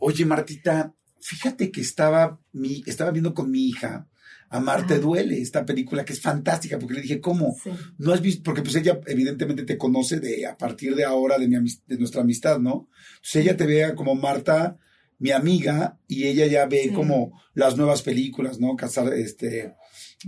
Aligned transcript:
Oye, 0.00 0.24
Martita, 0.24 0.94
fíjate 1.20 1.70
que 1.70 1.82
estaba, 1.82 2.40
mi, 2.52 2.82
estaba 2.86 3.10
viendo 3.10 3.34
con 3.34 3.50
mi 3.50 3.68
hija 3.68 4.08
Amarte 4.48 4.98
Duele, 4.98 5.40
esta 5.40 5.64
película 5.66 6.06
que 6.06 6.14
es 6.14 6.22
fantástica, 6.22 6.78
porque 6.78 6.94
le 6.94 7.02
dije, 7.02 7.20
¿cómo? 7.20 7.54
No 7.98 8.12
has 8.12 8.22
visto, 8.22 8.42
porque 8.42 8.62
pues 8.62 8.74
ella 8.76 8.98
evidentemente 9.06 9.62
te 9.64 9.76
conoce 9.76 10.18
de 10.18 10.46
a 10.46 10.56
partir 10.56 10.96
de 10.96 11.04
ahora 11.04 11.38
de, 11.38 11.46
mi, 11.46 11.70
de 11.86 11.98
nuestra 11.98 12.22
amistad, 12.22 12.58
¿no? 12.58 12.88
Entonces 13.16 13.42
ella 13.42 13.56
te 13.56 13.66
vea 13.66 13.94
como 13.94 14.14
Marta, 14.14 14.78
mi 15.18 15.32
amiga, 15.32 16.00
y 16.08 16.24
ella 16.24 16.46
ya 16.46 16.66
ve 16.66 16.92
como 16.94 17.38
las 17.52 17.76
nuevas 17.76 18.00
películas, 18.00 18.58
¿no? 18.58 18.74
Casar, 18.74 19.12
este, 19.12 19.76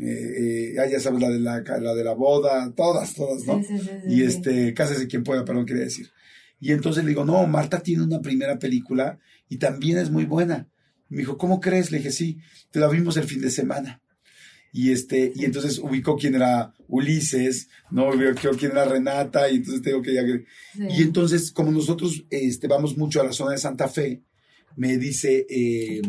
eh, 0.01 0.75
eh, 0.75 0.75
ya 0.75 1.01
sabes, 1.01 1.20
la 1.20 1.31
de 1.31 1.41
la, 1.41 1.62
la 1.81 1.95
de 1.95 2.05
la 2.05 2.12
boda, 2.12 2.70
todas, 2.77 3.14
todas, 3.14 3.45
¿no? 3.47 3.61
y 4.07 4.23
este, 4.23 4.75
cásese 4.75 5.09
quien 5.09 5.25
pueda, 5.25 5.47
perdón, 5.47 5.64
quería 5.64 5.84
decir. 5.84 6.11
Y 6.61 6.70
entonces 6.70 7.03
le 7.03 7.09
digo, 7.09 7.25
no, 7.25 7.45
Marta 7.48 7.81
tiene 7.81 8.05
una 8.05 8.20
primera 8.20 8.57
película 8.57 9.19
y 9.53 9.58
también 9.58 9.98
es 9.98 10.11
muy 10.11 10.25
buena. 10.25 10.67
me 11.11 11.19
dijo, 11.19 11.36
¿cómo 11.36 11.61
crees? 11.61 11.91
Le 11.91 11.98
dije, 11.98 12.11
sí, 12.11 12.39
te 12.70 12.81
la 12.81 12.89
vimos 12.89 13.19
el 13.19 13.25
fin 13.25 13.42
de 13.42 13.50
semana. 13.50 14.00
Y 14.72 14.92
este, 14.92 15.31
y 15.36 15.45
entonces 15.45 15.78
ubicó 15.78 16.17
quién 16.17 16.36
era 16.36 16.72
Ulises, 16.89 17.69
¿no? 17.91 18.08
Ubicó 18.08 18.56
quién 18.58 18.73
era 18.73 18.86
Renata, 18.86 19.50
y 19.50 19.56
entonces 19.56 19.83
tengo 19.83 20.00
que 20.00 20.14
ya 20.14 20.23
Y 20.89 21.03
entonces, 21.03 21.53
como 21.53 21.70
nosotros 21.70 22.25
este, 22.30 22.67
vamos 22.67 22.97
mucho 22.97 23.20
a 23.20 23.25
la 23.25 23.34
zona 23.34 23.53
de 23.53 23.58
Santa 23.58 23.89
Fe, 23.89 24.23
me 24.75 24.97
dice, 24.97 25.45
eh, 25.50 26.00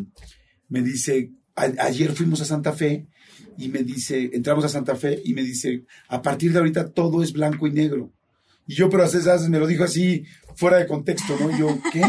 me 0.69 0.81
dice, 0.81 1.33
ayer 1.53 2.14
fuimos 2.14 2.39
a 2.39 2.45
Santa 2.45 2.71
Fe 2.71 3.08
y 3.58 3.67
me 3.67 3.83
dice, 3.83 4.30
entramos 4.31 4.64
a 4.64 4.69
Santa 4.69 4.95
Fe 4.95 5.21
y 5.25 5.33
me 5.33 5.44
dice, 5.44 5.83
a 6.08 6.21
partir 6.21 6.53
de 6.53 6.59
ahorita 6.59 6.91
todo 6.91 7.23
es 7.23 7.33
blanco 7.33 7.67
y 7.67 7.73
negro. 7.73 8.14
Y 8.67 8.75
yo, 8.75 8.89
pero 8.89 9.03
a 9.03 9.09
veces 9.09 9.49
me 9.49 9.59
lo 9.59 9.67
dijo 9.67 9.83
así, 9.83 10.23
fuera 10.55 10.77
de 10.77 10.88
contexto, 10.88 11.38
¿no? 11.38 11.58
yo, 11.59 11.77
¿qué? 11.91 12.03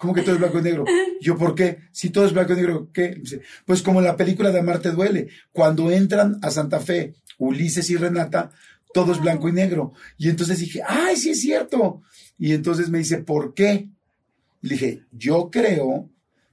¿Cómo 0.00 0.14
que 0.14 0.22
todo 0.22 0.34
es 0.34 0.40
blanco 0.40 0.58
y 0.58 0.62
negro? 0.62 0.84
Yo, 1.20 1.36
¿por 1.36 1.54
qué? 1.54 1.78
Si 1.92 2.10
todo 2.10 2.26
es 2.26 2.32
blanco 2.32 2.52
y 2.52 2.56
negro, 2.56 2.90
¿qué? 2.92 3.20
Pues 3.64 3.82
como 3.82 4.00
en 4.00 4.06
la 4.06 4.16
película 4.16 4.50
de 4.50 4.60
Amarte 4.60 4.90
Duele. 4.90 5.28
Cuando 5.52 5.90
entran 5.90 6.38
a 6.42 6.50
Santa 6.50 6.80
Fe, 6.80 7.14
Ulises 7.38 7.88
y 7.90 7.96
Renata, 7.96 8.50
todo 8.92 9.12
es 9.12 9.20
blanco 9.20 9.48
y 9.48 9.52
negro. 9.52 9.92
Y 10.18 10.28
entonces 10.28 10.58
dije, 10.58 10.82
¡ay, 10.86 11.16
sí 11.16 11.30
es 11.30 11.40
cierto! 11.40 12.02
Y 12.38 12.52
entonces 12.52 12.88
me 12.90 12.98
dice, 12.98 13.18
¿por 13.18 13.54
qué? 13.54 13.88
Le 14.62 14.70
dije, 14.70 15.02
yo 15.12 15.50
creo 15.50 16.10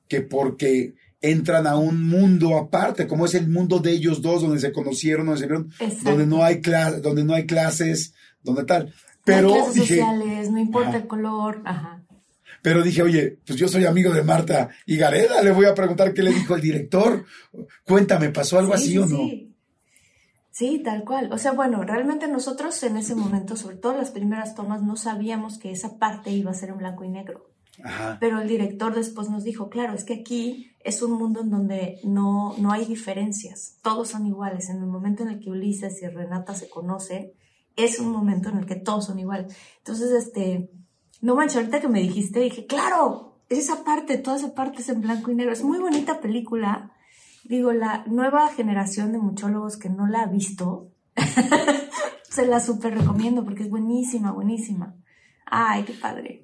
que 0.07 0.21
porque 0.21 0.95
entran 1.21 1.67
a 1.67 1.77
un 1.77 2.05
mundo 2.05 2.57
aparte, 2.57 3.07
como 3.07 3.25
es 3.25 3.33
el 3.33 3.49
mundo 3.49 3.79
de 3.79 3.91
ellos 3.91 4.21
dos, 4.21 4.41
donde 4.41 4.59
se 4.59 4.73
conocieron, 4.73 5.25
donde 5.25 5.39
se 5.39 5.47
vieron, 5.47 5.71
donde 6.03 6.25
no 6.27 6.43
hay 6.43 6.61
donde 7.01 7.23
no 7.23 7.33
hay 7.33 7.45
clases, 7.45 8.13
donde 8.43 8.65
tal. 8.65 8.93
Pero 9.23 9.47
no 9.47 9.67
hay 9.67 9.73
sociales, 9.73 10.51
no 10.51 10.59
importa 10.59 10.97
el 10.97 11.07
color, 11.07 11.61
ajá. 11.63 12.03
Pero 12.63 12.81
dije, 12.81 13.01
oye, 13.01 13.39
pues 13.45 13.59
yo 13.59 13.67
soy 13.67 13.85
amigo 13.85 14.13
de 14.13 14.23
Marta 14.23 14.69
y 14.85 14.95
Gareda, 14.95 15.43
le 15.43 15.51
voy 15.51 15.65
a 15.65 15.75
preguntar 15.75 16.13
qué 16.13 16.23
le 16.23 16.31
dijo 16.31 16.55
el 16.55 16.61
director. 16.61 17.25
Cuéntame, 17.85 18.29
¿pasó 18.29 18.57
algo 18.57 18.73
así 18.73 18.97
o 18.97 19.05
no? 19.05 19.17
Sí. 19.17 19.53
sí, 20.49 20.81
tal 20.81 21.03
cual. 21.03 21.29
O 21.33 21.37
sea, 21.37 21.51
bueno, 21.51 21.83
realmente 21.83 22.29
nosotros 22.29 22.81
en 22.83 22.95
ese 22.95 23.15
momento, 23.15 23.57
sobre 23.57 23.75
todo 23.75 23.97
las 23.97 24.11
primeras 24.11 24.55
tomas, 24.55 24.81
no 24.81 24.95
sabíamos 24.95 25.59
que 25.59 25.71
esa 25.71 25.99
parte 25.99 26.31
iba 26.31 26.51
a 26.51 26.55
ser 26.55 26.69
en 26.69 26.77
blanco 26.77 27.03
y 27.03 27.09
negro. 27.09 27.49
Ajá. 27.83 28.17
Pero 28.21 28.39
el 28.39 28.47
director 28.47 28.95
después 28.95 29.29
nos 29.29 29.43
dijo, 29.43 29.69
claro, 29.69 29.93
es 29.93 30.05
que 30.05 30.13
aquí 30.13 30.71
es 30.79 31.01
un 31.01 31.11
mundo 31.11 31.41
en 31.41 31.49
donde 31.49 31.99
no, 32.05 32.55
no 32.59 32.71
hay 32.71 32.85
diferencias, 32.85 33.77
todos 33.83 34.07
son 34.07 34.25
iguales. 34.25 34.69
En 34.69 34.77
el 34.77 34.85
momento 34.85 35.23
en 35.23 35.29
el 35.29 35.39
que 35.41 35.49
Ulises 35.49 36.01
y 36.01 36.07
Renata 36.07 36.55
se 36.55 36.69
conocen, 36.69 37.33
es 37.75 37.99
un 37.99 38.09
momento 38.09 38.47
en 38.47 38.59
el 38.59 38.65
que 38.65 38.75
todos 38.75 39.07
son 39.07 39.19
iguales. 39.19 39.53
Entonces, 39.79 40.11
este, 40.11 40.69
no 41.23 41.35
manches, 41.35 41.55
ahorita 41.55 41.79
que 41.79 41.87
me 41.87 42.01
dijiste, 42.01 42.41
dije, 42.41 42.65
claro, 42.65 43.39
esa 43.47 43.85
parte, 43.85 44.17
toda 44.17 44.35
esa 44.35 44.53
parte 44.53 44.81
es 44.81 44.89
en 44.89 44.99
blanco 44.99 45.31
y 45.31 45.35
negro. 45.35 45.53
Es 45.53 45.63
muy 45.63 45.79
bonita 45.79 46.19
película. 46.19 46.91
Digo, 47.45 47.71
la 47.71 48.03
nueva 48.07 48.49
generación 48.49 49.13
de 49.13 49.19
muchólogos 49.19 49.77
que 49.77 49.89
no 49.89 50.05
la 50.05 50.23
ha 50.23 50.25
visto, 50.27 50.91
se 52.29 52.45
la 52.45 52.59
súper 52.59 52.97
recomiendo 52.97 53.45
porque 53.45 53.63
es 53.63 53.69
buenísima, 53.69 54.33
buenísima. 54.33 54.97
Ay, 55.45 55.83
qué 55.83 55.93
padre. 55.93 56.43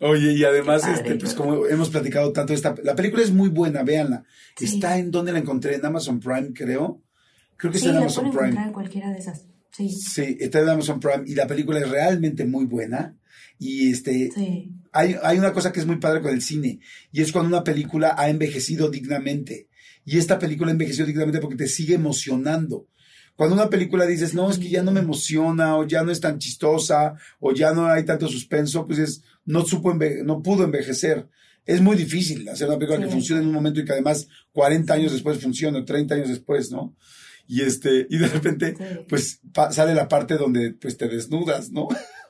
Oye, 0.00 0.32
y 0.32 0.42
además, 0.44 0.88
este, 0.88 1.16
pues 1.16 1.34
como 1.34 1.66
hemos 1.66 1.90
platicado 1.90 2.32
tanto, 2.32 2.54
esta, 2.54 2.74
la 2.82 2.96
película 2.96 3.22
es 3.22 3.30
muy 3.30 3.50
buena, 3.50 3.82
véanla. 3.82 4.24
Está 4.58 4.96
en 4.96 5.10
donde 5.10 5.32
la 5.32 5.38
encontré, 5.38 5.74
en 5.74 5.84
Amazon 5.84 6.18
Prime, 6.18 6.52
creo. 6.54 7.02
Creo 7.56 7.70
que 7.70 7.76
está 7.76 7.90
en 7.90 7.98
Amazon 7.98 8.30
Prime. 8.30 8.62
en 8.62 8.72
cualquiera 8.72 9.10
de 9.10 9.18
esas. 9.18 9.46
Sí. 9.70 9.90
sí, 9.90 10.38
está 10.40 10.60
en 10.60 10.68
Amazon 10.70 10.98
Prime 10.98 11.24
y 11.26 11.34
la 11.34 11.46
película 11.46 11.78
es 11.78 11.90
realmente 11.90 12.46
muy 12.46 12.64
buena. 12.64 13.18
Y 13.58 13.90
este, 13.90 14.30
hay, 14.92 15.16
hay 15.22 15.38
una 15.38 15.52
cosa 15.52 15.72
que 15.72 15.80
es 15.80 15.86
muy 15.86 15.96
padre 15.96 16.20
con 16.20 16.32
el 16.32 16.42
cine 16.42 16.80
y 17.12 17.22
es 17.22 17.32
cuando 17.32 17.48
una 17.48 17.64
película 17.64 18.14
ha 18.18 18.28
envejecido 18.28 18.90
dignamente. 18.90 19.68
Y 20.04 20.18
esta 20.18 20.38
película 20.38 20.70
ha 20.70 20.72
envejecido 20.72 21.06
dignamente 21.06 21.40
porque 21.40 21.56
te 21.56 21.68
sigue 21.68 21.94
emocionando. 21.94 22.88
Cuando 23.36 23.54
una 23.54 23.70
película 23.70 24.06
dices, 24.06 24.34
no, 24.34 24.50
es 24.50 24.58
que 24.58 24.68
ya 24.68 24.82
no 24.82 24.92
me 24.92 25.00
emociona, 25.00 25.76
o 25.76 25.86
ya 25.86 26.04
no 26.04 26.12
es 26.12 26.20
tan 26.20 26.38
chistosa, 26.38 27.14
o 27.40 27.52
ya 27.52 27.72
no 27.72 27.86
hay 27.86 28.04
tanto 28.04 28.28
suspenso, 28.28 28.86
pues 28.86 28.98
es, 28.98 29.22
no 29.44 29.64
supo, 29.64 29.92
no 29.94 30.42
pudo 30.42 30.64
envejecer. 30.64 31.28
Es 31.66 31.80
muy 31.80 31.96
difícil 31.96 32.48
hacer 32.48 32.68
una 32.68 32.78
película 32.78 33.04
que 33.04 33.10
funcione 33.10 33.40
en 33.40 33.48
un 33.48 33.54
momento 33.54 33.80
y 33.80 33.84
que 33.84 33.92
además 33.92 34.28
40 34.52 34.94
años 34.94 35.12
después 35.12 35.40
funcione, 35.40 35.78
o 35.78 35.84
30 35.84 36.14
años 36.14 36.28
después, 36.28 36.70
¿no? 36.70 36.94
y 37.46 37.62
este, 37.62 38.06
y 38.08 38.18
de 38.18 38.28
repente, 38.28 38.74
pues 39.08 39.40
sale 39.70 39.94
la 39.94 40.08
parte 40.08 40.36
donde 40.36 40.72
pues 40.72 40.96
te 40.96 41.08
desnudas, 41.08 41.70
¿no? 41.70 41.88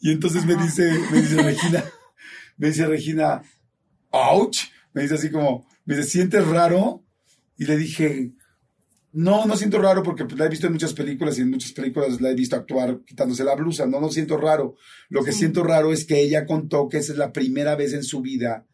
y 0.00 0.12
entonces 0.12 0.44
me 0.44 0.56
dice, 0.56 0.92
me 1.10 1.20
dice 1.20 1.42
Regina, 1.42 1.84
me 2.56 2.68
dice 2.68 2.86
Regina, 2.86 3.42
ouch, 4.10 4.58
me 4.92 5.02
dice 5.02 5.14
así 5.14 5.30
como, 5.30 5.66
me 5.84 5.96
dice, 5.96 6.08
¿sientes 6.08 6.46
raro? 6.46 7.04
Y 7.56 7.64
le 7.64 7.76
dije, 7.76 8.32
no, 9.12 9.46
no 9.46 9.56
siento 9.56 9.80
raro 9.80 10.02
porque 10.02 10.24
pues, 10.24 10.38
la 10.38 10.46
he 10.46 10.48
visto 10.48 10.66
en 10.66 10.72
muchas 10.72 10.92
películas 10.92 11.38
y 11.38 11.42
en 11.42 11.50
muchas 11.50 11.72
películas 11.72 12.20
la 12.20 12.30
he 12.30 12.34
visto 12.34 12.56
actuar 12.56 13.00
quitándose 13.06 13.44
la 13.44 13.54
blusa. 13.54 13.86
No, 13.86 14.00
no 14.00 14.10
siento 14.10 14.36
raro. 14.36 14.74
Lo 15.08 15.22
que 15.22 15.32
siento 15.32 15.62
raro 15.62 15.92
es 15.92 16.04
que 16.04 16.20
ella 16.20 16.46
contó 16.46 16.88
que 16.88 16.98
esa 16.98 17.12
es 17.12 17.18
la 17.18 17.32
primera 17.32 17.76
vez 17.76 17.92
en 17.92 18.02
su 18.02 18.20
vida 18.20 18.66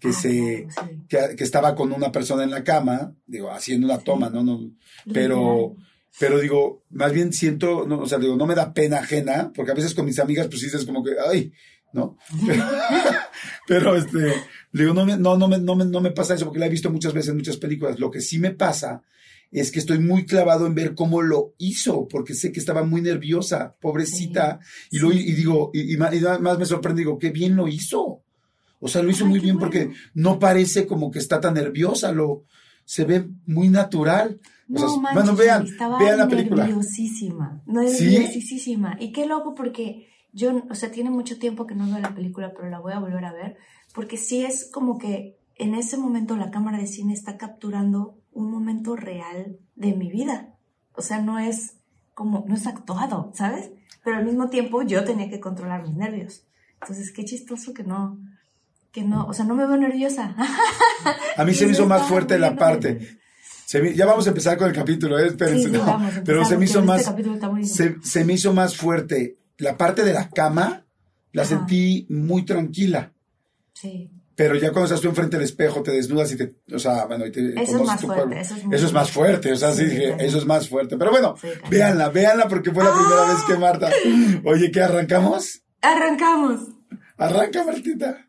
que 0.00 0.12
se 0.12 0.66
que, 1.08 1.36
estaba 1.38 1.74
con 1.74 1.92
una 1.92 2.12
persona 2.12 2.42
en 2.42 2.50
la 2.50 2.64
cama, 2.64 3.14
digo, 3.26 3.50
haciendo 3.50 3.86
una 3.86 3.98
toma, 3.98 4.28
¿no? 4.28 4.42
no 4.42 4.72
pero 5.12 5.76
pero 6.18 6.38
digo, 6.38 6.82
más 6.90 7.12
bien 7.12 7.32
siento, 7.32 7.86
no, 7.86 8.00
o 8.00 8.06
sea, 8.06 8.18
digo, 8.18 8.36
no 8.36 8.46
me 8.46 8.54
da 8.54 8.72
pena 8.72 8.98
ajena, 8.98 9.52
porque 9.54 9.72
a 9.72 9.74
veces 9.74 9.94
con 9.94 10.06
mis 10.06 10.18
amigas 10.18 10.46
pues 10.48 10.62
dices 10.62 10.84
como 10.86 11.04
que, 11.04 11.12
ay, 11.28 11.52
¿no? 11.92 12.16
pero 13.66 13.96
este, 13.96 14.32
digo, 14.72 14.94
no 14.94 15.04
me, 15.04 15.16
no, 15.16 15.36
no 15.36 15.48
me, 15.48 15.58
no 15.58 15.76
me, 15.76 15.84
no 15.84 16.00
me 16.00 16.12
pasa 16.12 16.34
eso 16.34 16.46
porque 16.46 16.60
la 16.60 16.66
he 16.66 16.70
visto 16.70 16.90
muchas 16.90 17.12
veces 17.12 17.30
en 17.30 17.36
muchas 17.36 17.58
películas. 17.58 17.98
Lo 17.98 18.10
que 18.10 18.20
sí 18.20 18.38
me 18.38 18.52
pasa 18.52 19.02
es 19.50 19.70
que 19.70 19.78
estoy 19.78 19.98
muy 19.98 20.24
clavado 20.24 20.66
en 20.66 20.74
ver 20.74 20.94
cómo 20.94 21.22
lo 21.22 21.54
hizo, 21.58 22.08
porque 22.08 22.34
sé 22.34 22.50
que 22.50 22.60
estaba 22.60 22.82
muy 22.82 23.02
nerviosa, 23.02 23.74
pobrecita, 23.80 24.60
y, 24.90 24.98
lo, 24.98 25.12
y 25.12 25.32
digo, 25.32 25.70
y, 25.72 25.94
y, 25.94 25.96
más 25.96 26.58
me 26.58 26.66
sorprende, 26.66 27.00
digo, 27.00 27.18
qué 27.18 27.30
bien 27.30 27.56
lo 27.56 27.68
hizo. 27.68 28.22
O 28.80 28.88
sea, 28.88 29.02
lo 29.02 29.10
hizo 29.10 29.26
muy 29.26 29.40
bien 29.40 29.58
porque 29.58 29.90
no 30.14 30.38
parece 30.38 30.86
como 30.86 31.10
que 31.10 31.18
está 31.18 31.40
tan 31.40 31.54
nerviosa, 31.54 32.12
lo 32.12 32.44
se 32.84 33.04
ve 33.04 33.26
muy 33.46 33.68
natural. 33.68 34.40
No, 34.68 35.00
bueno, 35.00 35.36
vean, 35.36 35.66
vean 35.98 36.18
la 36.18 36.28
película. 36.28 36.64
Nerviosísima, 36.64 37.62
nerviosísima. 37.66 38.96
Y 38.98 39.12
qué 39.12 39.26
loco 39.26 39.54
porque 39.54 40.08
yo, 40.32 40.62
o 40.68 40.74
sea, 40.74 40.90
tiene 40.90 41.10
mucho 41.10 41.38
tiempo 41.38 41.66
que 41.66 41.74
no 41.74 41.86
veo 41.86 41.98
la 41.98 42.14
película, 42.14 42.52
pero 42.54 42.68
la 42.68 42.80
voy 42.80 42.92
a 42.92 42.98
volver 42.98 43.24
a 43.24 43.32
ver, 43.32 43.56
porque 43.94 44.16
sí 44.16 44.44
es 44.44 44.68
como 44.70 44.98
que 44.98 45.38
en 45.54 45.74
ese 45.74 45.96
momento 45.96 46.36
la 46.36 46.50
cámara 46.50 46.78
de 46.78 46.86
cine 46.86 47.14
está 47.14 47.36
capturando 47.36 48.18
un 48.32 48.50
momento 48.50 48.96
real 48.96 49.58
de 49.74 49.94
mi 49.94 50.10
vida. 50.10 50.54
O 50.94 51.02
sea, 51.02 51.20
no 51.20 51.38
es 51.38 51.78
como, 52.14 52.44
no 52.48 52.54
es 52.54 52.66
actuado, 52.66 53.30
¿sabes? 53.34 53.70
Pero 54.04 54.16
al 54.16 54.24
mismo 54.24 54.50
tiempo 54.50 54.82
yo 54.82 55.04
tenía 55.04 55.30
que 55.30 55.40
controlar 55.40 55.82
mis 55.82 55.96
nervios. 55.96 56.46
Entonces, 56.80 57.12
qué 57.12 57.24
chistoso 57.24 57.72
que 57.72 57.84
no, 57.84 58.18
que 58.92 59.02
no, 59.02 59.26
o 59.26 59.32
sea, 59.32 59.44
no 59.44 59.54
me 59.54 59.66
veo 59.66 59.76
nerviosa. 59.76 60.34
A 61.36 61.44
mí 61.44 61.54
se 61.54 61.66
me 61.66 61.72
hizo 61.72 61.86
más 61.86 62.02
fuerte 62.08 62.38
la 62.38 62.56
parte. 62.56 63.18
Ya 63.66 64.06
vamos 64.06 64.26
a 64.26 64.30
empezar 64.30 64.56
con 64.56 64.68
el 64.68 64.74
capítulo, 64.74 65.18
¿eh? 65.18 65.26
espérense. 65.26 65.70
pero 66.24 66.44
se 66.44 66.56
me 66.56 66.66
hizo 66.66 66.78
este 66.78 66.86
más, 66.86 67.14
se, 68.02 68.24
me 68.24 68.34
hizo 68.34 68.52
más 68.52 68.76
fuerte 68.76 69.38
la 69.58 69.76
parte 69.76 70.04
de 70.04 70.12
la 70.12 70.28
cama, 70.30 70.84
la 71.32 71.44
sentí 71.44 72.06
muy 72.08 72.44
tranquila. 72.44 73.12
Sí. 73.72 74.10
Pero 74.36 74.54
ya 74.54 74.70
cuando 74.70 74.84
estás 74.84 75.00
tú 75.00 75.08
enfrente 75.08 75.36
del 75.36 75.46
espejo, 75.46 75.82
te 75.82 75.92
desnudas 75.92 76.30
y 76.30 76.36
te, 76.36 76.54
o 76.72 76.78
sea, 76.78 77.06
bueno, 77.06 77.26
y 77.26 77.32
te 77.32 77.60
eso 77.60 77.78
es 77.78 77.86
más 77.86 78.02
fuerte, 78.02 78.40
eso 78.40 78.54
es, 78.54 78.64
eso 78.70 78.86
es 78.86 78.92
más 78.92 79.10
fuerte, 79.10 79.52
o 79.52 79.56
sea, 79.56 79.72
sí, 79.72 79.86
dije, 79.86 80.14
eso 80.18 80.38
es 80.38 80.44
más 80.44 80.68
fuerte. 80.68 80.98
Pero 80.98 81.10
bueno, 81.10 81.34
véanla, 81.70 82.10
véanla 82.10 82.46
porque 82.46 82.70
fue 82.70 82.84
la 82.84 82.92
primera 82.92 83.22
vez 83.22 83.42
que 83.46 83.56
Marta. 83.56 83.90
Oye, 84.44 84.70
¿qué 84.70 84.82
arrancamos? 84.82 85.62
Arrancamos. 85.80 86.60
Arranca, 87.16 87.64
Martita. 87.64 88.25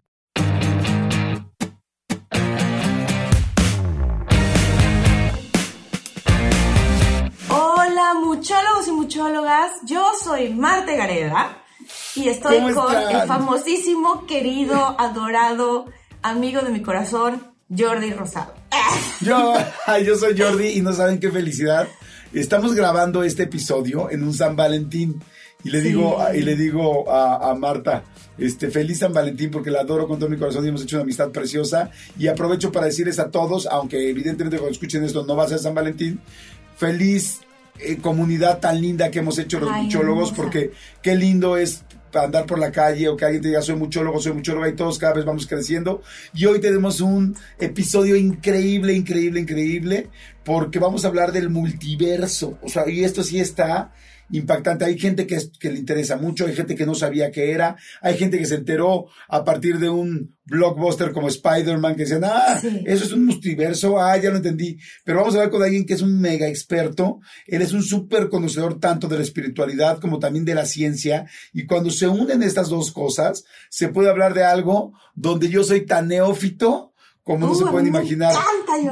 Muchólogas, 9.18 9.72
yo 9.84 10.06
soy 10.24 10.50
Marte 10.50 10.96
Gareda 10.96 11.58
y 12.16 12.30
estoy 12.30 12.60
con 12.72 12.96
el 12.96 13.28
famosísimo, 13.28 14.28
querido, 14.28 14.96
adorado, 15.00 15.86
amigo 16.22 16.62
de 16.62 16.70
mi 16.70 16.84
corazón, 16.84 17.42
Jordi 17.76 18.12
Rosado. 18.12 18.54
Yo, 19.22 19.56
yo 20.06 20.18
soy 20.18 20.40
Jordi 20.40 20.68
y 20.68 20.82
no 20.82 20.94
saben 20.94 21.20
qué 21.20 21.32
felicidad. 21.32 21.88
Estamos 22.32 22.76
grabando 22.76 23.24
este 23.24 23.44
episodio 23.44 24.12
en 24.12 24.24
un 24.24 24.36
San 24.36 24.56
Valentín 24.56 25.20
y 25.64 25.72
le 25.72 25.82
digo, 25.82 26.20
y 26.36 26.42
le 26.42 26.56
digo 26.56 27.10
a, 27.10 27.50
a, 27.50 27.56
Marta, 27.56 28.04
este, 28.38 28.70
feliz 28.70 29.00
San 29.00 29.14
Valentín 29.14 29.50
porque 29.50 29.72
la 29.72 29.80
adoro 29.80 30.08
con 30.08 30.20
todo 30.20 30.30
mi 30.30 30.38
corazón 30.38 30.64
y 30.64 30.70
hemos 30.70 30.84
hecho 30.84 30.98
una 30.98 31.04
amistad 31.04 31.32
preciosa. 31.32 31.90
Y 32.20 32.28
aprovecho 32.28 32.72
para 32.72 32.86
decirles 32.86 33.18
a 33.18 33.32
todos, 33.32 33.66
aunque 33.66 34.12
evidentemente 34.12 34.58
cuando 34.58 34.74
escuchen 34.74 35.04
esto 35.04 35.26
no 35.26 35.36
va 35.36 35.46
a 35.46 35.48
ser 35.48 35.58
San 35.58 35.74
Valentín, 35.74 36.20
feliz 36.76 37.40
eh, 37.80 37.98
comunidad 37.98 38.60
tan 38.60 38.82
linda 38.82 39.12
que 39.12 39.20
hemos 39.20 39.38
hecho 39.40 39.60
los 39.60 39.72
muchólogos, 39.72 40.32
porque 40.32 40.72
qué 41.02 41.16
lindo 41.16 41.58
es 41.58 41.84
andar 42.14 42.46
por 42.46 42.60
la 42.60 42.72
calle 42.72 43.10
o 43.10 43.18
que 43.18 43.26
alguien 43.26 43.42
te 43.42 43.50
diga 43.50 43.62
soy 43.62 43.76
muchólogo, 43.76 44.20
soy 44.20 44.34
muchóloga 44.34 44.68
y 44.70 44.76
todos 44.76 44.98
cada 44.98 45.14
vez 45.14 45.26
vamos 45.26 45.48
creciendo. 45.48 46.02
Y 46.34 46.46
hoy 46.46 46.60
tenemos 46.60 47.02
un 47.02 47.36
episodio 47.60 48.16
increíble, 48.16 48.94
increíble, 48.94 49.40
increíble, 49.40 50.10
porque 50.44 50.80
vamos 50.80 51.06
a 51.06 51.10
hablar 51.10 51.32
del 51.32 51.50
multiverso. 51.50 52.58
O 52.62 52.70
sea, 52.70 52.90
y 52.90 53.04
esto 53.04 53.24
sí 53.24 53.40
está 53.40 53.92
impactante. 54.32 54.86
Hay 54.86 54.98
gente 54.98 55.26
que, 55.26 55.38
que 55.60 55.72
le 55.72 55.80
interesa 55.80 56.18
mucho, 56.18 56.46
hay 56.46 56.56
gente 56.56 56.76
que 56.76 56.86
no 56.86 56.96
sabía 56.96 57.32
qué 57.32 57.52
era, 57.52 57.76
hay 58.02 58.18
gente 58.18 58.38
que 58.38 58.46
se 58.46 58.56
enteró 58.56 59.08
a 59.28 59.44
partir 59.44 59.80
de 59.80 59.90
un 59.90 60.36
blockbuster 60.46 61.12
como 61.12 61.28
Spider-Man 61.28 61.96
que 61.96 62.04
decían, 62.04 62.24
ah, 62.24 62.60
eso 62.86 63.04
es 63.04 63.12
un 63.12 63.26
multiverso, 63.26 64.00
ah, 64.00 64.18
ya 64.18 64.30
lo 64.30 64.38
entendí. 64.38 64.78
Pero 65.04 65.20
vamos 65.20 65.36
a 65.36 65.40
ver 65.40 65.50
con 65.50 65.62
alguien 65.62 65.86
que 65.86 65.94
es 65.94 66.02
un 66.02 66.20
mega 66.20 66.48
experto. 66.48 67.20
Él 67.46 67.62
es 67.62 67.74
un 67.74 67.84
súper 67.84 68.30
conocedor 68.30 68.80
tanto 68.80 69.08
de 69.08 69.18
la 69.18 69.24
espiritualidad 69.24 70.00
como 70.00 70.20
también 70.20 70.46
de 70.46 70.56
la 70.56 70.66
ciencia. 70.66 71.26
Y 71.54 71.66
cuando 71.66 71.92
se 71.92 72.08
unen 72.08 72.44
estas 72.44 72.70
dos 72.70 72.92
cosas, 72.92 73.44
se 73.70 73.90
puede 73.90 74.10
hablar 74.10 74.34
de 74.34 74.44
algo 74.44 74.94
donde 75.16 75.50
yo 75.50 75.64
soy 75.64 75.86
tan 75.86 76.08
neófito 76.08 76.94
como 77.28 77.48
no 77.48 77.56
se 77.56 77.66
pueden 77.66 77.88
imaginar. 77.88 78.34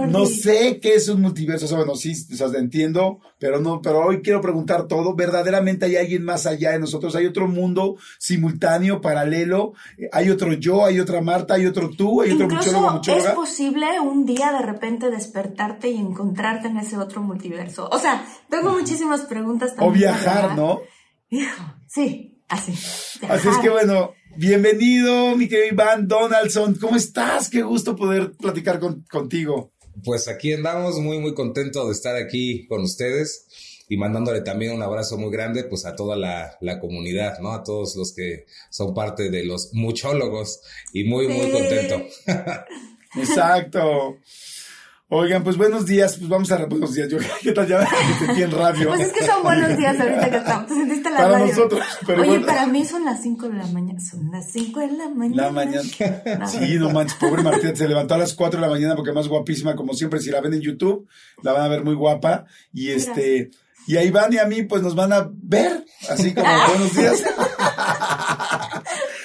no 0.10 0.26
sé 0.26 0.82
qué 0.82 0.96
es 0.96 1.08
un 1.08 1.22
multiverso, 1.22 1.66
o 1.66 1.68
sea, 1.70 1.78
bueno, 1.78 1.96
sí, 1.96 2.12
o 2.12 2.36
sea, 2.36 2.48
entiendo, 2.60 3.22
pero 3.40 3.62
no, 3.62 3.82
pero 3.82 4.06
hoy 4.06 4.22
quiero 4.22 4.42
preguntar 4.42 4.88
todo. 4.88 5.16
¿Verdaderamente 5.16 5.86
hay 5.86 5.96
alguien 5.96 6.26
más 6.26 6.46
allá 6.46 6.72
de 6.72 6.80
nosotros? 6.80 7.16
¿Hay 7.16 7.26
otro 7.28 7.48
mundo 7.48 7.96
simultáneo, 8.20 9.00
paralelo? 9.00 9.72
¿Hay 10.12 10.30
otro 10.30 10.52
yo, 10.52 10.84
hay 10.84 11.00
otra 11.00 11.22
Marta, 11.22 11.54
hay 11.54 11.66
otro 11.66 11.90
tú, 11.90 12.22
hay 12.22 12.34
otro 12.34 12.50
muchólogo, 12.50 13.02
¿Es 13.08 13.28
posible 13.28 14.02
un 14.02 14.26
día 14.26 14.52
de 14.52 14.64
repente 14.64 15.10
despertarte 15.10 15.88
y 15.90 15.98
encontrarte 15.98 16.68
en 16.68 16.78
ese 16.78 16.98
otro 16.98 17.22
multiverso? 17.22 17.88
O 17.90 18.00
sea, 18.00 18.28
tengo 18.50 18.74
muchísimas 18.74 19.22
preguntas 19.22 19.78
también. 19.78 19.90
O 19.90 19.94
viajar, 19.94 20.58
¿no? 20.58 20.82
Sí, 21.88 22.42
así. 22.50 22.74
Así 23.30 23.48
es 23.48 23.58
que 23.60 23.70
bueno, 23.70 24.12
Bienvenido, 24.38 25.38
mi 25.38 25.48
querido 25.48 25.70
Iván 25.72 26.10
Donaldson. 26.10 26.76
¿Cómo 26.76 26.98
estás? 26.98 27.50
Qué 27.50 27.62
gusto 27.62 27.96
poder 27.96 28.34
platicar 28.34 28.82
contigo. 29.10 29.72
Pues 30.04 30.28
aquí 30.28 30.52
andamos, 30.52 31.00
muy, 31.00 31.20
muy 31.20 31.34
contento 31.34 31.86
de 31.86 31.94
estar 31.94 32.18
aquí 32.18 32.68
con 32.68 32.82
ustedes 32.82 33.48
y 33.88 33.96
mandándole 33.96 34.42
también 34.42 34.74
un 34.74 34.84
abrazo 34.84 35.18
muy 35.18 35.32
grande 35.32 35.64
pues 35.64 35.86
a 35.86 35.96
toda 35.96 36.18
la, 36.18 36.80
comunidad, 36.82 37.40
¿no? 37.40 37.54
A 37.54 37.64
todos 37.64 37.96
los 37.96 38.14
que 38.14 38.46
son 38.70 38.94
parte 38.94 39.30
de 39.30 39.46
los 39.46 39.74
muchólogos 39.74 40.60
y 40.92 41.06
muy, 41.06 41.30
muy 41.30 41.50
contento. 41.52 42.06
Exacto. 43.18 44.18
Oigan, 45.08 45.44
pues 45.44 45.56
buenos 45.56 45.86
días, 45.86 46.18
pues 46.18 46.28
vamos 46.28 46.52
a 46.52 46.66
buenos 46.66 46.96
días. 46.96 47.08
Yo, 47.10 47.20
¿qué 47.44 47.52
tal 47.52 47.68
ya 47.68 47.88
te 47.88 48.42
en 48.42 48.50
radio? 48.50 48.88
Pues 48.88 49.02
es 49.02 49.14
que 49.14 49.24
son 49.24 49.44
buenos 49.44 49.78
días 49.78 50.00
ahorita 50.00 50.32
que 50.32 50.38
estamos. 50.38 50.68
Te 50.68 50.74
sentiste 50.74 51.10
la 51.12 51.18
para 51.18 51.40
nosotros, 51.40 51.82
pero 52.08 52.24
Oye, 52.24 52.40
para 52.40 52.66
mí 52.66 52.84
son 52.86 53.06
las 53.06 53.22
5 53.22 53.50
de 53.50 53.54
la 53.54 53.68
mañana. 53.68 54.00
Son 54.00 54.32
las 54.32 54.52
5 54.52 54.80
de 54.80 54.92
la 54.94 55.10
mañana. 55.10 55.44
La 55.44 55.52
mañana. 55.52 56.48
Sí, 56.48 56.80
no 56.80 56.90
manches, 56.90 57.20
pobre 57.20 57.44
Martina 57.44 57.76
se 57.76 57.88
levantó 57.88 58.16
a 58.16 58.18
las 58.18 58.34
4 58.34 58.60
de 58.60 58.66
la 58.66 58.74
mañana 58.74 58.96
porque 58.96 59.14
más 59.14 59.28
guapísima, 59.28 59.76
como 59.76 59.94
siempre, 59.94 60.20
si 60.20 60.32
la 60.32 60.42
ven 60.42 60.56
en 60.56 60.62
YouTube, 60.62 61.08
la 61.44 61.54
van 61.54 61.62
a 61.62 61.68
ver 61.68 61.84
muy 61.84 61.94
guapa. 61.94 62.46
Y 62.74 62.90
este, 62.90 63.52
y 63.86 63.98
a 63.98 64.04
Iván 64.04 64.34
y 64.34 64.40
a 64.40 64.48
mí, 64.48 64.64
pues 64.64 64.82
nos 64.82 64.96
van 64.96 65.14
a 65.14 65.30
ver, 65.32 65.86
así 66.10 66.34
como 66.34 66.50
buenos 66.68 66.96
días. 66.96 67.24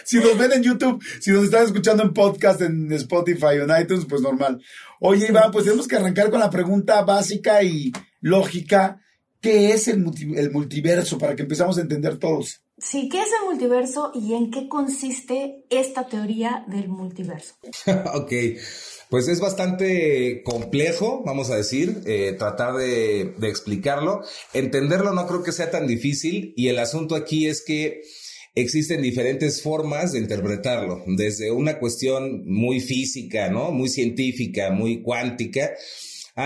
si 0.05 0.19
nos 0.19 0.37
ven 0.37 0.53
en 0.53 0.62
YouTube, 0.62 1.03
si 1.21 1.31
nos 1.31 1.44
están 1.44 1.65
escuchando 1.65 2.03
en 2.03 2.12
podcast, 2.12 2.61
en 2.61 2.93
Spotify 2.93 3.59
o 3.61 3.65
en 3.65 3.83
iTunes, 3.83 4.05
pues 4.05 4.21
normal. 4.21 4.61
Oye, 5.02 5.29
Iván, 5.29 5.50
pues 5.50 5.64
tenemos 5.64 5.88
que 5.88 5.97
arrancar 5.97 6.31
con 6.31 6.41
la 6.41 6.50
pregunta 6.50 7.02
básica 7.02 7.62
y 7.62 7.91
lógica. 8.20 9.00
¿Qué 9.41 9.73
es 9.73 9.88
el, 9.88 10.05
el 10.37 10.50
multiverso 10.50 11.17
para 11.17 11.35
que 11.35 11.43
empezamos 11.43 11.79
a 11.79 11.81
entender 11.81 12.19
todos? 12.19 12.61
Sí, 12.76 13.08
¿qué 13.08 13.23
es 13.23 13.29
el 13.41 13.49
multiverso 13.49 14.12
y 14.14 14.35
en 14.35 14.50
qué 14.50 14.69
consiste 14.69 15.64
esta 15.70 16.06
teoría 16.06 16.67
del 16.69 16.88
multiverso? 16.88 17.55
ok, 18.14 18.32
pues 19.09 19.28
es 19.28 19.40
bastante 19.40 20.42
complejo, 20.45 21.23
vamos 21.25 21.50
a 21.50 21.57
decir, 21.57 22.02
eh, 22.04 22.35
tratar 22.38 22.75
de, 22.75 23.35
de 23.38 23.49
explicarlo. 23.49 24.21
Entenderlo 24.52 25.14
no 25.14 25.26
creo 25.26 25.42
que 25.42 25.52
sea 25.52 25.71
tan 25.71 25.87
difícil 25.87 26.52
y 26.57 26.69
el 26.69 26.78
asunto 26.78 27.14
aquí 27.14 27.47
es 27.47 27.64
que 27.64 28.02
existen 28.54 29.02
diferentes 29.02 29.62
formas 29.62 30.12
de 30.12 30.19
interpretarlo, 30.19 31.02
desde 31.07 31.50
una 31.50 31.78
cuestión 31.78 32.42
muy 32.47 32.80
física, 32.80 33.49
¿no? 33.49 33.71
Muy 33.71 33.88
científica, 33.88 34.71
muy 34.71 35.02
cuántica, 35.02 35.71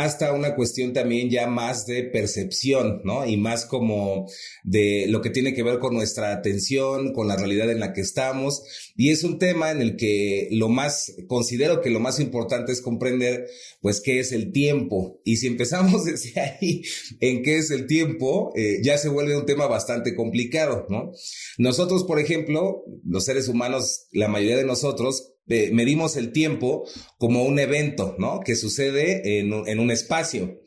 hasta 0.02 0.32
una 0.32 0.54
cuestión 0.54 0.92
también 0.92 1.30
ya 1.30 1.46
más 1.46 1.86
de 1.86 2.02
percepción, 2.04 3.00
¿no? 3.04 3.26
Y 3.26 3.36
más 3.36 3.64
como 3.64 4.26
de 4.64 5.06
lo 5.08 5.20
que 5.20 5.30
tiene 5.30 5.54
que 5.54 5.62
ver 5.62 5.78
con 5.78 5.94
nuestra 5.94 6.32
atención, 6.32 7.12
con 7.12 7.28
la 7.28 7.36
realidad 7.36 7.70
en 7.70 7.80
la 7.80 7.92
que 7.92 8.00
estamos. 8.00 8.62
Y 8.96 9.10
es 9.10 9.24
un 9.24 9.38
tema 9.38 9.70
en 9.70 9.80
el 9.80 9.96
que 9.96 10.48
lo 10.50 10.68
más, 10.68 11.14
considero 11.28 11.80
que 11.80 11.90
lo 11.90 12.00
más 12.00 12.18
importante 12.20 12.72
es 12.72 12.80
comprender, 12.80 13.46
pues, 13.80 14.00
qué 14.00 14.18
es 14.18 14.32
el 14.32 14.52
tiempo. 14.52 15.20
Y 15.24 15.36
si 15.36 15.46
empezamos 15.46 16.04
desde 16.06 16.40
ahí 16.40 16.82
en 17.20 17.42
qué 17.42 17.58
es 17.58 17.70
el 17.70 17.86
tiempo, 17.86 18.52
eh, 18.56 18.80
ya 18.82 18.98
se 18.98 19.08
vuelve 19.08 19.36
un 19.36 19.46
tema 19.46 19.66
bastante 19.66 20.14
complicado, 20.14 20.86
¿no? 20.88 21.12
Nosotros, 21.58 22.04
por 22.04 22.18
ejemplo, 22.18 22.84
los 23.04 23.24
seres 23.24 23.48
humanos, 23.48 24.06
la 24.12 24.28
mayoría 24.28 24.56
de 24.56 24.64
nosotros, 24.64 25.33
medimos 25.46 26.16
el 26.16 26.32
tiempo 26.32 26.88
como 27.18 27.44
un 27.44 27.58
evento, 27.58 28.16
¿no? 28.18 28.40
Que 28.40 28.56
sucede 28.56 29.38
en, 29.38 29.52
un 29.52 29.90
espacio. 29.90 30.60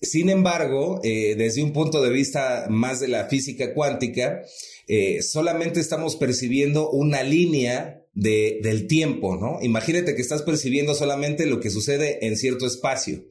Sin 0.00 0.28
embargo, 0.28 1.00
eh, 1.02 1.34
desde 1.36 1.62
un 1.62 1.72
punto 1.72 2.02
de 2.02 2.10
vista 2.10 2.66
más 2.68 3.00
de 3.00 3.08
la 3.08 3.26
física 3.26 3.72
cuántica, 3.74 4.42
eh, 4.88 5.22
solamente 5.22 5.80
estamos 5.80 6.16
percibiendo 6.16 6.90
una 6.90 7.22
línea 7.22 8.02
de, 8.12 8.60
del 8.62 8.86
tiempo, 8.86 9.36
¿no? 9.36 9.58
Imagínate 9.62 10.14
que 10.14 10.22
estás 10.22 10.42
percibiendo 10.42 10.94
solamente 10.94 11.46
lo 11.46 11.60
que 11.60 11.70
sucede 11.70 12.26
en 12.26 12.36
cierto 12.36 12.66
espacio 12.66 13.24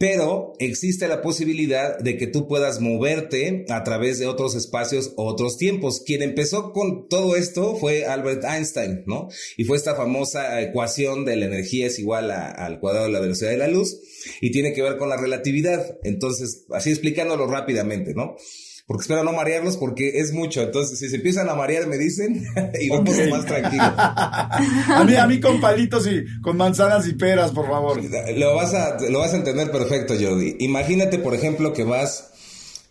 pero 0.00 0.54
existe 0.58 1.08
la 1.08 1.20
posibilidad 1.20 1.98
de 1.98 2.16
que 2.16 2.26
tú 2.26 2.48
puedas 2.48 2.80
moverte 2.80 3.66
a 3.68 3.84
través 3.84 4.18
de 4.18 4.26
otros 4.26 4.54
espacios 4.54 5.12
otros 5.16 5.58
tiempos. 5.58 6.00
Quien 6.00 6.22
empezó 6.22 6.72
con 6.72 7.06
todo 7.06 7.36
esto 7.36 7.76
fue 7.76 8.06
Albert 8.06 8.42
Einstein, 8.44 9.02
¿no? 9.04 9.28
Y 9.58 9.64
fue 9.64 9.76
esta 9.76 9.94
famosa 9.94 10.62
ecuación 10.62 11.26
de 11.26 11.36
la 11.36 11.44
energía 11.44 11.86
es 11.86 11.98
igual 11.98 12.30
al 12.30 12.80
cuadrado 12.80 13.08
de 13.08 13.12
la 13.12 13.20
velocidad 13.20 13.50
de 13.50 13.58
la 13.58 13.68
luz 13.68 13.98
y 14.40 14.50
tiene 14.50 14.72
que 14.72 14.80
ver 14.80 14.96
con 14.96 15.10
la 15.10 15.18
relatividad. 15.18 15.98
Entonces, 16.02 16.64
así 16.70 16.88
explicándolo 16.88 17.46
rápidamente, 17.46 18.14
¿no? 18.14 18.36
Porque 18.90 19.02
espero 19.02 19.22
no 19.22 19.32
marearlos 19.32 19.76
porque 19.76 20.18
es 20.18 20.32
mucho. 20.32 20.62
Entonces, 20.62 20.98
si 20.98 21.08
se 21.08 21.14
empiezan 21.14 21.48
a 21.48 21.54
marear, 21.54 21.86
me 21.86 21.96
dicen 21.96 22.44
y 22.80 22.88
vamos 22.88 23.14
más 23.30 23.46
tranquilos. 23.46 23.86
a, 23.96 25.04
mí, 25.06 25.14
a 25.14 25.28
mí 25.28 25.38
con 25.38 25.60
palitos 25.60 26.08
y 26.08 26.24
con 26.40 26.56
manzanas 26.56 27.06
y 27.06 27.12
peras, 27.12 27.52
por 27.52 27.68
favor. 27.68 28.02
Lo 28.34 28.56
vas 28.56 28.74
a, 28.74 28.98
lo 29.08 29.20
vas 29.20 29.32
a 29.32 29.36
entender 29.36 29.70
perfecto, 29.70 30.14
Jordi. 30.20 30.56
Imagínate, 30.58 31.20
por 31.20 31.36
ejemplo, 31.36 31.72
que 31.72 31.84
vas 31.84 32.32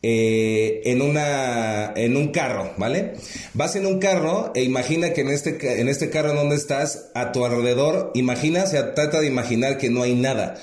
eh, 0.01 0.83
en, 0.85 1.01
una, 1.01 1.91
en 1.93 2.15
un 2.15 2.31
carro, 2.31 2.71
¿vale? 2.77 3.15
Vas 3.53 3.75
en 3.75 3.85
un 3.85 3.99
carro 3.99 4.53
e 4.55 4.63
imagina 4.63 5.11
que 5.11 5.19
en 5.19 5.27
este, 5.27 5.81
en 5.81 5.89
este 5.89 6.09
carro 6.09 6.29
en 6.29 6.37
donde 6.37 6.55
estás, 6.55 7.09
a 7.13 7.33
tu 7.33 7.45
alrededor, 7.45 8.11
imagina, 8.13 8.63
o 8.63 8.67
sea, 8.67 8.93
trata 8.93 9.19
de 9.19 9.27
imaginar 9.27 9.77
que 9.77 9.89
no 9.89 10.03
hay 10.03 10.15
nada. 10.15 10.55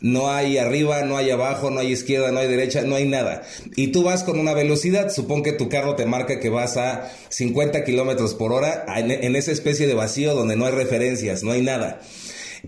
No 0.00 0.30
hay 0.30 0.56
arriba, 0.56 1.02
no 1.02 1.18
hay 1.18 1.30
abajo, 1.30 1.70
no 1.70 1.80
hay 1.80 1.92
izquierda, 1.92 2.32
no 2.32 2.40
hay 2.40 2.48
derecha, 2.48 2.82
no 2.82 2.94
hay 2.94 3.06
nada. 3.06 3.42
Y 3.76 3.88
tú 3.88 4.02
vas 4.02 4.24
con 4.24 4.38
una 4.38 4.54
velocidad, 4.54 5.10
supón 5.10 5.42
que 5.42 5.52
tu 5.52 5.68
carro 5.68 5.94
te 5.94 6.06
marca 6.06 6.40
que 6.40 6.48
vas 6.48 6.78
a 6.78 7.10
50 7.28 7.84
kilómetros 7.84 8.34
por 8.34 8.52
hora 8.52 8.86
en, 8.96 9.36
esa 9.36 9.52
especie 9.52 9.86
de 9.86 9.94
vacío 9.94 10.34
donde 10.34 10.56
no 10.56 10.64
hay 10.64 10.72
referencias, 10.72 11.42
no 11.42 11.52
hay 11.52 11.60
nada. 11.60 12.00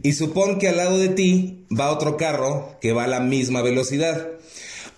Y 0.02 0.12
supón 0.12 0.58
que 0.58 0.68
al 0.68 0.76
lado 0.76 0.98
de 0.98 1.08
ti 1.08 1.66
va 1.70 1.90
otro 1.90 2.18
carro 2.18 2.76
que 2.80 2.92
va 2.92 3.04
a 3.04 3.08
la 3.08 3.20
misma 3.20 3.62
velocidad. 3.62 4.28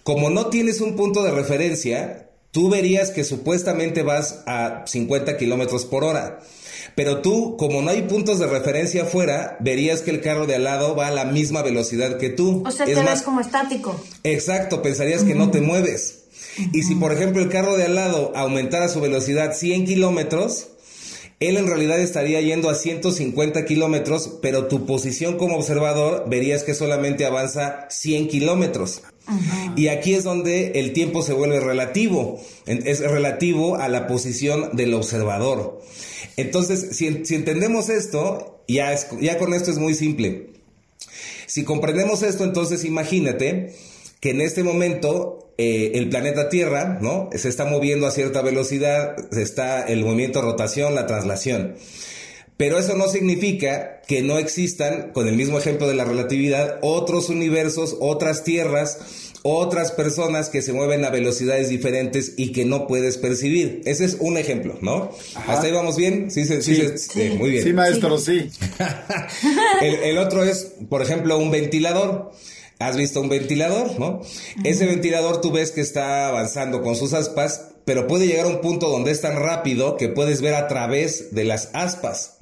Como 0.02 0.28
no 0.28 0.46
tienes 0.46 0.80
un 0.80 0.96
punto 0.96 1.22
de 1.22 1.30
referencia, 1.30 2.30
tú 2.50 2.68
verías 2.68 3.10
que 3.10 3.24
supuestamente 3.24 4.02
vas 4.02 4.42
a 4.46 4.84
50 4.86 5.36
kilómetros 5.36 5.84
por 5.84 6.02
hora. 6.02 6.40
Pero 6.94 7.20
tú, 7.22 7.56
como 7.56 7.82
no 7.82 7.90
hay 7.90 8.02
puntos 8.02 8.38
de 8.38 8.46
referencia 8.46 9.04
afuera, 9.04 9.56
verías 9.60 10.02
que 10.02 10.10
el 10.10 10.20
carro 10.20 10.46
de 10.46 10.56
al 10.56 10.64
lado 10.64 10.94
va 10.96 11.08
a 11.08 11.10
la 11.10 11.24
misma 11.24 11.62
velocidad 11.62 12.18
que 12.18 12.30
tú. 12.30 12.62
O 12.66 12.70
sea, 12.70 12.86
te 12.86 12.94
ves 12.94 13.22
como 13.22 13.40
estático. 13.40 14.00
Exacto, 14.22 14.82
pensarías 14.82 15.24
que 15.24 15.34
no 15.34 15.50
te 15.50 15.60
mueves. 15.60 16.24
Y 16.72 16.82
si, 16.82 16.94
por 16.94 17.12
ejemplo, 17.12 17.42
el 17.42 17.48
carro 17.48 17.76
de 17.76 17.84
al 17.84 17.94
lado 17.94 18.32
aumentara 18.36 18.88
su 18.88 19.00
velocidad 19.00 19.54
100 19.54 19.86
kilómetros, 19.86 20.68
él 21.40 21.56
en 21.56 21.66
realidad 21.66 22.00
estaría 22.00 22.40
yendo 22.40 22.70
a 22.70 22.74
150 22.74 23.64
kilómetros, 23.64 24.38
pero 24.40 24.66
tu 24.66 24.86
posición 24.86 25.36
como 25.36 25.56
observador 25.56 26.24
verías 26.28 26.62
que 26.62 26.74
solamente 26.74 27.26
avanza 27.26 27.86
100 27.90 28.28
kilómetros. 28.28 29.02
Y 29.76 29.88
aquí 29.88 30.14
es 30.14 30.24
donde 30.24 30.72
el 30.74 30.92
tiempo 30.92 31.22
se 31.22 31.32
vuelve 31.32 31.60
relativo, 31.60 32.40
es 32.66 33.00
relativo 33.00 33.76
a 33.76 33.88
la 33.88 34.06
posición 34.06 34.76
del 34.76 34.94
observador. 34.94 35.80
Entonces, 36.36 36.96
si, 36.96 37.06
entendemos 37.06 37.88
esto, 37.88 38.62
ya, 38.68 38.94
ya 39.20 39.38
con 39.38 39.54
esto 39.54 39.70
es 39.70 39.78
muy 39.78 39.94
simple. 39.94 40.50
Si 41.46 41.64
comprendemos 41.64 42.22
esto, 42.22 42.44
entonces 42.44 42.84
imagínate 42.84 43.74
que 44.20 44.30
en 44.30 44.40
este 44.40 44.62
momento 44.62 45.52
eh, 45.56 45.92
el 45.94 46.08
planeta 46.08 46.48
Tierra, 46.48 46.98
¿no? 47.00 47.28
Se 47.32 47.48
está 47.48 47.64
moviendo 47.64 48.06
a 48.06 48.10
cierta 48.10 48.42
velocidad, 48.42 49.14
está 49.36 49.82
el 49.82 50.04
movimiento 50.04 50.42
rotación, 50.42 50.94
la 50.94 51.06
traslación. 51.06 51.76
Pero 52.56 52.78
eso 52.78 52.94
no 52.94 53.08
significa 53.08 54.00
que 54.06 54.22
no 54.22 54.38
existan, 54.38 55.10
con 55.12 55.26
el 55.26 55.36
mismo 55.36 55.58
ejemplo 55.58 55.88
de 55.88 55.94
la 55.94 56.04
relatividad, 56.04 56.78
otros 56.82 57.28
universos, 57.28 57.96
otras 58.00 58.44
tierras, 58.44 58.98
otras 59.42 59.90
personas 59.92 60.48
que 60.48 60.62
se 60.62 60.72
mueven 60.72 61.04
a 61.04 61.10
velocidades 61.10 61.68
diferentes 61.68 62.34
y 62.36 62.52
que 62.52 62.64
no 62.64 62.86
puedes 62.86 63.18
percibir. 63.18 63.82
Ese 63.84 64.04
es 64.04 64.16
un 64.20 64.38
ejemplo, 64.38 64.78
¿no? 64.82 65.10
¿Hasta 65.46 65.66
ahí 65.66 65.72
vamos 65.72 65.96
bien? 65.96 66.30
Sí, 66.30 66.44
sí, 66.44 66.62
sí, 66.62 67.30
muy 67.38 67.50
bien. 67.50 67.64
Sí, 67.64 67.72
maestro, 67.72 68.18
sí. 68.18 68.50
el 69.82 70.18
otro 70.18 70.44
es, 70.44 70.74
por 70.88 71.02
ejemplo, 71.02 71.36
un 71.38 71.50
ventilador 71.50 72.32
has 72.78 72.96
visto 72.96 73.20
un 73.20 73.28
ventilador, 73.28 73.98
¿no? 73.98 74.22
Ese 74.64 74.86
ventilador 74.86 75.40
tú 75.40 75.52
ves 75.52 75.70
que 75.70 75.80
está 75.80 76.28
avanzando 76.28 76.82
con 76.82 76.96
sus 76.96 77.12
aspas, 77.12 77.68
pero 77.84 78.06
puede 78.06 78.26
llegar 78.26 78.46
a 78.46 78.50
un 78.50 78.60
punto 78.60 78.88
donde 78.88 79.10
es 79.10 79.20
tan 79.20 79.36
rápido 79.36 79.96
que 79.96 80.08
puedes 80.08 80.40
ver 80.40 80.54
a 80.54 80.68
través 80.68 81.34
de 81.34 81.44
las 81.44 81.70
aspas. 81.72 82.34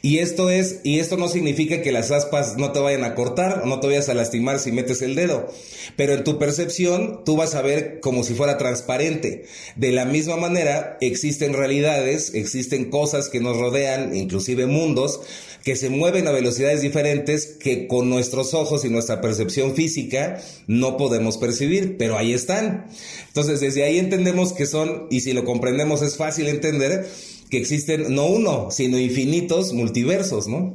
Y 0.00 0.18
esto 0.18 0.48
es, 0.48 0.80
y 0.84 1.00
esto 1.00 1.16
no 1.16 1.28
significa 1.28 1.82
que 1.82 1.90
las 1.90 2.12
aspas 2.12 2.56
no 2.56 2.70
te 2.70 2.78
vayan 2.78 3.02
a 3.02 3.16
cortar, 3.16 3.66
no 3.66 3.80
te 3.80 3.88
vayas 3.88 4.08
a 4.08 4.14
lastimar 4.14 4.60
si 4.60 4.70
metes 4.70 5.02
el 5.02 5.16
dedo. 5.16 5.52
Pero 5.96 6.14
en 6.14 6.22
tu 6.22 6.38
percepción, 6.38 7.22
tú 7.24 7.36
vas 7.36 7.56
a 7.56 7.62
ver 7.62 7.98
como 7.98 8.22
si 8.22 8.34
fuera 8.34 8.58
transparente. 8.58 9.46
De 9.74 9.90
la 9.90 10.04
misma 10.04 10.36
manera, 10.36 10.98
existen 11.00 11.52
realidades, 11.52 12.32
existen 12.34 12.90
cosas 12.90 13.28
que 13.28 13.40
nos 13.40 13.56
rodean, 13.56 14.14
inclusive 14.14 14.66
mundos, 14.66 15.20
que 15.68 15.76
se 15.76 15.90
mueven 15.90 16.26
a 16.26 16.30
velocidades 16.30 16.80
diferentes 16.80 17.44
que 17.44 17.86
con 17.88 18.08
nuestros 18.08 18.54
ojos 18.54 18.86
y 18.86 18.88
nuestra 18.88 19.20
percepción 19.20 19.74
física 19.74 20.40
no 20.66 20.96
podemos 20.96 21.36
percibir, 21.36 21.98
pero 21.98 22.16
ahí 22.16 22.32
están. 22.32 22.86
Entonces, 23.26 23.60
desde 23.60 23.84
ahí 23.84 23.98
entendemos 23.98 24.54
que 24.54 24.64
son, 24.64 25.08
y 25.10 25.20
si 25.20 25.34
lo 25.34 25.44
comprendemos 25.44 26.00
es 26.00 26.16
fácil 26.16 26.48
entender, 26.48 27.06
que 27.50 27.58
existen 27.58 28.14
no 28.14 28.24
uno, 28.28 28.70
sino 28.70 28.98
infinitos 28.98 29.74
multiversos, 29.74 30.48
¿no? 30.48 30.74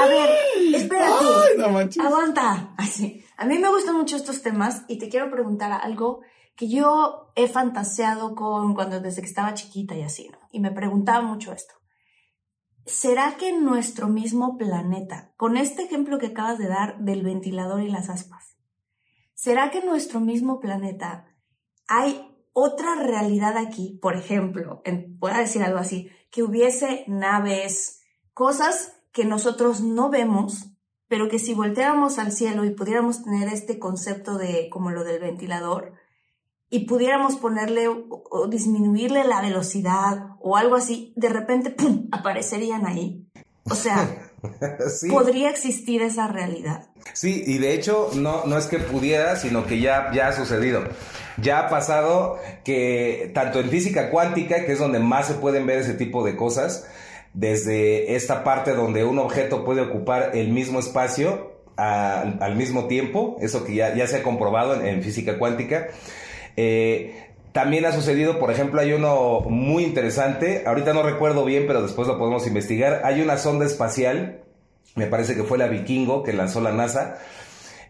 A 0.00 0.06
ver, 0.06 0.30
espérate. 0.72 2.00
Aguanta. 2.00 2.72
Así. 2.78 3.24
A 3.36 3.46
mí 3.46 3.58
me 3.58 3.68
gustan 3.68 3.96
mucho 3.96 4.14
estos 4.14 4.42
temas 4.42 4.82
y 4.86 4.98
te 4.98 5.08
quiero 5.08 5.28
preguntar 5.28 5.72
algo 5.72 6.20
que 6.54 6.68
yo 6.68 7.32
he 7.34 7.48
fantaseado 7.48 8.36
con 8.36 8.76
cuando 8.76 9.00
desde 9.00 9.22
que 9.22 9.28
estaba 9.28 9.54
chiquita 9.54 9.96
y 9.96 10.02
así, 10.02 10.28
¿no? 10.28 10.38
Y 10.52 10.60
me 10.60 10.70
preguntaba 10.70 11.20
mucho 11.20 11.52
esto. 11.52 11.74
¿Será 12.86 13.36
que 13.38 13.48
en 13.48 13.64
nuestro 13.64 14.08
mismo 14.08 14.58
planeta, 14.58 15.32
con 15.36 15.56
este 15.56 15.84
ejemplo 15.84 16.18
que 16.18 16.26
acabas 16.26 16.58
de 16.58 16.68
dar 16.68 16.98
del 16.98 17.22
ventilador 17.22 17.82
y 17.82 17.88
las 17.88 18.10
aspas, 18.10 18.58
¿será 19.34 19.70
que 19.70 19.78
en 19.78 19.86
nuestro 19.86 20.20
mismo 20.20 20.60
planeta 20.60 21.34
hay 21.88 22.30
otra 22.52 22.94
realidad 22.94 23.56
aquí, 23.56 23.98
por 24.00 24.16
ejemplo, 24.16 24.82
voy 25.18 25.30
a 25.32 25.38
decir 25.38 25.62
algo 25.62 25.78
así, 25.78 26.10
que 26.30 26.42
hubiese 26.42 27.04
naves, 27.08 28.02
cosas 28.32 28.92
que 29.12 29.24
nosotros 29.24 29.80
no 29.80 30.10
vemos, 30.10 30.70
pero 31.08 31.28
que 31.28 31.38
si 31.38 31.54
volteáramos 31.54 32.18
al 32.18 32.32
cielo 32.32 32.64
y 32.64 32.70
pudiéramos 32.70 33.24
tener 33.24 33.48
este 33.48 33.78
concepto 33.78 34.36
de 34.36 34.68
como 34.70 34.90
lo 34.90 35.04
del 35.04 35.20
ventilador 35.20 35.94
y 36.70 36.86
pudiéramos 36.86 37.36
ponerle 37.36 37.88
o, 37.88 38.48
disminuirle 38.48 39.24
la 39.24 39.40
velocidad 39.40 40.36
o 40.40 40.56
algo 40.56 40.76
así, 40.76 41.12
de 41.16 41.28
repente 41.28 41.70
¡pum! 41.70 42.08
aparecerían 42.12 42.86
ahí. 42.86 43.26
O 43.70 43.74
sea, 43.74 44.30
podría 45.10 45.50
existir 45.50 46.02
esa 46.02 46.28
realidad. 46.28 46.88
Sí, 47.12 47.42
y 47.46 47.58
de 47.58 47.74
hecho 47.74 48.10
no, 48.14 48.44
no 48.44 48.58
es 48.58 48.66
que 48.66 48.78
pudiera, 48.78 49.36
sino 49.36 49.66
que 49.66 49.80
ya, 49.80 50.10
ya 50.12 50.28
ha 50.28 50.32
sucedido. 50.32 50.84
Ya 51.38 51.60
ha 51.60 51.68
pasado 51.68 52.38
que 52.64 53.30
tanto 53.34 53.60
en 53.60 53.68
física 53.70 54.10
cuántica, 54.10 54.64
que 54.64 54.72
es 54.72 54.78
donde 54.78 54.98
más 54.98 55.26
se 55.26 55.34
pueden 55.34 55.66
ver 55.66 55.78
ese 55.78 55.94
tipo 55.94 56.24
de 56.24 56.36
cosas, 56.36 56.86
desde 57.32 58.14
esta 58.14 58.44
parte 58.44 58.74
donde 58.74 59.04
un 59.04 59.18
objeto 59.18 59.64
puede 59.64 59.80
ocupar 59.80 60.30
el 60.34 60.48
mismo 60.48 60.78
espacio 60.78 61.52
al 61.76 62.54
mismo 62.54 62.86
tiempo, 62.86 63.36
eso 63.40 63.64
que 63.64 63.74
ya, 63.74 63.94
ya 63.94 64.06
se 64.06 64.18
ha 64.18 64.22
comprobado 64.22 64.80
en, 64.80 65.02
física 65.02 65.38
cuántica. 65.38 65.88
Eh, 66.56 67.30
también 67.52 67.86
ha 67.86 67.92
sucedido, 67.92 68.38
por 68.38 68.50
ejemplo, 68.50 68.80
hay 68.80 68.92
uno 68.92 69.40
muy 69.48 69.84
interesante, 69.84 70.64
ahorita 70.66 70.92
no 70.92 71.02
recuerdo 71.02 71.44
bien, 71.44 71.66
pero 71.68 71.82
después 71.82 72.08
lo 72.08 72.18
podemos 72.18 72.46
investigar. 72.46 73.02
Hay 73.04 73.20
una 73.20 73.36
sonda 73.38 73.64
espacial, 73.64 74.42
me 74.96 75.06
parece 75.06 75.36
que 75.36 75.44
fue 75.44 75.56
la 75.56 75.68
Vikingo 75.68 76.24
que 76.24 76.32
lanzó 76.32 76.60
la 76.60 76.72
NASA, 76.72 77.18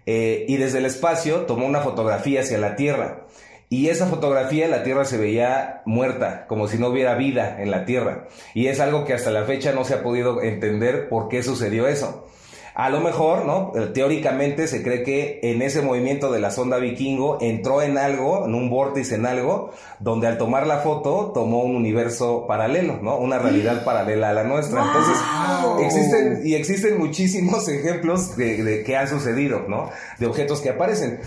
eh, 0.07 0.45
y 0.49 0.59
desde 0.59 0.79
el 0.79 0.85
espacio 0.85 1.47
tomó 1.47 1.67
una 1.67 1.81
fotografía 1.81 2.41
hacia 2.41 2.59
la 2.59 2.77
Tierra. 2.77 3.25
Y 3.71 3.89
esa 3.89 4.07
fotografía 4.07 4.69
la 4.69 4.83
Tierra 4.83 5.05
se 5.05 5.17
veía 5.17 5.83
muerta, 5.87 6.47
como 6.47 6.69
si 6.69 6.79
no 6.79 6.89
hubiera 6.89 7.15
vida 7.15 7.61
en 7.61 7.71
la 7.71 7.87
Tierra. 7.87 8.29
Y 8.53 8.67
es 8.67 8.81
algo 8.81 9.05
que 9.05 9.15
hasta 9.15 9.31
la 9.31 9.45
fecha 9.45 9.73
no 9.73 9.85
se 9.85 9.95
ha 9.95 10.03
podido 10.03 10.43
entender 10.43 11.09
por 11.09 11.29
qué 11.29 11.43
sucedió 11.43 11.89
eso. 11.89 12.29
A 12.75 12.91
lo 12.91 13.01
mejor, 13.01 13.45
¿no? 13.45 13.73
Eh, 13.77 13.91
teóricamente 13.95 14.67
se 14.67 14.83
cree 14.83 15.05
que 15.05 15.39
en 15.45 15.63
ese 15.63 15.81
movimiento 15.81 16.33
de 16.33 16.41
la 16.41 16.51
sonda 16.51 16.79
vikingo 16.79 17.39
entró 17.41 17.83
en 17.83 17.97
algo, 17.97 18.47
en 18.47 18.55
un 18.55 18.69
vórtice 18.69 19.15
en 19.15 19.27
algo, 19.27 19.71
donde 20.01 20.27
al 20.27 20.39
tomar 20.39 20.67
la 20.67 20.79
foto 20.79 21.31
tomó 21.33 21.63
un 21.63 21.77
universo 21.77 22.47
paralelo, 22.49 22.99
¿no? 23.01 23.17
Una 23.17 23.39
realidad 23.39 23.85
paralela 23.85 24.31
a 24.31 24.33
la 24.33 24.43
nuestra. 24.43 24.85
Entonces, 24.85 25.17
existen, 25.83 26.41
y 26.45 26.55
existen 26.55 26.99
muchísimos 26.99 27.69
ejemplos 27.69 28.37
de, 28.37 28.65
de 28.65 28.83
que 28.83 28.97
han 28.97 29.09
sucedido, 29.09 29.67
¿no? 29.69 29.91
De 30.19 30.27
objetos 30.27 30.61
que 30.61 30.71
aparecen. 30.71 31.21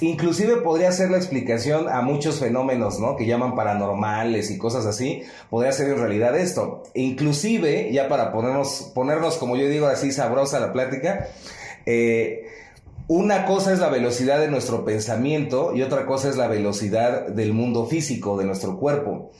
Inclusive 0.00 0.56
podría 0.56 0.90
ser 0.90 1.10
la 1.10 1.18
explicación 1.18 1.88
a 1.88 2.00
muchos 2.00 2.40
fenómenos, 2.40 2.98
¿no? 2.98 3.16
Que 3.16 3.26
llaman 3.26 3.54
paranormales 3.54 4.50
y 4.50 4.56
cosas 4.56 4.86
así. 4.86 5.22
Podría 5.50 5.72
ser 5.72 5.88
en 5.88 5.98
realidad 5.98 6.36
esto. 6.36 6.82
Inclusive, 6.94 7.92
ya 7.92 8.08
para 8.08 8.32
ponernos, 8.32 8.90
ponernos, 8.94 9.36
como 9.36 9.56
yo 9.56 9.68
digo 9.68 9.86
así, 9.86 10.10
sabrosa 10.10 10.60
la 10.60 10.72
plática, 10.72 10.93
eh, 11.86 12.44
una 13.06 13.44
cosa 13.44 13.72
es 13.72 13.80
la 13.80 13.90
velocidad 13.90 14.40
de 14.40 14.48
nuestro 14.48 14.84
pensamiento 14.84 15.74
y 15.74 15.82
otra 15.82 16.06
cosa 16.06 16.30
es 16.30 16.36
la 16.36 16.48
velocidad 16.48 17.28
del 17.28 17.52
mundo 17.52 17.86
físico, 17.86 18.38
de 18.38 18.44
nuestro 18.44 18.78
cuerpo. 18.78 19.30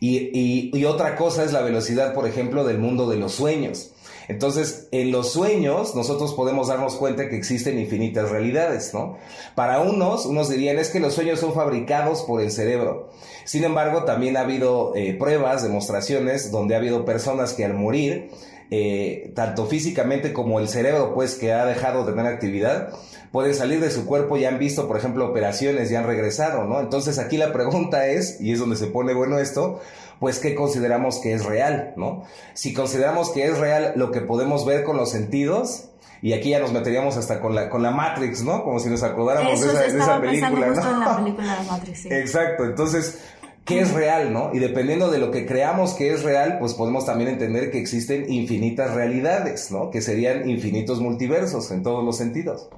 Y, 0.00 0.84
otra 0.84 1.16
cosa 1.16 1.42
es 1.42 1.52
la 1.52 1.62
velocidad, 1.62 2.12
por 2.12 2.28
ejemplo, 2.28 2.64
del 2.64 2.78
mundo 2.78 3.08
de 3.08 3.16
los 3.16 3.32
sueños. 3.32 3.92
Entonces, 4.28 4.88
en 4.90 5.12
los 5.12 5.32
sueños, 5.32 5.94
nosotros 5.94 6.34
podemos 6.34 6.68
darnos 6.68 6.96
cuenta 6.96 7.28
que 7.28 7.36
existen 7.36 7.78
infinitas 7.78 8.28
realidades, 8.30 8.92
¿no? 8.92 9.16
Para 9.54 9.80
unos, 9.80 10.26
unos 10.26 10.48
dirían 10.48 10.78
es 10.78 10.90
que 10.90 11.00
los 11.00 11.14
sueños 11.14 11.38
son 11.38 11.54
fabricados 11.54 12.22
por 12.22 12.40
el 12.40 12.50
cerebro. 12.50 13.10
Sin 13.44 13.62
embargo, 13.62 14.02
también 14.02 14.36
ha 14.36 14.40
habido 14.40 14.94
eh, 14.96 15.14
pruebas, 15.14 15.62
demostraciones, 15.62 16.50
donde 16.50 16.74
ha 16.74 16.78
habido 16.78 17.04
personas 17.04 17.54
que 17.54 17.64
al 17.64 17.74
morir, 17.74 18.30
eh, 18.70 19.32
tanto 19.34 19.66
físicamente 19.66 20.32
como 20.32 20.60
el 20.60 20.68
cerebro, 20.68 21.14
pues 21.14 21.34
que 21.34 21.52
ha 21.52 21.64
dejado 21.66 22.04
de 22.04 22.12
tener 22.12 22.26
actividad, 22.26 22.90
pueden 23.30 23.54
salir 23.54 23.80
de 23.80 23.90
su 23.90 24.06
cuerpo 24.06 24.36
y 24.36 24.44
han 24.44 24.58
visto, 24.58 24.88
por 24.88 24.96
ejemplo, 24.96 25.28
operaciones 25.28 25.90
y 25.90 25.94
han 25.94 26.06
regresado, 26.06 26.64
¿no? 26.64 26.80
Entonces 26.80 27.18
aquí 27.18 27.36
la 27.36 27.52
pregunta 27.52 28.06
es, 28.08 28.40
y 28.40 28.52
es 28.52 28.58
donde 28.58 28.76
se 28.76 28.86
pone 28.86 29.14
bueno 29.14 29.38
esto, 29.38 29.80
pues 30.18 30.38
qué 30.38 30.54
consideramos 30.54 31.18
que 31.18 31.34
es 31.34 31.44
real, 31.44 31.92
¿no? 31.96 32.24
Si 32.54 32.72
consideramos 32.72 33.30
que 33.30 33.44
es 33.44 33.58
real 33.58 33.92
lo 33.96 34.10
que 34.10 34.20
podemos 34.20 34.64
ver 34.64 34.84
con 34.84 34.96
los 34.96 35.10
sentidos, 35.10 35.90
y 36.22 36.32
aquí 36.32 36.50
ya 36.50 36.58
nos 36.58 36.72
meteríamos 36.72 37.16
hasta 37.16 37.40
con 37.40 37.54
la, 37.54 37.68
con 37.68 37.82
la 37.82 37.90
Matrix, 37.90 38.42
¿no? 38.42 38.64
Como 38.64 38.80
si 38.80 38.88
nos 38.88 39.02
acordáramos 39.02 39.60
de 39.60 39.66
esa, 39.66 39.80
de 39.80 39.98
esa, 39.98 40.20
película, 40.20 40.66
¿no? 40.68 40.90
En 40.90 41.00
la 41.00 41.16
película 41.22 41.60
de 41.60 41.66
Matrix, 41.70 42.00
sí. 42.00 42.08
Exacto, 42.10 42.64
entonces, 42.64 43.20
¿qué 43.66 43.80
es 43.80 43.92
real, 43.92 44.32
no? 44.32 44.54
Y 44.54 44.60
dependiendo 44.60 45.10
de 45.10 45.18
lo 45.18 45.30
que 45.30 45.44
creamos 45.44 45.94
que 45.94 46.12
es 46.12 46.22
real, 46.22 46.58
pues 46.58 46.74
podemos 46.74 47.04
también 47.04 47.28
entender 47.30 47.70
que 47.70 47.80
existen 47.80 48.32
infinitas 48.32 48.94
realidades, 48.94 49.70
¿no? 49.70 49.90
Que 49.90 50.00
serían 50.00 50.48
infinitos 50.48 51.00
multiversos 51.00 51.70
en 51.72 51.82
todos 51.82 52.04
los 52.04 52.16
sentidos. 52.16 52.68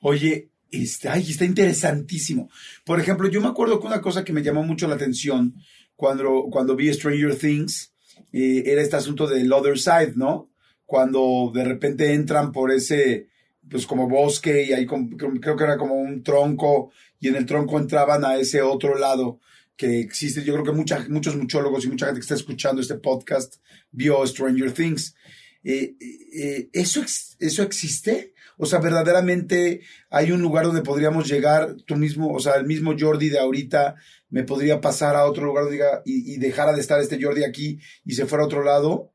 Oye, 0.00 0.50
este, 0.70 1.08
ay, 1.08 1.28
está 1.28 1.44
interesantísimo. 1.44 2.48
Por 2.84 3.00
ejemplo, 3.00 3.28
yo 3.28 3.40
me 3.40 3.48
acuerdo 3.48 3.80
que 3.80 3.88
una 3.88 4.00
cosa 4.00 4.24
que 4.24 4.32
me 4.32 4.42
llamó 4.42 4.62
mucho 4.62 4.86
la 4.86 4.94
atención 4.94 5.54
cuando, 5.96 6.44
cuando 6.50 6.76
vi 6.76 6.92
Stranger 6.92 7.36
Things, 7.36 7.92
eh, 8.32 8.62
era 8.66 8.82
este 8.82 8.96
asunto 8.96 9.26
del 9.26 9.52
Other 9.52 9.78
Side, 9.78 10.12
¿no? 10.14 10.50
Cuando 10.86 11.50
de 11.52 11.64
repente 11.64 12.12
entran 12.12 12.52
por 12.52 12.70
ese, 12.70 13.28
pues 13.68 13.86
como 13.86 14.08
bosque 14.08 14.64
y 14.64 14.72
ahí 14.72 14.86
creo 14.86 15.56
que 15.56 15.64
era 15.64 15.76
como 15.76 15.94
un 15.94 16.22
tronco 16.22 16.92
y 17.18 17.28
en 17.28 17.36
el 17.36 17.46
tronco 17.46 17.78
entraban 17.78 18.24
a 18.24 18.36
ese 18.36 18.62
otro 18.62 18.96
lado 18.96 19.40
que 19.76 20.00
existe. 20.00 20.44
Yo 20.44 20.54
creo 20.54 20.64
que 20.64 20.72
mucha, 20.72 21.04
muchos 21.08 21.36
muchólogos 21.36 21.84
y 21.84 21.88
mucha 21.88 22.06
gente 22.06 22.20
que 22.20 22.24
está 22.24 22.34
escuchando 22.34 22.80
este 22.80 22.96
podcast 22.96 23.56
vio 23.90 24.26
Stranger 24.26 24.72
Things. 24.72 25.14
Eh, 25.62 25.96
eh, 26.00 26.68
¿eso, 26.72 27.02
¿Eso 27.38 27.62
existe? 27.62 28.34
O 28.56 28.66
sea, 28.66 28.78
verdaderamente 28.78 29.80
hay 30.10 30.30
un 30.30 30.40
lugar 30.40 30.66
donde 30.66 30.82
podríamos 30.82 31.28
llegar, 31.28 31.74
tú 31.86 31.96
mismo, 31.96 32.32
o 32.32 32.38
sea, 32.38 32.54
el 32.54 32.66
mismo 32.66 32.94
Jordi 32.98 33.28
de 33.28 33.40
ahorita 33.40 33.96
me 34.30 34.44
podría 34.44 34.80
pasar 34.80 35.16
a 35.16 35.24
otro 35.24 35.44
lugar 35.44 35.68
diga, 35.68 36.02
y, 36.04 36.34
y 36.34 36.36
dejara 36.38 36.72
de 36.72 36.80
estar 36.80 37.00
este 37.00 37.22
Jordi 37.22 37.44
aquí 37.44 37.80
y 38.04 38.14
se 38.14 38.26
fuera 38.26 38.44
a 38.44 38.46
otro 38.46 38.62
lado, 38.62 39.10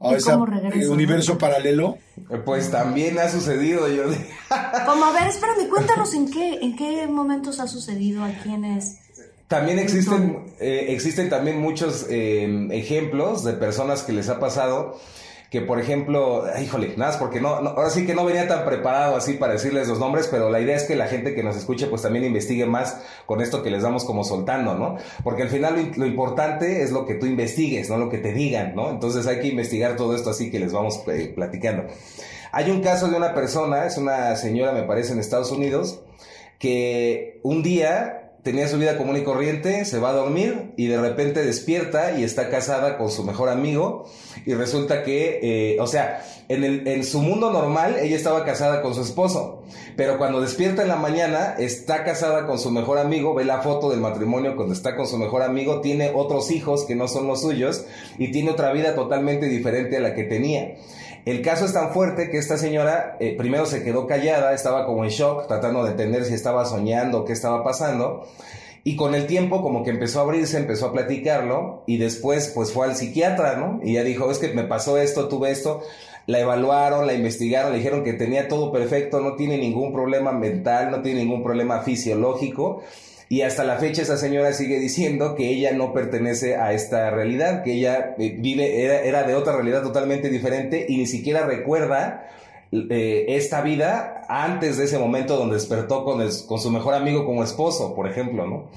a 0.00 0.14
ese 0.14 0.32
universo 0.88 1.36
paralelo. 1.38 1.98
Pues 2.44 2.70
también 2.70 3.18
ha 3.18 3.28
sucedido, 3.28 3.80
Jordi. 3.80 4.16
Como, 4.86 5.04
a 5.04 5.12
ver, 5.12 5.28
espérame, 5.28 5.68
cuéntanos 5.68 6.14
en 6.14 6.30
qué, 6.30 6.58
en 6.62 6.76
qué 6.76 7.06
momentos 7.06 7.60
ha 7.60 7.66
sucedido, 7.66 8.24
a 8.24 8.30
quiénes... 8.42 9.00
También 9.48 9.78
existen, 9.78 10.44
eh, 10.60 10.86
existen 10.90 11.30
también 11.30 11.58
muchos 11.58 12.06
eh, 12.10 12.68
ejemplos 12.70 13.44
de 13.44 13.54
personas 13.54 14.02
que 14.02 14.12
les 14.12 14.28
ha 14.28 14.38
pasado 14.38 14.98
que 15.50 15.62
por 15.62 15.80
ejemplo, 15.80 16.44
híjole, 16.60 16.94
nada, 16.96 17.18
porque 17.18 17.40
no, 17.40 17.48
ahora 17.48 17.88
sí 17.88 18.04
que 18.04 18.14
no 18.14 18.24
venía 18.24 18.46
tan 18.46 18.66
preparado 18.66 19.16
así 19.16 19.34
para 19.34 19.54
decirles 19.54 19.88
los 19.88 19.98
nombres, 19.98 20.28
pero 20.30 20.50
la 20.50 20.60
idea 20.60 20.76
es 20.76 20.84
que 20.84 20.94
la 20.94 21.06
gente 21.06 21.34
que 21.34 21.42
nos 21.42 21.56
escuche 21.56 21.86
pues 21.86 22.02
también 22.02 22.24
investigue 22.26 22.66
más 22.66 23.00
con 23.24 23.40
esto 23.40 23.62
que 23.62 23.70
les 23.70 23.82
damos 23.82 24.04
como 24.04 24.24
soltando, 24.24 24.74
¿no? 24.74 24.96
Porque 25.24 25.42
al 25.44 25.48
final 25.48 25.92
lo, 25.96 26.06
importante 26.06 26.82
es 26.82 26.92
lo 26.92 27.06
que 27.06 27.14
tú 27.14 27.24
investigues, 27.24 27.88
no 27.88 27.96
lo 27.96 28.10
que 28.10 28.18
te 28.18 28.34
digan, 28.34 28.74
¿no? 28.74 28.90
Entonces 28.90 29.26
hay 29.26 29.40
que 29.40 29.48
investigar 29.48 29.96
todo 29.96 30.14
esto 30.14 30.30
así 30.30 30.50
que 30.50 30.58
les 30.58 30.72
vamos 30.72 31.02
eh, 31.06 31.32
platicando. 31.34 31.84
Hay 32.52 32.70
un 32.70 32.82
caso 32.82 33.08
de 33.08 33.16
una 33.16 33.34
persona, 33.34 33.86
es 33.86 33.96
una 33.96 34.36
señora, 34.36 34.72
me 34.72 34.82
parece, 34.82 35.14
en 35.14 35.18
Estados 35.18 35.50
Unidos, 35.50 36.02
que 36.58 37.40
un 37.42 37.62
día 37.62 38.27
tenía 38.48 38.66
su 38.66 38.78
vida 38.78 38.96
común 38.96 39.18
y 39.18 39.24
corriente, 39.24 39.84
se 39.84 39.98
va 39.98 40.08
a 40.08 40.14
dormir 40.14 40.72
y 40.78 40.86
de 40.86 40.98
repente 40.98 41.44
despierta 41.44 42.18
y 42.18 42.24
está 42.24 42.48
casada 42.48 42.96
con 42.96 43.10
su 43.10 43.22
mejor 43.22 43.50
amigo 43.50 44.08
y 44.46 44.54
resulta 44.54 45.02
que, 45.02 45.40
eh, 45.42 45.80
o 45.80 45.86
sea, 45.86 46.24
en, 46.48 46.64
el, 46.64 46.88
en 46.88 47.04
su 47.04 47.20
mundo 47.20 47.52
normal 47.52 47.96
ella 48.00 48.16
estaba 48.16 48.46
casada 48.46 48.80
con 48.80 48.94
su 48.94 49.02
esposo, 49.02 49.64
pero 49.98 50.16
cuando 50.16 50.40
despierta 50.40 50.80
en 50.80 50.88
la 50.88 50.96
mañana 50.96 51.56
está 51.58 52.04
casada 52.04 52.46
con 52.46 52.58
su 52.58 52.70
mejor 52.70 52.96
amigo, 52.96 53.34
ve 53.34 53.44
la 53.44 53.60
foto 53.60 53.90
del 53.90 54.00
matrimonio 54.00 54.56
cuando 54.56 54.72
está 54.72 54.96
con 54.96 55.06
su 55.06 55.18
mejor 55.18 55.42
amigo, 55.42 55.82
tiene 55.82 56.12
otros 56.14 56.50
hijos 56.50 56.86
que 56.86 56.94
no 56.94 57.06
son 57.06 57.26
los 57.26 57.42
suyos 57.42 57.84
y 58.16 58.30
tiene 58.30 58.50
otra 58.50 58.72
vida 58.72 58.94
totalmente 58.94 59.44
diferente 59.44 59.98
a 59.98 60.00
la 60.00 60.14
que 60.14 60.24
tenía. 60.24 60.76
El 61.24 61.42
caso 61.42 61.66
es 61.66 61.72
tan 61.72 61.90
fuerte 61.92 62.30
que 62.30 62.38
esta 62.38 62.56
señora 62.56 63.16
eh, 63.20 63.36
primero 63.36 63.66
se 63.66 63.82
quedó 63.82 64.06
callada, 64.06 64.54
estaba 64.54 64.86
como 64.86 65.04
en 65.04 65.10
shock, 65.10 65.46
tratando 65.46 65.84
de 65.84 65.90
entender 65.90 66.24
si 66.24 66.34
estaba 66.34 66.64
soñando, 66.64 67.24
qué 67.24 67.32
estaba 67.32 67.62
pasando. 67.62 68.26
Y 68.84 68.96
con 68.96 69.14
el 69.14 69.26
tiempo 69.26 69.62
como 69.62 69.84
que 69.84 69.90
empezó 69.90 70.20
a 70.20 70.22
abrirse, 70.22 70.56
empezó 70.56 70.86
a 70.86 70.92
platicarlo 70.92 71.82
y 71.86 71.98
después 71.98 72.52
pues 72.54 72.72
fue 72.72 72.86
al 72.86 72.96
psiquiatra, 72.96 73.56
¿no? 73.56 73.80
Y 73.82 73.94
ya 73.94 74.04
dijo, 74.04 74.30
es 74.30 74.38
que 74.38 74.48
me 74.54 74.64
pasó 74.64 74.98
esto, 74.98 75.28
tuve 75.28 75.50
esto. 75.50 75.82
La 76.26 76.40
evaluaron, 76.40 77.06
la 77.06 77.14
investigaron, 77.14 77.72
le 77.72 77.78
dijeron 77.78 78.04
que 78.04 78.12
tenía 78.12 78.48
todo 78.48 78.72
perfecto, 78.72 79.20
no 79.20 79.34
tiene 79.34 79.58
ningún 79.58 79.92
problema 79.92 80.32
mental, 80.32 80.90
no 80.90 81.02
tiene 81.02 81.20
ningún 81.20 81.42
problema 81.42 81.80
fisiológico. 81.80 82.82
Y 83.30 83.42
hasta 83.42 83.64
la 83.64 83.76
fecha 83.76 84.02
esa 84.02 84.16
señora 84.16 84.52
sigue 84.52 84.78
diciendo 84.80 85.34
que 85.34 85.50
ella 85.50 85.72
no 85.72 85.92
pertenece 85.92 86.56
a 86.56 86.72
esta 86.72 87.10
realidad, 87.10 87.62
que 87.62 87.74
ella 87.74 88.14
eh, 88.18 88.36
vive, 88.38 88.84
era, 89.06 89.24
de 89.24 89.34
otra 89.34 89.54
realidad 89.54 89.82
totalmente 89.82 90.30
diferente 90.30 90.86
y 90.88 90.96
ni 90.96 91.06
siquiera 91.06 91.44
recuerda 91.44 92.30
eh, 92.72 93.26
esta 93.28 93.60
vida 93.60 94.22
antes 94.28 94.78
de 94.78 94.84
ese 94.84 94.98
momento 94.98 95.36
donde 95.36 95.56
despertó 95.56 96.04
con, 96.04 96.22
con 96.46 96.58
su 96.58 96.70
mejor 96.70 96.94
amigo 96.94 97.26
como 97.26 97.44
esposo, 97.44 97.94
por 97.94 98.08
ejemplo, 98.08 98.46
¿no? 98.46 98.70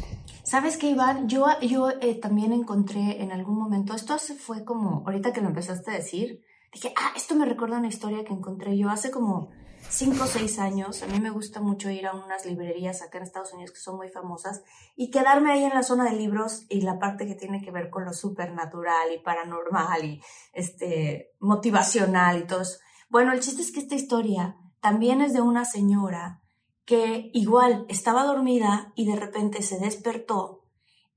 ¿Sabes 0.43 0.75
qué, 0.75 0.89
Iván? 0.89 1.29
Yo, 1.29 1.45
yo 1.61 1.89
eh, 2.01 2.15
también 2.15 2.51
encontré 2.51 3.21
en 3.21 3.31
algún 3.31 3.57
momento, 3.57 3.93
esto 3.93 4.17
fue 4.17 4.65
como, 4.65 5.01
ahorita 5.05 5.31
que 5.31 5.39
lo 5.39 5.47
empezaste 5.47 5.91
a 5.91 5.93
decir, 5.93 6.43
dije, 6.73 6.93
ah, 6.97 7.13
esto 7.15 7.35
me 7.35 7.45
recuerda 7.45 7.77
una 7.77 7.87
historia 7.87 8.25
que 8.25 8.33
encontré 8.33 8.77
yo 8.77 8.89
hace 8.89 9.11
como 9.11 9.49
cinco 9.91 10.23
o 10.23 10.27
seis 10.27 10.57
años, 10.57 11.03
a 11.03 11.07
mí 11.07 11.19
me 11.19 11.29
gusta 11.29 11.59
mucho 11.59 11.89
ir 11.89 12.07
a 12.07 12.13
unas 12.13 12.45
librerías 12.45 13.01
acá 13.01 13.17
en 13.17 13.25
Estados 13.25 13.51
Unidos 13.53 13.71
que 13.71 13.79
son 13.79 13.97
muy 13.97 14.07
famosas 14.09 14.63
y 14.95 15.11
quedarme 15.11 15.51
ahí 15.51 15.63
en 15.65 15.73
la 15.73 15.83
zona 15.83 16.05
de 16.05 16.15
libros 16.15 16.65
y 16.69 16.81
la 16.81 16.97
parte 16.97 17.27
que 17.27 17.35
tiene 17.35 17.61
que 17.61 17.71
ver 17.71 17.89
con 17.89 18.05
lo 18.05 18.13
supernatural 18.13 19.11
y 19.13 19.19
paranormal 19.19 20.05
y 20.05 20.21
este, 20.53 21.33
motivacional 21.39 22.39
y 22.39 22.47
todo 22.47 22.61
eso. 22.61 22.79
Bueno, 23.09 23.33
el 23.33 23.41
chiste 23.41 23.61
es 23.61 23.71
que 23.71 23.81
esta 23.81 23.95
historia 23.95 24.55
también 24.79 25.21
es 25.21 25.33
de 25.33 25.41
una 25.41 25.65
señora 25.65 26.41
que 26.85 27.29
igual 27.33 27.85
estaba 27.89 28.23
dormida 28.23 28.93
y 28.95 29.05
de 29.05 29.17
repente 29.17 29.61
se 29.61 29.77
despertó 29.77 30.63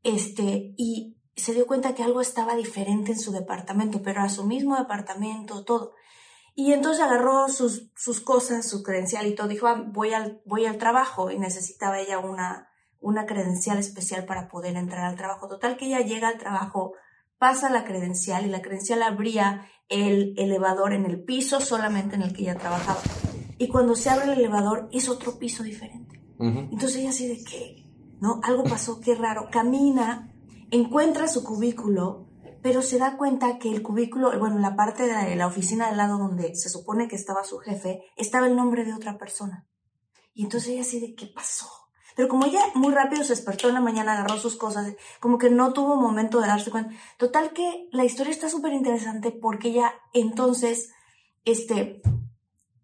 este, 0.02 0.74
y 0.76 1.16
se 1.36 1.54
dio 1.54 1.66
cuenta 1.66 1.94
que 1.94 2.02
algo 2.02 2.20
estaba 2.20 2.56
diferente 2.56 3.12
en 3.12 3.18
su 3.18 3.32
departamento, 3.32 4.02
pero 4.02 4.20
a 4.20 4.28
su 4.28 4.44
mismo 4.44 4.76
departamento, 4.76 5.64
todo. 5.64 5.92
Y 6.54 6.72
entonces 6.72 7.02
agarró 7.02 7.48
sus, 7.48 7.90
sus 7.96 8.20
cosas, 8.20 8.68
su 8.68 8.82
credencial 8.82 9.26
y 9.26 9.34
todo. 9.34 9.48
Dijo, 9.48 9.66
ah, 9.66 9.84
voy, 9.86 10.12
al, 10.12 10.40
voy 10.44 10.66
al 10.66 10.78
trabajo 10.78 11.30
y 11.30 11.38
necesitaba 11.38 11.98
ella 11.98 12.18
una, 12.20 12.68
una 13.00 13.26
credencial 13.26 13.78
especial 13.78 14.24
para 14.24 14.48
poder 14.48 14.76
entrar 14.76 15.04
al 15.04 15.16
trabajo. 15.16 15.48
Total 15.48 15.76
que 15.76 15.86
ella 15.86 16.00
llega 16.00 16.28
al 16.28 16.38
trabajo, 16.38 16.92
pasa 17.38 17.70
la 17.70 17.84
credencial 17.84 18.46
y 18.46 18.50
la 18.50 18.62
credencial 18.62 19.02
abría 19.02 19.66
el 19.88 20.34
elevador 20.38 20.92
en 20.94 21.04
el 21.04 21.22
piso 21.24 21.60
solamente 21.60 22.14
en 22.14 22.22
el 22.22 22.32
que 22.32 22.42
ella 22.42 22.56
trabajaba. 22.56 23.00
Y 23.58 23.68
cuando 23.68 23.96
se 23.96 24.10
abre 24.10 24.32
el 24.32 24.38
elevador 24.38 24.88
es 24.92 25.08
otro 25.08 25.38
piso 25.38 25.62
diferente. 25.62 26.20
Entonces 26.38 26.96
ella 26.96 27.10
así 27.10 27.28
de 27.28 27.42
qué, 27.44 27.86
¿no? 28.20 28.40
Algo 28.42 28.64
pasó, 28.64 29.00
qué 29.00 29.14
raro. 29.14 29.48
Camina, 29.50 30.32
encuentra 30.70 31.28
su 31.28 31.44
cubículo 31.44 32.23
pero 32.64 32.80
se 32.80 32.96
da 32.96 33.18
cuenta 33.18 33.58
que 33.58 33.70
el 33.70 33.82
cubículo, 33.82 34.38
bueno, 34.38 34.58
la 34.58 34.74
parte 34.74 35.06
de 35.06 35.36
la 35.36 35.46
oficina 35.46 35.88
del 35.88 35.98
lado 35.98 36.16
donde 36.16 36.54
se 36.54 36.70
supone 36.70 37.08
que 37.08 37.14
estaba 37.14 37.44
su 37.44 37.58
jefe, 37.58 38.00
estaba 38.16 38.46
el 38.46 38.56
nombre 38.56 38.86
de 38.86 38.94
otra 38.94 39.18
persona. 39.18 39.66
Y 40.32 40.44
entonces 40.44 40.70
ella 40.70 40.80
así 40.80 40.98
de, 40.98 41.14
¿qué 41.14 41.26
pasó? 41.26 41.66
Pero 42.16 42.26
como 42.26 42.46
ella 42.46 42.62
muy 42.74 42.94
rápido 42.94 43.22
se 43.22 43.34
despertó 43.34 43.68
en 43.68 43.74
la 43.74 43.82
mañana, 43.82 44.14
agarró 44.14 44.38
sus 44.38 44.56
cosas, 44.56 44.94
como 45.20 45.36
que 45.36 45.50
no 45.50 45.74
tuvo 45.74 45.96
momento 45.96 46.40
de 46.40 46.46
darse 46.46 46.70
cuenta. 46.70 46.94
Total 47.18 47.52
que 47.52 47.86
la 47.92 48.06
historia 48.06 48.32
está 48.32 48.48
súper 48.48 48.72
interesante 48.72 49.30
porque 49.30 49.68
ella 49.68 49.92
entonces, 50.14 50.90
este, 51.44 52.00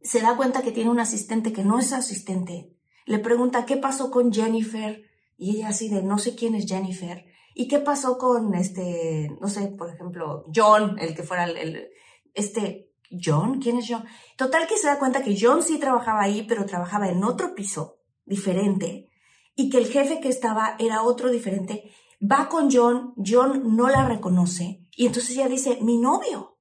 se 0.03 0.21
da 0.21 0.37
cuenta 0.37 0.61
que 0.61 0.73
tiene 0.73 0.91
un 0.91 1.01
asistente 1.01 1.55
que 1.55 1.65
no 1.65 1.79
es 1.79 1.95
asistente. 1.95 2.77
Le 3.07 3.19
pregunta, 3.19 3.65
¿qué 3.65 3.79
pasó 3.79 4.11
con 4.11 4.31
Jennifer? 4.31 5.05
Y 5.39 5.57
ella 5.57 5.69
así 5.69 5.89
de, 5.89 6.03
no 6.03 6.19
sé 6.19 6.35
quién 6.35 6.55
es 6.55 6.67
Jennifer. 6.67 7.30
¿Y 7.61 7.69
qué 7.69 7.79
pasó 7.79 8.17
con 8.17 8.55
este, 8.55 9.37
no 9.39 9.47
sé, 9.47 9.67
por 9.77 9.91
ejemplo, 9.91 10.47
John, 10.51 10.99
el 10.99 11.15
que 11.15 11.23
fuera 11.23 11.45
el, 11.45 11.91
este, 12.33 12.91
John, 13.11 13.61
¿quién 13.61 13.77
es 13.77 13.85
John? 13.87 14.03
Total 14.39 14.67
que 14.67 14.79
se 14.79 14.87
da 14.87 14.99
cuenta 14.99 15.23
que 15.23 15.37
John 15.39 15.63
sí 15.63 15.79
trabajaba 15.79 16.23
ahí, 16.23 16.47
pero 16.49 16.65
trabajaba 16.65 17.11
en 17.11 17.23
otro 17.23 17.55
piso 17.55 17.99
diferente 18.25 19.11
y 19.55 19.69
que 19.69 19.77
el 19.77 19.89
jefe 19.89 20.21
que 20.21 20.31
estaba 20.31 20.77
era 20.79 21.03
otro 21.03 21.29
diferente. 21.29 21.93
Va 22.19 22.49
con 22.49 22.71
John, 22.73 23.13
John 23.23 23.77
no 23.77 23.91
la 23.91 24.09
reconoce 24.09 24.87
y 24.97 25.05
entonces 25.05 25.33
ella 25.33 25.49
dice, 25.49 25.81
mi 25.83 25.99
novio, 25.99 26.57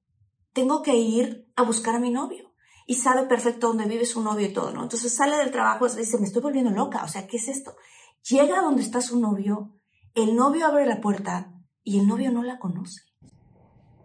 tengo 0.52 0.82
que 0.82 0.96
ir 0.96 1.50
a 1.56 1.62
buscar 1.62 1.94
a 1.94 2.00
mi 2.00 2.10
novio. 2.10 2.52
Y 2.86 2.96
sabe 2.96 3.26
perfecto 3.26 3.68
dónde 3.68 3.86
vive 3.86 4.04
su 4.04 4.20
novio 4.20 4.48
y 4.48 4.52
todo, 4.52 4.70
¿no? 4.70 4.82
Entonces 4.82 5.16
sale 5.16 5.38
del 5.38 5.50
trabajo 5.50 5.86
y 5.86 5.96
dice, 5.96 6.18
me 6.18 6.26
estoy 6.26 6.42
volviendo 6.42 6.70
loca, 6.72 7.02
o 7.04 7.08
sea, 7.08 7.26
¿qué 7.26 7.38
es 7.38 7.48
esto? 7.48 7.74
Llega 8.28 8.60
donde 8.60 8.82
está 8.82 9.00
su 9.00 9.18
novio, 9.18 9.79
el 10.14 10.36
novio 10.36 10.66
abre 10.66 10.86
la 10.86 11.00
puerta 11.00 11.52
y 11.84 11.98
el 11.98 12.06
novio 12.06 12.30
no 12.30 12.42
la 12.42 12.58
conoce. 12.58 13.02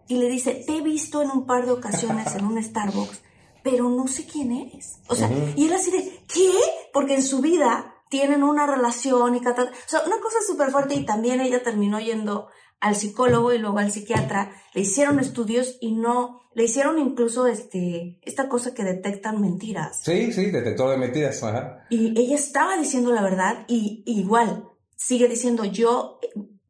Y 0.08 0.18
le 0.18 0.28
dice, 0.28 0.64
te 0.66 0.76
he 0.76 0.82
visto 0.82 1.22
en 1.22 1.30
un 1.30 1.46
par 1.46 1.66
de 1.66 1.72
ocasiones 1.72 2.34
en 2.36 2.44
un 2.44 2.62
Starbucks, 2.62 3.22
pero 3.62 3.88
no 3.88 4.06
sé 4.06 4.24
quién 4.26 4.52
eres. 4.52 5.00
O 5.08 5.16
sea, 5.16 5.30
y 5.56 5.66
él 5.66 5.72
así 5.72 5.90
de, 5.90 6.20
¿qué? 6.32 6.52
Porque 6.92 7.14
en 7.14 7.22
su 7.22 7.40
vida 7.40 7.94
tienen 8.08 8.44
una 8.44 8.66
relación 8.66 9.34
y 9.34 9.40
tal. 9.40 9.68
O 9.68 9.88
sea, 9.88 10.02
una 10.06 10.20
cosa 10.20 10.38
súper 10.46 10.70
fuerte 10.70 10.94
y 10.94 11.04
también 11.04 11.40
ella 11.40 11.62
terminó 11.62 11.98
yendo 11.98 12.48
al 12.80 12.94
psicólogo 12.94 13.52
y 13.52 13.58
luego 13.58 13.78
al 13.78 13.90
psiquiatra, 13.90 14.52
le 14.74 14.82
hicieron 14.82 15.18
estudios 15.18 15.78
y 15.80 15.92
no, 15.92 16.42
le 16.54 16.64
hicieron 16.64 16.98
incluso 16.98 17.46
este, 17.46 18.18
esta 18.22 18.48
cosa 18.48 18.74
que 18.74 18.84
detectan 18.84 19.40
mentiras. 19.40 20.00
Sí, 20.02 20.32
sí, 20.32 20.50
detector 20.50 20.90
de 20.90 20.98
mentiras, 20.98 21.42
Y 21.90 22.18
ella 22.20 22.36
estaba 22.36 22.76
diciendo 22.76 23.12
la 23.12 23.22
verdad 23.22 23.64
y, 23.66 24.02
igual 24.06 24.68
sigue 24.96 25.28
diciendo 25.28 25.64
yo 25.64 26.18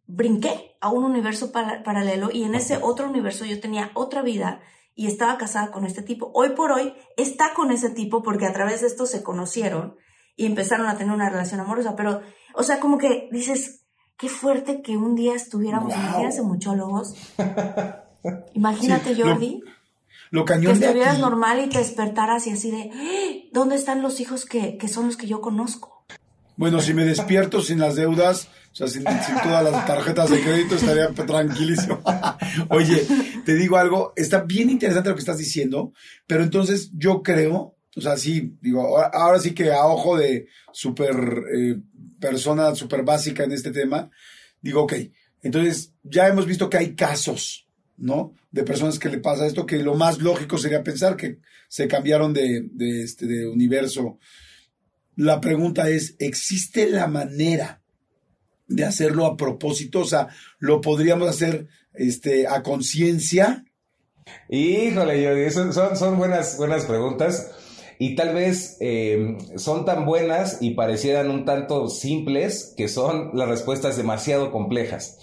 brinqué 0.07 0.77
a 0.81 0.91
un 0.91 1.05
universo 1.05 1.51
paralelo 1.53 2.31
y 2.33 2.45
en 2.45 2.55
ese 2.55 2.79
otro 2.81 3.09
universo 3.09 3.45
yo 3.45 3.61
tenía 3.61 3.91
otra 3.95 4.23
vida 4.23 4.61
y 4.95 5.07
estaba 5.07 5.37
casada 5.37 5.71
con 5.71 5.85
este 5.85 6.03
tipo. 6.03 6.31
Hoy 6.35 6.51
por 6.51 6.73
hoy 6.73 6.95
está 7.17 7.55
con 7.55 7.71
ese 7.71 7.91
tipo 7.91 8.23
porque 8.23 8.47
a 8.47 8.53
través 8.53 8.81
de 8.81 8.87
esto 8.87 9.07
se 9.07 9.23
conocieron 9.23 9.97
y 10.37 10.47
empezaron 10.47 10.87
a 10.87 10.97
tener 10.97 11.15
una 11.15 11.31
relación 11.31 11.61
amorosa, 11.61 11.97
pero, 11.97 12.21
o 12.55 12.63
sea, 12.63 12.79
como 12.79 12.99
que 12.99 13.29
dices, 13.33 13.87
qué 14.17 14.29
fuerte 14.29 14.83
que 14.83 14.97
un 14.97 15.15
día 15.15 15.35
estuviéramos, 15.35 15.95
wow. 15.95 16.05
imagínate 16.05 16.43
muchólogos. 16.43 17.15
Imagínate, 18.55 19.15
Jordi. 19.15 19.63
Lo, 20.31 20.45
cañón 20.45 20.79
que 20.79 20.85
estuvieras 20.85 21.21
normal 21.21 21.65
y 21.65 21.69
te 21.69 21.79
despertaras 21.79 22.47
y 22.47 22.51
así 22.51 22.71
de, 22.71 22.91
¡Ah! 22.93 23.49
¿dónde 23.53 23.77
están 23.77 24.03
los 24.03 24.21
hijos 24.21 24.45
que, 24.45 24.77
que, 24.77 24.89
son 24.89 25.07
los 25.07 25.17
que 25.17 25.27
yo 25.27 25.41
conozco? 25.41 25.96
Bueno, 26.57 26.81
si 26.81 26.95
me 26.95 27.05
despierto 27.05 27.61
sin 27.61 27.79
las 27.79 27.97
deudas, 27.97 28.49
o 28.73 28.77
sea, 28.77 28.89
sin, 28.89 29.05
todas 29.05 29.63
las 29.63 29.87
tarjetas 29.87 30.31
de 30.31 30.41
crédito, 30.41 30.75
estaría 30.75 31.09
tranquilísimo. 31.09 32.03
Oye, 32.71 33.07
te 33.45 33.55
digo 33.55 33.77
algo, 33.77 34.13
está 34.17 34.43
bien 34.43 34.71
interesante 34.71 35.11
lo 35.11 35.15
que 35.15 35.21
estás 35.21 35.39
diciendo, 35.39 35.93
pero 36.27 36.43
entonces 36.43 36.91
yo 36.95 37.23
creo, 37.23 37.77
o 37.95 38.01
sea, 38.01 38.17
sí, 38.17 38.57
digo, 38.61 38.99
ahora, 38.99 39.39
sí 39.39 39.53
que 39.53 39.71
a 39.71 39.87
ojo 39.87 40.17
de 40.17 40.47
súper 40.73 41.15
eh, 41.55 41.77
persona 42.19 42.75
súper 42.75 43.03
básica 43.03 43.45
en 43.45 43.53
este 43.53 43.71
tema, 43.71 44.11
digo, 44.61 44.83
ok, 44.83 44.95
entonces 45.43 45.93
ya 46.03 46.27
hemos 46.27 46.47
visto 46.47 46.71
que 46.71 46.79
hay 46.79 46.95
casos, 46.95 47.69
¿no? 47.99 48.35
De 48.51 48.63
personas 48.63 48.99
que 48.99 49.11
le 49.11 49.19
pasa 49.19 49.47
esto, 49.47 49.67
que 49.67 49.79
lo 49.83 49.95
más 49.95 50.19
lógico 50.19 50.59
sería 50.59 50.83
pensar 50.83 51.17
que 51.17 51.39
se 51.69 51.87
cambiaron 51.87 52.33
de, 52.33 52.67
de, 52.73 53.03
este, 53.03 53.27
de 53.27 53.47
universo. 53.47 54.19
La 55.17 55.41
pregunta 55.41 55.89
es, 55.89 56.15
¿existe 56.19 56.89
la 56.89 57.07
manera 57.07 57.81
de 58.69 58.85
hacerlo 58.85 59.27
a 59.27 59.37
propósito? 59.37 60.01
O 60.01 60.05
sea, 60.05 60.29
¿lo 60.59 60.81
podríamos 60.81 61.29
hacer 61.29 61.69
este, 61.95 62.47
a 62.47 62.63
conciencia? 62.63 63.65
Híjole, 64.49 65.51
son, 65.51 66.19
buenas, 66.19 66.59
buenas 66.59 66.85
preguntas 66.85 67.51
y 67.99 68.15
tal 68.15 68.35
vez 68.35 68.77
eh, 68.81 69.39
son 69.57 69.85
tan 69.85 70.05
buenas 70.05 70.59
y 70.61 70.73
parecieran 70.73 71.31
un 71.31 71.45
tanto 71.45 71.89
simples 71.89 72.75
que 72.77 72.89
son 72.89 73.31
las 73.35 73.49
respuestas 73.49 73.97
demasiado 73.97 74.53
complejas. 74.53 75.19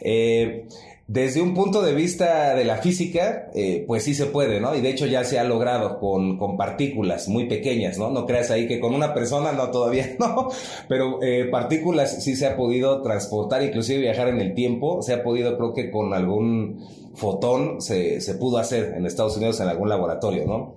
Eh, 0.00 0.68
desde 1.06 1.42
un 1.42 1.52
punto 1.52 1.82
de 1.82 1.92
vista 1.92 2.54
de 2.54 2.64
la 2.64 2.78
física, 2.78 3.50
eh, 3.54 3.84
pues 3.86 4.04
sí 4.04 4.14
se 4.14 4.26
puede, 4.26 4.60
¿no? 4.60 4.74
Y 4.74 4.80
de 4.80 4.90
hecho 4.90 5.06
ya 5.06 5.22
se 5.24 5.38
ha 5.38 5.44
logrado 5.44 5.98
con, 5.98 6.38
con, 6.38 6.56
partículas 6.56 7.28
muy 7.28 7.46
pequeñas, 7.46 7.98
¿no? 7.98 8.10
No 8.10 8.24
creas 8.24 8.50
ahí 8.50 8.66
que 8.66 8.80
con 8.80 8.94
una 8.94 9.12
persona, 9.12 9.52
no, 9.52 9.70
todavía 9.70 10.16
no, 10.18 10.48
pero 10.88 11.20
partículas 11.50 12.22
sí 12.24 12.36
se 12.36 12.46
ha 12.46 12.56
podido 12.56 13.02
transportar, 13.02 13.62
inclusive 13.62 14.00
viajar 14.00 14.28
en 14.28 14.40
el 14.40 14.54
tiempo, 14.54 15.02
se 15.02 15.12
ha 15.12 15.22
podido, 15.22 15.56
creo 15.56 15.74
que 15.74 15.90
con 15.90 16.14
algún 16.14 16.84
fotón 17.14 17.80
se, 17.80 18.20
se 18.20 18.34
pudo 18.34 18.58
hacer 18.58 18.94
en 18.96 19.06
Estados 19.06 19.36
Unidos 19.36 19.60
en 19.60 19.68
algún 19.68 19.88
laboratorio, 19.88 20.46
¿no? 20.46 20.74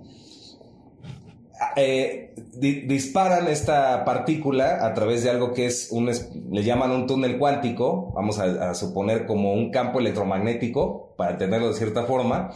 Eh, 1.76 2.34
disparan 2.54 3.48
esta 3.48 4.04
partícula 4.04 4.84
a 4.84 4.94
través 4.94 5.24
de 5.24 5.30
algo 5.30 5.54
que 5.54 5.66
es 5.66 5.88
un, 5.90 6.06
le 6.06 6.62
llaman 6.62 6.90
un 6.90 7.06
túnel 7.06 7.38
cuántico, 7.38 8.12
vamos 8.14 8.38
a, 8.38 8.74
suponer 8.74 9.26
como 9.26 9.52
un 9.52 9.70
campo 9.70 9.98
electromagnético, 9.98 11.14
para 11.16 11.36
tenerlo 11.36 11.68
de 11.68 11.74
cierta 11.74 12.04
forma, 12.04 12.52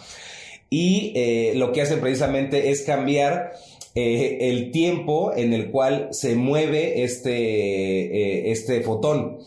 y 0.70 1.12
eh, 1.16 1.52
lo 1.56 1.72
que 1.72 1.82
hacen 1.82 2.00
precisamente 2.00 2.70
es 2.70 2.82
cambiar 2.82 3.52
eh, 3.94 4.38
el 4.40 4.70
tiempo 4.70 5.32
en 5.34 5.52
el 5.52 5.70
cual 5.70 6.08
se 6.12 6.34
mueve 6.34 7.02
este, 7.02 8.50
este 8.50 8.82
fotón. 8.82 9.38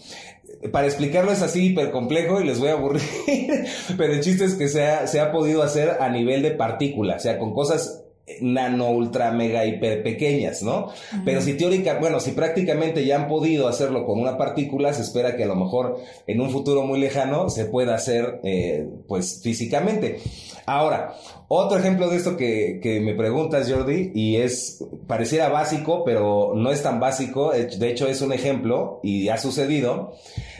Para 0.72 0.88
explicarlo 0.88 1.32
es 1.32 1.42
así 1.42 1.68
hiper 1.68 1.92
complejo 1.92 2.42
y 2.42 2.46
les 2.46 2.60
voy 2.60 2.70
a 2.70 2.74
aburrir, 2.74 3.02
pero 3.98 4.14
el 4.14 4.22
chiste 4.22 4.46
es 4.46 4.56
que 4.56 4.68
se 4.68 4.86
ha, 4.86 5.08
se 5.08 5.20
ha 5.20 5.32
podido 5.32 5.64
hacer 5.64 5.98
a 6.00 6.10
nivel 6.10 6.42
de 6.42 6.52
partícula, 6.52 7.16
o 7.16 7.20
sea, 7.20 7.40
con 7.40 7.54
cosas 7.54 8.05
nano, 8.42 8.90
ultra, 8.90 9.32
mega, 9.32 9.66
hiper 9.66 10.02
pequeñas, 10.02 10.64
¿no? 10.64 10.90
Pero 11.24 11.42
si 11.42 11.54
teórica, 11.54 12.00
bueno, 12.00 12.20
si 12.20 12.32
prácticamente 12.32 13.06
ya 13.06 13.18
han 13.18 13.28
podido 13.28 13.68
hacerlo 13.68 14.06
con 14.06 14.20
una 14.20 14.38
partícula, 14.38 14.94
se 14.94 15.04
espera 15.04 15.36
que 15.36 15.44
a 15.44 15.48
lo 15.48 15.56
mejor 15.56 16.00
en 16.26 16.42
un 16.42 16.50
futuro 16.50 16.84
muy 16.84 17.00
lejano 17.00 17.50
se 17.50 17.66
pueda 17.66 17.94
hacer, 17.94 18.40
eh, 18.44 18.88
pues, 19.08 19.42
físicamente. 19.44 20.20
Ahora, 20.66 21.14
otro 21.48 21.78
ejemplo 21.78 22.10
de 22.10 22.18
esto 22.18 22.36
que, 22.36 22.80
que, 22.82 23.00
me 23.00 23.14
preguntas, 23.14 23.72
Jordi, 23.72 24.12
y 24.16 24.38
es, 24.38 24.84
pareciera 25.06 25.50
básico, 25.50 26.04
pero 26.04 26.54
no 26.56 26.72
es 26.72 26.82
tan 26.82 27.00
básico, 27.00 27.52
de 27.52 27.90
hecho 27.90 28.08
es 28.08 28.22
un 28.22 28.34
ejemplo 28.34 29.00
y 29.04 29.30
ha 29.30 29.38
sucedido. 29.38 30.14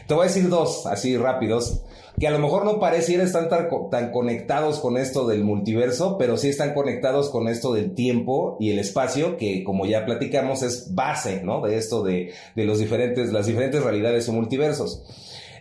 Te 0.08 0.14
voy 0.14 0.26
a 0.26 0.28
decir 0.28 0.50
dos, 0.50 0.86
así 0.86 1.18
rápidos 1.18 1.82
que 2.20 2.28
a 2.28 2.32
lo 2.32 2.40
mejor 2.40 2.64
no 2.66 2.80
pareciera 2.80 3.24
estar 3.24 3.50
tan, 3.50 3.68
tan, 3.90 4.12
conectados 4.12 4.80
con 4.80 4.98
esto 4.98 5.28
del 5.28 5.44
multiverso, 5.44 6.18
pero 6.18 6.38
sí 6.38 6.50
están 6.50 6.74
conectados 6.74 7.30
con 7.30 7.48
esto 7.48 7.74
del 7.74 7.94
tiempo 7.94 8.58
y 8.60 8.72
el 8.72 8.80
espacio, 8.80 9.38
que 9.38 9.64
como 9.64 9.86
ya 9.86 10.06
platicamos 10.06 10.64
es 10.64 10.94
base, 10.96 11.44
¿no? 11.44 11.62
De 11.62 11.78
esto 11.78 12.04
de, 12.04 12.34
de 12.56 12.66
los 12.66 12.80
diferentes, 12.80 13.34
las 13.34 13.48
diferentes 13.48 13.84
realidades 13.84 14.30
o 14.30 14.34
multiversos. 14.34 15.04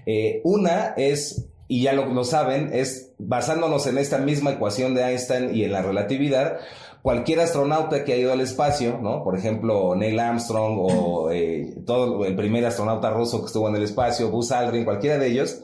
Eh, 0.06 0.40
una 0.44 0.94
es, 0.96 1.46
y 1.66 1.82
ya 1.82 1.92
lo, 1.92 2.06
lo 2.06 2.24
saben, 2.24 2.70
es 2.72 3.12
basándonos 3.18 3.86
en 3.86 3.98
esta 3.98 4.18
misma 4.18 4.52
ecuación 4.52 4.94
de 4.94 5.02
Einstein 5.02 5.54
y 5.54 5.64
en 5.64 5.72
la 5.72 5.82
relatividad, 5.82 6.58
cualquier 7.04 7.40
astronauta 7.40 8.02
que 8.02 8.14
ha 8.14 8.16
ido 8.16 8.32
al 8.32 8.40
espacio, 8.40 8.98
¿no? 8.98 9.22
Por 9.22 9.36
ejemplo, 9.36 9.94
Neil 9.94 10.18
Armstrong 10.18 10.78
o 10.78 11.30
eh, 11.30 11.74
todo 11.84 12.24
el 12.24 12.34
primer 12.34 12.64
astronauta 12.64 13.10
ruso 13.10 13.40
que 13.40 13.48
estuvo 13.48 13.68
en 13.68 13.76
el 13.76 13.82
espacio, 13.82 14.30
Buzz 14.30 14.52
Aldrin, 14.52 14.86
cualquiera 14.86 15.18
de 15.18 15.26
ellos, 15.30 15.60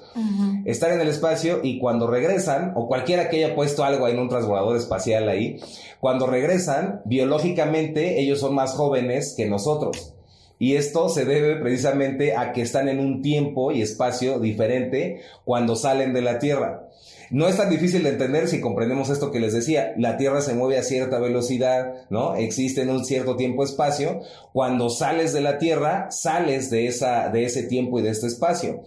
están 0.67 0.93
en 0.93 1.01
el 1.01 1.09
espacio 1.09 1.61
y 1.63 1.79
cuando 1.79 2.09
regresan, 2.09 2.75
o 2.77 2.87
cualquiera 2.87 3.31
que 3.31 3.43
haya 3.43 3.55
puesto 3.55 3.85
algo 3.85 4.05
ahí 4.05 4.13
en 4.13 4.19
un 4.19 4.29
transbordador 4.29 4.77
espacial 4.77 5.31
ahí, 5.31 5.59
cuando 5.99 6.27
regresan, 6.27 7.01
biológicamente 7.07 8.21
ellos 8.21 8.39
son 8.39 8.55
más 8.55 8.75
jóvenes 8.75 9.33
que 9.35 9.47
nosotros. 9.47 10.13
Y 10.59 10.75
esto 10.75 11.09
se 11.09 11.25
debe 11.25 11.57
precisamente 11.57 12.37
a 12.37 12.53
que 12.53 12.61
están 12.61 12.87
en 12.91 13.01
un 13.01 13.23
tiempo 13.23 13.73
y 13.73 13.81
espacio 13.81 14.41
diferente 14.41 15.23
cuando 15.47 15.75
salen 15.75 16.13
de 16.13 16.21
la 16.21 16.39
Tierra. 16.39 16.90
No 17.31 17.47
es 17.47 17.57
tan 17.57 17.71
difícil 17.71 18.03
de 18.03 18.11
entender 18.11 18.49
si 18.49 18.61
comprendemos 18.61 19.09
esto 19.09 19.31
que 19.31 19.39
les 19.39 19.53
decía. 19.53 19.93
La 19.97 20.17
Tierra 20.17 20.41
se 20.41 20.55
mueve 20.55 20.79
a 20.79 20.83
cierta 20.83 21.21
velocidad, 21.21 21.95
¿no? 22.11 22.35
Existe 22.35 22.83
en 22.83 22.91
un 22.91 23.05
cierto 23.05 23.37
tiempo-espacio. 23.37 24.21
Cuando 24.53 24.91
sales 24.91 25.33
de 25.33 25.41
la 25.41 25.59
Tierra, 25.59 26.11
sales 26.11 26.71
de, 26.71 26.87
esa, 26.89 27.29
de 27.29 27.45
ese 27.45 27.63
tiempo 27.63 28.01
y 28.01 28.03
de 28.03 28.11
este 28.11 28.27
espacio. 28.27 28.83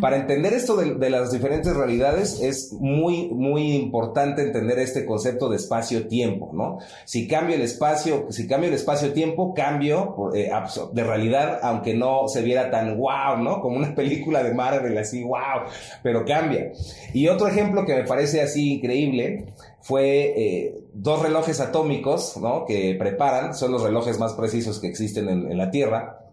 Para 0.00 0.16
entender 0.16 0.52
esto 0.52 0.76
de, 0.76 1.10
las 1.10 1.32
diferentes 1.32 1.74
realidades, 1.74 2.40
es 2.40 2.72
muy, 2.78 3.28
muy 3.30 3.72
importante 3.72 4.42
entender 4.42 4.78
este 4.78 5.04
concepto 5.04 5.48
de 5.48 5.56
espacio-tiempo, 5.56 6.50
¿no? 6.52 6.78
Si 7.04 7.26
cambio 7.26 7.56
el 7.56 7.62
espacio, 7.62 8.26
si 8.30 8.46
cambio 8.46 8.68
el 8.68 8.74
espacio-tiempo, 8.74 9.52
cambio 9.52 10.30
eh, 10.32 10.50
de 10.92 11.04
realidad, 11.04 11.58
aunque 11.62 11.94
no 11.94 12.28
se 12.28 12.42
viera 12.42 12.70
tan 12.70 12.96
wow, 12.96 13.38
¿no? 13.42 13.60
Como 13.60 13.76
una 13.76 13.94
película 13.96 14.44
de 14.44 14.54
Marvel, 14.54 14.96
así 14.96 15.24
wow, 15.24 15.66
pero 16.04 16.24
cambia. 16.24 16.70
Y 17.12 17.26
otro 17.26 17.48
ejemplo 17.48 17.79
que 17.84 17.94
me 17.94 18.04
parece 18.04 18.40
así 18.40 18.74
increíble 18.74 19.46
fue 19.80 20.34
eh, 20.36 20.84
dos 20.92 21.22
relojes 21.22 21.60
atómicos, 21.60 22.36
¿no? 22.36 22.64
Que 22.66 22.94
preparan, 22.98 23.54
son 23.54 23.72
los 23.72 23.82
relojes 23.82 24.18
más 24.18 24.34
precisos 24.34 24.78
que 24.78 24.88
existen 24.88 25.28
en, 25.28 25.56
la 25.56 25.70
Tierra. 25.70 26.26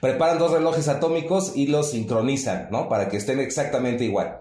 Preparan 0.00 0.38
dos 0.38 0.52
relojes 0.52 0.88
atómicos 0.88 1.52
y 1.56 1.66
los 1.66 1.90
sincronizan, 1.90 2.68
¿no? 2.70 2.88
Para 2.88 3.08
que 3.08 3.16
estén 3.16 3.40
exactamente 3.40 4.04
igual. 4.04 4.40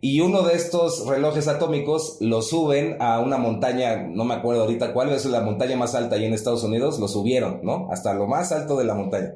Y 0.00 0.20
uno 0.20 0.42
de 0.42 0.54
estos 0.54 1.06
relojes 1.06 1.48
atómicos 1.48 2.18
lo 2.20 2.42
suben 2.42 2.96
a 3.00 3.20
una 3.20 3.38
montaña, 3.38 3.96
no 3.96 4.24
me 4.24 4.34
acuerdo 4.34 4.62
ahorita 4.62 4.92
cuál, 4.92 5.10
es 5.10 5.24
la 5.24 5.40
montaña 5.40 5.76
más 5.76 5.94
alta 5.94 6.16
ahí 6.16 6.26
en 6.26 6.34
Estados 6.34 6.62
Unidos, 6.62 6.98
lo 6.98 7.08
subieron, 7.08 7.60
¿no? 7.62 7.88
Hasta 7.90 8.12
lo 8.12 8.26
más 8.26 8.52
alto 8.52 8.76
de 8.76 8.84
la 8.84 8.94
montaña. 8.94 9.34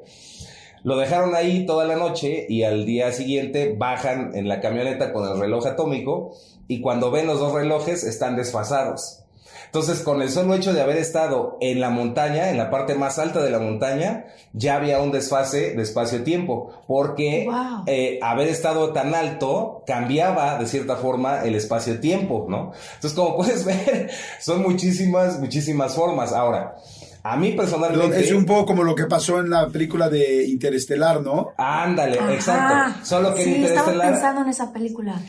Lo 0.84 0.96
dejaron 0.96 1.34
ahí 1.34 1.66
toda 1.66 1.84
la 1.84 1.96
noche 1.96 2.46
y 2.48 2.62
al 2.62 2.86
día 2.86 3.12
siguiente 3.12 3.74
bajan 3.76 4.34
en 4.34 4.48
la 4.48 4.60
camioneta 4.60 5.12
con 5.12 5.28
el 5.28 5.38
reloj 5.38 5.66
atómico 5.66 6.32
y 6.68 6.80
cuando 6.80 7.10
ven 7.10 7.26
los 7.26 7.40
dos 7.40 7.52
relojes 7.52 8.04
están 8.04 8.36
desfasados. 8.36 9.24
Entonces, 9.68 10.00
con 10.00 10.22
el 10.22 10.30
solo 10.30 10.54
hecho 10.54 10.72
de 10.72 10.80
haber 10.80 10.96
estado 10.96 11.58
en 11.60 11.78
la 11.78 11.90
montaña, 11.90 12.48
en 12.48 12.56
la 12.56 12.70
parte 12.70 12.94
más 12.94 13.18
alta 13.18 13.42
de 13.42 13.50
la 13.50 13.58
montaña, 13.58 14.24
ya 14.54 14.76
había 14.76 14.98
un 14.98 15.12
desfase 15.12 15.74
de 15.74 15.82
espacio-tiempo, 15.82 16.70
porque 16.86 17.46
eh, 17.86 18.18
haber 18.22 18.48
estado 18.48 18.94
tan 18.94 19.14
alto 19.14 19.82
cambiaba 19.86 20.58
de 20.58 20.66
cierta 20.66 20.96
forma 20.96 21.44
el 21.44 21.54
espacio-tiempo, 21.54 22.46
¿no? 22.48 22.72
Entonces, 22.94 23.12
como 23.12 23.36
puedes 23.36 23.62
ver, 23.66 24.10
son 24.40 24.62
muchísimas, 24.62 25.38
muchísimas 25.38 25.94
formas. 25.94 26.32
Ahora, 26.32 26.76
a 27.30 27.36
mí 27.36 27.52
personalmente. 27.52 28.20
Es 28.20 28.32
un 28.32 28.46
poco 28.46 28.66
como 28.66 28.84
lo 28.84 28.94
que 28.94 29.04
pasó 29.04 29.40
en 29.40 29.50
la 29.50 29.68
película 29.68 30.08
de 30.08 30.46
Interestelar, 30.46 31.20
¿no? 31.20 31.52
Ándale, 31.58 32.16
exacto. 32.34 33.04
Solo 33.04 33.34
que 33.34 33.44
sí, 33.44 33.50
Interestelar. 33.56 33.90
Estaba 33.90 34.10
pensando 34.10 34.40
en 34.42 34.48
esa 34.48 34.72
película. 34.72 35.20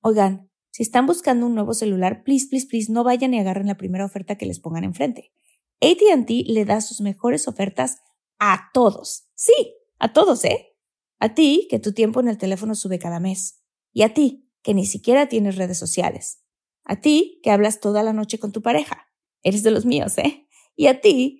Oigan, 0.00 0.48
si 0.70 0.82
están 0.82 1.06
buscando 1.06 1.46
un 1.46 1.54
nuevo 1.54 1.74
celular, 1.74 2.22
please, 2.22 2.46
please, 2.48 2.66
please, 2.68 2.92
no 2.92 3.02
vayan 3.02 3.34
y 3.34 3.40
agarren 3.40 3.66
la 3.66 3.76
primera 3.76 4.04
oferta 4.04 4.36
que 4.36 4.46
les 4.46 4.60
pongan 4.60 4.84
enfrente. 4.84 5.32
ATT 5.80 6.30
le 6.46 6.64
da 6.64 6.80
sus 6.80 7.00
mejores 7.00 7.48
ofertas 7.48 7.98
a 8.38 8.70
todos. 8.72 9.28
Sí, 9.34 9.74
a 9.98 10.12
todos, 10.12 10.44
¿eh? 10.44 10.76
A 11.18 11.34
ti, 11.34 11.66
que 11.68 11.78
tu 11.78 11.92
tiempo 11.92 12.20
en 12.20 12.28
el 12.28 12.38
teléfono 12.38 12.74
sube 12.74 12.98
cada 12.98 13.18
mes. 13.18 13.62
Y 13.92 14.02
a 14.02 14.14
ti, 14.14 14.48
que 14.62 14.74
ni 14.74 14.86
siquiera 14.86 15.28
tienes 15.28 15.56
redes 15.56 15.78
sociales. 15.78 16.44
A 16.84 17.00
ti, 17.00 17.40
que 17.42 17.50
hablas 17.50 17.80
toda 17.80 18.02
la 18.02 18.12
noche 18.12 18.38
con 18.38 18.52
tu 18.52 18.62
pareja. 18.62 19.06
Eres 19.42 19.62
de 19.62 19.70
los 19.70 19.84
míos, 19.84 20.16
¿eh? 20.18 20.46
Y 20.76 20.86
a 20.86 21.00
ti, 21.00 21.39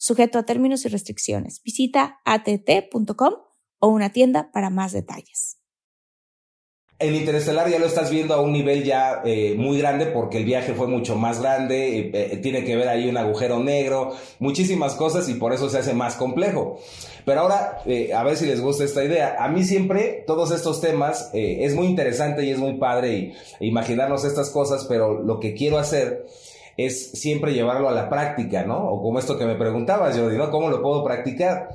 sujeto 0.00 0.38
a 0.38 0.42
términos 0.44 0.84
y 0.86 0.88
restricciones. 0.88 1.62
Visita 1.62 2.20
att.com 2.24 3.34
o 3.78 3.88
una 3.88 4.10
tienda 4.10 4.50
para 4.52 4.70
más 4.70 4.92
detalles. 4.92 5.58
En 6.98 7.14
Interestelar 7.14 7.70
ya 7.70 7.78
lo 7.78 7.86
estás 7.86 8.10
viendo 8.10 8.34
a 8.34 8.42
un 8.42 8.52
nivel 8.52 8.84
ya 8.84 9.22
eh, 9.24 9.54
muy 9.56 9.78
grande 9.78 10.04
porque 10.04 10.36
el 10.36 10.44
viaje 10.44 10.74
fue 10.74 10.86
mucho 10.86 11.16
más 11.16 11.40
grande, 11.40 11.98
eh, 11.98 12.10
eh, 12.12 12.36
tiene 12.42 12.62
que 12.62 12.76
ver 12.76 12.88
ahí 12.88 13.08
un 13.08 13.16
agujero 13.16 13.58
negro, 13.58 14.14
muchísimas 14.38 14.96
cosas 14.96 15.26
y 15.30 15.34
por 15.34 15.54
eso 15.54 15.70
se 15.70 15.78
hace 15.78 15.94
más 15.94 16.16
complejo. 16.16 16.78
Pero 17.24 17.40
ahora, 17.40 17.82
a 18.14 18.24
ver 18.24 18.36
si 18.36 18.44
les 18.44 18.60
gusta 18.60 18.84
esta 18.84 19.02
idea. 19.02 19.36
A 19.38 19.48
mí 19.48 19.64
siempre 19.64 20.24
todos 20.26 20.50
estos 20.50 20.82
temas 20.82 21.30
es 21.32 21.74
muy 21.74 21.86
interesante 21.86 22.44
y 22.44 22.50
es 22.50 22.58
muy 22.58 22.74
padre 22.74 23.34
y, 23.60 23.66
imaginarnos 23.66 24.24
estas 24.24 24.50
cosas, 24.50 24.84
pero 24.86 25.22
lo 25.22 25.40
que 25.40 25.54
quiero 25.54 25.78
hacer 25.78 26.26
es 26.86 27.12
siempre 27.12 27.52
llevarlo 27.52 27.88
a 27.88 27.92
la 27.92 28.08
práctica, 28.08 28.64
¿no? 28.64 28.78
O 28.78 29.02
como 29.02 29.18
esto 29.18 29.38
que 29.38 29.46
me 29.46 29.56
preguntabas, 29.56 30.16
Jordi, 30.16 30.36
¿no? 30.36 30.50
¿Cómo 30.50 30.68
lo 30.68 30.82
puedo 30.82 31.04
practicar? 31.04 31.70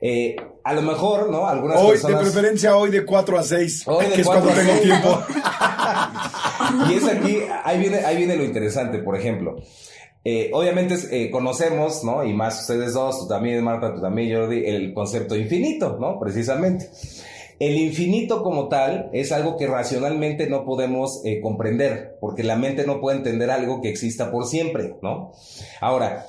Eh, 0.00 0.36
a 0.64 0.72
lo 0.72 0.82
mejor, 0.82 1.30
¿no? 1.30 1.46
Algunas 1.46 1.78
hoy, 1.78 1.98
De 1.98 2.16
preferencia 2.16 2.76
hoy 2.76 2.90
de 2.90 3.04
4 3.04 3.38
a 3.38 3.42
6, 3.42 3.84
que 4.14 4.20
es 4.20 4.26
cuando 4.26 4.50
tengo 4.50 4.72
tiempo. 4.80 5.20
y 6.88 6.94
es 6.94 7.04
aquí, 7.04 7.38
ahí 7.64 7.78
viene, 7.78 7.98
ahí 7.98 8.16
viene 8.16 8.36
lo 8.36 8.44
interesante, 8.44 8.98
por 8.98 9.16
ejemplo. 9.16 9.56
Eh, 10.22 10.50
obviamente 10.52 10.96
eh, 11.10 11.30
conocemos, 11.30 12.04
¿no? 12.04 12.24
Y 12.24 12.34
más 12.34 12.60
ustedes 12.60 12.92
dos, 12.92 13.20
tú 13.20 13.28
también, 13.28 13.62
Marta, 13.64 13.94
tú 13.94 14.00
también, 14.00 14.36
Jordi, 14.36 14.64
el 14.66 14.92
concepto 14.92 15.34
infinito, 15.36 15.96
¿no? 15.98 16.18
Precisamente. 16.18 16.90
El 17.60 17.76
infinito 17.76 18.42
como 18.42 18.68
tal 18.68 19.10
es 19.12 19.30
algo 19.30 19.56
que 19.56 19.68
racionalmente 19.68 20.48
no 20.48 20.64
podemos 20.64 21.22
comprender, 21.42 22.16
porque 22.20 22.42
la 22.42 22.56
mente 22.56 22.86
no 22.86 23.00
puede 23.00 23.18
entender 23.18 23.50
algo 23.50 23.82
que 23.82 23.90
exista 23.90 24.32
por 24.32 24.46
siempre, 24.46 24.96
¿no? 25.02 25.32
Ahora, 25.80 26.26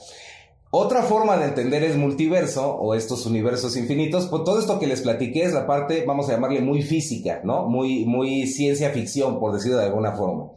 otra 0.74 1.04
forma 1.04 1.36
de 1.36 1.48
entender 1.48 1.84
es 1.84 1.98
multiverso 1.98 2.78
o 2.78 2.96
estos 2.96 3.26
universos 3.26 3.76
infinitos. 3.76 4.28
Pues 4.28 4.46
todo 4.46 4.58
esto 4.58 4.80
que 4.80 4.88
les 4.88 5.02
platiqué 5.02 5.44
es 5.44 5.52
la 5.52 5.67
parte, 5.67 6.06
vamos 6.08 6.30
a 6.30 6.32
llamarle 6.32 6.62
muy 6.62 6.82
física, 6.82 7.41
¿no? 7.44 7.67
Muy, 7.67 8.06
muy 8.06 8.48
ciencia 8.48 8.89
ficción, 8.91 9.38
por 9.38 9.54
decirlo 9.54 9.80
de 9.80 9.88
alguna 9.88 10.13
forma. 10.13 10.52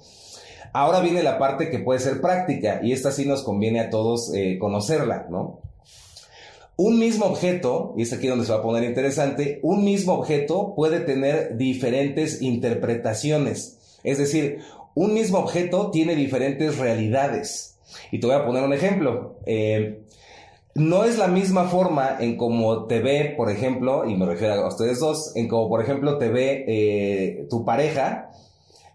Ahora 0.72 1.00
viene 1.00 1.24
la 1.24 1.37
parte 1.37 1.68
que 1.68 1.80
puede 1.80 1.98
ser 1.98 2.20
práctica 2.20 2.78
y 2.80 2.92
esta 2.92 3.10
sí 3.10 3.26
nos 3.26 3.42
conviene 3.42 3.80
a 3.80 3.90
todos 3.90 4.32
eh, 4.32 4.56
conocerla, 4.60 5.26
¿no? 5.30 5.58
Un 6.76 6.98
mismo 6.98 7.26
objeto, 7.26 7.94
y 7.96 8.02
es 8.02 8.12
aquí 8.12 8.26
donde 8.26 8.44
se 8.44 8.52
va 8.52 8.58
a 8.58 8.62
poner 8.62 8.82
interesante, 8.82 9.60
un 9.62 9.84
mismo 9.84 10.14
objeto 10.14 10.74
puede 10.74 11.00
tener 11.00 11.56
diferentes 11.56 12.42
interpretaciones. 12.42 13.78
Es 14.02 14.18
decir, 14.18 14.58
un 14.94 15.14
mismo 15.14 15.38
objeto 15.38 15.90
tiene 15.90 16.16
diferentes 16.16 16.78
realidades. 16.78 17.78
Y 18.10 18.18
te 18.18 18.26
voy 18.26 18.34
a 18.34 18.44
poner 18.44 18.64
un 18.64 18.72
ejemplo. 18.72 19.37
Eh, 19.46 20.04
no 20.74 21.04
es 21.04 21.18
la 21.18 21.28
misma 21.28 21.66
forma 21.66 22.16
en 22.18 22.37
cómo 22.37 22.87
te 22.87 23.00
ve, 23.00 23.34
por 23.37 23.50
ejemplo, 23.50 24.04
y 24.04 24.16
me 24.16 24.26
refiero 24.26 24.54
a 24.54 24.68
ustedes 24.68 24.98
dos, 24.98 25.30
en 25.37 25.46
cómo, 25.46 25.68
por 25.68 25.80
ejemplo, 25.80 26.18
te 26.18 26.28
ve 26.28 26.64
eh, 26.66 27.46
tu 27.48 27.64
pareja, 27.64 28.32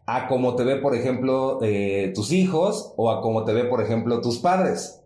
a 0.06 0.28
cómo 0.28 0.56
te 0.56 0.66
ve, 0.66 0.76
por 0.76 0.96
ejemplo, 0.96 1.60
eh, 1.62 2.12
tus 2.14 2.34
hijos 2.34 2.94
o 2.98 3.10
a 3.10 3.22
cómo 3.22 3.46
te 3.46 3.54
ve, 3.54 3.64
por 3.64 3.82
ejemplo, 3.82 4.20
tus 4.20 4.40
padres. 4.40 4.99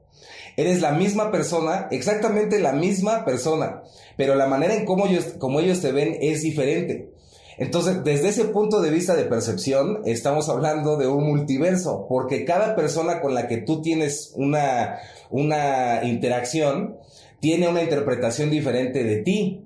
Eres 0.56 0.82
la 0.82 0.92
misma 0.92 1.32
persona, 1.32 1.88
exactamente 1.90 2.60
la 2.60 2.74
misma 2.74 3.26
persona, 3.26 3.82
pero 4.18 4.36
la 4.36 4.48
manera 4.48 4.76
en 4.76 4.86
cómo 4.86 5.08
ellos, 5.08 5.36
cómo 5.40 5.60
ellos 5.60 5.82
te 5.82 5.92
ven 5.92 6.18
es 6.22 6.42
diferente. 6.44 7.12
Entonces, 7.58 8.04
desde 8.04 8.30
ese 8.30 8.46
punto 8.46 8.82
de 8.82 8.90
vista 8.90 9.16
de 9.16 9.26
percepción, 9.26 10.02
estamos 10.06 10.50
hablando 10.50 10.98
de 10.98 11.08
un 11.08 11.24
multiverso, 11.24 12.08
porque 12.10 12.46
cada 12.46 12.76
persona 12.76 13.22
con 13.22 13.34
la 13.34 13.48
que 13.48 13.58
tú 13.58 13.82
tienes 13.82 14.34
una, 14.36 15.00
una 15.30 16.04
interacción 16.04 16.98
tiene 17.40 17.68
una 17.68 17.84
interpretación 17.84 18.50
diferente 18.50 19.04
de 19.04 19.18
ti. 19.18 19.66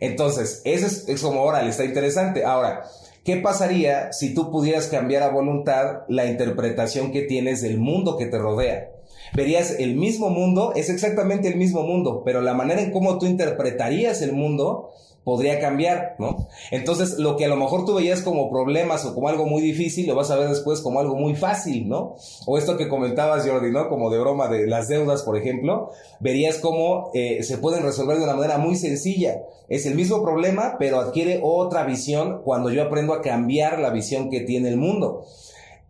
Entonces, 0.00 0.60
eso 0.64 0.86
es, 0.86 1.08
es 1.08 1.22
como 1.22 1.40
ahora, 1.40 1.62
le 1.62 1.70
está 1.70 1.84
interesante. 1.84 2.44
Ahora, 2.44 2.84
¿qué 3.24 3.36
pasaría 3.36 4.12
si 4.12 4.34
tú 4.34 4.50
pudieras 4.50 4.88
cambiar 4.88 5.22
a 5.22 5.30
voluntad 5.30 6.00
la 6.08 6.26
interpretación 6.26 7.12
que 7.12 7.22
tienes 7.22 7.62
del 7.62 7.78
mundo 7.78 8.16
que 8.16 8.26
te 8.26 8.38
rodea? 8.38 8.91
Verías 9.34 9.76
el 9.78 9.96
mismo 9.96 10.30
mundo, 10.30 10.72
es 10.76 10.90
exactamente 10.90 11.48
el 11.48 11.56
mismo 11.56 11.82
mundo, 11.82 12.22
pero 12.24 12.40
la 12.40 12.54
manera 12.54 12.82
en 12.82 12.90
cómo 12.90 13.18
tú 13.18 13.26
interpretarías 13.26 14.20
el 14.22 14.32
mundo 14.32 14.90
podría 15.24 15.60
cambiar, 15.60 16.16
¿no? 16.18 16.48
Entonces, 16.70 17.18
lo 17.18 17.36
que 17.36 17.44
a 17.44 17.48
lo 17.48 17.56
mejor 17.56 17.84
tú 17.84 17.94
veías 17.94 18.22
como 18.22 18.50
problemas 18.50 19.04
o 19.04 19.14
como 19.14 19.28
algo 19.28 19.46
muy 19.46 19.62
difícil, 19.62 20.06
lo 20.06 20.14
vas 20.14 20.30
a 20.30 20.36
ver 20.36 20.48
después 20.48 20.80
como 20.80 21.00
algo 21.00 21.14
muy 21.14 21.34
fácil, 21.34 21.88
¿no? 21.88 22.16
O 22.46 22.58
esto 22.58 22.76
que 22.76 22.88
comentabas, 22.88 23.46
Jordi, 23.46 23.70
¿no? 23.70 23.88
Como 23.88 24.10
de 24.10 24.18
broma 24.18 24.48
de 24.48 24.66
las 24.66 24.88
deudas, 24.88 25.22
por 25.22 25.36
ejemplo, 25.36 25.90
verías 26.20 26.58
cómo 26.58 27.10
eh, 27.14 27.42
se 27.42 27.58
pueden 27.58 27.84
resolver 27.84 28.18
de 28.18 28.24
una 28.24 28.34
manera 28.34 28.58
muy 28.58 28.74
sencilla. 28.74 29.42
Es 29.68 29.86
el 29.86 29.94
mismo 29.94 30.22
problema, 30.22 30.76
pero 30.78 30.98
adquiere 30.98 31.40
otra 31.42 31.84
visión 31.84 32.42
cuando 32.44 32.70
yo 32.70 32.82
aprendo 32.82 33.14
a 33.14 33.22
cambiar 33.22 33.78
la 33.78 33.90
visión 33.90 34.28
que 34.28 34.40
tiene 34.40 34.68
el 34.68 34.76
mundo. 34.76 35.24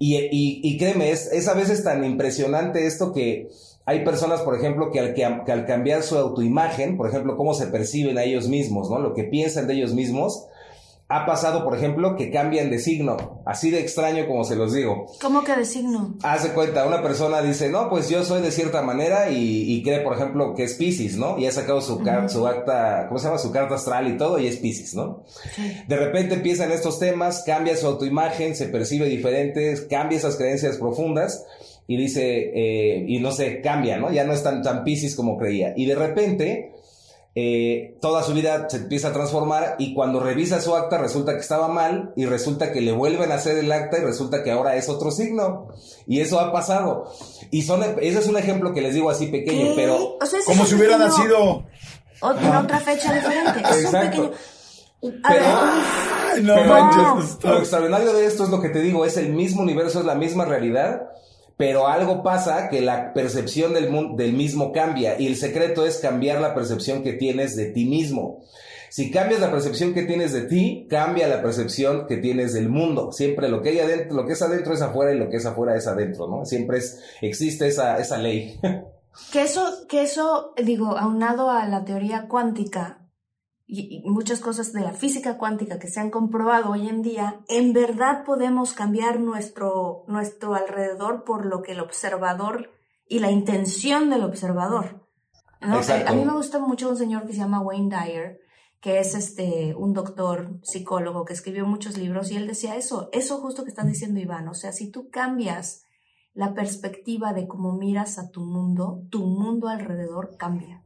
Y, 0.05 0.17
y, 0.17 0.61
y 0.65 0.79
créeme, 0.79 1.13
es, 1.13 1.31
es 1.31 1.47
a 1.47 1.55
veces 1.55 1.85
tan 1.85 2.03
impresionante 2.03 2.89
esto 2.89 3.13
que 3.13 3.51
hay 3.85 4.05
personas, 4.05 4.41
por 4.41 4.57
ejemplo, 4.57 4.91
que 4.91 4.99
al, 4.99 5.15
que, 5.15 5.25
al, 5.25 5.65
cambiar 5.65 6.03
su 6.03 6.19
autoimagen, 6.19 6.97
por 6.97 7.09
ejemplo, 7.09 7.37
cómo 7.37 7.55
se 7.55 7.69
perciben 7.69 8.19
a 8.19 8.25
ellos 8.25 8.49
mismos, 8.49 8.91
¿no? 8.91 8.99
Lo 8.99 9.15
que 9.15 9.23
piensan 9.23 9.69
de 9.69 9.75
ellos 9.75 9.95
mismos, 9.95 10.49
ha 11.13 11.27
pasado, 11.27 11.63
por 11.63 11.77
ejemplo, 11.77 12.17
que 12.17 12.31
cambian 12.31 12.71
de 12.71 12.79
signo, 12.79 13.43
así 13.45 13.71
de 13.71 13.81
extraño 13.81 14.27
como 14.27 14.45
se 14.45 14.57
los 14.57 14.73
digo. 14.73 15.13
¿Cómo 15.21 15.45
que 15.45 15.55
de 15.55 15.67
signo? 15.67 16.15
Hace 16.23 16.55
cuenta, 16.55 16.87
una 16.87 17.03
persona 17.03 17.43
dice, 17.43 17.69
no, 17.69 17.91
pues 17.91 18.09
yo 18.09 18.25
soy 18.25 18.41
de 18.41 18.51
cierta 18.51 18.81
manera 18.81 19.31
y, 19.31 19.83
cree, 19.83 20.01
por 20.01 20.15
ejemplo, 20.15 20.55
que 20.55 20.65
es 20.65 20.73
Pisces, 20.73 21.19
¿no? 21.19 21.39
Y 21.39 21.45
ha 21.45 21.53
sacado 21.53 21.83
su, 21.83 22.03
su 22.29 22.47
acta, 22.47 23.09
¿cómo 23.09 23.19
se 23.19 23.27
llama? 23.27 23.37
Su 23.37 23.53
carta 23.53 23.75
astral 23.75 24.09
y 24.09 24.17
todo 24.17 24.39
y 24.39 24.47
es 24.47 24.57
Pisces, 24.57 24.95
¿no? 24.95 25.25
De 25.87 25.97
repente 25.97 26.37
empiezan 26.37 26.73
estos 26.73 26.99
temas, 26.99 27.43
cambia 27.45 27.77
su 27.77 27.87
autoimagen, 27.87 28.57
se 28.57 28.69
percibe 28.69 29.07
diferente, 29.07 29.87
cambia 29.91 30.17
esas 30.17 30.37
creencias 30.37 30.79
profundas 30.79 31.45
y 31.87 31.99
dice, 31.99 32.53
eh, 32.55 33.05
y 33.07 33.19
no 33.19 33.33
sé, 33.33 33.61
cambia, 33.61 33.99
¿no? 33.99 34.11
Ya 34.11 34.25
no 34.25 34.33
es 34.33 34.43
tan, 34.43 34.63
tan 34.63 34.83
piscis 34.83 35.15
como 35.15 35.37
creía. 35.37 35.75
Y 35.77 35.85
de 35.85 35.95
repente, 35.95 36.72
eh, 37.35 37.97
toda 38.03 38.23
su 38.23 38.35
vida 38.35 38.69
se 38.69 38.77
empieza 38.77 39.09
a 39.09 39.13
transformar 39.13 39.77
y 39.79 39.95
cuando 39.95 40.21
revisa 40.21 40.61
su 40.61 40.77
acta 40.77 40.99
resulta 40.99 41.33
que 41.33 41.41
estaba 41.41 41.67
mal 41.69 42.13
y 42.15 42.27
resulta 42.27 42.73
que 42.73 42.83
le 42.83 42.93
vuelven 42.93 43.33
a 43.33 43.37
hacer 43.37 43.57
el 43.57 43.73
acta 43.73 43.99
y 43.99 44.03
resulta 44.03 44.43
que 44.43 44.51
ahora 44.51 44.77
es 44.77 44.89
otro 44.91 45.11
signo. 45.11 45.69
Y 46.07 46.21
eso 46.21 46.39
ha 46.41 46.53
pasado. 46.53 47.11
Y 47.51 47.63
son, 47.63 47.83
ese 48.01 48.19
es 48.19 48.27
un 48.27 48.37
ejemplo 48.37 48.75
que 48.75 48.83
les 48.83 48.95
digo 48.95 49.09
así 49.09 49.29
pequeño, 49.29 49.73
pero... 49.75 50.19
como 50.45 50.67
si 50.67 50.75
hubiera 50.75 50.99
nacido... 50.99 51.65
en 52.23 52.57
otra 52.57 52.81
fecha 52.81 53.15
diferente. 53.15 53.61
Exacto. 53.81 54.33
no, 56.43 57.21
lo 57.43 57.59
extraordinario 57.59 58.13
de 58.13 58.27
esto 58.27 58.45
es 58.45 58.51
lo 58.51 58.61
que 58.61 58.69
te 58.69 58.81
digo, 58.81 59.05
es 59.05 59.17
el 59.17 59.31
mismo 59.31 59.63
universo, 59.63 60.01
es 60.01 60.07
la 60.07 60.15
misma 60.15 60.45
realidad, 60.45 61.09
pero 61.57 61.89
algo 61.89 62.23
pasa 62.23 62.69
que 62.69 62.81
la 62.81 63.13
percepción 63.13 63.75
del, 63.75 63.91
del 64.17 64.33
mismo 64.33 64.73
cambia 64.73 65.19
y 65.21 65.27
el 65.27 65.37
secreto 65.37 65.87
es 65.87 65.99
cambiar 65.99 66.41
la 66.41 66.55
percepción 66.55 67.03
que 67.03 67.13
tienes 67.13 67.57
de 67.57 67.67
ti 67.67 67.85
mismo. 67.85 68.43
Si 68.91 69.11
cambias 69.11 69.41
la 69.41 69.51
percepción 69.51 69.95
que 69.95 70.03
tienes 70.03 70.33
de 70.33 70.43
ti, 70.43 70.87
cambia 70.91 71.27
la 71.27 71.41
percepción 71.41 72.07
que 72.07 72.19
tienes 72.19 72.53
del 72.53 72.69
mundo. 72.69 73.11
Siempre 73.11 73.49
lo 73.49 73.63
que 73.63 73.71
hay 73.71 73.81
adentro, 73.81 74.15
lo 74.15 74.27
que 74.27 74.35
es 74.35 74.43
adentro 74.43 74.75
es 74.75 74.83
afuera 74.83 75.15
y 75.15 75.19
lo 75.19 75.31
que 75.31 75.39
es 75.39 75.47
afuera 75.47 75.75
es 75.75 75.87
adentro, 75.87 76.29
¿no? 76.29 76.45
Siempre 76.45 76.79
existe 77.23 77.69
esa, 77.69 77.99
esa 77.99 78.19
ley. 78.19 78.61
Que 79.31 79.43
eso, 79.43 79.87
que 79.89 80.03
eso, 80.03 80.55
digo, 80.63 80.97
aunado 80.97 81.51
a 81.51 81.67
la 81.67 81.85
teoría 81.85 82.29
cuántica 82.29 83.02
y, 83.75 84.03
muchas 84.05 84.41
cosas 84.41 84.73
de 84.75 84.83
la 84.83 84.93
física 84.93 85.39
cuántica 85.39 85.79
que 85.79 85.89
se 85.89 85.99
han 85.99 86.11
comprobado 86.11 86.73
hoy 86.73 86.89
en 86.89 87.01
día, 87.01 87.41
en 87.49 87.73
verdad 87.73 88.23
podemos 88.25 88.75
cambiar 88.75 89.19
nuestro, 89.19 90.05
nuestro 90.09 90.55
alrededor 90.55 91.25
por 91.25 91.47
lo 91.47 91.63
que 91.63 91.73
el 91.73 91.81
observador 91.81 92.71
y 93.09 93.21
la 93.21 93.31
intención 93.31 94.11
del 94.11 94.25
observador. 94.25 95.07
¿no? 95.63 95.81
A 95.81 96.13
mí 96.13 96.25
me 96.25 96.35
gusta 96.35 96.59
mucho 96.59 96.91
un 96.91 96.97
señor 96.97 97.27
que 97.27 97.33
se 97.33 97.39
llama 97.39 97.61
Wayne 97.61 97.97
Dyer, 97.97 98.41
que 98.81 98.99
es 98.99 99.15
este, 99.15 99.75
un 99.75 99.95
doctor 99.95 100.59
psicólogo 100.63 101.25
que 101.25 101.33
escribió 101.33 101.65
muchos 101.65 101.97
libros 101.97 102.31
y 102.31 102.37
él 102.37 102.47
decía 102.47 102.77
eso, 102.77 103.09
eso 103.13 103.39
justo 103.39 103.65
que 103.65 103.71
estás 103.71 103.87
diciendo 103.87 104.21
Iván, 104.21 104.49
o 104.49 104.55
sea, 104.55 104.73
si 104.73 104.91
tú 104.91 105.09
cambias 105.09 105.85
la 106.35 106.53
perspectiva 106.53 107.33
de 107.33 107.47
cómo 107.47 107.73
miras 107.73 108.19
a 108.19 108.31
tu 108.31 108.43
mundo, 108.43 109.03
tu 109.09 109.25
mundo 109.25 109.69
alrededor 109.69 110.37
cambia. 110.37 110.83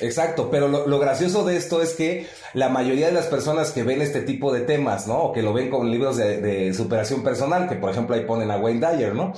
Exacto, 0.00 0.48
pero 0.50 0.68
lo, 0.68 0.98
gracioso 0.98 1.44
de 1.44 1.56
esto 1.56 1.82
es 1.82 1.94
que 1.94 2.26
la 2.54 2.68
mayoría 2.68 3.06
de 3.06 3.12
las 3.12 3.26
personas 3.26 3.72
que 3.72 3.82
ven 3.82 4.00
este 4.00 4.22
tipo 4.22 4.52
de 4.52 4.60
temas, 4.60 5.06
¿no? 5.06 5.18
O 5.18 5.32
que 5.32 5.42
lo 5.42 5.52
ven 5.52 5.70
con 5.70 5.90
libros 5.90 6.16
de, 6.16 6.72
superación 6.74 7.22
personal, 7.22 7.68
que 7.68 7.76
por 7.76 7.90
ejemplo 7.90 8.16
ahí 8.16 8.24
ponen 8.24 8.50
a 8.50 8.56
Wayne 8.56 8.80
Dyer, 8.80 9.14
¿no? 9.14 9.32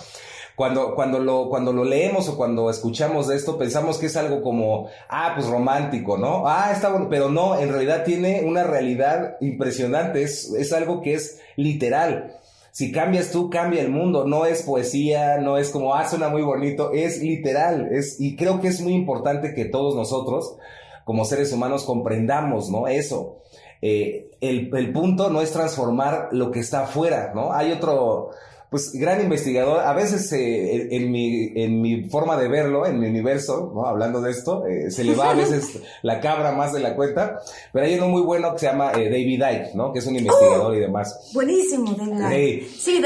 Cuando, 0.55 0.95
cuando, 0.95 1.19
lo, 1.19 1.49
cuando 1.49 1.73
lo 1.73 1.85
leemos 1.85 2.29
o 2.29 2.37
cuando 2.37 2.71
escuchamos 2.71 3.27
de 3.27 3.35
esto, 3.35 3.59
pensamos 3.59 3.99
que 3.99 4.07
es 4.07 4.17
algo 4.17 4.41
como, 4.41 4.89
ah, 5.09 5.33
pues 5.35 5.49
romántico, 5.49 6.17
¿no? 6.17 6.47
Ah, 6.47 6.71
está 6.73 6.91
bueno, 6.91 7.09
pero 7.11 7.29
no, 7.29 7.59
en 7.59 7.71
realidad 7.71 8.05
tiene 8.05 8.43
una 8.45 8.63
realidad 8.63 9.37
impresionante, 9.41 10.23
es, 10.23 10.53
es 10.53 10.73
algo 10.73 11.03
que 11.03 11.15
es 11.15 11.41
literal 11.57 12.39
si 12.75 12.91
cambias 12.91 13.31
tú, 13.31 13.51
cambia 13.51 13.83
el 13.83 13.89
mundo. 13.89 14.27
No 14.27 14.47
es 14.47 14.63
poesía, 14.63 15.39
no 15.39 15.59
es 15.59 15.71
como, 15.71 15.95
ah, 15.95 16.09
suena 16.09 16.29
muy 16.29 16.43
bonito, 16.43 16.91
es 16.93 17.23
literal. 17.23 17.87
Es, 17.93 18.21
y 18.21 18.35
creo 18.35 18.61
que 18.61 18.67
es 18.67 18.81
muy 18.81 18.95
importante 18.95 19.55
que 19.55 19.67
todos 19.67 19.95
nosotros, 19.95 20.57
como 21.05 21.25
seres 21.25 21.53
humanos, 21.53 21.85
comprendamos, 21.85 22.71
¿no? 22.71 22.89
Eso. 22.89 23.39
Eh, 23.81 24.29
el, 24.41 24.75
el 24.75 24.93
punto 24.93 25.31
no 25.31 25.41
es 25.41 25.53
transformar 25.53 26.31
lo 26.33 26.51
que 26.51 26.59
está 26.59 26.83
afuera, 26.83 27.31
¿no? 27.33 27.53
Hay 27.53 27.71
otro, 27.71 28.31
pues 28.75 28.91
gran 28.93 29.21
investigador. 29.21 29.87
A 29.87 29.93
veces 29.93 30.33
eh, 30.33 30.89
en, 30.91 31.13
mi, 31.13 31.53
en 31.55 31.81
mi 31.81 32.09
forma 32.09 32.37
de 32.37 32.49
verlo, 32.49 32.85
en 32.87 32.99
mi 32.99 33.07
universo, 33.07 33.71
¿no? 33.73 33.87
hablando 33.87 34.21
de 34.21 34.33
esto, 34.33 34.67
eh, 34.67 34.91
se 34.91 35.05
le 35.05 35.15
va 35.15 35.31
a 35.31 35.35
veces 35.35 35.79
la 36.03 36.19
cabra 36.21 36.51
más 36.51 36.73
de 36.73 36.81
la 36.81 36.97
cuenta, 36.97 37.39
pero 37.73 37.87
hay 37.87 37.95
uno 37.95 38.09
muy 38.09 38.23
bueno 38.23 38.53
que 38.53 38.59
se 38.59 38.67
llama 38.67 38.91
eh, 38.95 39.09
David 39.09 39.45
Icke, 39.49 39.75
¿no? 39.77 39.93
que 39.93 40.01
es 40.01 40.07
un 40.09 40.17
investigador 40.17 40.75
y 40.75 40.81
demás. 40.81 41.31
Buenísimo, 41.33 41.93
David 41.93 42.37
Icke. 42.37 42.69
Sí, 42.69 43.01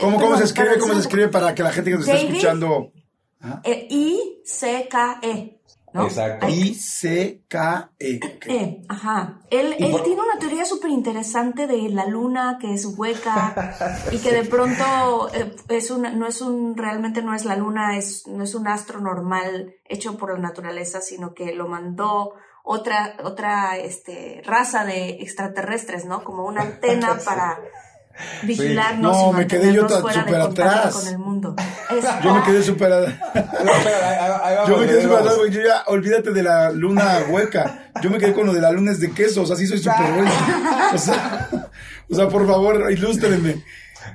¿Cómo, 0.00 0.20
¿Cómo, 0.20 0.36
se 0.36 0.44
escribe, 0.44 0.78
¿Cómo 0.78 0.94
se 0.94 1.00
escribe 1.00 1.30
para 1.30 1.52
que 1.52 1.64
la 1.64 1.72
gente 1.72 1.90
que 1.90 1.96
nos 1.96 2.06
está 2.06 2.20
escuchando... 2.20 2.92
I-C-K-E. 3.64 5.55
Exacto. 6.04 6.46
I-C-K-E. 6.48 8.20
E, 8.46 8.82
ajá. 8.88 9.40
Él, 9.50 9.74
él 9.78 9.96
tiene 10.04 10.20
una 10.20 10.38
teoría 10.38 10.64
súper 10.64 10.90
interesante 10.90 11.66
de 11.66 11.88
la 11.88 12.06
luna 12.06 12.58
que 12.60 12.74
es 12.74 12.84
hueca 12.84 13.76
y 14.12 14.18
que 14.18 14.32
de 14.32 14.44
pronto 14.44 15.30
eh, 15.34 15.54
es 15.68 15.90
una, 15.90 16.10
no 16.10 16.26
es 16.26 16.40
un, 16.40 16.76
realmente 16.76 17.22
no 17.22 17.34
es 17.34 17.44
la 17.44 17.56
luna, 17.56 17.96
es, 17.96 18.26
no 18.26 18.44
es 18.44 18.54
un 18.54 18.68
astro 18.68 19.00
normal 19.00 19.74
hecho 19.84 20.16
por 20.16 20.32
la 20.32 20.38
naturaleza, 20.38 21.00
sino 21.00 21.34
que 21.34 21.54
lo 21.54 21.68
mandó 21.68 22.34
otra, 22.64 23.16
otra 23.22 23.76
este, 23.76 24.42
raza 24.44 24.84
de 24.84 25.10
extraterrestres, 25.20 26.04
¿no? 26.04 26.24
Como 26.24 26.44
una 26.44 26.62
antena 26.62 27.18
para 27.24 27.58
vigilarnos. 28.42 29.16
No, 29.16 29.32
me 29.32 29.46
quedé 29.46 29.72
yo 29.72 29.88
súper 29.88 30.40
atrás. 30.40 30.94
Con 30.94 31.06
el 31.08 31.18
mundo. 31.18 31.56
Yo 32.22 32.34
me 32.34 32.42
quedé 32.42 32.62
súper 32.62 32.92
atrás. 32.92 33.14
yo 34.66 34.76
me 34.78 34.86
quedé 34.86 35.02
súper 35.02 35.18
atrás, 35.18 35.36
yo 35.50 35.62
ya, 35.62 35.84
olvídate 35.86 36.32
de 36.32 36.42
la 36.42 36.70
luna 36.70 37.24
hueca. 37.30 37.90
Yo 38.02 38.10
me 38.10 38.18
quedé 38.18 38.32
con 38.32 38.46
lo 38.46 38.52
de 38.52 38.60
la 38.60 38.72
luna 38.72 38.92
es 38.92 39.00
de 39.00 39.12
quesos, 39.12 39.50
así 39.50 39.66
soy 39.66 39.78
súper 39.78 40.12
bueno. 40.12 40.30
O 40.92 40.98
sea, 40.98 41.48
o 42.10 42.14
sea, 42.14 42.28
por 42.28 42.46
favor, 42.46 42.90
ilústrenme. 42.90 43.62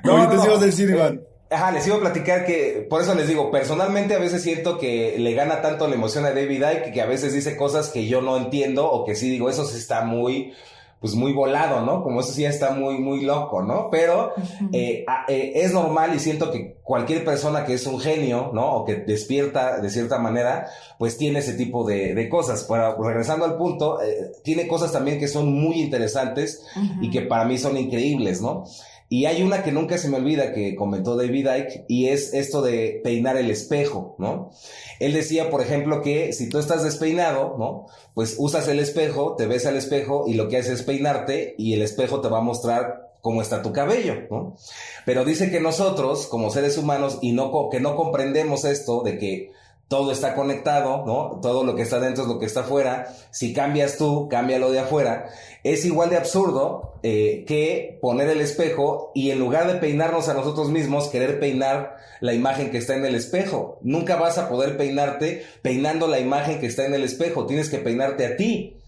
No, 0.04 0.28
te 0.28 0.38
sigo 0.38 0.58
decir, 0.58 0.90
Iván. 0.90 1.22
Ajá, 1.52 1.70
les 1.70 1.86
iba 1.86 1.96
a 1.96 2.00
platicar 2.00 2.46
que, 2.46 2.86
por 2.88 3.02
eso 3.02 3.14
les 3.14 3.28
digo, 3.28 3.50
personalmente 3.50 4.14
a 4.14 4.18
veces 4.18 4.42
siento 4.42 4.78
que 4.78 5.16
le 5.18 5.34
gana 5.34 5.60
tanto 5.60 5.86
la 5.86 5.94
emoción 5.94 6.24
a 6.24 6.30
David 6.30 6.64
Icke 6.64 6.92
que 6.92 7.02
a 7.02 7.06
veces 7.06 7.34
dice 7.34 7.56
cosas 7.58 7.90
que 7.90 8.06
yo 8.06 8.22
no 8.22 8.38
entiendo 8.38 8.90
o 8.90 9.04
que 9.04 9.14
sí 9.14 9.28
digo, 9.28 9.50
eso 9.50 9.66
sí 9.66 9.76
está 9.76 10.00
muy, 10.00 10.54
pues 11.02 11.16
muy 11.16 11.32
volado, 11.32 11.84
¿no? 11.84 12.04
Como 12.04 12.20
eso 12.20 12.32
sí 12.32 12.44
está 12.44 12.70
muy, 12.70 12.96
muy 12.98 13.22
loco, 13.22 13.60
¿no? 13.60 13.88
Pero 13.90 14.32
eh, 14.72 15.04
eh, 15.26 15.52
es 15.56 15.72
normal 15.72 16.14
y 16.14 16.20
siento 16.20 16.52
que 16.52 16.76
cualquier 16.84 17.24
persona 17.24 17.64
que 17.64 17.74
es 17.74 17.84
un 17.88 17.98
genio, 17.98 18.52
¿no? 18.54 18.76
O 18.76 18.84
que 18.84 18.94
despierta 18.94 19.80
de 19.80 19.90
cierta 19.90 20.18
manera, 20.18 20.68
pues 21.00 21.18
tiene 21.18 21.40
ese 21.40 21.54
tipo 21.54 21.84
de, 21.84 22.28
cosas. 22.28 22.64
Pero 22.68 23.02
regresando 23.02 23.44
al 23.44 23.56
punto, 23.58 24.00
eh, 24.00 24.30
tiene 24.44 24.68
cosas 24.68 24.92
también 24.92 25.18
que 25.18 25.26
son 25.26 25.52
muy 25.52 25.80
interesantes 25.80 26.64
y 27.00 27.10
que 27.10 27.22
para 27.22 27.46
mí 27.46 27.58
son 27.58 27.76
increíbles, 27.76 28.40
¿no? 28.40 28.64
Y 29.12 29.26
hay 29.26 29.42
una 29.42 29.62
que 29.62 29.72
nunca 29.72 29.98
se 29.98 30.08
me 30.08 30.16
olvida 30.16 30.54
que 30.54 30.74
comentó 30.74 31.16
David 31.16 31.46
Icke 31.46 31.84
y 31.86 32.08
es 32.08 32.32
esto 32.32 32.62
de 32.62 32.98
peinar 33.04 33.36
el 33.36 33.50
espejo, 33.50 34.16
¿no? 34.18 34.52
Él 35.00 35.12
decía, 35.12 35.50
por 35.50 35.60
ejemplo, 35.60 36.00
que 36.00 36.32
si 36.32 36.48
tú 36.48 36.58
estás 36.58 36.82
despeinado, 36.82 37.56
¿no? 37.58 37.88
Pues 38.14 38.36
usas 38.38 38.68
el 38.68 38.78
espejo, 38.78 39.36
te 39.36 39.46
ves 39.46 39.66
al 39.66 39.76
espejo 39.76 40.24
y 40.26 40.32
lo 40.32 40.48
que 40.48 40.56
haces 40.56 40.80
es 40.80 40.82
peinarte 40.84 41.54
y 41.58 41.74
el 41.74 41.82
espejo 41.82 42.22
te 42.22 42.28
va 42.28 42.38
a 42.38 42.40
mostrar 42.40 43.12
cómo 43.20 43.42
está 43.42 43.60
tu 43.60 43.70
cabello, 43.74 44.14
¿no? 44.30 44.56
Pero 45.04 45.26
dice 45.26 45.50
que 45.50 45.60
nosotros, 45.60 46.26
como 46.26 46.48
seres 46.48 46.78
humanos, 46.78 47.18
y 47.20 47.32
no, 47.32 47.68
que 47.70 47.80
no 47.80 47.96
comprendemos 47.96 48.64
esto 48.64 49.02
de 49.02 49.18
que 49.18 49.52
todo 49.92 50.10
está 50.10 50.34
conectado, 50.34 51.04
¿no? 51.04 51.38
Todo 51.42 51.64
lo 51.64 51.76
que 51.76 51.82
está 51.82 52.00
dentro 52.00 52.22
es 52.22 52.28
lo 52.30 52.38
que 52.38 52.46
está 52.46 52.60
afuera. 52.60 53.14
Si 53.30 53.52
cambias 53.52 53.98
tú, 53.98 54.26
cambia 54.26 54.58
lo 54.58 54.72
de 54.72 54.78
afuera. 54.78 55.28
Es 55.64 55.84
igual 55.84 56.08
de 56.08 56.16
absurdo 56.16 56.94
eh, 57.02 57.44
que 57.46 57.98
poner 58.00 58.30
el 58.30 58.40
espejo 58.40 59.12
y 59.14 59.32
en 59.32 59.38
lugar 59.38 59.70
de 59.70 59.74
peinarnos 59.74 60.30
a 60.30 60.34
nosotros 60.34 60.70
mismos, 60.70 61.08
querer 61.08 61.38
peinar 61.38 61.98
la 62.20 62.32
imagen 62.32 62.70
que 62.70 62.78
está 62.78 62.96
en 62.96 63.04
el 63.04 63.14
espejo. 63.14 63.80
Nunca 63.82 64.16
vas 64.16 64.38
a 64.38 64.48
poder 64.48 64.78
peinarte 64.78 65.44
peinando 65.60 66.08
la 66.08 66.20
imagen 66.20 66.58
que 66.58 66.68
está 66.68 66.86
en 66.86 66.94
el 66.94 67.04
espejo. 67.04 67.44
Tienes 67.44 67.68
que 67.68 67.76
peinarte 67.76 68.24
a 68.24 68.38
ti. 68.38 68.78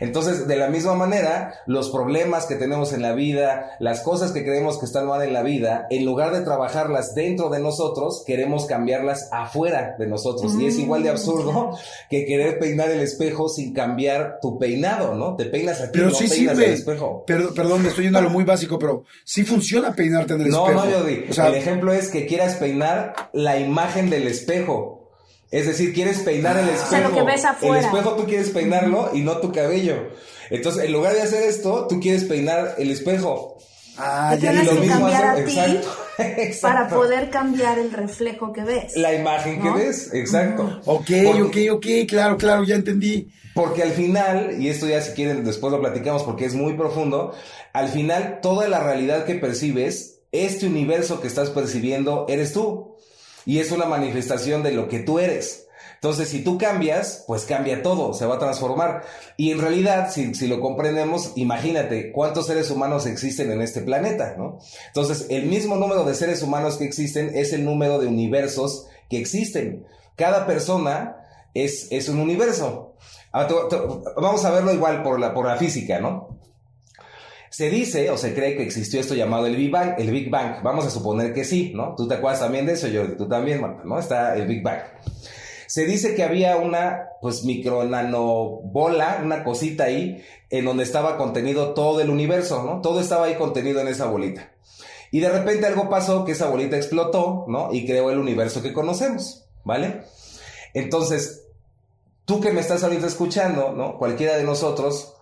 Entonces, 0.00 0.48
de 0.48 0.56
la 0.56 0.68
misma 0.68 0.94
manera, 0.94 1.54
los 1.66 1.90
problemas 1.90 2.46
que 2.46 2.56
tenemos 2.56 2.92
en 2.92 3.02
la 3.02 3.12
vida, 3.12 3.76
las 3.78 4.00
cosas 4.00 4.32
que 4.32 4.44
creemos 4.44 4.78
que 4.78 4.86
están 4.86 5.06
mal 5.06 5.22
en 5.22 5.32
la 5.32 5.42
vida, 5.42 5.86
en 5.90 6.04
lugar 6.04 6.32
de 6.32 6.40
trabajarlas 6.40 7.14
dentro 7.14 7.50
de 7.50 7.60
nosotros, 7.60 8.24
queremos 8.26 8.66
cambiarlas 8.66 9.28
afuera 9.30 9.96
de 9.98 10.06
nosotros. 10.06 10.54
y 10.58 10.66
es 10.66 10.76
mm, 10.76 10.80
igual 10.80 11.02
de 11.02 11.10
absurdo 11.10 11.78
que 12.08 12.24
querer 12.24 12.58
peinar 12.58 12.90
el 12.90 13.00
espejo 13.00 13.48
sin 13.48 13.72
cambiar 13.72 14.38
tu 14.40 14.58
peinado, 14.58 15.14
¿no? 15.14 15.36
Te 15.36 15.44
peinas 15.44 15.80
aquí, 15.80 15.90
pero 15.92 16.06
no 16.06 16.14
sí 16.14 16.28
peinas 16.28 16.58
el 16.58 16.64
espejo. 16.64 17.24
Pero, 17.26 17.52
perdón, 17.54 17.82
me 17.82 17.88
estoy 17.88 18.04
yendo 18.04 18.18
a 18.18 18.22
lo 18.22 18.30
muy 18.30 18.44
básico, 18.44 18.78
pero 18.78 19.04
sí 19.24 19.44
funciona 19.44 19.94
peinarte 19.94 20.34
en 20.34 20.40
el 20.40 20.46
espejo. 20.48 20.70
No, 20.72 20.84
no, 20.84 20.90
yo 20.90 21.04
digo. 21.04 21.24
el 21.30 21.54
ejemplo 21.54 21.92
es 21.92 22.08
que 22.08 22.26
quieras 22.26 22.56
peinar 22.56 23.14
la 23.32 23.58
imagen 23.58 24.10
del 24.10 24.26
espejo. 24.26 24.99
Es 25.50 25.66
decir, 25.66 25.92
quieres 25.92 26.20
peinar 26.20 26.56
el 26.58 26.68
espejo. 26.68 27.18
El 27.62 27.76
espejo 27.76 28.14
tú 28.14 28.24
quieres 28.26 28.50
peinarlo 28.50 29.10
y 29.12 29.20
no 29.22 29.38
tu 29.38 29.52
cabello. 29.52 30.10
Entonces, 30.48 30.84
en 30.84 30.92
lugar 30.92 31.14
de 31.14 31.22
hacer 31.22 31.42
esto, 31.42 31.86
tú 31.88 32.00
quieres 32.00 32.24
peinar 32.24 32.76
el 32.78 32.90
espejo. 32.90 33.58
Ah, 33.96 34.36
ya 34.40 34.52
lo 34.52 34.74
mismo 34.74 35.00
cambiar 35.00 35.24
a 35.24 35.44
ti 35.44 35.58
para 36.62 36.88
poder 36.88 37.30
cambiar 37.30 37.78
el 37.78 37.92
reflejo 37.92 38.52
que 38.52 38.62
ves. 38.62 38.96
La 38.96 39.12
imagen 39.12 39.60
que 39.60 39.70
ves, 39.70 40.14
exacto. 40.14 40.80
Ok, 40.86 41.10
ok, 41.44 41.56
ok, 41.72 41.86
claro, 42.08 42.36
claro, 42.36 42.64
ya 42.64 42.76
entendí. 42.76 43.28
Porque 43.54 43.82
al 43.82 43.90
final, 43.90 44.56
y 44.60 44.68
esto 44.68 44.86
ya 44.86 45.00
si 45.02 45.12
quieren 45.12 45.44
después 45.44 45.72
lo 45.72 45.80
platicamos 45.80 46.22
porque 46.22 46.44
es 46.44 46.54
muy 46.54 46.74
profundo, 46.74 47.34
al 47.72 47.88
final 47.88 48.38
toda 48.40 48.68
la 48.68 48.82
realidad 48.82 49.24
que 49.24 49.34
percibes, 49.34 50.20
este 50.32 50.66
universo 50.66 51.20
que 51.20 51.26
estás 51.26 51.50
percibiendo, 51.50 52.26
eres 52.28 52.52
tú 52.52 52.96
y 53.50 53.58
es 53.58 53.72
una 53.72 53.84
manifestación 53.84 54.62
de 54.62 54.70
lo 54.70 54.86
que 54.86 55.00
tú 55.00 55.18
eres. 55.18 55.66
Entonces, 55.94 56.28
si 56.28 56.44
tú 56.44 56.56
cambias, 56.56 57.24
pues 57.26 57.46
cambia 57.46 57.82
todo, 57.82 58.14
se 58.14 58.24
va 58.24 58.36
a 58.36 58.38
transformar. 58.38 59.02
Y 59.36 59.50
en 59.50 59.60
realidad, 59.60 60.08
si, 60.12 60.36
si, 60.36 60.46
lo 60.46 60.60
comprendemos, 60.60 61.32
imagínate 61.34 62.12
cuántos 62.12 62.46
seres 62.46 62.70
humanos 62.70 63.06
existen 63.06 63.50
en 63.50 63.60
este 63.60 63.80
planeta, 63.80 64.36
¿no? 64.38 64.60
Entonces, 64.86 65.26
el 65.30 65.46
mismo 65.46 65.74
número 65.74 66.04
de 66.04 66.14
seres 66.14 66.44
humanos 66.44 66.76
que 66.76 66.84
existen 66.84 67.32
es 67.34 67.52
el 67.52 67.64
número 67.64 67.98
de 67.98 68.06
universos 68.06 68.86
que 69.08 69.18
existen. 69.18 69.84
Cada 70.14 70.46
persona 70.46 71.16
es, 71.52 71.88
es 71.90 72.08
un 72.08 72.20
universo. 72.20 72.94
Ah, 73.32 73.48
vamos 74.14 74.44
a 74.44 74.52
verlo 74.52 74.72
igual 74.72 75.02
por 75.02 75.18
la, 75.18 75.34
por 75.34 75.46
la 75.46 75.56
física, 75.56 75.98
¿no? 75.98 76.38
Se 77.50 77.68
dice 77.68 78.08
o 78.10 78.16
se 78.16 78.32
cree 78.32 78.56
que 78.56 78.62
existió 78.62 79.00
esto 79.00 79.14
llamado 79.14 79.46
el 79.46 79.56
Big 79.56 79.72
Bang, 79.72 79.94
el 79.98 80.12
Big 80.12 80.30
Bang. 80.30 80.62
Vamos 80.62 80.86
a 80.86 80.90
suponer 80.90 81.34
que 81.34 81.44
sí, 81.44 81.72
¿no? 81.74 81.96
¿Tú 81.96 82.06
te 82.06 82.14
acuerdas 82.14 82.40
también 82.40 82.64
de 82.64 82.74
eso, 82.74 82.86
Jordi? 82.92 83.16
Tú 83.16 83.28
también, 83.28 83.60
¿no? 83.84 83.98
Está 83.98 84.36
el 84.36 84.46
Big 84.46 84.62
Bang. 84.62 84.82
Se 85.66 85.84
dice 85.84 86.14
que 86.14 86.22
había 86.22 86.56
una, 86.56 87.08
pues, 87.20 87.44
micro 87.44 87.82
bola, 88.62 89.20
una 89.24 89.42
cosita 89.42 89.84
ahí, 89.84 90.22
en 90.48 90.64
donde 90.64 90.84
estaba 90.84 91.16
contenido 91.16 91.74
todo 91.74 92.00
el 92.00 92.08
universo, 92.08 92.62
¿no? 92.62 92.80
Todo 92.80 93.00
estaba 93.00 93.26
ahí 93.26 93.34
contenido 93.34 93.80
en 93.80 93.88
esa 93.88 94.06
bolita. 94.06 94.52
Y 95.10 95.18
de 95.18 95.28
repente 95.28 95.66
algo 95.66 95.90
pasó 95.90 96.24
que 96.24 96.32
esa 96.32 96.48
bolita 96.48 96.76
explotó, 96.76 97.46
¿no? 97.48 97.72
Y 97.72 97.84
creó 97.84 98.10
el 98.10 98.18
universo 98.18 98.62
que 98.62 98.72
conocemos, 98.72 99.44
¿vale? 99.64 100.02
Entonces, 100.72 101.48
tú 102.26 102.40
que 102.40 102.52
me 102.52 102.60
estás 102.60 102.84
ahorita 102.84 103.08
escuchando, 103.08 103.72
¿no? 103.72 103.98
Cualquiera 103.98 104.36
de 104.36 104.44
nosotros 104.44 105.16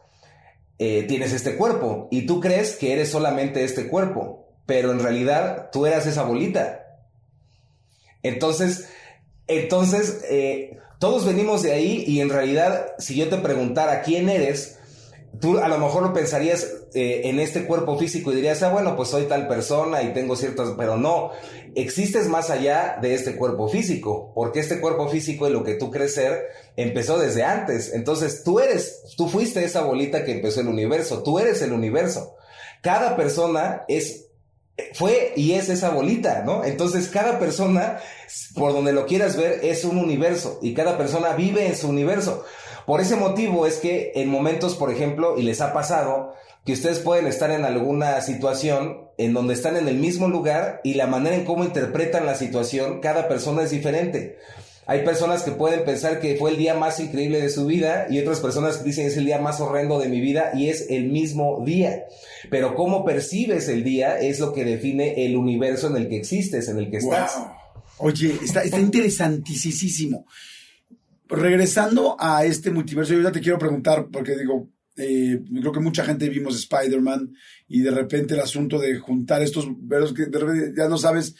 eh, 0.79 1.05
tienes 1.09 1.33
este 1.33 1.57
cuerpo 1.57 2.09
y 2.11 2.27
tú 2.27 2.41
crees 2.41 2.77
que 2.77 2.93
eres 2.93 3.11
solamente 3.11 3.65
este 3.65 3.89
cuerpo, 3.89 4.49
pero 4.67 4.93
en 4.93 5.01
realidad 5.01 5.71
tú 5.73 5.87
eras 5.87 6.07
esa 6.07 6.23
bolita. 6.23 6.85
Entonces, 8.23 8.89
entonces, 9.47 10.23
eh, 10.31 10.79
todos 10.99 11.25
venimos 11.25 11.63
de 11.63 11.73
ahí 11.73 12.05
y 12.07 12.21
en 12.21 12.29
realidad, 12.29 12.93
si 12.99 13.17
yo 13.17 13.29
te 13.29 13.39
preguntara 13.39 14.03
quién 14.03 14.29
eres, 14.29 14.78
tú 15.41 15.59
a 15.59 15.69
lo 15.69 15.79
mejor 15.79 16.03
lo 16.03 16.13
pensarías 16.13 16.67
eh, 16.95 17.23
en 17.25 17.41
este 17.41 17.65
cuerpo 17.65 17.99
físico 17.99 18.33
y 18.33 18.37
dirías, 18.37 18.63
ah, 18.63 18.73
bueno, 18.73 18.97
pues 18.97 19.09
soy 19.09 19.25
tal 19.25 19.47
persona 19.49 20.03
y 20.03 20.13
tengo 20.13 20.37
ciertas, 20.37 20.71
pero 20.77 20.97
no, 20.97 21.31
existes 21.75 22.29
más 22.29 22.51
allá 22.51 22.99
de 23.01 23.15
este 23.15 23.37
cuerpo 23.37 23.69
físico, 23.69 24.33
porque 24.35 24.61
este 24.61 24.81
cuerpo 24.81 25.09
físico 25.09 25.49
y 25.49 25.53
lo 25.53 25.65
que 25.65 25.75
tú 25.75 25.91
crees 25.91 26.15
ser 26.15 26.47
empezó 26.77 27.19
desde 27.19 27.45
antes. 27.45 27.93
Entonces, 27.93 28.43
tú 28.43 28.61
eres, 28.61 29.03
tú 29.17 29.29
fuiste 29.29 29.65
esa 29.65 29.83
bolita 29.83 30.25
que 30.25 30.33
empezó 30.33 30.61
el 30.61 30.69
universo, 30.69 31.23
tú 31.23 31.39
eres 31.39 31.63
el 31.63 31.73
universo. 31.73 32.35
Cada 32.83 33.17
persona 33.17 33.85
es 33.89 34.29
fue 34.95 35.33
y 35.37 35.53
es 35.53 35.69
esa 35.69 35.91
bolita, 35.91 36.43
¿no? 36.45 36.65
Entonces 36.65 37.09
cada 37.09 37.39
persona, 37.39 37.99
por 38.55 38.73
donde 38.73 38.93
lo 38.93 39.07
quieras 39.07 39.37
ver, 39.37 39.61
es 39.65 39.85
un 39.85 39.99
universo 39.99 40.59
y 40.63 40.75
cada 40.75 40.97
persona 40.97 41.33
vive 41.33 41.67
en 41.67 41.77
su 41.77 41.89
universo. 41.89 42.45
Por 42.89 43.03
ese 43.03 43.17
motivo 43.17 43.67
es 43.67 43.77
que 43.77 44.13
en 44.15 44.31
momentos, 44.31 44.75
por 44.75 44.91
ejemplo, 44.91 45.39
y 45.39 45.43
les 45.43 45.61
ha 45.61 45.75
pasado, 45.75 46.33
que 46.65 46.73
ustedes 46.73 47.01
pueden 47.01 47.27
estar 47.27 47.51
en 47.51 47.67
alguna 47.67 48.19
situación 48.23 49.11
en 49.19 49.35
donde 49.35 49.53
están 49.53 49.77
en 49.77 49.89
el 49.89 49.99
mismo 49.99 50.27
lugar 50.27 50.81
y 50.85 50.95
la 50.95 51.07
manera 51.07 51.37
en 51.37 51.45
cómo 51.45 51.65
interpretan 51.65 52.25
la 52.25 52.35
situación, 52.35 53.01
cada 53.03 53.29
persona 53.29 53.63
es 53.63 53.73
diferente. 53.73 54.39
Hay 54.87 55.05
personas 55.05 55.43
que 55.43 55.51
pueden 55.51 55.85
pensar 55.85 56.19
que 56.19 56.37
fue 56.37 56.53
el 56.53 56.57
día 56.57 56.73
más 56.77 56.99
increíble 56.99 57.43
de 57.43 57.51
su 57.51 57.67
vida 57.67 58.07
y 58.09 58.21
otras 58.21 58.41
personas 58.41 58.79
que 58.79 58.85
dicen 58.85 59.07
es 59.07 59.19
el 59.19 59.27
día 59.27 59.39
más 59.39 59.61
horrendo 59.61 59.99
de 59.99 60.09
mi 60.09 60.23
vida 60.23 60.53
y 60.55 60.71
es 60.71 60.87
el 60.89 61.11
mismo 61.11 61.63
día. 61.67 62.07
Pero 62.49 62.75
cómo 62.75 63.05
percibes 63.05 63.69
el 63.69 63.85
día 63.85 64.19
es 64.19 64.41
lo 64.41 64.55
que 64.55 64.65
define 64.65 65.27
el 65.27 65.37
universo 65.37 65.89
en 65.89 65.97
el 65.99 66.09
que 66.09 66.17
existes, 66.17 66.71
en 66.71 66.79
el 66.79 66.91
que 66.91 66.97
estás. 66.97 67.39
Oye, 67.99 68.35
está, 68.43 68.63
está 68.63 68.81
interesantísimo 68.81 70.25
regresando 71.29 72.17
a 72.19 72.45
este 72.45 72.71
multiverso, 72.71 73.15
yo 73.15 73.23
ya 73.23 73.33
te 73.33 73.41
quiero 73.41 73.59
preguntar, 73.59 74.09
porque 74.11 74.37
digo, 74.37 74.71
eh, 74.97 75.41
creo 75.61 75.73
que 75.73 75.81
mucha 75.81 76.05
gente 76.05 76.29
vimos 76.29 76.57
Spider-Man 76.57 77.33
y 77.69 77.81
de 77.81 77.91
repente 77.91 78.35
el 78.35 78.41
asunto 78.41 78.79
de 78.79 78.99
juntar 78.99 79.43
estos 79.43 79.67
veros 79.81 80.13
que 80.13 80.27
de 80.27 80.39
repente 80.39 80.73
ya 80.77 80.89
no 80.89 80.99
sabes 80.99 81.35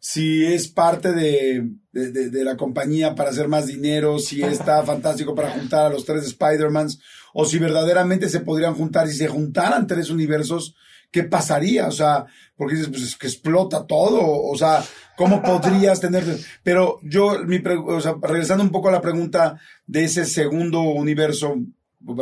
si 0.00 0.44
es 0.44 0.68
parte 0.68 1.12
de, 1.12 1.66
de, 1.90 2.44
la 2.44 2.58
compañía 2.58 3.14
para 3.14 3.30
hacer 3.30 3.48
más 3.48 3.66
dinero, 3.66 4.18
si 4.18 4.42
está 4.42 4.82
fantástico 4.82 5.34
para 5.34 5.52
juntar 5.52 5.86
a 5.86 5.88
los 5.88 6.04
tres 6.04 6.24
Spider-Mans, 6.24 7.00
o 7.32 7.46
si 7.46 7.58
verdaderamente 7.58 8.28
se 8.28 8.40
podrían 8.40 8.74
juntar, 8.74 9.08
si 9.08 9.16
se 9.16 9.28
juntaran 9.28 9.86
tres 9.86 10.10
universos, 10.10 10.74
¿qué 11.14 11.22
pasaría? 11.22 11.86
O 11.86 11.92
sea, 11.92 12.26
porque 12.56 12.74
dices, 12.74 12.90
pues 12.90 13.02
es 13.04 13.16
que 13.16 13.28
explota 13.28 13.86
todo, 13.86 14.18
o 14.20 14.56
sea, 14.56 14.82
¿cómo 15.16 15.40
podrías 15.40 16.00
tener? 16.00 16.24
Pero 16.64 16.98
yo, 17.04 17.38
mi, 17.44 17.62
o 17.64 18.00
sea, 18.00 18.16
regresando 18.20 18.64
un 18.64 18.72
poco 18.72 18.88
a 18.88 18.92
la 18.92 19.00
pregunta 19.00 19.60
de 19.86 20.02
ese 20.02 20.24
segundo 20.24 20.80
universo 20.80 21.54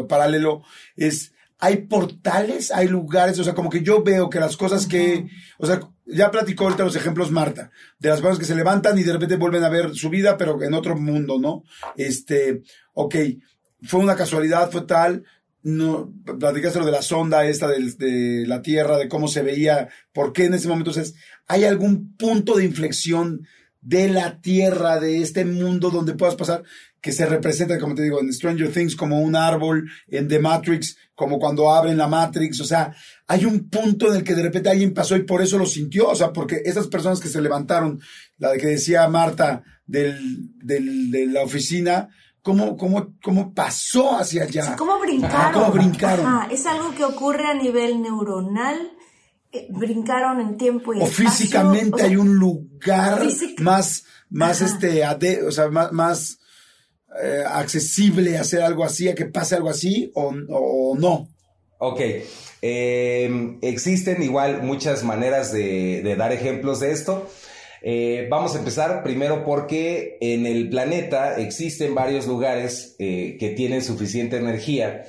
paralelo, 0.06 0.62
es, 0.94 1.32
hay 1.58 1.78
portales, 1.86 2.70
hay 2.70 2.88
lugares, 2.88 3.38
o 3.38 3.44
sea, 3.44 3.54
como 3.54 3.70
que 3.70 3.82
yo 3.82 4.02
veo 4.02 4.28
que 4.28 4.40
las 4.40 4.58
cosas 4.58 4.86
que, 4.86 5.26
o 5.56 5.66
sea, 5.66 5.80
ya 6.04 6.30
platicó 6.30 6.64
ahorita 6.64 6.84
los 6.84 6.96
ejemplos 6.96 7.30
Marta, 7.30 7.70
de 7.98 8.10
las 8.10 8.20
cosas 8.20 8.38
que 8.38 8.44
se 8.44 8.54
levantan 8.54 8.98
y 8.98 9.04
de 9.04 9.14
repente 9.14 9.36
vuelven 9.36 9.64
a 9.64 9.70
ver 9.70 9.94
su 9.94 10.10
vida, 10.10 10.36
pero 10.36 10.62
en 10.62 10.74
otro 10.74 10.96
mundo, 10.96 11.38
¿no? 11.38 11.64
Este, 11.96 12.60
ok, 12.92 13.14
fue 13.84 14.00
una 14.00 14.16
casualidad, 14.16 14.70
fue 14.70 14.82
tal, 14.82 15.24
no, 15.62 16.12
platicaste 16.38 16.80
lo 16.80 16.86
de 16.86 16.92
la 16.92 17.02
sonda 17.02 17.46
esta 17.46 17.68
de, 17.68 18.44
la 18.46 18.62
Tierra, 18.62 18.96
de 18.98 19.08
cómo 19.08 19.28
se 19.28 19.42
veía, 19.42 19.88
por 20.12 20.32
qué 20.32 20.46
en 20.46 20.54
ese 20.54 20.68
momento, 20.68 20.90
o 20.90 20.94
¿hay 21.46 21.64
algún 21.64 22.16
punto 22.16 22.56
de 22.56 22.64
inflexión 22.64 23.46
de 23.80 24.08
la 24.08 24.40
Tierra, 24.40 24.98
de 24.98 25.22
este 25.22 25.44
mundo 25.44 25.90
donde 25.90 26.14
puedas 26.14 26.34
pasar, 26.34 26.62
que 27.00 27.12
se 27.12 27.26
representa, 27.26 27.78
como 27.78 27.96
te 27.96 28.02
digo, 28.02 28.20
en 28.20 28.32
Stranger 28.32 28.72
Things 28.72 28.94
como 28.94 29.20
un 29.20 29.34
árbol, 29.34 29.90
en 30.08 30.28
The 30.28 30.38
Matrix, 30.38 30.96
como 31.14 31.38
cuando 31.38 31.72
abren 31.72 31.96
la 31.98 32.06
Matrix, 32.06 32.60
o 32.60 32.64
sea, 32.64 32.94
hay 33.26 33.44
un 33.44 33.68
punto 33.68 34.08
en 34.08 34.18
el 34.18 34.24
que 34.24 34.34
de 34.34 34.42
repente 34.42 34.70
alguien 34.70 34.94
pasó 34.94 35.16
y 35.16 35.24
por 35.24 35.42
eso 35.42 35.58
lo 35.58 35.66
sintió, 35.66 36.08
o 36.08 36.14
sea, 36.14 36.32
porque 36.32 36.62
esas 36.64 36.86
personas 36.86 37.18
que 37.18 37.28
se 37.28 37.40
levantaron, 37.40 38.00
la 38.38 38.52
que 38.56 38.66
decía 38.68 39.08
Marta 39.08 39.62
del, 39.84 40.50
del, 40.58 41.10
de 41.10 41.26
la 41.26 41.42
oficina, 41.42 42.08
cómo, 42.42 42.76
cómo, 42.76 43.14
cómo 43.22 43.54
pasó 43.54 44.18
hacia 44.18 44.44
allá. 44.44 44.76
¿Cómo 44.76 44.98
brincaron? 44.98 45.52
¿Cómo 45.52 45.72
brincaron? 45.72 46.50
es 46.50 46.66
algo 46.66 46.94
que 46.94 47.04
ocurre 47.04 47.46
a 47.46 47.54
nivel 47.54 48.02
neuronal. 48.02 48.92
Eh, 49.52 49.68
brincaron 49.70 50.40
en 50.40 50.56
tiempo 50.56 50.94
y 50.94 51.02
o 51.02 51.06
físicamente 51.06 52.02
hay 52.02 52.16
un 52.16 52.36
lugar 52.36 53.22
más, 53.58 54.04
más 54.30 54.62
este, 54.62 55.04
o 55.44 55.52
sea, 55.52 55.68
más, 55.68 56.38
eh, 57.22 57.44
accesible 57.46 58.38
a 58.38 58.40
hacer 58.40 58.62
algo 58.62 58.82
así, 58.82 59.10
a 59.10 59.14
que 59.14 59.26
pase 59.26 59.54
algo 59.54 59.68
así 59.68 60.10
o, 60.14 60.32
no. 60.98 61.28
Ok. 61.78 62.00
Em, 62.62 63.58
existen 63.60 64.22
igual 64.22 64.62
muchas 64.62 65.04
maneras 65.04 65.52
de, 65.52 66.00
de 66.02 66.16
dar 66.16 66.32
ejemplos 66.32 66.80
de 66.80 66.92
esto. 66.92 67.28
Eh, 67.84 68.28
vamos 68.30 68.54
a 68.54 68.58
empezar 68.58 69.02
primero 69.02 69.44
porque 69.44 70.16
en 70.20 70.46
el 70.46 70.70
planeta 70.70 71.36
existen 71.38 71.94
varios 71.94 72.26
lugares 72.26 72.94
eh, 72.98 73.36
que 73.40 73.50
tienen 73.50 73.82
suficiente 73.82 74.36
energía 74.36 75.04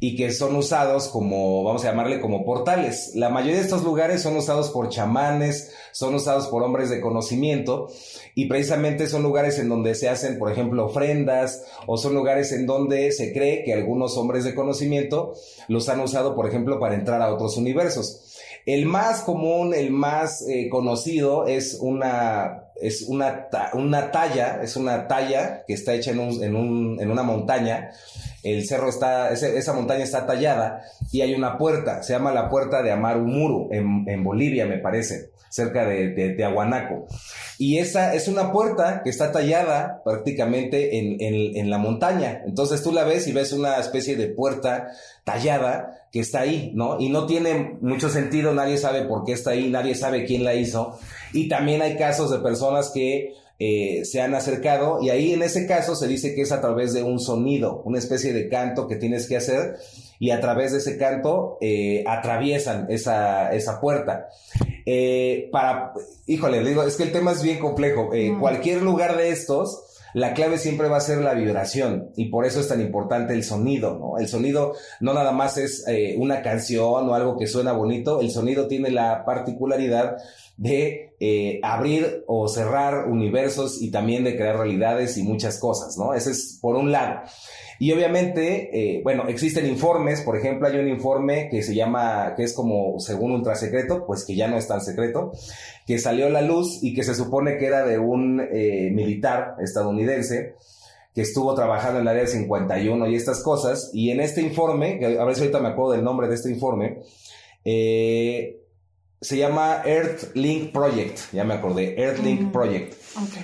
y 0.00 0.16
que 0.16 0.32
son 0.32 0.54
usados 0.54 1.08
como, 1.08 1.64
vamos 1.64 1.84
a 1.84 1.88
llamarle 1.88 2.20
como 2.20 2.44
portales. 2.44 3.12
La 3.14 3.30
mayoría 3.30 3.56
de 3.56 3.62
estos 3.62 3.84
lugares 3.84 4.22
son 4.22 4.36
usados 4.36 4.70
por 4.70 4.90
chamanes, 4.90 5.72
son 5.92 6.14
usados 6.14 6.48
por 6.48 6.62
hombres 6.62 6.90
de 6.90 7.00
conocimiento 7.00 7.88
y 8.34 8.46
precisamente 8.46 9.06
son 9.06 9.22
lugares 9.22 9.58
en 9.58 9.68
donde 9.68 9.94
se 9.94 10.08
hacen, 10.08 10.38
por 10.38 10.52
ejemplo, 10.52 10.84
ofrendas 10.84 11.64
o 11.86 11.96
son 11.96 12.14
lugares 12.14 12.52
en 12.52 12.66
donde 12.66 13.12
se 13.12 13.32
cree 13.32 13.64
que 13.64 13.72
algunos 13.72 14.18
hombres 14.18 14.44
de 14.44 14.54
conocimiento 14.54 15.34
los 15.68 15.88
han 15.88 16.00
usado, 16.00 16.34
por 16.34 16.46
ejemplo, 16.46 16.78
para 16.78 16.96
entrar 16.96 17.22
a 17.22 17.32
otros 17.32 17.56
universos. 17.56 18.23
El 18.66 18.86
más 18.86 19.20
común, 19.20 19.74
el 19.74 19.90
más 19.90 20.42
eh, 20.48 20.68
conocido 20.70 21.46
es 21.46 21.76
una, 21.80 22.64
es 22.80 23.02
una, 23.02 23.48
una 23.74 24.10
talla, 24.10 24.62
es 24.62 24.76
una 24.76 25.06
talla 25.06 25.64
que 25.66 25.74
está 25.74 25.94
hecha 25.94 26.12
en, 26.12 26.18
un, 26.20 26.42
en, 26.42 26.56
un, 26.56 27.00
en 27.00 27.10
una 27.10 27.22
montaña. 27.22 27.90
El 28.44 28.66
cerro 28.66 28.88
está, 28.88 29.32
esa 29.32 29.72
montaña 29.72 30.04
está 30.04 30.26
tallada 30.26 30.82
y 31.10 31.22
hay 31.22 31.34
una 31.34 31.58
puerta, 31.58 32.02
se 32.02 32.12
llama 32.12 32.32
la 32.32 32.48
puerta 32.48 32.82
de 32.82 32.92
Amarumuru, 32.92 33.68
en, 33.72 34.04
en 34.06 34.22
Bolivia, 34.22 34.66
me 34.66 34.78
parece 34.78 35.30
cerca 35.54 35.86
de, 35.86 36.08
de, 36.08 36.44
Aguanaco. 36.44 37.06
Y 37.58 37.78
esa 37.78 38.12
es 38.12 38.26
una 38.26 38.50
puerta 38.50 39.02
que 39.04 39.10
está 39.10 39.30
tallada 39.30 40.02
prácticamente 40.04 40.98
en, 40.98 41.16
en, 41.20 41.56
en, 41.56 41.70
la 41.70 41.78
montaña. 41.78 42.42
Entonces 42.44 42.82
tú 42.82 42.90
la 42.90 43.04
ves 43.04 43.28
y 43.28 43.32
ves 43.32 43.52
una 43.52 43.78
especie 43.78 44.16
de 44.16 44.26
puerta 44.26 44.88
tallada 45.22 46.08
que 46.10 46.18
está 46.18 46.40
ahí, 46.40 46.72
¿no? 46.74 46.98
Y 46.98 47.08
no 47.08 47.26
tiene 47.26 47.78
mucho 47.80 48.08
sentido, 48.08 48.52
nadie 48.52 48.78
sabe 48.78 49.02
por 49.02 49.24
qué 49.24 49.32
está 49.32 49.50
ahí, 49.50 49.70
nadie 49.70 49.94
sabe 49.94 50.24
quién 50.24 50.42
la 50.42 50.54
hizo. 50.54 50.98
Y 51.32 51.48
también 51.48 51.82
hay 51.82 51.96
casos 51.96 52.32
de 52.32 52.38
personas 52.38 52.90
que 52.90 53.34
eh, 53.58 54.04
se 54.04 54.20
han 54.20 54.34
acercado 54.34 54.98
y 55.00 55.10
ahí 55.10 55.32
en 55.32 55.42
ese 55.42 55.66
caso 55.66 55.94
se 55.94 56.08
dice 56.08 56.34
que 56.34 56.42
es 56.42 56.50
a 56.50 56.60
través 56.60 56.92
de 56.92 57.04
un 57.04 57.20
sonido, 57.20 57.82
una 57.84 57.98
especie 57.98 58.32
de 58.32 58.48
canto 58.48 58.88
que 58.88 58.96
tienes 58.96 59.28
que 59.28 59.36
hacer 59.36 59.76
y 60.18 60.30
a 60.30 60.40
través 60.40 60.72
de 60.72 60.78
ese 60.78 60.98
canto 60.98 61.58
eh, 61.60 62.02
atraviesan 62.06 62.86
esa, 62.88 63.52
esa 63.52 63.80
puerta. 63.80 64.28
Eh, 64.86 65.48
para, 65.52 65.92
híjole, 66.26 66.64
digo, 66.64 66.82
es 66.82 66.96
que 66.96 67.04
el 67.04 67.12
tema 67.12 67.32
es 67.32 67.42
bien 67.42 67.58
complejo. 67.58 68.10
Cualquier 68.40 68.82
lugar 68.82 69.16
de 69.16 69.30
estos, 69.30 69.93
la 70.14 70.32
clave 70.32 70.58
siempre 70.58 70.88
va 70.88 70.96
a 70.96 71.00
ser 71.00 71.18
la 71.18 71.34
vibración 71.34 72.10
y 72.16 72.26
por 72.26 72.46
eso 72.46 72.60
es 72.60 72.68
tan 72.68 72.80
importante 72.80 73.34
el 73.34 73.44
sonido, 73.44 73.98
¿no? 73.98 74.18
El 74.18 74.28
sonido 74.28 74.74
no 75.00 75.12
nada 75.12 75.32
más 75.32 75.58
es 75.58 75.84
una 76.16 76.40
canción 76.40 77.08
o 77.08 77.14
algo 77.14 77.36
que 77.36 77.46
suena 77.46 77.72
bonito, 77.72 78.20
el 78.20 78.30
sonido 78.30 78.66
tiene 78.66 78.90
la 78.90 79.24
particularidad 79.24 80.16
de 80.56 81.14
eh, 81.20 81.60
abrir 81.62 82.24
o 82.26 82.48
cerrar 82.48 83.08
universos 83.08 83.82
y 83.82 83.90
también 83.90 84.24
de 84.24 84.36
crear 84.36 84.56
realidades 84.56 85.16
y 85.16 85.22
muchas 85.22 85.58
cosas, 85.58 85.96
¿no? 85.98 86.14
Ese 86.14 86.30
es 86.30 86.58
por 86.60 86.76
un 86.76 86.92
lado. 86.92 87.20
Y 87.84 87.92
obviamente, 87.92 88.70
eh, 88.72 89.02
bueno, 89.02 89.28
existen 89.28 89.66
informes, 89.66 90.22
por 90.22 90.38
ejemplo, 90.38 90.66
hay 90.66 90.78
un 90.78 90.88
informe 90.88 91.50
que 91.50 91.62
se 91.62 91.74
llama, 91.74 92.32
que 92.34 92.42
es 92.42 92.54
como 92.54 92.98
según 92.98 93.32
ultra 93.32 93.56
secreto, 93.56 94.06
pues 94.06 94.24
que 94.24 94.34
ya 94.34 94.48
no 94.48 94.56
es 94.56 94.66
tan 94.66 94.80
secreto, 94.80 95.32
que 95.86 95.98
salió 95.98 96.24
a 96.24 96.30
la 96.30 96.40
luz 96.40 96.82
y 96.82 96.94
que 96.94 97.04
se 97.04 97.14
supone 97.14 97.58
que 97.58 97.66
era 97.66 97.84
de 97.84 97.98
un 97.98 98.40
eh, 98.40 98.90
militar 98.90 99.56
estadounidense 99.62 100.54
que 101.14 101.20
estuvo 101.20 101.54
trabajando 101.54 101.98
en 101.98 102.04
el 102.04 102.08
área 102.08 102.26
51 102.26 103.06
y 103.08 103.16
estas 103.16 103.42
cosas, 103.42 103.90
y 103.92 104.08
en 104.12 104.20
este 104.20 104.40
informe, 104.40 104.98
a 105.20 105.24
ver 105.26 105.34
si 105.34 105.42
ahorita 105.42 105.60
me 105.60 105.68
acuerdo 105.68 105.92
del 105.92 106.04
nombre 106.04 106.26
de 106.26 106.36
este 106.36 106.50
informe, 106.50 107.02
eh, 107.66 108.63
se 109.24 109.38
llama 109.38 109.80
Earthlink 109.86 110.70
Project, 110.70 111.18
ya 111.32 111.44
me 111.44 111.54
acordé, 111.54 111.98
Earthlink 111.98 112.42
mm, 112.42 112.52
Project. 112.52 112.94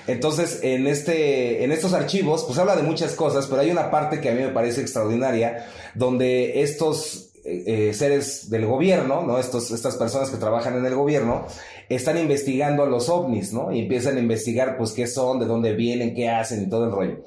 Entonces, 0.05 0.59
en, 0.61 0.85
este, 0.85 1.63
en 1.63 1.71
estos 1.71 1.93
archivos, 1.93 2.43
pues 2.43 2.59
habla 2.59 2.75
de 2.75 2.83
muchas 2.83 3.13
cosas, 3.15 3.47
pero 3.47 3.61
hay 3.61 3.71
una 3.71 3.89
parte 3.89 4.21
que 4.21 4.29
a 4.29 4.33
mí 4.33 4.41
me 4.41 4.49
parece 4.49 4.81
extraordinaria, 4.81 5.65
donde 5.95 6.61
estos 6.61 7.31
eh, 7.43 7.63
eh, 7.65 7.93
seres 7.95 8.51
del 8.51 8.67
gobierno, 8.67 9.23
¿no? 9.23 9.39
Estos, 9.39 9.71
estas 9.71 9.95
personas 9.95 10.29
que 10.29 10.37
trabajan 10.37 10.77
en 10.77 10.85
el 10.85 10.93
gobierno, 10.93 11.47
están 11.89 12.19
investigando 12.19 12.83
a 12.83 12.85
los 12.85 13.09
ovnis, 13.09 13.51
¿no? 13.51 13.71
Y 13.71 13.79
empiezan 13.79 14.17
a 14.17 14.19
investigar, 14.19 14.77
pues, 14.77 14.91
qué 14.91 15.07
son, 15.07 15.39
de 15.39 15.47
dónde 15.47 15.73
vienen, 15.73 16.13
qué 16.13 16.29
hacen 16.29 16.61
y 16.61 16.69
todo 16.69 16.85
el 16.85 16.91
rollo 16.91 17.23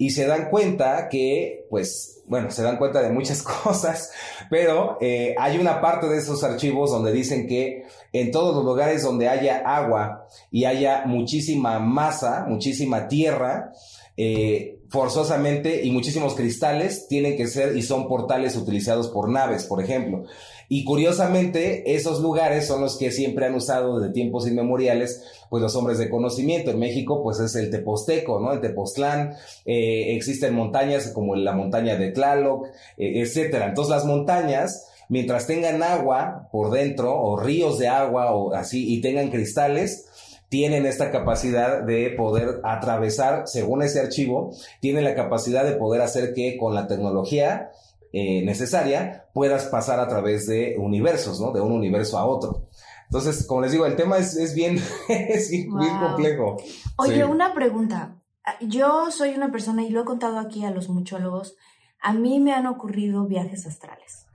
y 0.00 0.12
se 0.12 0.24
dan 0.24 0.48
cuenta 0.48 1.10
que, 1.10 1.66
pues, 1.68 2.22
bueno, 2.24 2.50
se 2.50 2.62
dan 2.62 2.78
cuenta 2.78 3.02
de 3.02 3.10
muchas 3.10 3.42
cosas, 3.64 4.10
pero 4.48 4.96
eh, 4.98 5.34
hay 5.38 5.58
una 5.58 5.82
parte 5.82 6.08
de 6.08 6.16
esos 6.16 6.42
archivos 6.42 6.90
donde 6.90 7.12
dicen 7.12 7.46
que 7.46 7.84
en 8.10 8.30
todos 8.30 8.56
los 8.56 8.64
lugares 8.64 9.02
donde 9.02 9.28
haya 9.28 9.58
agua 9.58 10.26
y 10.50 10.64
haya 10.64 11.04
muchísima 11.04 11.78
masa, 11.80 12.46
muchísima 12.48 13.08
tierra, 13.08 13.72
eh, 14.16 14.78
forzosamente 14.88 15.84
y 15.84 15.90
muchísimos 15.90 16.34
cristales 16.34 17.06
tienen 17.06 17.36
que 17.36 17.46
ser 17.46 17.76
y 17.76 17.82
son 17.82 18.08
portales 18.08 18.56
utilizados 18.56 19.08
por 19.08 19.28
naves, 19.28 19.64
por 19.64 19.82
ejemplo. 19.82 20.24
Y 20.72 20.84
curiosamente, 20.84 21.96
esos 21.96 22.20
lugares 22.20 22.68
son 22.68 22.80
los 22.80 22.96
que 22.96 23.10
siempre 23.10 23.44
han 23.44 23.56
usado 23.56 23.98
desde 23.98 24.12
tiempos 24.12 24.46
inmemoriales, 24.46 25.24
pues 25.48 25.60
los 25.60 25.74
hombres 25.74 25.98
de 25.98 26.08
conocimiento. 26.08 26.70
En 26.70 26.78
México, 26.78 27.24
pues 27.24 27.40
es 27.40 27.56
el 27.56 27.70
Teposteco, 27.70 28.38
¿no? 28.38 28.52
El 28.52 28.60
Tepoztlán. 28.60 29.34
Eh, 29.64 30.14
existen 30.14 30.54
montañas 30.54 31.08
como 31.08 31.34
la 31.34 31.54
montaña 31.54 31.96
de 31.96 32.12
Tlaloc, 32.12 32.68
eh, 32.96 33.20
etcétera. 33.20 33.66
Entonces, 33.66 33.90
las 33.90 34.04
montañas, 34.04 34.86
mientras 35.08 35.48
tengan 35.48 35.82
agua 35.82 36.48
por 36.52 36.70
dentro, 36.70 37.20
o 37.20 37.36
ríos 37.36 37.80
de 37.80 37.88
agua, 37.88 38.32
o 38.32 38.54
así, 38.54 38.94
y 38.94 39.00
tengan 39.00 39.30
cristales, 39.30 40.06
tienen 40.50 40.86
esta 40.86 41.10
capacidad 41.10 41.82
de 41.82 42.10
poder 42.10 42.60
atravesar, 42.62 43.48
según 43.48 43.82
ese 43.82 43.98
archivo, 43.98 44.54
tienen 44.78 45.02
la 45.02 45.16
capacidad 45.16 45.64
de 45.64 45.72
poder 45.72 46.00
hacer 46.00 46.32
que 46.32 46.56
con 46.56 46.76
la 46.76 46.86
tecnología 46.86 47.72
eh, 48.12 48.42
necesaria, 48.44 49.28
puedas 49.32 49.66
pasar 49.66 50.00
a 50.00 50.08
través 50.08 50.46
de 50.48 50.76
universos, 50.78 51.40
¿no? 51.40 51.52
De 51.52 51.60
un 51.60 51.70
universo 51.70 52.18
a 52.18 52.26
otro. 52.26 52.68
Entonces, 53.04 53.46
como 53.46 53.60
les 53.60 53.72
digo, 53.72 53.86
el 53.86 53.96
tema 53.96 54.18
es, 54.18 54.54
bien, 54.54 54.80
es 55.08 55.50
muy 55.68 55.88
complejo. 55.88 56.56
Oye, 56.96 57.24
una 57.24 57.54
pregunta. 57.54 58.16
Yo 58.60 59.10
soy 59.12 59.34
una 59.34 59.52
persona, 59.52 59.82
y 59.84 59.90
lo 59.90 60.02
he 60.02 60.04
contado 60.04 60.38
aquí 60.38 60.64
a 60.64 60.70
los 60.70 60.88
muchólogos, 60.88 61.56
a 62.00 62.12
mí 62.12 62.40
me 62.40 62.52
han 62.52 62.66
ocurrido 62.66 63.26
viajes 63.26 63.66
astrales. 63.66 64.26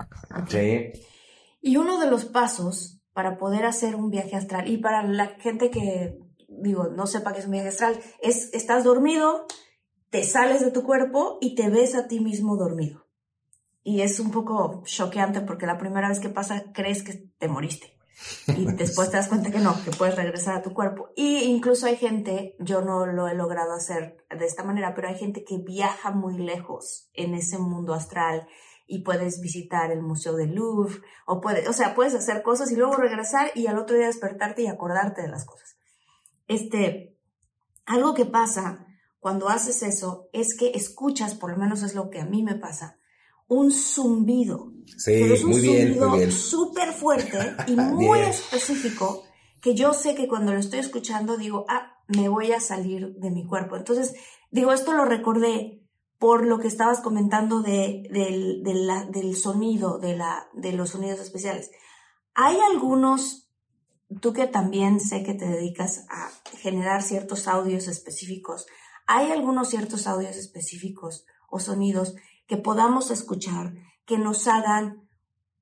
Sí. 0.47 0.91
Y 1.61 1.77
uno 1.77 1.99
de 1.99 2.09
los 2.09 2.25
pasos 2.25 3.01
para 3.11 3.37
poder 3.37 3.65
hacer 3.65 3.95
un 3.95 4.09
viaje 4.09 4.35
astral, 4.35 4.69
y 4.69 4.77
para 4.77 5.03
la 5.03 5.27
gente 5.39 5.69
que, 5.69 6.17
digo, 6.47 6.87
no 6.87 7.07
sepa 7.07 7.33
qué 7.33 7.39
es 7.39 7.45
un 7.45 7.51
viaje 7.51 7.69
astral, 7.69 7.99
es, 8.21 8.53
estás 8.53 8.83
dormido, 8.83 9.47
te 10.11 10.23
sales 10.23 10.61
de 10.61 10.71
tu 10.71 10.83
cuerpo 10.83 11.39
y 11.41 11.55
te 11.55 11.69
ves 11.69 11.95
a 11.95 12.07
ti 12.07 12.19
mismo 12.19 12.55
dormido 12.55 13.04
y 13.85 14.01
es 14.01 14.19
un 14.19 14.31
poco 14.31 14.81
choqueante 14.83 15.41
porque 15.41 15.67
la 15.67 15.77
primera 15.77 16.09
vez 16.09 16.19
que 16.19 16.29
pasa 16.29 16.65
crees 16.73 17.03
que 17.03 17.29
te 17.37 17.47
moriste 17.47 17.95
y 18.47 18.65
después 18.75 19.11
te 19.11 19.17
das 19.17 19.27
cuenta 19.27 19.51
que 19.51 19.59
no, 19.59 19.75
que 19.83 19.91
puedes 19.91 20.15
regresar 20.15 20.55
a 20.55 20.61
tu 20.63 20.73
cuerpo. 20.73 21.09
Y 21.15 21.43
incluso 21.43 21.85
hay 21.85 21.95
gente, 21.95 22.55
yo 22.59 22.81
no 22.81 23.05
lo 23.05 23.27
he 23.27 23.35
logrado 23.35 23.73
hacer 23.73 24.25
de 24.35 24.45
esta 24.45 24.63
manera, 24.63 24.95
pero 24.95 25.07
hay 25.07 25.15
gente 25.15 25.45
que 25.45 25.59
viaja 25.59 26.09
muy 26.09 26.39
lejos 26.39 27.09
en 27.13 27.35
ese 27.35 27.59
mundo 27.59 27.93
astral 27.93 28.47
y 28.87 29.03
puedes 29.03 29.39
visitar 29.39 29.91
el 29.91 30.01
Museo 30.01 30.33
del 30.33 30.55
Louvre 30.55 31.01
o 31.27 31.39
puedes, 31.39 31.69
o 31.69 31.73
sea, 31.73 31.93
puedes 31.93 32.15
hacer 32.15 32.41
cosas 32.41 32.71
y 32.71 32.75
luego 32.75 32.95
regresar 32.95 33.51
y 33.53 33.67
al 33.67 33.77
otro 33.77 33.95
día 33.95 34.07
despertarte 34.07 34.63
y 34.63 34.67
acordarte 34.67 35.21
de 35.21 35.27
las 35.27 35.45
cosas. 35.45 35.77
Este, 36.47 37.19
algo 37.85 38.15
que 38.15 38.25
pasa 38.25 38.87
cuando 39.19 39.47
haces 39.47 39.83
eso 39.83 40.27
es 40.33 40.57
que 40.57 40.71
escuchas, 40.71 41.35
por 41.35 41.51
lo 41.51 41.57
menos 41.57 41.83
es 41.83 41.93
lo 41.93 42.09
que 42.09 42.19
a 42.19 42.25
mí 42.25 42.41
me 42.41 42.55
pasa, 42.55 42.97
un 43.47 43.71
zumbido. 43.71 44.71
Sí, 44.97 45.11
pero 45.21 45.33
es 45.33 45.43
un 45.43 45.51
muy 45.51 45.61
zumbido 45.61 46.31
súper 46.31 46.93
fuerte 46.93 47.55
y 47.67 47.75
muy 47.75 48.19
específico 48.19 49.23
que 49.61 49.73
yo 49.73 49.93
sé 49.93 50.13
que 50.13 50.27
cuando 50.27 50.53
lo 50.53 50.59
estoy 50.59 50.79
escuchando 50.79 51.37
digo, 51.37 51.65
ah, 51.69 51.97
me 52.07 52.29
voy 52.29 52.51
a 52.51 52.59
salir 52.59 53.15
de 53.15 53.31
mi 53.31 53.47
cuerpo. 53.47 53.75
Entonces, 53.75 54.13
digo, 54.51 54.71
esto 54.71 54.93
lo 54.93 55.05
recordé 55.05 55.81
por 56.19 56.45
lo 56.45 56.59
que 56.59 56.67
estabas 56.67 57.01
comentando 57.01 57.61
de, 57.61 58.03
del, 58.11 58.63
del 59.11 59.35
sonido, 59.35 59.97
de, 59.97 60.15
la, 60.15 60.47
de 60.53 60.71
los 60.71 60.91
sonidos 60.91 61.19
especiales. 61.19 61.71
Hay 62.35 62.57
algunos, 62.71 63.49
tú 64.21 64.33
que 64.33 64.47
también 64.47 64.99
sé 64.99 65.23
que 65.23 65.33
te 65.33 65.45
dedicas 65.45 66.05
a 66.09 66.29
generar 66.57 67.01
ciertos 67.01 67.47
audios 67.47 67.87
específicos, 67.87 68.67
hay 69.07 69.31
algunos 69.31 69.69
ciertos 69.69 70.07
audios 70.07 70.37
específicos 70.37 71.25
o 71.49 71.59
sonidos 71.59 72.15
que 72.47 72.57
podamos 72.57 73.11
escuchar, 73.11 73.73
que 74.05 74.17
nos 74.17 74.47
hagan 74.47 75.07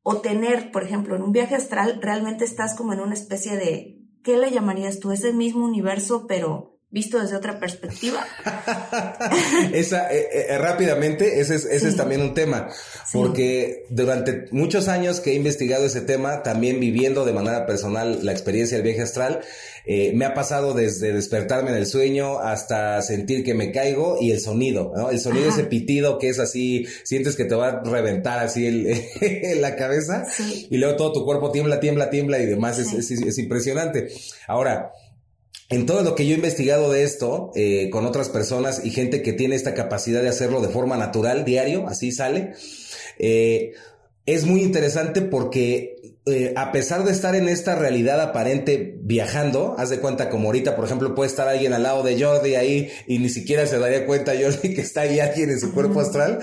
o 0.01 0.17
tener, 0.17 0.71
por 0.71 0.83
ejemplo, 0.83 1.15
en 1.15 1.21
un 1.21 1.31
viaje 1.31 1.55
astral, 1.55 1.99
realmente 2.01 2.43
estás 2.43 2.75
como 2.75 2.93
en 2.93 2.99
una 2.99 3.13
especie 3.13 3.55
de, 3.55 4.01
¿qué 4.23 4.37
le 4.37 4.51
llamarías 4.51 4.99
tú? 4.99 5.11
Es 5.11 5.23
el 5.23 5.35
mismo 5.35 5.65
universo, 5.65 6.25
pero 6.27 6.72
visto 6.93 7.19
desde 7.19 7.35
otra 7.35 7.59
perspectiva. 7.59 8.23
Esa, 9.73 10.13
eh, 10.13 10.27
eh, 10.31 10.57
rápidamente, 10.59 11.39
ese 11.41 11.55
es, 11.55 11.65
ese 11.65 11.89
es 11.89 11.97
también 11.97 12.21
un 12.21 12.35
tema, 12.35 12.69
porque 13.11 13.85
durante 13.89 14.45
muchos 14.51 14.87
años 14.87 15.19
que 15.19 15.31
he 15.31 15.33
investigado 15.33 15.85
ese 15.85 16.01
tema, 16.01 16.43
también 16.43 16.79
viviendo 16.79 17.25
de 17.25 17.33
manera 17.33 17.65
personal 17.65 18.23
la 18.23 18.31
experiencia 18.31 18.77
del 18.77 18.85
viaje 18.85 19.01
astral, 19.01 19.41
eh, 19.85 20.13
me 20.13 20.25
ha 20.25 20.35
pasado 20.35 20.75
desde 20.75 21.13
despertarme 21.13 21.71
en 21.71 21.77
el 21.77 21.87
sueño 21.87 22.37
hasta 22.37 23.01
sentir 23.01 23.43
que 23.43 23.55
me 23.55 23.71
caigo 23.71 24.17
y 24.21 24.29
el 24.29 24.39
sonido, 24.39 24.93
¿no? 24.95 25.09
El 25.09 25.19
sonido, 25.19 25.49
ese 25.49 25.63
pitido 25.63 26.19
que 26.19 26.29
es 26.29 26.37
así, 26.37 26.85
sientes 27.03 27.35
que 27.35 27.45
te 27.45 27.55
va 27.55 27.69
a 27.69 27.83
reventar 27.83 28.37
así 28.37 28.67
el, 28.67 29.03
la 29.61 29.75
cabeza 29.75 30.25
y 30.69 30.77
luego 30.77 30.95
todo 30.95 31.13
tu 31.13 31.25
cuerpo 31.25 31.51
tiembla, 31.51 31.79
tiembla, 31.79 32.11
tiembla 32.11 32.39
y 32.39 32.45
demás, 32.45 32.77
es, 32.77 32.93
es, 32.93 33.09
es 33.09 33.37
impresionante. 33.39 34.09
Ahora, 34.47 34.93
en 35.73 35.87
todo 35.87 36.03
lo 36.03 36.13
que 36.13 36.27
yo 36.27 36.33
he 36.33 36.35
investigado 36.35 36.91
de 36.91 37.03
esto, 37.03 37.51
eh, 37.55 37.89
con 37.89 38.05
otras 38.05 38.29
personas 38.29 38.85
y 38.85 38.91
gente 38.91 39.23
que 39.23 39.33
tiene 39.33 39.55
esta 39.55 39.73
capacidad 39.73 40.21
de 40.21 40.29
hacerlo 40.29 40.61
de 40.61 40.67
forma 40.69 40.97
natural, 40.97 41.45
diario, 41.45 41.87
así 41.87 42.11
sale, 42.11 42.53
eh, 43.17 43.73
es 44.27 44.45
muy 44.45 44.61
interesante 44.61 45.21
porque 45.21 46.15
eh, 46.27 46.53
a 46.55 46.71
pesar 46.71 47.03
de 47.03 47.11
estar 47.11 47.35
en 47.35 47.49
esta 47.49 47.73
realidad 47.73 48.21
aparente 48.21 48.95
viajando, 49.01 49.75
haz 49.79 49.89
de 49.89 49.97
cuenta 49.97 50.29
como 50.29 50.49
ahorita, 50.49 50.75
por 50.75 50.85
ejemplo, 50.85 51.15
puede 51.15 51.31
estar 51.31 51.47
alguien 51.47 51.73
al 51.73 51.81
lado 51.81 52.03
de 52.03 52.23
Jordi 52.23 52.53
ahí 52.53 52.91
y 53.07 53.17
ni 53.17 53.29
siquiera 53.29 53.65
se 53.65 53.79
daría 53.79 54.05
cuenta 54.05 54.33
Jordi 54.39 54.73
que 54.75 54.81
está 54.81 55.01
ahí 55.01 55.19
alguien 55.19 55.49
en 55.49 55.59
su 55.59 55.73
cuerpo 55.73 56.01
astral, 56.01 56.39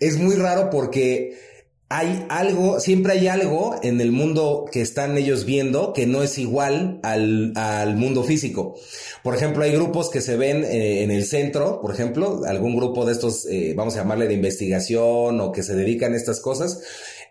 es 0.00 0.18
muy 0.18 0.34
raro 0.34 0.68
porque 0.68 1.45
hay 1.88 2.26
algo, 2.28 2.80
siempre 2.80 3.12
hay 3.12 3.28
algo 3.28 3.76
en 3.80 4.00
el 4.00 4.10
mundo 4.10 4.64
que 4.72 4.80
están 4.80 5.16
ellos 5.16 5.44
viendo 5.44 5.92
que 5.92 6.06
no 6.06 6.22
es 6.22 6.36
igual 6.36 6.98
al, 7.04 7.52
al 7.54 7.96
mundo 7.96 8.24
físico. 8.24 8.74
Por 9.22 9.36
ejemplo, 9.36 9.62
hay 9.62 9.70
grupos 9.70 10.10
que 10.10 10.20
se 10.20 10.36
ven 10.36 10.64
eh, 10.64 11.04
en 11.04 11.12
el 11.12 11.24
centro, 11.24 11.80
por 11.80 11.92
ejemplo, 11.92 12.42
algún 12.44 12.74
grupo 12.74 13.04
de 13.04 13.12
estos, 13.12 13.46
eh, 13.46 13.74
vamos 13.76 13.94
a 13.94 13.98
llamarle 13.98 14.26
de 14.26 14.34
investigación 14.34 15.40
o 15.40 15.52
que 15.52 15.62
se 15.62 15.76
dedican 15.76 16.12
a 16.12 16.16
estas 16.16 16.40
cosas, 16.40 16.80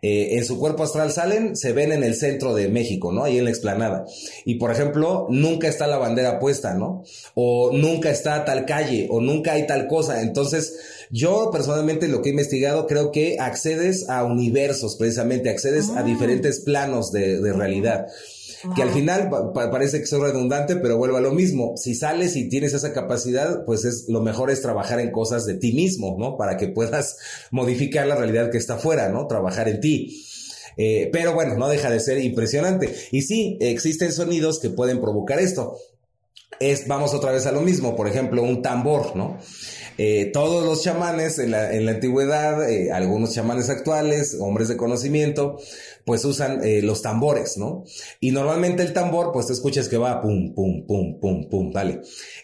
eh, 0.01 0.37
en 0.37 0.45
su 0.45 0.59
cuerpo 0.59 0.83
astral 0.83 1.11
salen, 1.11 1.55
se 1.55 1.73
ven 1.73 1.91
en 1.91 2.03
el 2.03 2.15
centro 2.15 2.53
de 2.53 2.67
México, 2.67 3.11
¿no? 3.11 3.23
Ahí 3.23 3.37
en 3.37 3.45
la 3.45 3.49
explanada. 3.49 4.05
Y 4.45 4.55
por 4.55 4.71
ejemplo, 4.71 5.27
nunca 5.29 5.67
está 5.67 5.87
la 5.87 5.97
bandera 5.97 6.39
puesta, 6.39 6.73
¿no? 6.73 7.03
O 7.33 7.71
nunca 7.71 8.09
está 8.09 8.45
tal 8.45 8.65
calle, 8.65 9.07
o 9.09 9.21
nunca 9.21 9.53
hay 9.53 9.67
tal 9.67 9.87
cosa. 9.87 10.21
Entonces, 10.21 11.07
yo 11.11 11.49
personalmente 11.51 12.07
lo 12.07 12.21
que 12.21 12.29
he 12.29 12.31
investigado 12.31 12.87
creo 12.87 13.11
que 13.11 13.37
accedes 13.39 14.09
a 14.09 14.23
universos, 14.23 14.95
precisamente, 14.95 15.49
accedes 15.49 15.89
a 15.89 15.99
ah. 15.99 16.03
diferentes 16.03 16.61
planos 16.61 17.11
de, 17.11 17.41
de 17.41 17.53
realidad 17.53 18.07
que 18.75 18.81
al 18.81 18.89
final 18.91 19.29
parece 19.53 19.99
que 19.99 20.05
soy 20.05 20.21
redundante, 20.21 20.75
pero 20.75 20.97
vuelvo 20.97 21.17
a 21.17 21.21
lo 21.21 21.31
mismo. 21.31 21.75
Si 21.77 21.95
sales 21.95 22.35
y 22.35 22.49
tienes 22.49 22.73
esa 22.73 22.93
capacidad, 22.93 23.65
pues 23.65 23.85
es 23.85 24.05
lo 24.07 24.21
mejor 24.21 24.51
es 24.51 24.61
trabajar 24.61 24.99
en 24.99 25.11
cosas 25.11 25.45
de 25.45 25.55
ti 25.55 25.73
mismo, 25.73 26.15
¿no? 26.17 26.37
Para 26.37 26.57
que 26.57 26.67
puedas 26.67 27.17
modificar 27.51 28.07
la 28.07 28.15
realidad 28.15 28.51
que 28.51 28.57
está 28.57 28.75
afuera, 28.75 29.09
¿no? 29.09 29.27
Trabajar 29.27 29.67
en 29.69 29.81
ti. 29.81 30.25
Eh, 30.77 31.09
pero 31.11 31.33
bueno, 31.33 31.55
no 31.55 31.69
deja 31.69 31.89
de 31.89 31.99
ser 31.99 32.19
impresionante. 32.19 32.93
Y 33.11 33.21
sí, 33.21 33.57
existen 33.61 34.11
sonidos 34.11 34.59
que 34.59 34.69
pueden 34.69 35.01
provocar 35.01 35.39
esto. 35.39 35.77
Es, 36.59 36.87
vamos 36.87 37.13
otra 37.13 37.31
vez 37.31 37.45
a 37.45 37.51
lo 37.51 37.61
mismo, 37.61 37.95
por 37.95 38.07
ejemplo, 38.07 38.41
un 38.41 38.61
tambor, 38.61 39.15
¿no? 39.15 39.37
Eh, 39.97 40.31
todos 40.33 40.65
los 40.65 40.83
chamanes 40.83 41.39
en 41.39 41.51
la, 41.51 41.73
en 41.73 41.85
la 41.85 41.91
antigüedad, 41.91 42.69
eh, 42.69 42.91
algunos 42.91 43.33
chamanes 43.33 43.69
actuales, 43.69 44.35
hombres 44.39 44.67
de 44.67 44.75
conocimiento, 44.75 45.57
pues 46.05 46.23
usan 46.23 46.63
eh, 46.63 46.81
los 46.83 47.01
tambores, 47.01 47.57
¿no? 47.57 47.83
Y 48.19 48.31
normalmente 48.31 48.83
el 48.83 48.93
tambor, 48.93 49.31
pues 49.33 49.47
te 49.47 49.53
escuchas 49.53 49.89
que 49.89 49.97
va 49.97 50.21
pum, 50.21 50.53
pum, 50.53 50.85
pum, 50.85 51.19
pum, 51.19 51.49
pum, 51.49 51.73
¿vale? 51.73 52.01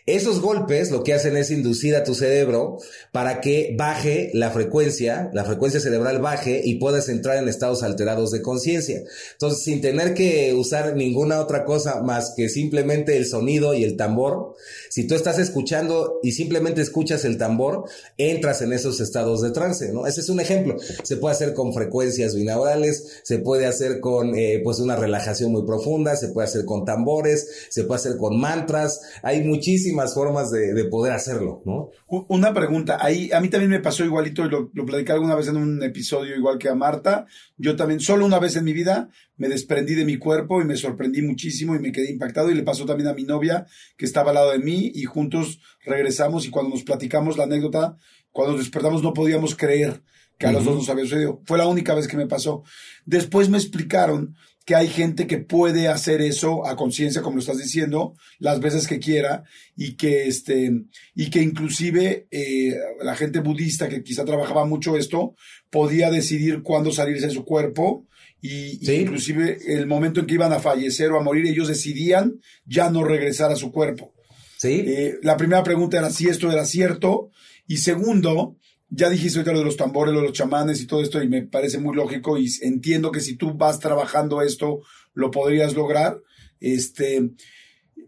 Esos 0.08 0.42
golpes 0.42 0.90
lo 0.90 1.04
que 1.04 1.14
hacen 1.14 1.38
es 1.38 1.52
inducir 1.52 1.96
a 1.96 2.04
tu 2.04 2.16
cerebro 2.16 2.78
para 3.12 3.40
que 3.40 3.76
baje 3.78 4.32
la 4.34 4.50
frecuencia, 4.50 5.30
la 5.34 5.46
frecuencia 5.46 5.80
cerebral 5.80 6.20
baje 6.20 6.62
y 6.64 6.76
puedas 6.76 7.08
entrar 7.08 7.38
en 7.38 7.48
estados 7.48 7.84
alterados 7.84 8.32
de 8.32 8.42
conciencia. 8.42 9.04
Entonces, 9.34 9.64
sin 9.64 9.80
tener 9.80 10.16
que 10.16 10.54
usar 10.56 10.96
ninguna 10.96 11.40
otra 11.40 11.64
cosa 11.64 12.02
más 12.02 12.34
que 12.36 12.50
simplemente 12.50 13.16
el 13.16 13.28
sonido 13.28 13.76
y 13.76 13.84
el 13.84 13.96
tambor, 13.96 14.56
si 14.90 15.06
tú 15.06 15.14
estás 15.14 15.38
escuchando 15.38 16.20
y 16.24 16.32
simplemente 16.32 16.82
escuchas 16.82 17.26
el 17.26 17.38
tambor, 17.38 17.86
entras 18.18 18.64
en 18.64 18.74
esos 18.74 19.00
estados 19.00 19.42
de 19.42 19.52
trance, 19.52 19.92
¿no? 19.92 20.08
Ese 20.08 20.22
es 20.22 20.30
un 20.30 20.40
ejemplo. 20.40 20.78
Se 21.04 21.18
puede 21.18 21.36
hacer 21.36 21.54
con 21.54 21.74
frecuencias 21.74 22.36
binaurales, 22.36 23.22
se 23.24 23.38
puede 23.38 23.51
puede 23.52 23.66
hacer 23.66 24.00
con 24.00 24.34
eh, 24.34 24.62
pues 24.64 24.80
una 24.80 24.96
relajación 24.96 25.52
muy 25.52 25.66
profunda, 25.66 26.16
se 26.16 26.30
puede 26.30 26.48
hacer 26.48 26.64
con 26.64 26.86
tambores, 26.86 27.68
se 27.70 27.84
puede 27.84 28.00
hacer 28.00 28.16
con 28.16 28.40
mantras, 28.40 29.02
hay 29.24 29.44
muchísimas 29.44 30.14
formas 30.14 30.52
de, 30.52 30.86
poder 30.86 31.12
hacerlo, 31.12 31.62
¿no? 31.66 31.90
Una 32.08 32.54
pregunta, 32.54 32.98
ahí 33.02 33.30
a 33.34 33.42
mí 33.42 33.50
también 33.50 33.72
me 33.72 33.82
pasó 33.82 34.06
igualito, 34.06 34.46
y 34.46 34.50
lo, 34.50 34.70
lo 34.74 34.86
platicé 34.86 35.12
alguna 35.12 35.36
vez 35.36 35.50
en 35.50 35.58
un 35.58 35.84
episodio 35.84 36.34
igual 36.34 36.58
que 36.58 36.70
a 36.70 36.76
Marta, 36.76 37.26
yo 37.58 37.76
también 37.76 38.00
solo 38.00 38.26
una 38.26 38.40
vez 38.40 38.56
en 38.56 38.64
mi 38.64 38.72
vida 38.72 39.10
me 39.36 39.50
desprendí 39.50 39.96
de 39.96 40.06
mi 40.06 40.16
cuerpo 40.16 40.62
y 40.62 40.66
me 40.66 40.78
sorprendí 40.78 41.22
muchísimo 41.22 41.76
y 41.76 41.80
me 41.80 41.92
quedé 41.92 42.10
impactado. 42.10 42.52
Y 42.52 42.56
le 42.56 42.64
pasó 42.64 42.86
también 42.86 43.10
a 43.10 43.14
mi 43.14 43.24
novia 43.24 43.66
que 43.98 44.06
estaba 44.06 44.30
al 44.30 44.36
lado 44.36 44.52
de 44.52 44.60
mí 44.60 44.94
y 44.96 45.04
juntos 45.04 45.60
regresamos. 45.84 46.46
Y 46.46 46.52
cuando 46.52 46.70
nos 46.70 46.84
platicamos 46.84 47.38
la 47.38 47.44
anécdota, 47.44 47.98
cuando 48.32 48.54
nos 48.54 48.62
despertamos 48.62 49.04
no 49.04 49.14
podíamos 49.14 49.56
creer 49.56 50.04
que 50.42 50.48
a 50.48 50.52
los 50.52 50.66
dos 50.66 50.76
nos 50.76 50.90
había 50.90 51.04
sucedido. 51.04 51.40
Fue 51.46 51.60
la 51.60 51.68
única 51.68 51.94
vez 51.94 52.08
que 52.08 52.18
me 52.18 52.26
pasó. 52.26 52.64
Después 53.06 53.48
me 53.48 53.60
explicaron 53.60 54.36
que 54.66 54.74
hay 54.74 54.88
gente 54.88 55.28
que 55.28 55.38
puede 55.38 55.88
hacer 55.88 56.20
eso 56.20 56.66
a 56.66 56.76
conciencia, 56.76 57.22
como 57.22 57.36
lo 57.36 57.42
estás 57.42 57.60
diciendo, 57.60 58.16
las 58.40 58.60
veces 58.60 58.88
que 58.88 59.00
quiera, 59.00 59.44
y 59.76 59.94
que 59.94 60.28
este, 60.28 60.72
y 61.14 61.30
que 61.30 61.44
inclusive 61.44 62.28
eh, 62.32 62.76
la 63.04 63.16
gente 63.16 63.40
budista 63.40 63.88
que 63.88 64.02
quizá 64.02 64.26
trabajaba 64.26 64.66
mucho 64.66 64.98
esto, 64.98 65.36
podía 65.70 66.10
decidir 66.10 66.64
cuándo 66.64 66.92
salirse 66.92 67.28
de 67.28 67.34
su 67.34 67.46
cuerpo, 67.46 68.08
y, 68.42 68.80
inclusive 68.92 69.60
el 69.68 69.86
momento 69.86 70.22
en 70.22 70.26
que 70.26 70.34
iban 70.34 70.54
a 70.54 70.60
fallecer 70.60 71.12
o 71.12 71.20
a 71.20 71.24
morir, 71.24 71.46
ellos 71.46 71.68
decidían 71.68 72.40
ya 72.66 72.90
no 72.90 73.04
regresar 73.04 73.52
a 73.52 73.56
su 73.56 73.72
cuerpo. 73.72 74.16
Sí. 74.58 74.84
Eh, 74.88 75.18
la 75.22 75.38
primera 75.38 75.62
pregunta 75.62 76.00
era 76.00 76.10
si 76.10 76.28
esto 76.28 76.52
era 76.52 76.66
cierto, 76.66 77.30
y 77.68 77.78
segundo, 77.78 78.58
ya 78.94 79.10
dijiste 79.10 79.40
ahorita 79.40 79.54
lo 79.54 79.60
de 79.60 79.66
los 79.66 79.78
tambores, 79.78 80.14
lo 80.14 80.20
de 80.20 80.28
los 80.28 80.38
chamanes 80.38 80.82
y 80.82 80.86
todo 80.86 81.02
esto, 81.02 81.24
y 81.24 81.30
me 81.30 81.44
parece 81.44 81.80
muy 81.80 81.96
lógico 81.96 82.38
y 82.38 82.52
entiendo 82.62 83.12
que 83.12 83.22
si 83.22 83.38
tú 83.38 83.54
vas 83.54 83.80
trabajando 83.80 84.42
esto, 84.42 84.82
lo 85.14 85.32
podrías 85.32 85.74
lograr. 85.74 86.22
Este, 86.60 87.32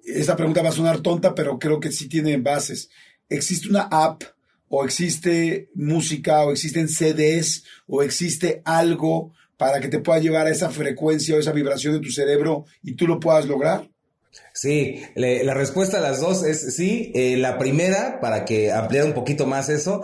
esta 0.04 0.36
pregunta 0.36 0.62
va 0.62 0.70
a 0.70 0.74
sonar 0.74 1.00
tonta, 1.00 1.34
pero 1.34 1.58
creo 1.58 1.80
que 1.80 1.92
sí 1.92 2.10
tiene 2.10 2.36
bases. 2.36 2.90
¿Existe 3.30 3.70
una 3.70 3.84
app 3.84 4.24
o 4.68 4.84
existe 4.84 5.70
música 5.74 6.44
o 6.44 6.52
existen 6.52 6.90
CDs 6.90 7.64
o 7.88 8.04
existe 8.04 8.62
algo 8.66 9.32
para 9.56 9.80
que 9.80 9.88
te 9.88 10.00
pueda 10.00 10.20
llevar 10.20 10.48
a 10.48 10.52
esa 10.52 10.70
frecuencia 10.70 11.36
o 11.36 11.40
esa 11.40 11.54
vibración 11.54 11.94
de 11.94 12.02
tu 12.02 12.12
cerebro 12.12 12.66
y 12.82 12.96
tú 12.96 13.08
lo 13.08 13.22
puedas 13.22 13.48
lograr? 13.48 13.90
Sí, 14.64 15.01
la 15.16 15.53
respuesta 15.53 15.97
a 15.97 15.99
las 15.99 16.22
dos 16.22 16.45
es 16.45 16.74
sí. 16.78 17.11
Eh, 17.16 17.36
la 17.36 17.57
primera, 17.57 18.22
para 18.22 18.45
que 18.45 18.72
ampliar 18.72 19.03
un 19.03 19.11
poquito 19.11 19.45
más 19.45 19.68
eso, 19.68 20.03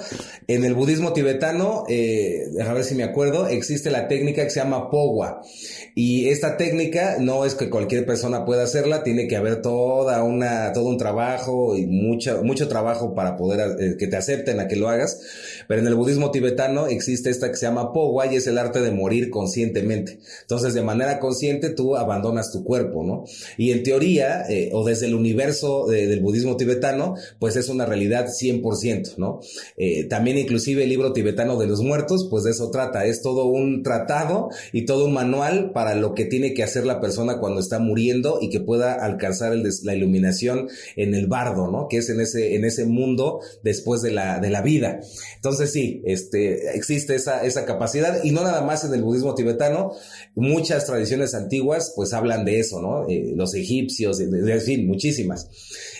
en 0.49 0.65
el 0.65 0.73
budismo 0.73 1.13
tibetano, 1.13 1.85
eh, 1.87 2.49
déjame 2.51 2.75
ver 2.75 2.83
si 2.83 2.93
me 2.93 3.05
acuerdo, 3.05 3.47
existe 3.47 3.89
la 3.89 4.09
técnica 4.09 4.43
que 4.43 4.49
se 4.49 4.59
llama 4.59 4.89
Powa. 4.89 5.43
Y 5.95 6.27
esta 6.27 6.57
técnica 6.57 7.15
no 7.21 7.45
es 7.45 7.55
que 7.55 7.69
cualquier 7.69 8.05
persona 8.05 8.43
pueda 8.43 8.63
hacerla, 8.63 9.01
tiene 9.01 9.29
que 9.29 9.37
haber 9.37 9.61
toda 9.61 10.23
una, 10.23 10.73
todo 10.73 10.89
un 10.89 10.97
trabajo 10.97 11.77
y 11.77 11.85
mucho, 11.85 12.43
mucho 12.43 12.67
trabajo 12.67 13.15
para 13.15 13.37
poder 13.37 13.77
eh, 13.79 13.95
que 13.97 14.07
te 14.07 14.17
acepten 14.17 14.59
a 14.59 14.67
que 14.67 14.75
lo 14.75 14.89
hagas. 14.89 15.21
Pero 15.69 15.79
en 15.79 15.87
el 15.87 15.95
budismo 15.95 16.31
tibetano 16.31 16.87
existe 16.87 17.29
esta 17.29 17.49
que 17.49 17.55
se 17.55 17.65
llama 17.65 17.93
Powa 17.93 18.27
y 18.27 18.35
es 18.35 18.45
el 18.47 18.57
arte 18.57 18.81
de 18.81 18.91
morir 18.91 19.29
conscientemente. 19.29 20.19
Entonces, 20.41 20.73
de 20.73 20.81
manera 20.81 21.17
consciente, 21.19 21.69
tú 21.69 21.95
abandonas 21.95 22.51
tu 22.51 22.65
cuerpo, 22.65 23.05
¿no? 23.05 23.23
Y 23.57 23.71
en 23.71 23.83
teoría, 23.83 24.48
eh, 24.49 24.69
o 24.73 24.85
desde 24.85 25.07
el 25.07 25.15
universo 25.15 25.85
del 25.87 26.19
budismo 26.19 26.57
tibetano, 26.57 27.15
pues 27.39 27.55
es 27.55 27.69
una 27.69 27.85
realidad 27.85 28.27
100%, 28.27 29.17
¿no? 29.17 29.39
Eh, 29.77 30.05
también 30.05 30.37
inclusive 30.37 30.83
el 30.83 30.89
libro 30.89 31.13
tibetano 31.13 31.57
de 31.57 31.67
los 31.67 31.81
muertos, 31.81 32.27
pues 32.29 32.43
de 32.43 32.51
eso 32.51 32.71
trata, 32.71 33.05
es 33.05 33.21
todo 33.21 33.45
un 33.45 33.83
tratado 33.83 34.49
y 34.73 34.85
todo 34.85 35.05
un 35.05 35.13
manual 35.13 35.71
para 35.71 35.95
lo 35.95 36.13
que 36.13 36.25
tiene 36.25 36.53
que 36.53 36.63
hacer 36.63 36.85
la 36.85 36.99
persona 36.99 37.39
cuando 37.39 37.59
está 37.59 37.79
muriendo 37.79 38.39
y 38.41 38.49
que 38.49 38.59
pueda 38.59 38.93
alcanzar 38.93 39.55
la 39.55 39.95
iluminación 39.95 40.69
en 40.95 41.13
el 41.13 41.27
bardo, 41.27 41.69
¿no? 41.69 41.87
Que 41.87 41.97
es 41.97 42.09
en 42.09 42.21
ese, 42.21 42.55
en 42.55 42.65
ese 42.65 42.85
mundo 42.85 43.39
después 43.63 44.01
de 44.01 44.11
la, 44.11 44.39
de 44.39 44.49
la 44.49 44.61
vida. 44.61 44.99
Entonces 45.35 45.71
sí, 45.71 46.01
este, 46.05 46.75
existe 46.75 47.15
esa, 47.15 47.43
esa 47.45 47.65
capacidad 47.65 48.23
y 48.23 48.31
no 48.31 48.43
nada 48.43 48.61
más 48.61 48.83
en 48.83 48.93
el 48.93 49.03
budismo 49.03 49.35
tibetano, 49.35 49.93
muchas 50.35 50.85
tradiciones 50.85 51.33
antiguas 51.33 51.93
pues 51.95 52.13
hablan 52.13 52.45
de 52.45 52.59
eso, 52.59 52.81
¿no? 52.81 53.07
Eh, 53.09 53.33
los 53.35 53.53
egipcios, 53.53 54.19
en 54.31 54.61
fin, 54.61 54.87
muchísimas. 54.87 55.47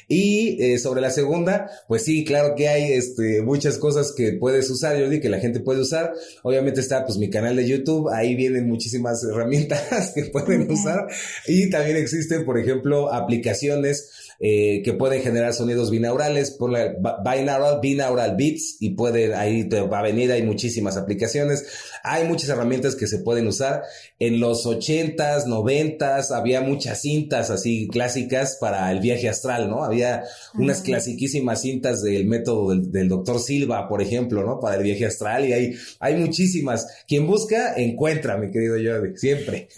Y 0.08 0.58
eh, 0.60 0.80
sobre 0.80 1.02
la 1.02 1.12
segunda, 1.12 1.70
pues 1.88 2.04
sí, 2.04 2.26
claro 2.26 2.56
que 2.56 2.68
hay 2.68 2.94
este, 2.94 3.44
muchas 3.44 3.78
cosas 3.78 4.12
que 4.12 4.34
puedes 4.34 4.68
usar, 4.72 4.98
yo 4.98 5.08
digo 5.08 5.22
que 5.22 5.30
la 5.30 5.40
gente 5.40 5.60
puede 5.60 5.82
usar. 5.82 6.14
Obviamente 6.42 6.82
está 6.82 7.06
pues 7.06 7.20
mi 7.20 7.30
canal 7.30 7.56
de 7.56 7.68
YouTube, 7.68 8.10
ahí 8.10 8.34
vienen 8.34 8.68
muchísimas 8.68 9.24
herramientas 9.24 10.12
que 10.16 10.26
pueden 10.26 10.70
usar. 10.72 11.08
Y 11.48 11.70
también 11.70 11.98
existen, 11.98 12.44
por 12.44 12.58
ejemplo, 12.58 13.14
aplicaciones 13.14 14.10
eh, 14.40 14.82
que 14.84 14.94
pueden 14.94 15.22
generar 15.22 15.54
sonidos 15.54 15.92
binaurales, 15.92 16.52
por 16.52 16.72
la 16.72 16.96
binaural, 17.24 17.80
binaural 17.82 18.36
beats, 18.36 18.78
y 18.80 18.92
puede, 18.92 19.36
ahí 19.36 19.70
te 19.70 19.82
va 19.82 20.00
a 20.00 20.04
venir, 20.04 20.32
hay 20.32 20.44
muchísimas 20.44 20.98
aplicaciones. 20.98 21.66
Hay 22.04 22.28
muchas 22.28 22.50
herramientas 22.50 22.96
que 22.96 23.08
se 23.08 23.20
pueden 23.20 23.48
usar. 23.48 23.84
En 24.20 24.40
los 24.40 24.66
ochentas, 24.66 25.48
noventas, 25.48 26.32
había 26.32 26.62
muchas 26.62 27.02
cintas 27.02 27.50
así 27.50 27.88
clásicas 27.88 28.58
para 28.60 28.92
el 28.92 29.00
viaje 29.00 29.30
astral, 29.30 29.70
¿no? 29.70 29.84
Había 29.84 30.24
unas 30.56 30.82
clasiquísimas 30.82 31.62
cintas 31.62 32.02
del 32.02 32.26
método 32.26 32.76
del, 32.76 33.10
doctor 33.10 33.40
Silva, 33.40 33.88
por 33.88 34.02
ejemplo, 34.02 34.46
¿no? 34.46 34.60
Para 34.60 34.76
el 34.76 34.84
viaje 34.84 35.06
astral 35.06 35.48
y 35.48 35.54
hay, 35.54 35.76
hay 36.00 36.16
muchísimas. 36.16 36.88
Quien 37.08 37.28
busca, 37.28 37.76
encuentra, 37.76 38.38
mi 38.38 38.52
querido 38.52 38.76
Jordi, 38.76 39.18
siempre. 39.18 39.70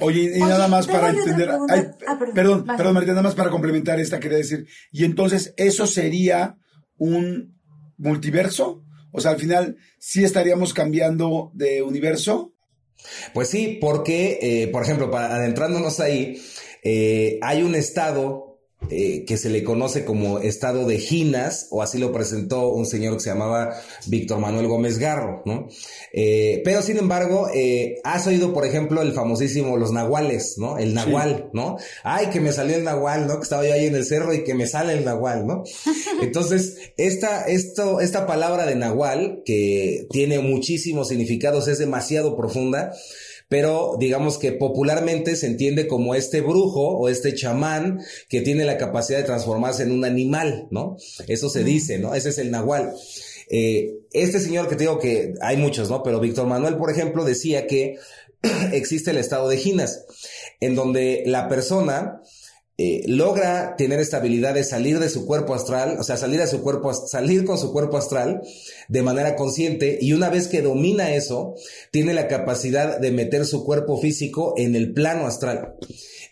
oye, 0.00 0.32
y 0.36 0.40
nada 0.40 0.68
más 0.68 0.86
para 0.86 1.10
entender, 1.10 1.50
ah, 1.50 2.18
perdón, 2.34 2.64
perdón, 2.64 2.94
Marita, 2.94 3.12
nada 3.12 3.22
más 3.22 3.34
para 3.34 3.50
complementar 3.50 4.00
esta, 4.00 4.20
quería 4.20 4.38
decir, 4.38 4.66
y 4.92 5.04
entonces, 5.04 5.54
¿eso 5.56 5.86
sería 5.86 6.56
un 6.96 7.58
multiverso? 7.96 8.84
O 9.12 9.20
sea, 9.20 9.32
al 9.32 9.38
final, 9.38 9.76
¿sí 9.98 10.24
estaríamos 10.24 10.74
cambiando 10.74 11.50
de 11.54 11.82
universo? 11.82 12.52
Pues 13.32 13.48
sí, 13.48 13.78
porque, 13.80 14.38
eh, 14.42 14.68
por 14.68 14.82
ejemplo, 14.82 15.10
para 15.10 15.34
adentrándonos 15.34 16.00
ahí, 16.00 16.40
eh, 16.82 17.38
hay 17.42 17.62
un 17.62 17.74
estado 17.74 18.47
eh, 18.90 19.24
que 19.26 19.36
se 19.36 19.50
le 19.50 19.62
conoce 19.64 20.04
como 20.04 20.38
estado 20.38 20.86
de 20.86 20.98
Ginas, 20.98 21.66
o 21.70 21.82
así 21.82 21.98
lo 21.98 22.12
presentó 22.12 22.68
un 22.68 22.86
señor 22.86 23.14
que 23.14 23.20
se 23.20 23.30
llamaba 23.30 23.74
Víctor 24.06 24.38
Manuel 24.38 24.66
Gómez 24.66 24.98
Garro, 24.98 25.42
¿no? 25.44 25.68
Eh, 26.12 26.62
pero 26.64 26.82
sin 26.82 26.98
embargo, 26.98 27.48
eh, 27.54 27.96
has 28.04 28.26
oído, 28.26 28.52
por 28.52 28.64
ejemplo, 28.64 29.02
el 29.02 29.12
famosísimo 29.12 29.76
Los 29.76 29.92
Nahuales, 29.92 30.54
¿no? 30.58 30.78
El 30.78 30.94
Nahual, 30.94 31.50
¿no? 31.52 31.76
Ay, 32.02 32.26
que 32.28 32.40
me 32.40 32.52
salió 32.52 32.76
el 32.76 32.84
Nahual, 32.84 33.26
¿no? 33.26 33.36
Que 33.36 33.42
estaba 33.42 33.66
yo 33.66 33.74
ahí 33.74 33.86
en 33.86 33.94
el 33.94 34.04
cerro 34.04 34.32
y 34.32 34.44
que 34.44 34.54
me 34.54 34.66
sale 34.66 34.94
el 34.94 35.04
Nahual, 35.04 35.46
¿no? 35.46 35.64
Entonces, 36.22 36.76
esta, 36.96 37.42
esto, 37.42 38.00
esta 38.00 38.26
palabra 38.26 38.66
de 38.66 38.76
Nahual, 38.76 39.42
que 39.44 40.06
tiene 40.10 40.40
muchísimos 40.40 41.08
significados, 41.08 41.68
es 41.68 41.78
demasiado 41.78 42.36
profunda, 42.36 42.92
pero 43.48 43.96
digamos 43.98 44.38
que 44.38 44.52
popularmente 44.52 45.36
se 45.36 45.46
entiende 45.46 45.86
como 45.86 46.14
este 46.14 46.40
brujo 46.40 46.98
o 46.98 47.08
este 47.08 47.34
chamán 47.34 48.00
que 48.28 48.42
tiene 48.42 48.64
la 48.64 48.76
capacidad 48.76 49.18
de 49.18 49.24
transformarse 49.24 49.82
en 49.82 49.92
un 49.92 50.04
animal, 50.04 50.68
¿no? 50.70 50.96
Eso 51.26 51.48
se 51.48 51.64
dice, 51.64 51.98
¿no? 51.98 52.14
Ese 52.14 52.28
es 52.28 52.38
el 52.38 52.50
nahual. 52.50 52.92
Eh, 53.50 53.94
este 54.12 54.40
señor 54.40 54.68
que 54.68 54.76
te 54.76 54.84
digo 54.84 54.98
que 54.98 55.34
hay 55.40 55.56
muchos, 55.56 55.88
¿no? 55.88 56.02
Pero 56.02 56.20
Víctor 56.20 56.46
Manuel, 56.46 56.76
por 56.76 56.90
ejemplo, 56.90 57.24
decía 57.24 57.66
que 57.66 57.96
existe 58.72 59.10
el 59.10 59.16
estado 59.16 59.48
de 59.48 59.56
Ginas, 59.56 60.04
en 60.60 60.74
donde 60.74 61.22
la 61.26 61.48
persona 61.48 62.20
eh, 62.80 63.02
logra 63.08 63.74
tener 63.76 63.98
esta 63.98 64.18
habilidad 64.18 64.54
de 64.54 64.62
salir 64.62 65.00
de 65.00 65.08
su 65.08 65.26
cuerpo 65.26 65.52
astral, 65.52 65.96
o 65.98 66.04
sea, 66.04 66.16
salir 66.16 66.40
a 66.40 66.46
su 66.46 66.62
cuerpo, 66.62 66.94
salir 66.94 67.44
con 67.44 67.58
su 67.58 67.72
cuerpo 67.72 67.96
astral 67.96 68.40
de 68.86 69.02
manera 69.02 69.34
consciente 69.34 69.98
y 70.00 70.12
una 70.12 70.28
vez 70.28 70.46
que 70.46 70.62
domina 70.62 71.12
eso, 71.12 71.56
tiene 71.90 72.14
la 72.14 72.28
capacidad 72.28 73.00
de 73.00 73.10
meter 73.10 73.46
su 73.46 73.64
cuerpo 73.64 74.00
físico 74.00 74.54
en 74.56 74.76
el 74.76 74.92
plano 74.92 75.26
astral. 75.26 75.74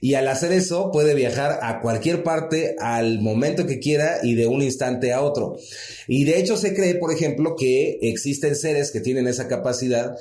Y 0.00 0.14
al 0.14 0.28
hacer 0.28 0.52
eso 0.52 0.92
puede 0.92 1.14
viajar 1.14 1.58
a 1.62 1.80
cualquier 1.80 2.22
parte 2.22 2.76
al 2.78 3.20
momento 3.20 3.66
que 3.66 3.80
quiera 3.80 4.18
y 4.22 4.36
de 4.36 4.46
un 4.46 4.62
instante 4.62 5.12
a 5.12 5.22
otro. 5.22 5.56
Y 6.06 6.26
de 6.26 6.38
hecho 6.38 6.56
se 6.56 6.74
cree, 6.74 6.94
por 6.94 7.12
ejemplo, 7.12 7.56
que 7.56 7.98
existen 8.02 8.54
seres 8.54 8.92
que 8.92 9.00
tienen 9.00 9.26
esa 9.26 9.48
capacidad, 9.48 10.14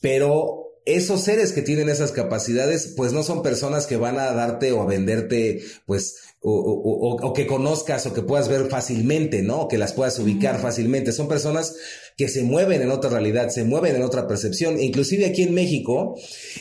pero 0.00 0.65
esos 0.86 1.22
seres 1.22 1.52
que 1.52 1.62
tienen 1.62 1.88
esas 1.88 2.12
capacidades, 2.12 2.94
pues 2.96 3.12
no 3.12 3.24
son 3.24 3.42
personas 3.42 3.86
que 3.86 3.96
van 3.96 4.18
a 4.18 4.32
darte 4.32 4.70
o 4.70 4.80
a 4.80 4.86
venderte, 4.86 5.60
pues, 5.84 6.14
o, 6.40 7.32
que 7.34 7.48
conozcas 7.48 8.06
o 8.06 8.14
que 8.14 8.22
puedas 8.22 8.48
ver 8.48 8.68
fácilmente, 8.68 9.42
¿no? 9.42 9.62
O 9.62 9.68
que 9.68 9.78
las 9.78 9.92
puedas 9.92 10.16
ubicar 10.20 10.60
fácilmente. 10.60 11.10
Son 11.10 11.26
personas 11.26 11.74
que 12.16 12.28
se 12.28 12.44
mueven 12.44 12.82
en 12.82 12.92
otra 12.92 13.10
realidad, 13.10 13.48
se 13.48 13.64
mueven 13.64 13.96
en 13.96 14.02
otra 14.02 14.28
percepción. 14.28 14.80
Inclusive 14.80 15.26
aquí 15.26 15.42
en 15.42 15.54
México 15.54 16.16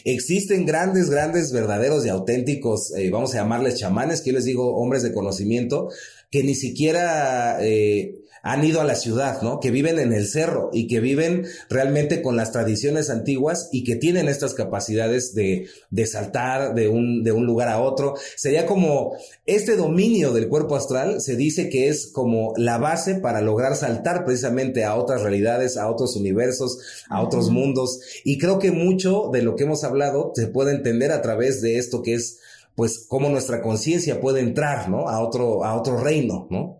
existen 0.06 0.66
grandes, 0.66 1.12
grandes, 1.12 1.52
verdaderos 1.52 2.04
y 2.04 2.10
auténticos, 2.10 2.96
eh, 2.98 3.12
vamos 3.12 3.36
a 3.36 3.38
llamarles 3.38 3.76
chamanes, 3.76 4.22
que 4.22 4.32
yo 4.32 4.38
les 4.38 4.46
digo 4.46 4.76
hombres 4.76 5.04
de 5.04 5.14
conocimiento, 5.14 5.90
que 6.32 6.44
ni 6.44 6.56
siquiera... 6.56 7.60
Eh, 7.62 8.25
han 8.46 8.64
ido 8.64 8.80
a 8.80 8.84
la 8.84 8.94
ciudad, 8.94 9.42
¿no? 9.42 9.60
Que 9.60 9.72
viven 9.72 9.98
en 9.98 10.14
el 10.14 10.28
cerro 10.28 10.70
y 10.72 10.86
que 10.86 11.00
viven 11.00 11.48
realmente 11.68 12.22
con 12.22 12.38
las 12.38 12.52
tradiciones 12.52 13.10
antiguas 13.10 13.70
y 13.72 13.84
que 13.84 13.96
tienen 13.96 14.30
estas 14.30 14.54
capacidades 14.54 15.34
de, 15.34 15.68
de 15.90 16.06
saltar 16.06 16.76
de 16.76 16.88
un, 16.88 17.24
de 17.24 17.32
un 17.32 17.48
lugar 17.48 17.70
a 17.70 17.82
otro. 17.82 18.14
Sería 18.36 18.68
como 18.68 19.14
este 19.48 19.76
dominio 19.76 20.32
del 20.32 20.48
cuerpo 20.48 20.76
astral 20.76 21.22
se 21.22 21.36
dice 21.36 21.70
que 21.70 21.90
es 21.90 22.06
como 22.06 22.54
la 22.56 22.78
base 22.78 23.16
para 23.16 23.42
lograr 23.42 23.76
saltar 23.76 24.24
precisamente 24.26 24.84
a 24.84 24.94
otras 24.94 25.24
realidades, 25.24 25.76
a 25.76 25.90
otros 25.90 26.16
universos, 26.16 26.78
a 27.10 27.24
otros 27.24 27.50
mundos. 27.50 28.00
Y 28.24 28.38
creo 28.38 28.60
que 28.60 28.72
mucho 28.72 29.32
de 29.34 29.42
lo 29.42 29.56
que 29.56 29.64
hemos 29.64 29.84
hablado 29.84 30.34
se 30.36 30.46
puede 30.46 30.72
entender 30.72 31.12
a 31.12 31.24
través 31.24 31.64
de 31.64 31.80
esto 31.80 32.04
que 32.04 32.14
es 32.14 32.38
pues 32.76 33.06
cómo 33.08 33.30
nuestra 33.30 33.64
conciencia 33.64 34.22
puede 34.22 34.42
entrar, 34.42 34.88
¿no? 34.88 35.10
A 35.10 35.20
otro, 35.22 35.64
a 35.64 35.76
otro 35.76 35.98
reino, 35.98 36.46
¿no? 36.52 36.80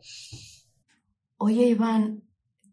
Oye, 1.38 1.68
Iván, 1.68 2.24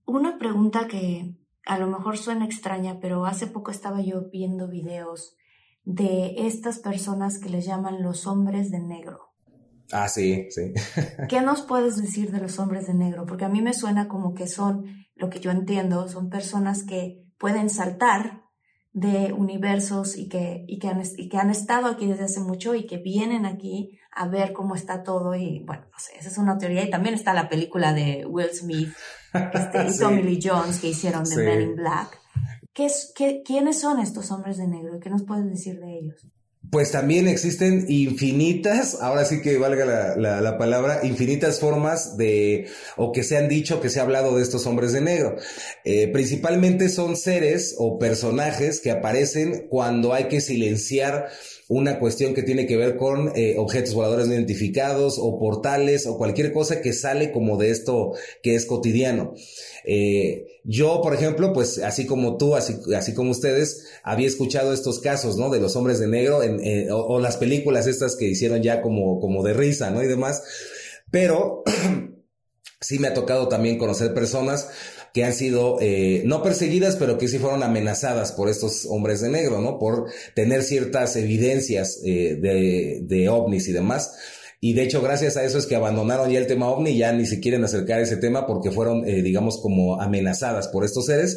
una 0.06 0.38
pregunta 0.38 0.86
que 0.88 1.34
a 1.66 1.78
lo 1.78 1.88
mejor 1.88 2.16
suena 2.18 2.44
extraña, 2.44 2.98
pero 3.00 3.26
hace 3.26 3.46
poco 3.46 3.70
estaba 3.70 4.00
yo 4.00 4.28
viendo 4.30 4.68
videos 4.68 5.36
de 5.84 6.34
estas 6.46 6.78
personas 6.78 7.38
que 7.38 7.48
les 7.48 7.66
llaman 7.66 8.02
los 8.02 8.26
hombres 8.26 8.70
de 8.70 8.80
negro. 8.80 9.32
Ah, 9.90 10.08
sí, 10.08 10.48
sí. 10.50 10.72
¿Qué 11.28 11.40
nos 11.40 11.62
puedes 11.62 11.96
decir 11.96 12.30
de 12.30 12.40
los 12.40 12.58
hombres 12.58 12.86
de 12.86 12.94
negro? 12.94 13.26
Porque 13.26 13.44
a 13.44 13.48
mí 13.48 13.62
me 13.62 13.74
suena 13.74 14.08
como 14.08 14.34
que 14.34 14.46
son, 14.46 15.06
lo 15.14 15.28
que 15.28 15.40
yo 15.40 15.50
entiendo, 15.50 16.08
son 16.08 16.30
personas 16.30 16.84
que 16.84 17.24
pueden 17.38 17.68
saltar 17.68 18.42
de 18.92 19.32
universos 19.32 20.16
y 20.16 20.28
que, 20.28 20.64
y 20.68 20.78
que, 20.78 20.88
han, 20.88 21.02
y 21.16 21.28
que 21.28 21.36
han 21.38 21.50
estado 21.50 21.86
aquí 21.86 22.06
desde 22.06 22.24
hace 22.24 22.40
mucho 22.40 22.74
y 22.74 22.86
que 22.86 22.98
vienen 22.98 23.46
aquí 23.46 23.98
a 24.14 24.28
ver 24.28 24.52
cómo 24.52 24.74
está 24.74 25.02
todo 25.02 25.34
y 25.34 25.60
bueno, 25.60 25.84
no 25.90 25.98
sé, 25.98 26.18
esa 26.18 26.28
es 26.28 26.38
una 26.38 26.58
teoría 26.58 26.84
y 26.84 26.90
también 26.90 27.14
está 27.14 27.32
la 27.32 27.48
película 27.48 27.94
de 27.94 28.26
Will 28.26 28.50
Smith 28.52 28.92
este, 29.32 29.88
y 29.88 29.98
Tommy 29.98 30.22
Lee 30.22 30.40
Jones 30.42 30.78
que 30.78 30.88
hicieron 30.88 31.24
de 31.24 31.36
Men 31.36 31.62
in 31.62 31.76
Black. 31.76 32.20
¿Qué 32.74 32.86
es, 32.86 33.12
qué, 33.14 33.42
¿Quiénes 33.44 33.80
son 33.80 33.98
estos 33.98 34.30
hombres 34.30 34.56
de 34.56 34.66
negro? 34.66 34.98
¿Qué 35.00 35.10
nos 35.10 35.24
puedes 35.24 35.46
decir 35.48 35.78
de 35.80 35.98
ellos? 35.98 36.26
Pues 36.72 36.90
también 36.90 37.28
existen 37.28 37.84
infinitas, 37.88 38.96
ahora 39.02 39.26
sí 39.26 39.42
que 39.42 39.58
valga 39.58 40.16
la, 40.16 40.56
palabra, 40.56 41.00
infinitas 41.02 41.60
formas 41.60 42.16
de, 42.16 42.66
o 42.96 43.12
que 43.12 43.24
se 43.24 43.36
han 43.36 43.46
dicho, 43.46 43.82
que 43.82 43.90
se 43.90 44.00
ha 44.00 44.04
hablado 44.04 44.34
de 44.34 44.42
estos 44.42 44.66
hombres 44.66 44.94
de 44.94 45.02
negro. 45.02 45.36
Eh, 45.84 46.08
principalmente 46.08 46.88
son 46.88 47.18
seres 47.18 47.74
o 47.76 47.98
personajes 47.98 48.80
que 48.80 48.90
aparecen 48.90 49.66
cuando 49.68 50.14
hay 50.14 50.28
que 50.28 50.40
silenciar 50.40 51.28
una 51.68 51.98
cuestión 51.98 52.32
que 52.32 52.42
tiene 52.42 52.66
que 52.66 52.78
ver 52.78 52.96
con 52.96 53.32
eh, 53.36 53.56
objetos 53.58 53.92
voladores 53.92 54.26
no 54.26 54.32
identificados 54.32 55.18
o 55.20 55.38
portales 55.38 56.06
o 56.06 56.16
cualquier 56.16 56.54
cosa 56.54 56.80
que 56.80 56.94
sale 56.94 57.32
como 57.32 57.58
de 57.58 57.70
esto 57.70 58.14
que 58.42 58.54
es 58.54 58.64
cotidiano. 58.64 59.34
Eh, 59.84 60.60
yo, 60.64 61.00
por 61.02 61.14
ejemplo, 61.14 61.52
pues 61.52 61.78
así 61.78 62.06
como 62.06 62.36
tú, 62.36 62.54
así, 62.54 62.78
así 62.96 63.14
como 63.14 63.32
ustedes, 63.32 63.86
había 64.04 64.28
escuchado 64.28 64.72
estos 64.72 65.00
casos, 65.00 65.36
¿no? 65.36 65.50
De 65.50 65.60
los 65.60 65.74
hombres 65.74 65.98
de 65.98 66.06
negro 66.06 66.42
en, 66.42 66.88
o, 66.90 67.18
las 67.18 67.36
películas 67.36 67.86
estas 67.86 68.16
que 68.16 68.26
hicieron 68.26 68.62
ya 68.62 68.80
como, 68.80 69.20
como 69.20 69.42
de 69.42 69.54
risa, 69.54 69.90
¿no? 69.90 70.02
Y 70.02 70.06
demás. 70.06 70.42
Pero 71.10 71.64
sí 72.80 72.98
me 73.00 73.08
ha 73.08 73.14
tocado 73.14 73.48
también 73.48 73.76
conocer 73.76 74.14
personas 74.14 74.68
que 75.12 75.24
han 75.24 75.34
sido 75.34 75.78
eh, 75.80 76.22
no 76.24 76.42
perseguidas, 76.42 76.96
pero 76.96 77.18
que 77.18 77.28
sí 77.28 77.38
fueron 77.38 77.62
amenazadas 77.62 78.32
por 78.32 78.48
estos 78.48 78.86
hombres 78.86 79.20
de 79.20 79.28
negro, 79.30 79.60
¿no? 79.60 79.78
Por 79.78 80.10
tener 80.34 80.62
ciertas 80.62 81.16
evidencias 81.16 82.00
eh, 82.04 82.38
de, 82.40 83.00
de 83.02 83.28
ovnis 83.28 83.68
y 83.68 83.72
demás. 83.72 84.12
Y 84.64 84.74
de 84.74 84.84
hecho, 84.84 85.02
gracias 85.02 85.36
a 85.36 85.42
eso 85.44 85.58
es 85.58 85.66
que 85.66 85.74
abandonaron 85.74 86.30
ya 86.30 86.38
el 86.38 86.46
tema 86.46 86.70
ovni 86.70 86.96
ya 86.96 87.12
ni 87.12 87.26
se 87.26 87.40
quieren 87.40 87.64
acercar 87.64 87.98
a 87.98 88.02
ese 88.02 88.16
tema 88.16 88.46
porque 88.46 88.70
fueron, 88.70 89.04
eh, 89.04 89.20
digamos, 89.20 89.60
como 89.60 90.00
amenazadas 90.00 90.68
por 90.68 90.84
estos 90.84 91.06
seres. 91.06 91.36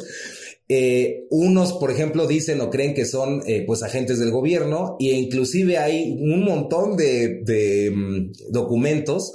Eh, 0.68 1.26
unos, 1.30 1.72
por 1.72 1.90
ejemplo, 1.90 2.28
dicen 2.28 2.60
o 2.60 2.70
creen 2.70 2.94
que 2.94 3.04
son 3.04 3.42
eh, 3.44 3.64
pues 3.66 3.82
agentes 3.82 4.20
del 4.20 4.30
gobierno 4.30 4.96
e 5.00 5.06
inclusive 5.06 5.76
hay 5.76 6.16
un 6.20 6.44
montón 6.44 6.96
de, 6.96 7.40
de 7.42 7.90
mm, 7.90 8.52
documentos 8.52 9.32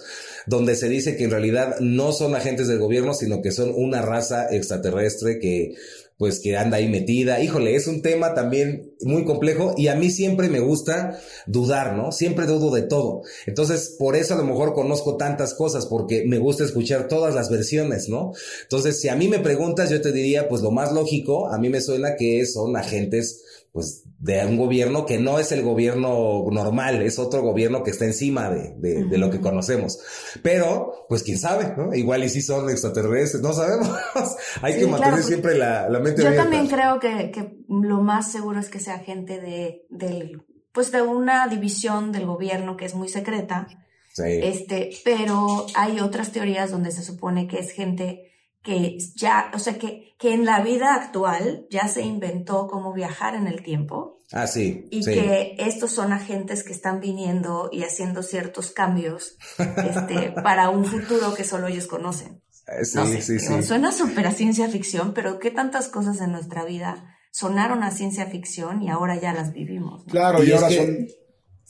donde 0.47 0.75
se 0.75 0.87
dice 0.87 1.17
que 1.17 1.25
en 1.25 1.31
realidad 1.31 1.75
no 1.81 2.13
son 2.13 2.33
agentes 2.33 2.69
del 2.69 2.79
gobierno, 2.79 3.13
sino 3.13 3.41
que 3.41 3.51
son 3.51 3.73
una 3.75 4.01
raza 4.01 4.47
extraterrestre 4.55 5.37
que 5.37 5.73
pues 6.21 6.39
que 6.39 6.55
anda 6.55 6.77
ahí 6.77 6.87
metida. 6.87 7.41
Híjole, 7.41 7.75
es 7.75 7.87
un 7.87 8.03
tema 8.03 8.35
también 8.35 8.93
muy 9.01 9.25
complejo 9.25 9.73
y 9.75 9.87
a 9.87 9.95
mí 9.95 10.11
siempre 10.11 10.49
me 10.49 10.59
gusta 10.59 11.19
dudar, 11.47 11.95
¿no? 11.95 12.11
Siempre 12.11 12.45
dudo 12.45 12.69
de 12.69 12.83
todo. 12.83 13.23
Entonces, 13.47 13.95
por 13.97 14.15
eso 14.15 14.35
a 14.35 14.37
lo 14.37 14.43
mejor 14.43 14.75
conozco 14.75 15.17
tantas 15.17 15.55
cosas, 15.55 15.87
porque 15.87 16.23
me 16.27 16.37
gusta 16.37 16.63
escuchar 16.63 17.07
todas 17.07 17.33
las 17.33 17.49
versiones, 17.49 18.07
¿no? 18.07 18.33
Entonces, 18.61 19.01
si 19.01 19.09
a 19.09 19.15
mí 19.15 19.27
me 19.29 19.39
preguntas, 19.39 19.89
yo 19.89 19.99
te 19.99 20.11
diría, 20.11 20.47
pues 20.47 20.61
lo 20.61 20.69
más 20.69 20.93
lógico, 20.93 21.51
a 21.51 21.57
mí 21.57 21.69
me 21.69 21.81
suena 21.81 22.15
que 22.15 22.45
son 22.45 22.77
agentes 22.77 23.41
pues 23.71 24.03
de 24.21 24.45
un 24.45 24.55
gobierno 24.55 25.07
que 25.07 25.17
no 25.17 25.39
es 25.39 25.51
el 25.51 25.63
gobierno 25.63 26.45
normal, 26.51 27.01
es 27.01 27.17
otro 27.17 27.41
gobierno 27.41 27.83
que 27.83 27.89
está 27.89 28.05
encima 28.05 28.51
de, 28.51 28.75
de, 28.77 29.17
lo 29.17 29.31
que 29.31 29.41
conocemos. 29.41 29.99
Pero, 30.43 31.05
pues 31.09 31.23
quién 31.23 31.39
sabe, 31.39 31.73
¿no? 31.75 31.91
Igual 31.95 32.23
y 32.23 32.29
si 32.29 32.43
son 32.43 32.69
extraterrestres, 32.69 33.41
no 33.41 33.51
sabemos. 33.51 33.89
Hay 34.61 34.77
que 34.77 34.85
mantener 34.85 35.23
siempre 35.23 35.57
la, 35.57 35.89
la 35.89 35.99
mente 35.99 36.21
Yo 36.21 36.35
también 36.35 36.67
creo 36.67 36.99
que, 36.99 37.31
que, 37.31 37.57
lo 37.67 38.01
más 38.01 38.31
seguro 38.31 38.59
es 38.59 38.69
que 38.69 38.79
sea 38.79 38.99
gente 38.99 39.41
de, 39.41 39.87
del, 39.89 40.43
pues 40.71 40.91
de 40.91 41.01
una 41.01 41.47
división 41.47 42.11
del 42.11 42.27
gobierno 42.27 42.77
que 42.77 42.85
es 42.85 42.93
muy 42.93 43.09
secreta. 43.09 43.67
Sí. 44.13 44.23
Este, 44.43 44.91
pero 45.03 45.65
hay 45.73 45.99
otras 45.99 46.31
teorías 46.31 46.69
donde 46.69 46.91
se 46.91 47.01
supone 47.01 47.47
que 47.47 47.57
es 47.57 47.71
gente 47.71 48.30
que 48.63 48.97
ya, 49.15 49.51
o 49.53 49.59
sea, 49.59 49.77
que, 49.77 50.15
que 50.19 50.33
en 50.33 50.45
la 50.45 50.61
vida 50.61 50.93
actual 50.93 51.65
ya 51.69 51.87
se 51.87 52.03
inventó 52.03 52.67
cómo 52.67 52.93
viajar 52.93 53.35
en 53.35 53.47
el 53.47 53.63
tiempo. 53.63 54.19
Ah, 54.31 54.47
sí. 54.47 54.87
Y 54.91 55.03
que 55.03 55.55
estos 55.57 55.91
son 55.91 56.13
agentes 56.13 56.63
que 56.63 56.71
están 56.71 56.99
viniendo 57.01 57.69
y 57.71 57.83
haciendo 57.83 58.23
ciertos 58.23 58.71
cambios 58.71 59.37
este, 59.57 60.31
para 60.43 60.69
un 60.69 60.85
futuro 60.85 61.33
que 61.33 61.43
solo 61.43 61.67
ellos 61.67 61.87
conocen. 61.87 62.41
Eh, 62.67 62.85
sí, 62.85 63.21
sí, 63.21 63.39
sí. 63.39 63.63
Suena 63.63 63.91
súper 63.91 64.27
a 64.27 64.31
ciencia 64.31 64.69
ficción, 64.69 65.13
pero 65.13 65.39
¿qué 65.39 65.51
tantas 65.51 65.87
cosas 65.87 66.21
en 66.21 66.31
nuestra 66.31 66.63
vida 66.63 67.17
sonaron 67.31 67.83
a 67.83 67.91
ciencia 67.91 68.27
ficción 68.27 68.83
y 68.83 68.89
ahora 68.89 69.19
ya 69.19 69.33
las 69.33 69.53
vivimos? 69.53 70.05
Claro, 70.05 70.43
y, 70.43 70.51
ahora 70.51 70.69
son 70.69 71.07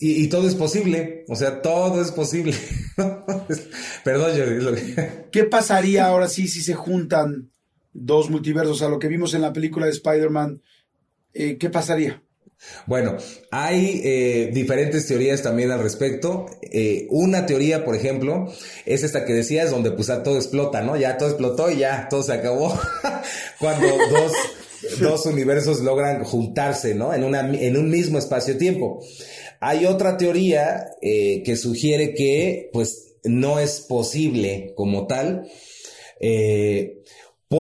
y, 0.04 0.28
todo 0.30 0.48
es 0.48 0.56
posible, 0.56 1.26
o 1.28 1.36
sea, 1.36 1.62
todo 1.62 2.02
es 2.02 2.12
posible. 2.12 2.56
Perdón, 4.04 4.32
Jordi. 4.64 4.96
¿Qué 5.32 5.44
pasaría 5.44 6.08
ahora 6.08 6.28
sí 6.28 6.48
si 6.48 6.62
se 6.62 6.74
juntan 6.74 7.52
dos 7.94 8.32
multiversos 8.32 8.82
a 8.82 8.90
lo 8.90 8.98
que 8.98 9.08
vimos 9.08 9.36
en 9.36 9.42
la 9.42 9.54
película 9.54 9.86
de 9.86 9.92
Spider-Man? 9.92 10.64
Eh, 11.36 11.58
¿Qué 11.60 11.70
pasaría? 11.70 12.24
Bueno, 12.88 13.18
hay 13.52 14.02
eh, 14.04 14.50
diferentes 14.52 15.08
teorías 15.08 15.44
también 15.44 15.70
al 15.70 15.82
respecto. 15.82 16.48
Eh, 16.62 17.08
una 17.12 17.46
teoría, 17.46 17.86
por 17.86 17.96
ejemplo, 17.96 18.52
es 18.88 19.04
esta 19.04 19.24
que 19.24 19.34
decías, 19.34 19.70
donde 19.70 19.92
pues 19.92 20.08
todo 20.24 20.38
explota, 20.38 20.82
¿no? 20.82 20.96
Ya 20.96 21.18
todo 21.18 21.30
explotó 21.30 21.70
y 21.70 21.78
ya 21.78 22.08
todo 22.10 22.24
se 22.24 22.34
acabó. 22.34 22.80
Cuando 23.60 23.88
dos, 23.88 24.32
dos 25.00 25.26
universos 25.28 25.82
logran 25.82 26.24
juntarse, 26.24 26.96
¿no? 26.96 27.14
En, 27.14 27.24
una, 27.24 27.42
en 27.42 27.78
un 27.78 27.90
mismo 27.90 28.18
espacio-tiempo. 28.18 29.04
Hay 29.62 29.86
otra 29.86 30.18
teoría 30.18 30.88
eh, 31.02 31.44
que 31.44 31.56
sugiere 31.56 32.14
que, 32.14 32.70
pues, 32.74 33.16
no 33.24 33.60
es 33.60 33.82
posible 33.82 34.74
como 34.76 35.06
tal. 35.06 35.48
Eh, 36.20 37.04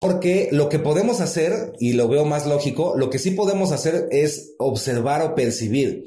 Porque 0.00 0.48
lo 0.50 0.70
que 0.70 0.78
podemos 0.78 1.20
hacer, 1.20 1.74
y 1.78 1.92
lo 1.92 2.08
veo 2.08 2.24
más 2.24 2.46
lógico, 2.46 2.94
lo 2.96 3.10
que 3.10 3.18
sí 3.18 3.32
podemos 3.32 3.70
hacer 3.70 4.08
es 4.10 4.54
observar 4.56 5.20
o 5.20 5.34
percibir. 5.34 6.06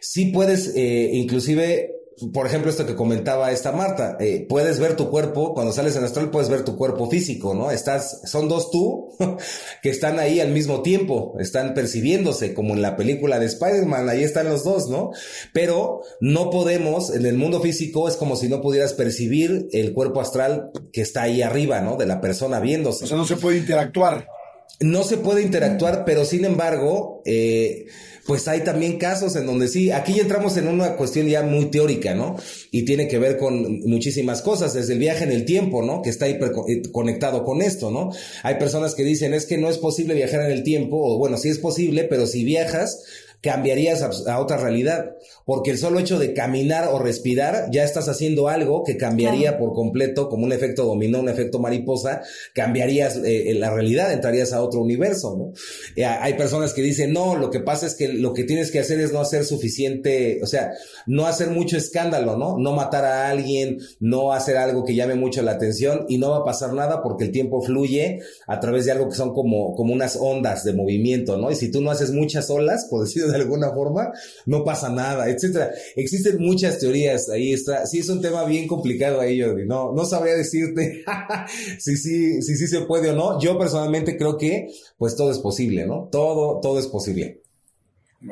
Sí 0.00 0.26
puedes, 0.32 0.74
eh, 0.74 1.10
inclusive, 1.12 1.92
por 2.32 2.46
ejemplo, 2.46 2.70
esto 2.70 2.86
que 2.86 2.94
comentaba 2.94 3.50
esta 3.50 3.72
Marta, 3.72 4.16
eh, 4.20 4.46
puedes 4.48 4.78
ver 4.78 4.94
tu 4.94 5.10
cuerpo, 5.10 5.52
cuando 5.52 5.72
sales 5.72 5.96
en 5.96 6.04
astral 6.04 6.30
puedes 6.30 6.48
ver 6.48 6.64
tu 6.64 6.76
cuerpo 6.76 7.10
físico, 7.10 7.54
¿no? 7.54 7.70
Estás, 7.70 8.20
son 8.24 8.48
dos 8.48 8.70
tú 8.70 9.16
que 9.82 9.90
están 9.90 10.18
ahí 10.18 10.40
al 10.40 10.50
mismo 10.50 10.82
tiempo, 10.82 11.34
están 11.40 11.74
percibiéndose, 11.74 12.54
como 12.54 12.74
en 12.74 12.82
la 12.82 12.96
película 12.96 13.38
de 13.38 13.46
Spider-Man, 13.46 14.08
ahí 14.08 14.22
están 14.22 14.48
los 14.48 14.62
dos, 14.64 14.88
¿no? 14.88 15.10
Pero 15.52 16.02
no 16.20 16.50
podemos, 16.50 17.14
en 17.14 17.26
el 17.26 17.36
mundo 17.36 17.60
físico 17.60 18.08
es 18.08 18.16
como 18.16 18.36
si 18.36 18.48
no 18.48 18.60
pudieras 18.60 18.92
percibir 18.92 19.68
el 19.72 19.92
cuerpo 19.92 20.20
astral 20.20 20.70
que 20.92 21.00
está 21.00 21.22
ahí 21.22 21.42
arriba, 21.42 21.80
¿no? 21.80 21.96
De 21.96 22.06
la 22.06 22.20
persona 22.20 22.60
viéndose. 22.60 23.04
O 23.04 23.08
sea, 23.08 23.16
no 23.16 23.26
se 23.26 23.36
puede 23.36 23.58
interactuar. 23.58 24.28
No 24.80 25.04
se 25.04 25.18
puede 25.18 25.42
interactuar, 25.42 26.04
pero 26.04 26.24
sin 26.24 26.44
embargo, 26.44 27.22
eh, 27.24 27.86
pues 28.26 28.48
hay 28.48 28.60
también 28.60 28.98
casos 28.98 29.36
en 29.36 29.46
donde 29.46 29.68
sí, 29.68 29.90
aquí 29.90 30.14
ya 30.14 30.22
entramos 30.22 30.56
en 30.56 30.68
una 30.68 30.96
cuestión 30.96 31.26
ya 31.28 31.42
muy 31.42 31.66
teórica, 31.66 32.14
¿no? 32.14 32.36
Y 32.70 32.84
tiene 32.84 33.06
que 33.06 33.18
ver 33.18 33.36
con 33.36 33.80
muchísimas 33.80 34.40
cosas, 34.40 34.72
desde 34.72 34.94
el 34.94 34.98
viaje 34.98 35.24
en 35.24 35.32
el 35.32 35.44
tiempo, 35.44 35.82
¿no? 35.82 36.00
Que 36.00 36.10
está 36.10 36.28
eh, 36.28 36.38
conectado 36.90 37.44
con 37.44 37.60
esto, 37.60 37.90
¿no? 37.90 38.10
Hay 38.42 38.54
personas 38.56 38.94
que 38.94 39.04
dicen, 39.04 39.34
es 39.34 39.44
que 39.46 39.58
no 39.58 39.68
es 39.68 39.78
posible 39.78 40.14
viajar 40.14 40.42
en 40.42 40.52
el 40.52 40.62
tiempo, 40.62 40.96
o 40.96 41.18
bueno, 41.18 41.36
sí 41.36 41.50
es 41.50 41.58
posible, 41.58 42.04
pero 42.04 42.26
si 42.26 42.44
viajas, 42.44 43.02
cambiarías 43.44 44.26
a, 44.26 44.40
otra 44.40 44.56
realidad, 44.56 45.16
porque 45.44 45.70
el 45.70 45.76
solo 45.76 45.98
hecho 45.98 46.18
de 46.18 46.32
caminar 46.32 46.88
o 46.90 46.98
respirar, 46.98 47.68
ya 47.70 47.84
estás 47.84 48.08
haciendo 48.08 48.48
algo 48.48 48.84
que 48.84 48.96
cambiaría 48.96 49.58
por 49.58 49.74
completo, 49.74 50.30
como 50.30 50.46
un 50.46 50.52
efecto 50.52 50.86
dominó, 50.86 51.20
un 51.20 51.28
efecto 51.28 51.58
mariposa, 51.58 52.22
cambiarías 52.54 53.20
eh, 53.22 53.52
la 53.58 53.70
realidad, 53.70 54.14
entrarías 54.14 54.54
a 54.54 54.62
otro 54.62 54.80
universo, 54.80 55.36
¿no? 55.36 55.52
Eh, 55.94 56.06
hay 56.06 56.34
personas 56.34 56.72
que 56.72 56.80
dicen, 56.80 57.12
no, 57.12 57.36
lo 57.36 57.50
que 57.50 57.60
pasa 57.60 57.86
es 57.86 57.94
que 57.94 58.08
lo 58.08 58.32
que 58.32 58.44
tienes 58.44 58.70
que 58.70 58.78
hacer 58.78 58.98
es 58.98 59.12
no 59.12 59.20
hacer 59.20 59.44
suficiente, 59.44 60.40
o 60.42 60.46
sea, 60.46 60.72
no 61.06 61.26
hacer 61.26 61.50
mucho 61.50 61.76
escándalo, 61.76 62.38
¿no? 62.38 62.56
No 62.56 62.72
matar 62.72 63.04
a 63.04 63.28
alguien, 63.28 63.78
no 64.00 64.32
hacer 64.32 64.56
algo 64.56 64.84
que 64.84 64.94
llame 64.94 65.16
mucho 65.16 65.42
la 65.42 65.52
atención 65.52 66.06
y 66.08 66.16
no 66.16 66.30
va 66.30 66.38
a 66.38 66.44
pasar 66.44 66.72
nada 66.72 67.02
porque 67.02 67.24
el 67.24 67.30
tiempo 67.30 67.60
fluye 67.60 68.20
a 68.46 68.58
través 68.58 68.86
de 68.86 68.92
algo 68.92 69.10
que 69.10 69.16
son 69.16 69.34
como, 69.34 69.74
como 69.74 69.92
unas 69.92 70.16
ondas 70.18 70.64
de 70.64 70.72
movimiento, 70.72 71.36
¿no? 71.36 71.50
Y 71.50 71.56
si 71.56 71.70
tú 71.70 71.82
no 71.82 71.90
haces 71.90 72.10
muchas 72.10 72.48
olas, 72.48 72.86
por 72.88 73.04
decirlo 73.04 73.33
de 73.38 73.42
alguna 73.42 73.72
forma, 73.72 74.12
no 74.46 74.64
pasa 74.64 74.88
nada, 74.88 75.28
etcétera. 75.28 75.70
Existen 75.96 76.40
muchas 76.40 76.78
teorías, 76.78 77.28
ahí 77.28 77.52
está. 77.52 77.84
Sí, 77.86 77.98
es 77.98 78.08
un 78.08 78.20
tema 78.20 78.44
bien 78.44 78.68
complicado 78.68 79.20
ahí, 79.20 79.42
Jordi. 79.42 79.66
No, 79.66 79.92
no 79.92 80.04
sabría 80.04 80.34
decirte 80.34 81.04
si 81.78 81.96
sí, 81.96 82.42
si, 82.42 82.56
si, 82.56 82.66
se 82.66 82.82
puede 82.82 83.10
o 83.10 83.14
no. 83.14 83.40
Yo 83.40 83.58
personalmente 83.58 84.16
creo 84.16 84.38
que, 84.38 84.68
pues 84.96 85.16
todo 85.16 85.30
es 85.30 85.38
posible, 85.38 85.86
¿no? 85.86 86.08
Todo, 86.10 86.60
todo 86.60 86.78
es 86.78 86.86
posible. 86.86 87.42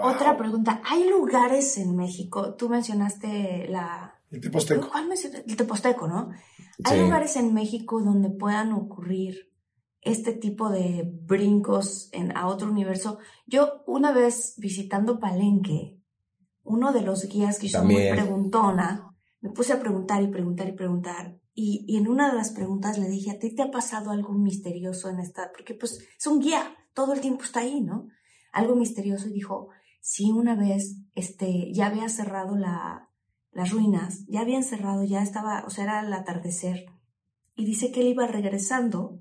Otra 0.00 0.36
pregunta. 0.36 0.80
¿Hay 0.84 1.09
lugares 1.09 1.76
en 1.78 1.96
México? 1.96 2.55
Tú 2.55 2.68
mencionaste 2.68 3.66
la... 3.68 4.14
El 4.30 4.40
Teposteco. 4.40 4.88
¿Cuál 4.90 5.09
El 5.46 5.57
Teposteco, 5.57 6.09
¿no? 6.09 6.30
¿Hay 6.84 7.00
lugares 7.00 7.36
en 7.36 7.53
México 7.53 8.00
donde 8.00 8.30
puedan 8.30 8.72
ocurrir 8.72 9.51
este 10.03 10.32
tipo 10.32 10.68
de 10.68 11.09
brincos 11.24 12.09
en, 12.12 12.36
a 12.36 12.48
otro 12.48 12.70
universo. 12.70 13.18
Yo 13.46 13.82
una 13.86 14.12
vez 14.12 14.55
visitando 14.59 15.18
Palenque, 15.18 16.00
uno 16.64 16.92
de 16.92 17.03
los 17.03 17.26
guías 17.28 17.59
que 17.59 17.66
hizo 17.66 17.84
muy 17.84 18.11
preguntona, 18.11 19.16
me 19.40 19.50
puse 19.50 19.72
a 19.72 19.80
preguntar 19.80 20.22
y 20.22 20.28
preguntar 20.28 20.68
y 20.68 20.72
preguntar. 20.72 21.38
Y, 21.55 21.84
y, 21.86 21.98
en 21.98 22.09
una 22.09 22.30
de 22.30 22.36
las 22.36 22.50
preguntas 22.50 22.98
le 22.98 23.09
dije, 23.09 23.30
¿a 23.30 23.38
ti 23.38 23.55
te 23.55 23.62
ha 23.62 23.70
pasado 23.70 24.11
algo 24.11 24.32
misterioso 24.32 25.09
en 25.11 25.20
esta? 25.20 25.50
Porque 25.53 25.74
pues 25.74 25.98
es 26.18 26.26
un 26.26 26.40
guía, 26.40 26.76
todo 26.94 27.12
el 27.12 27.20
tiempo 27.20 27.44
está 27.44 27.61
ahí, 27.61 27.80
¿no? 27.80 28.09
Algo 28.53 28.74
misterioso 28.74 29.28
y 29.28 29.34
dijo, 29.34 29.68
sí, 30.00 30.30
una 30.30 30.57
vez, 30.57 30.96
este, 31.14 31.72
ya 31.72 31.86
había 31.86 32.09
cerrado 32.09 32.57
la, 32.57 33.11
las 33.53 33.70
ruinas, 33.70 34.24
ya 34.28 34.40
habían 34.40 34.64
cerrado, 34.64 35.05
ya 35.05 35.22
estaba, 35.22 35.64
o 35.66 35.70
sea, 35.70 35.84
era 35.84 36.00
el 36.00 36.12
atardecer. 36.12 36.86
Y 37.55 37.66
dice 37.66 37.92
que 37.92 38.00
él 38.00 38.09
iba 38.09 38.26
regresando 38.26 39.20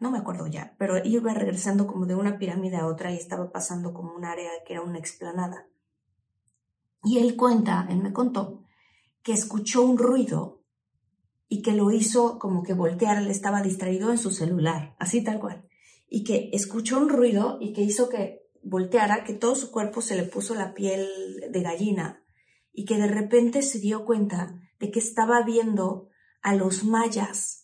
no 0.00 0.10
me 0.10 0.18
acuerdo 0.18 0.46
ya, 0.46 0.74
pero 0.78 1.04
iba 1.04 1.34
regresando 1.34 1.86
como 1.86 2.06
de 2.06 2.14
una 2.14 2.38
pirámide 2.38 2.76
a 2.76 2.86
otra 2.86 3.12
y 3.12 3.16
estaba 3.16 3.50
pasando 3.52 3.92
como 3.92 4.14
un 4.14 4.24
área 4.24 4.50
que 4.66 4.74
era 4.74 4.82
una 4.82 4.98
explanada. 4.98 5.68
Y 7.04 7.18
él 7.18 7.36
cuenta, 7.36 7.86
él 7.90 7.98
me 7.98 8.12
contó, 8.12 8.64
que 9.22 9.32
escuchó 9.32 9.82
un 9.82 9.98
ruido 9.98 10.64
y 11.48 11.62
que 11.62 11.72
lo 11.72 11.90
hizo 11.90 12.38
como 12.38 12.62
que 12.62 12.74
voltear, 12.74 13.18
él 13.18 13.30
estaba 13.30 13.62
distraído 13.62 14.10
en 14.10 14.18
su 14.18 14.30
celular, 14.30 14.96
así 14.98 15.22
tal 15.22 15.38
cual, 15.38 15.68
y 16.08 16.24
que 16.24 16.50
escuchó 16.52 16.98
un 16.98 17.08
ruido 17.08 17.58
y 17.60 17.72
que 17.72 17.82
hizo 17.82 18.08
que 18.08 18.42
volteara, 18.62 19.24
que 19.24 19.34
todo 19.34 19.54
su 19.54 19.70
cuerpo 19.70 20.00
se 20.00 20.16
le 20.16 20.22
puso 20.22 20.54
la 20.54 20.72
piel 20.72 21.06
de 21.50 21.62
gallina 21.62 22.24
y 22.72 22.84
que 22.84 22.96
de 22.96 23.08
repente 23.08 23.62
se 23.62 23.80
dio 23.80 24.04
cuenta 24.04 24.58
de 24.78 24.90
que 24.90 24.98
estaba 24.98 25.42
viendo 25.42 26.08
a 26.42 26.54
los 26.54 26.84
mayas 26.84 27.61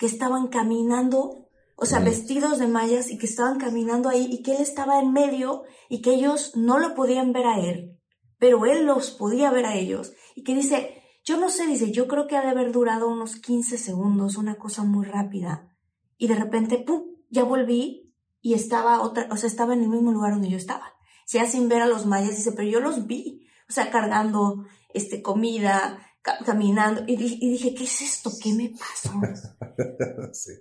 que 0.00 0.06
estaban 0.06 0.48
caminando, 0.48 1.50
o 1.76 1.84
sea, 1.84 1.98
vestidos 1.98 2.58
de 2.58 2.66
mayas 2.66 3.10
y 3.10 3.18
que 3.18 3.26
estaban 3.26 3.58
caminando 3.58 4.08
ahí 4.08 4.28
y 4.30 4.42
que 4.42 4.52
él 4.52 4.62
estaba 4.62 4.98
en 4.98 5.12
medio 5.12 5.64
y 5.90 6.00
que 6.00 6.14
ellos 6.14 6.56
no 6.56 6.78
lo 6.78 6.94
podían 6.94 7.34
ver 7.34 7.46
a 7.46 7.60
él, 7.60 8.00
pero 8.38 8.64
él 8.64 8.86
los 8.86 9.10
podía 9.10 9.50
ver 9.50 9.66
a 9.66 9.76
ellos 9.76 10.14
y 10.34 10.42
que 10.42 10.54
dice, 10.54 11.02
yo 11.22 11.38
no 11.38 11.50
sé, 11.50 11.66
dice, 11.66 11.92
yo 11.92 12.08
creo 12.08 12.26
que 12.26 12.38
ha 12.38 12.40
de 12.40 12.48
haber 12.48 12.72
durado 12.72 13.08
unos 13.10 13.36
15 13.36 13.76
segundos, 13.76 14.38
una 14.38 14.56
cosa 14.56 14.84
muy 14.84 15.04
rápida. 15.04 15.68
Y 16.16 16.28
de 16.28 16.34
repente, 16.36 16.78
¡pum!, 16.78 17.02
ya 17.28 17.44
volví 17.44 18.14
y 18.40 18.54
estaba 18.54 19.02
otra, 19.02 19.28
o 19.30 19.36
sea, 19.36 19.48
estaba 19.50 19.74
en 19.74 19.82
el 19.82 19.90
mismo 19.90 20.12
lugar 20.12 20.32
donde 20.32 20.48
yo 20.48 20.56
estaba. 20.56 20.94
sea, 21.26 21.46
sin 21.46 21.68
ver 21.68 21.82
a 21.82 21.86
los 21.86 22.06
mayas, 22.06 22.36
dice, 22.36 22.52
pero 22.52 22.70
yo 22.70 22.80
los 22.80 23.06
vi, 23.06 23.46
o 23.68 23.72
sea, 23.72 23.90
cargando, 23.90 24.64
este, 24.94 25.20
comida, 25.20 25.98
caminando 26.22 27.02
y, 27.06 27.16
dije, 27.16 27.74
¿qué 27.74 27.84
es 27.84 28.00
esto? 28.02 28.30
¿Qué 28.42 28.52
me 28.52 28.70
pasó? 28.70 29.12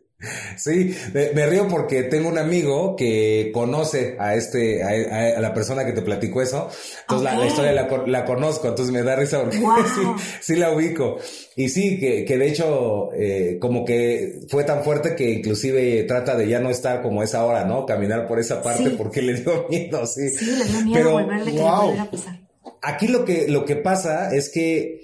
sí, 0.57 0.95
me, 1.13 1.45
río 1.45 1.67
porque 1.67 2.03
tengo 2.03 2.29
un 2.29 2.37
amigo 2.37 2.95
que 2.95 3.51
conoce 3.53 4.15
a 4.19 4.35
este, 4.35 4.83
a, 4.83 5.39
la 5.39 5.53
persona 5.53 5.85
que 5.85 5.91
te 5.91 6.01
platicó 6.01 6.41
eso. 6.41 6.69
Entonces 7.01 7.23
la, 7.23 7.45
historia 7.45 7.73
la, 7.73 8.25
conozco, 8.25 8.67
entonces 8.67 8.93
me 8.93 9.03
da 9.03 9.15
risa 9.15 9.41
porque 9.41 9.59
sí, 10.41 10.55
la 10.55 10.71
ubico. 10.71 11.17
Y 11.55 11.69
sí, 11.69 11.99
que, 11.99 12.23
que 12.23 12.37
de 12.37 12.47
hecho, 12.47 13.09
eh, 13.13 13.57
como 13.59 13.83
que 13.83 14.41
fue 14.47 14.63
tan 14.63 14.83
fuerte 14.83 15.15
que 15.15 15.29
inclusive 15.29 16.03
trata 16.03 16.35
de 16.35 16.47
ya 16.47 16.59
no 16.59 16.69
estar 16.69 17.01
como 17.01 17.21
esa 17.21 17.43
hora, 17.45 17.65
¿no? 17.65 17.85
Caminar 17.85 18.27
por 18.27 18.39
esa 18.39 18.61
parte 18.61 18.91
porque 18.91 19.21
le 19.21 19.35
dio 19.35 19.67
miedo, 19.69 20.05
sí. 20.05 20.29
Sí, 20.29 20.45
le 20.45 20.65
dio 20.65 20.81
miedo 20.85 21.11
volverle 21.11 21.51
que 21.51 21.61
a 21.61 22.09
pasar. 22.09 22.39
Aquí 22.81 23.07
lo 23.07 23.25
que, 23.25 23.47
lo 23.47 23.65
que 23.65 23.75
pasa 23.75 24.33
es 24.33 24.49
que 24.49 24.98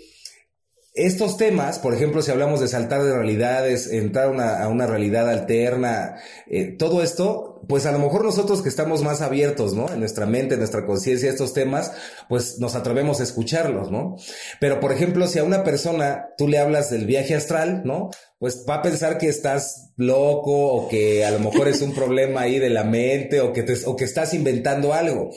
estos 0.95 1.35
temas, 1.35 1.77
por 1.77 1.93
ejemplo, 1.93 2.21
si 2.21 2.31
hablamos 2.31 2.61
de 2.61 2.69
saltar 2.69 3.03
de 3.03 3.13
realidades, 3.13 3.91
entrar 3.91 4.33
a 4.39 4.67
una 4.69 4.87
realidad 4.87 5.29
alterna, 5.29 6.15
eh, 6.47 6.73
todo 6.79 7.03
esto, 7.03 7.61
pues 7.67 7.85
a 7.85 7.91
lo 7.91 7.99
mejor 7.99 8.23
nosotros 8.23 8.61
que 8.61 8.69
estamos 8.69 9.03
más 9.03 9.21
abiertos, 9.21 9.73
¿no? 9.73 9.89
En 9.91 9.99
nuestra 9.99 10.25
mente, 10.25 10.53
en 10.53 10.61
nuestra 10.61 10.85
conciencia, 10.85 11.29
estos 11.29 11.53
temas, 11.53 11.91
pues 12.29 12.59
nos 12.59 12.75
atrevemos 12.75 13.19
a 13.19 13.23
escucharlos, 13.23 13.91
¿no? 13.91 14.15
Pero, 14.61 14.79
por 14.79 14.93
ejemplo, 14.93 15.27
si 15.27 15.37
a 15.37 15.43
una 15.43 15.65
persona 15.65 16.29
tú 16.37 16.47
le 16.47 16.59
hablas 16.59 16.89
del 16.89 17.05
viaje 17.05 17.35
astral, 17.35 17.81
¿no? 17.83 18.09
Pues 18.39 18.65
va 18.69 18.75
a 18.75 18.81
pensar 18.81 19.17
que 19.17 19.27
estás 19.27 19.91
loco 19.97 20.51
o 20.51 20.87
que 20.87 21.25
a 21.25 21.31
lo 21.31 21.39
mejor 21.39 21.67
es 21.67 21.81
un 21.81 21.93
problema 21.95 22.41
ahí 22.41 22.57
de 22.57 22.69
la 22.69 22.85
mente 22.85 23.41
o 23.41 23.51
que, 23.51 23.63
te, 23.63 23.75
o 23.85 23.97
que 23.97 24.05
estás 24.05 24.33
inventando 24.33 24.93
algo. 24.93 25.31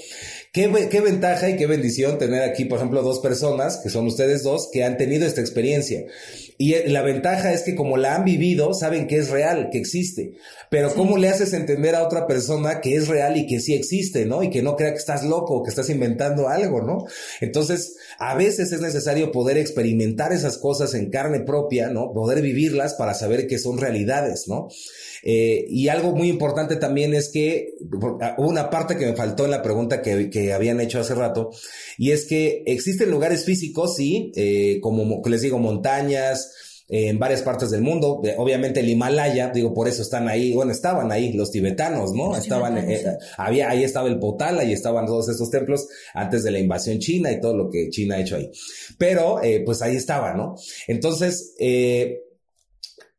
Qué, 0.51 0.88
qué, 0.90 1.01
ventaja 1.03 1.51
y 1.51 1.57
qué 1.57 1.66
bendición 1.66 2.16
tener 2.18 2.42
aquí, 2.42 2.64
por 2.64 2.78
ejemplo, 2.78 3.03
dos 3.03 3.20
personas, 3.20 3.80
que 3.82 3.90
son 3.90 4.07
ustedes 4.07 4.42
dos, 4.42 4.70
que 4.72 4.82
han 4.82 4.96
tenido 4.96 5.26
esta 5.26 5.42
experiencia. 5.42 6.07
Y 6.57 6.72
eh, 6.72 6.88
la 6.88 7.03
ventaja 7.03 7.53
es 7.53 7.62
que 7.62 7.76
como 7.76 7.99
la 7.99 8.14
han 8.14 8.24
vivido, 8.24 8.72
saben 8.72 9.07
que 9.07 9.16
es 9.16 9.28
real, 9.28 9.68
que 9.70 9.78
existe. 9.78 10.32
Pero 10.70 10.94
¿cómo 10.94 11.18
le 11.18 11.28
haces 11.28 11.53
entender 11.53 11.94
a 11.94 12.03
otra 12.03 12.26
persona 12.26 12.80
que 12.80 12.96
es 12.96 13.09
real 13.09 13.36
y 13.36 13.46
que 13.46 13.61
sí 13.61 13.74
existe, 13.74 14.24
¿no? 14.24 14.42
Y 14.42 14.49
que 14.49 14.62
no 14.62 14.74
crea 14.74 14.92
que 14.92 14.99
estás 14.99 15.22
loco, 15.22 15.62
que 15.62 15.70
estás 15.70 15.90
inventando 15.90 16.49
algo, 16.49 16.80
¿no? 16.80 17.05
Entonces, 17.42 17.96
a 18.18 18.34
veces 18.34 18.72
es 18.72 18.80
necesario 18.80 19.30
poder 19.30 19.59
experimentar 19.59 20.32
esas 20.32 20.57
cosas 20.57 20.94
en 20.94 21.11
carne 21.11 21.40
propia, 21.40 21.90
¿no? 21.90 22.12
Poder 22.12 22.40
vivirlas 22.40 22.94
para 22.94 23.12
saber 23.12 23.46
que 23.46 23.59
son 23.59 23.76
realidades, 23.76 24.49
¿no? 24.49 24.68
Eh, 25.22 25.64
y 25.68 25.88
algo 25.88 26.14
muy 26.14 26.28
importante 26.28 26.76
también 26.76 27.14
es 27.14 27.30
que 27.30 27.74
ah, 28.20 28.34
hubo 28.38 28.48
una 28.48 28.70
parte 28.70 28.96
que 28.96 29.06
me 29.06 29.16
faltó 29.16 29.44
en 29.44 29.50
la 29.50 29.62
pregunta 29.62 30.02
que, 30.02 30.30
que 30.30 30.52
habían 30.52 30.80
hecho 30.80 31.00
hace 31.00 31.14
rato, 31.14 31.50
y 31.96 32.10
es 32.10 32.26
que 32.26 32.62
existen 32.66 33.10
lugares 33.10 33.44
físicos, 33.44 33.96
sí, 33.96 34.32
eh, 34.36 34.78
como 34.80 35.22
les 35.26 35.42
digo, 35.42 35.58
montañas, 35.58 36.50
en 36.88 37.18
varias 37.18 37.42
partes 37.42 37.70
del 37.70 37.82
mundo. 37.82 38.20
Eh, 38.24 38.34
obviamente 38.38 38.80
el 38.80 38.88
Himalaya, 38.88 39.50
digo, 39.50 39.74
por 39.74 39.88
eso 39.88 40.02
están 40.02 40.28
ahí, 40.28 40.52
bueno, 40.54 40.72
estaban 40.72 41.12
ahí 41.12 41.32
los 41.32 41.50
tibetanos, 41.50 42.12
¿no? 42.12 42.36
estaban, 42.36 42.78
eh, 42.78 43.04
había, 43.36 43.70
ahí 43.70 43.84
estaba 43.84 44.08
el 44.08 44.18
Potala, 44.18 44.62
ahí 44.62 44.72
estaban 44.72 45.06
todos 45.06 45.28
estos 45.28 45.50
templos 45.50 45.86
antes 46.14 46.42
de 46.42 46.50
la 46.50 46.58
invasión 46.58 46.98
china 46.98 47.30
y 47.30 47.40
todo 47.40 47.56
lo 47.56 47.70
que 47.70 47.90
China 47.90 48.16
ha 48.16 48.20
hecho 48.20 48.36
ahí. 48.36 48.50
Pero, 48.96 49.42
eh, 49.42 49.62
pues 49.64 49.82
ahí 49.82 49.96
estaba, 49.96 50.32
¿no? 50.34 50.56
Entonces, 50.86 51.54
ese 51.58 52.24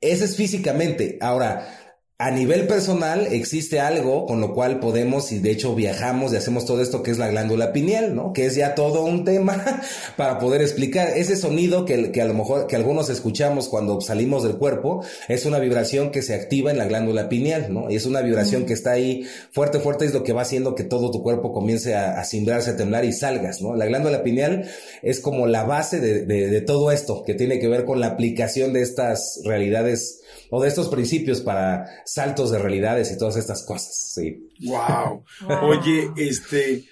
es 0.02 0.36
físicamente. 0.36 1.18
Ahora, 1.22 1.79
a 2.22 2.32
nivel 2.32 2.68
personal 2.68 3.28
existe 3.32 3.80
algo 3.80 4.26
con 4.26 4.42
lo 4.42 4.54
cual 4.54 4.82
podemos 4.82 5.32
y 5.32 5.40
de 5.40 5.52
hecho 5.52 5.74
viajamos 5.74 6.34
y 6.34 6.36
hacemos 6.36 6.66
todo 6.66 6.82
esto 6.82 7.02
que 7.02 7.12
es 7.12 7.18
la 7.18 7.30
glándula 7.30 7.72
pineal, 7.72 8.14
¿no? 8.14 8.34
Que 8.34 8.46
es 8.46 8.56
ya 8.56 8.76
todo 8.76 9.06
un 9.06 9.24
tema 9.24 9.82
para 10.18 10.38
poder 10.38 10.62
explicar 10.62 11.14
ese 11.16 11.38
sonido 11.38 11.86
que, 11.86 12.12
que, 12.12 12.22
a 12.22 12.26
lo 12.26 12.34
mejor 12.34 12.68
que 12.68 12.76
algunos 12.76 13.10
escuchamos 13.10 13.70
cuando 13.70 14.02
salimos 14.02 14.44
del 14.44 14.58
cuerpo 14.58 15.02
es 15.30 15.46
una 15.46 15.60
vibración 15.60 16.12
que 16.12 16.22
se 16.22 16.34
activa 16.34 16.72
en 16.72 16.78
la 16.78 16.88
glándula 16.88 17.30
pineal, 17.30 17.74
¿no? 17.74 17.90
Y 17.90 17.96
es 17.96 18.06
una 18.06 18.20
vibración 18.20 18.66
que 18.66 18.74
está 18.74 18.92
ahí 18.92 19.26
fuerte, 19.52 19.80
fuerte 19.80 20.04
es 20.04 20.14
lo 20.14 20.22
que 20.22 20.34
va 20.34 20.42
haciendo 20.42 20.76
que 20.76 20.84
todo 20.84 21.12
tu 21.12 21.24
cuerpo 21.24 21.54
comience 21.54 21.96
a, 21.96 22.20
a 22.20 22.26
cimbrarse, 22.26 22.72
a 22.72 22.76
temblar 22.76 23.06
y 23.06 23.14
salgas, 23.14 23.62
¿no? 23.62 23.78
La 23.78 23.86
glándula 23.86 24.24
pineal 24.24 24.70
es 25.04 25.22
como 25.22 25.48
la 25.48 25.64
base 25.64 26.02
de, 26.02 26.26
de, 26.26 26.50
de 26.50 26.60
todo 26.60 26.92
esto 26.92 27.24
que 27.24 27.34
tiene 27.34 27.60
que 27.60 27.70
ver 27.70 27.86
con 27.86 28.02
la 28.02 28.08
aplicación 28.08 28.74
de 28.74 28.82
estas 28.82 29.40
realidades 29.46 30.19
o 30.50 30.62
de 30.62 30.68
estos 30.68 30.90
principios 30.90 31.42
para 31.42 31.86
saltos 32.06 32.52
de 32.52 32.60
realidades 32.60 33.12
y 33.12 33.18
todas 33.18 33.38
estas 33.38 33.66
cosas. 33.66 33.96
Sí. 34.14 34.50
Wow. 34.66 35.24
Oye, 35.64 36.12
este, 36.18 36.86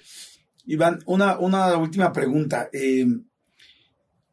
Iván, 0.66 1.00
una, 1.06 1.38
una 1.38 1.76
última 1.76 2.12
pregunta. 2.12 2.68
Eh, 2.72 3.06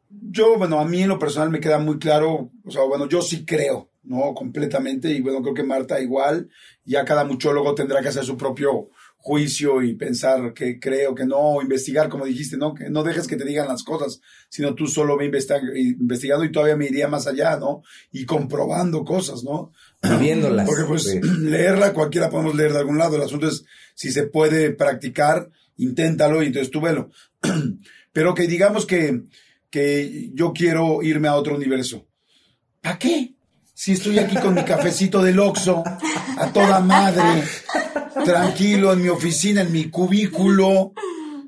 yo, 0.08 0.56
bueno, 0.58 0.80
a 0.80 0.84
mí 0.84 1.02
en 1.02 1.08
lo 1.08 1.18
personal 1.18 1.50
me 1.50 1.60
queda 1.60 1.78
muy 1.78 1.98
claro, 1.98 2.50
o 2.64 2.70
sea, 2.70 2.82
bueno, 2.82 3.08
yo 3.08 3.22
sí 3.22 3.44
creo, 3.44 3.90
¿no? 4.04 4.34
Completamente, 4.34 5.10
y 5.10 5.20
bueno, 5.20 5.42
creo 5.42 5.54
que 5.54 5.62
Marta 5.62 6.00
igual, 6.00 6.48
ya 6.84 7.04
cada 7.04 7.24
muchólogo 7.24 7.74
tendrá 7.74 8.00
que 8.00 8.08
hacer 8.08 8.24
su 8.24 8.36
propio 8.36 8.90
juicio 9.26 9.82
y 9.82 9.94
pensar 9.94 10.54
que 10.54 10.78
creo 10.78 11.12
que 11.12 11.26
no, 11.26 11.60
investigar, 11.60 12.08
como 12.08 12.26
dijiste, 12.26 12.56
¿no? 12.56 12.72
Que 12.72 12.88
no 12.88 13.02
dejes 13.02 13.26
que 13.26 13.34
te 13.34 13.44
digan 13.44 13.66
las 13.66 13.82
cosas, 13.82 14.20
sino 14.48 14.76
tú 14.76 14.86
solo 14.86 15.16
ve 15.16 15.24
investigando 15.24 16.44
y 16.44 16.52
todavía 16.52 16.76
me 16.76 16.86
iría 16.86 17.08
más 17.08 17.26
allá, 17.26 17.56
¿no? 17.56 17.82
Y 18.12 18.24
comprobando 18.24 19.04
cosas, 19.04 19.42
¿no? 19.42 19.72
Viéndolas. 20.20 20.64
Porque 20.64 20.84
pues 20.84 21.12
leerla, 21.40 21.92
cualquiera 21.92 22.30
podemos 22.30 22.54
leer 22.54 22.72
de 22.72 22.78
algún 22.78 22.98
lado. 22.98 23.16
El 23.16 23.22
asunto 23.22 23.48
es 23.48 23.64
si 23.96 24.12
se 24.12 24.28
puede 24.28 24.70
practicar, 24.70 25.50
inténtalo 25.76 26.44
y 26.44 26.46
entonces 26.46 26.70
tú 26.70 26.80
velo. 26.80 27.10
Pero 28.12 28.32
que 28.32 28.46
digamos 28.46 28.86
que, 28.86 29.22
que 29.70 30.30
yo 30.34 30.52
quiero 30.52 31.02
irme 31.02 31.26
a 31.26 31.34
otro 31.34 31.56
universo. 31.56 32.06
¿Para 32.80 33.00
qué? 33.00 33.34
Si 33.78 33.92
estoy 33.92 34.18
aquí 34.18 34.36
con 34.36 34.54
mi 34.54 34.64
cafecito 34.64 35.22
del 35.22 35.38
Oxxo, 35.38 35.84
a 35.84 36.50
toda 36.50 36.80
madre, 36.80 37.44
tranquilo 38.24 38.94
en 38.94 39.02
mi 39.02 39.10
oficina, 39.10 39.60
en 39.60 39.70
mi 39.70 39.90
cubículo, 39.90 40.94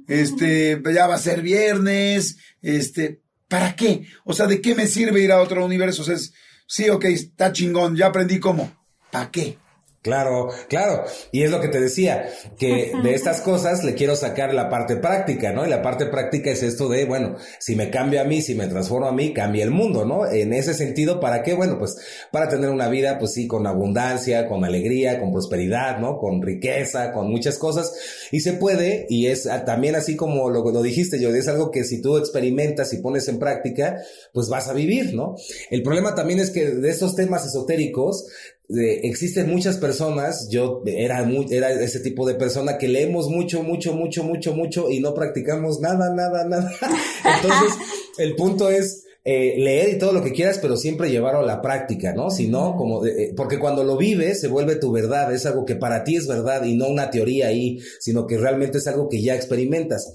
este, 0.07 0.79
ya 0.95 1.07
va 1.07 1.15
a 1.15 1.19
ser 1.19 1.41
viernes, 1.41 2.37
este, 2.61 3.23
¿para 3.49 3.75
qué? 3.75 4.07
O 4.25 4.35
sea, 4.35 4.47
¿de 4.47 4.61
qué 4.61 4.75
me 4.75 4.87
sirve 4.87 5.23
ir 5.23 5.33
a 5.33 5.41
otro 5.41 5.65
universo? 5.65 6.03
O 6.03 6.05
sea, 6.05 6.17
es, 6.17 6.35
sí, 6.67 6.91
ok, 6.91 7.07
está 7.07 7.51
chingón, 7.51 7.97
ya 7.97 8.09
aprendí 8.09 8.39
cómo. 8.39 8.77
¿Para 9.11 9.31
qué? 9.31 9.57
Claro, 10.01 10.49
claro. 10.69 11.05
Y 11.33 11.43
es 11.43 11.51
lo 11.51 11.61
que 11.61 11.67
te 11.69 11.81
decía, 11.81 12.31
que 12.57 12.93
de 13.03 13.15
estas 13.15 13.41
cosas 13.41 13.83
le 13.83 13.95
quiero 13.95 14.15
sacar 14.15 14.55
la 14.55 14.69
parte 14.69 14.97
práctica, 14.97 15.53
¿no? 15.53 15.67
Y 15.67 15.69
la 15.69 15.83
parte 15.83 16.07
práctica 16.07 16.53
es 16.53 16.63
esto 16.63 16.89
de, 16.89 17.05
bueno, 17.05 17.35
si 17.59 17.75
me 17.75 17.91
cambio 17.91 18.21
a 18.21 18.25
mí, 18.25 18.41
si 18.41 18.55
me 18.55 18.69
transformo 18.69 19.09
a 19.09 19.13
mí, 19.13 19.33
cambia 19.35 19.65
el 19.65 19.73
mundo, 19.73 20.05
¿no? 20.05 20.25
En 20.31 20.53
ese 20.53 20.73
sentido, 20.73 21.19
¿para 21.19 21.43
qué? 21.43 21.55
Bueno, 21.55 21.81
pues 21.81 21.97
para 22.31 22.49
tener 22.49 22.71
una 22.71 22.89
vida, 22.89 23.19
pues 23.19 23.33
sí, 23.33 23.49
con 23.49 23.67
abundancia, 23.67 24.47
con 24.47 24.65
alegría, 24.65 25.19
con 25.19 25.33
prosperidad, 25.33 25.99
¿no? 25.99 26.17
Con 26.17 26.43
riqueza, 26.43 27.13
con 27.13 27.29
muchas 27.29 27.59
cosas. 27.59 27.93
Y 28.31 28.41
se 28.41 28.53
puede, 28.53 29.07
y 29.09 29.27
es 29.27 29.49
también 29.67 29.97
así 29.97 30.15
como 30.15 30.49
lo, 30.49 30.63
lo 30.71 30.83
dijiste, 30.83 31.21
yo, 31.21 31.31
es 31.35 31.49
algo 31.49 31.73
que 31.73 31.83
si 31.83 32.01
tú 32.01 32.19
experimentas 32.19 32.93
y 32.93 32.99
pones 32.99 33.27
en 33.27 33.41
práctica, 33.41 33.97
pues 34.33 34.49
vas 34.49 34.69
a 34.69 34.75
vivir, 34.75 35.13
¿no? 35.15 35.35
El 35.71 35.83
problema 35.83 36.15
también 36.15 36.39
es 36.39 36.51
que 36.51 36.71
de 36.71 36.89
estos 36.89 37.17
temas 37.17 37.45
esotéricos, 37.45 38.27
existen 38.69 39.49
muchas 39.49 39.79
personas, 39.79 40.49
yo 40.51 40.83
era, 40.85 41.25
muy, 41.25 41.47
era 41.51 41.71
ese 41.71 42.01
tipo 42.01 42.27
de 42.27 42.35
persona 42.35 42.77
que 42.77 42.89
leemos 42.89 43.29
mucho, 43.29 43.63
mucho, 43.63 43.95
mucho, 43.95 44.23
mucho, 44.23 44.55
mucho 44.55 44.91
y 44.91 45.01
no 45.01 45.15
practicamos 45.15 45.81
nada, 45.81 46.15
nada, 46.15 46.45
nada. 46.45 46.71
Entonces, 47.37 47.79
el 48.19 48.37
punto 48.37 48.69
es 48.69 49.05
eh, 49.25 49.55
leer 49.59 49.89
y 49.91 49.99
todo 49.99 50.13
lo 50.13 50.23
que 50.23 50.33
quieras, 50.33 50.59
pero 50.59 50.77
siempre 50.77 51.11
llevarlo 51.11 51.41
a 51.41 51.47
la 51.47 51.63
práctica, 51.63 52.13
¿no? 52.13 52.31
Si 52.31 52.49
no, 52.49 52.77
como, 52.77 53.07
eh, 53.07 53.33
porque 53.35 53.59
cuando 53.59 53.85
lo 53.85 53.97
vives 53.97 54.41
se 54.41 54.49
vuelve 54.49 54.77
tu 54.77 54.93
verdad, 54.93 55.35
es 55.35 55.47
algo 55.47 55.65
que 55.65 55.77
para 55.77 56.05
ti 56.05 56.17
es 56.17 56.27
verdad 56.27 56.65
y 56.65 56.77
no 56.77 56.89
una 56.89 57.11
teoría 57.11 57.49
ahí, 57.49 57.79
sino 58.01 58.27
que 58.27 58.37
realmente 58.37 58.79
es 58.79 58.87
algo 58.87 59.09
que 59.09 59.23
ya 59.23 59.35
experimentas. 59.35 60.13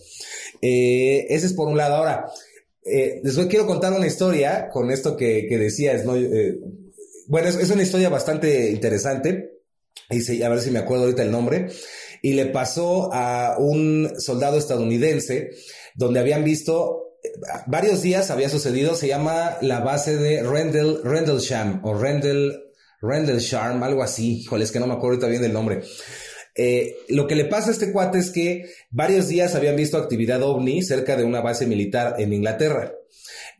Eh, 0.61 1.25
ese 1.29 1.47
es 1.47 1.53
por 1.53 1.67
un 1.67 1.77
lado. 1.77 1.95
Ahora, 1.95 2.31
eh, 2.85 3.19
después 3.23 3.47
quiero 3.47 3.65
contar 3.65 3.93
una 3.93 4.05
historia 4.05 4.69
con 4.71 4.91
esto 4.91 5.17
que, 5.17 5.47
que 5.47 5.57
decías, 5.57 6.05
¿no? 6.05 6.13
Bueno, 7.27 7.47
es, 7.49 7.69
una 7.69 7.83
historia 7.83 8.09
bastante 8.09 8.71
interesante. 8.71 9.61
Y 10.09 10.41
a 10.41 10.49
ver 10.49 10.59
si 10.59 10.71
me 10.71 10.79
acuerdo 10.79 11.05
ahorita 11.05 11.23
el 11.23 11.31
nombre. 11.31 11.67
Y 12.21 12.33
le 12.33 12.47
pasó 12.47 13.13
a 13.13 13.57
un 13.57 14.13
soldado 14.17 14.57
estadounidense 14.57 15.51
donde 15.95 16.19
habían 16.19 16.43
visto 16.43 17.17
eh, 17.23 17.29
varios 17.67 18.01
días 18.01 18.31
había 18.31 18.49
sucedido, 18.49 18.95
se 18.95 19.07
llama 19.07 19.57
la 19.61 19.79
base 19.79 20.17
de 20.17 20.43
Rendell, 20.43 20.99
Rendlesham 21.03 21.81
o 21.83 21.93
Rendell, 21.93 22.63
Rendlesham, 23.01 23.83
algo 23.83 24.01
así, 24.01 24.39
híjole, 24.41 24.63
es 24.63 24.71
que 24.71 24.79
no 24.79 24.87
me 24.87 24.93
acuerdo 24.93 25.15
ahorita 25.15 25.27
bien 25.27 25.41
del 25.41 25.53
nombre. 25.53 25.81
Eh, 26.55 26.95
lo 27.09 27.27
que 27.27 27.35
le 27.35 27.45
pasa 27.45 27.69
a 27.69 27.71
este 27.73 27.91
cuate 27.91 28.19
es 28.19 28.29
que 28.29 28.65
varios 28.91 29.27
días 29.27 29.55
habían 29.55 29.75
visto 29.75 29.97
actividad 29.97 30.41
ovni 30.43 30.83
cerca 30.83 31.15
de 31.15 31.23
una 31.23 31.41
base 31.41 31.65
militar 31.65 32.15
en 32.19 32.33
Inglaterra. 32.33 32.93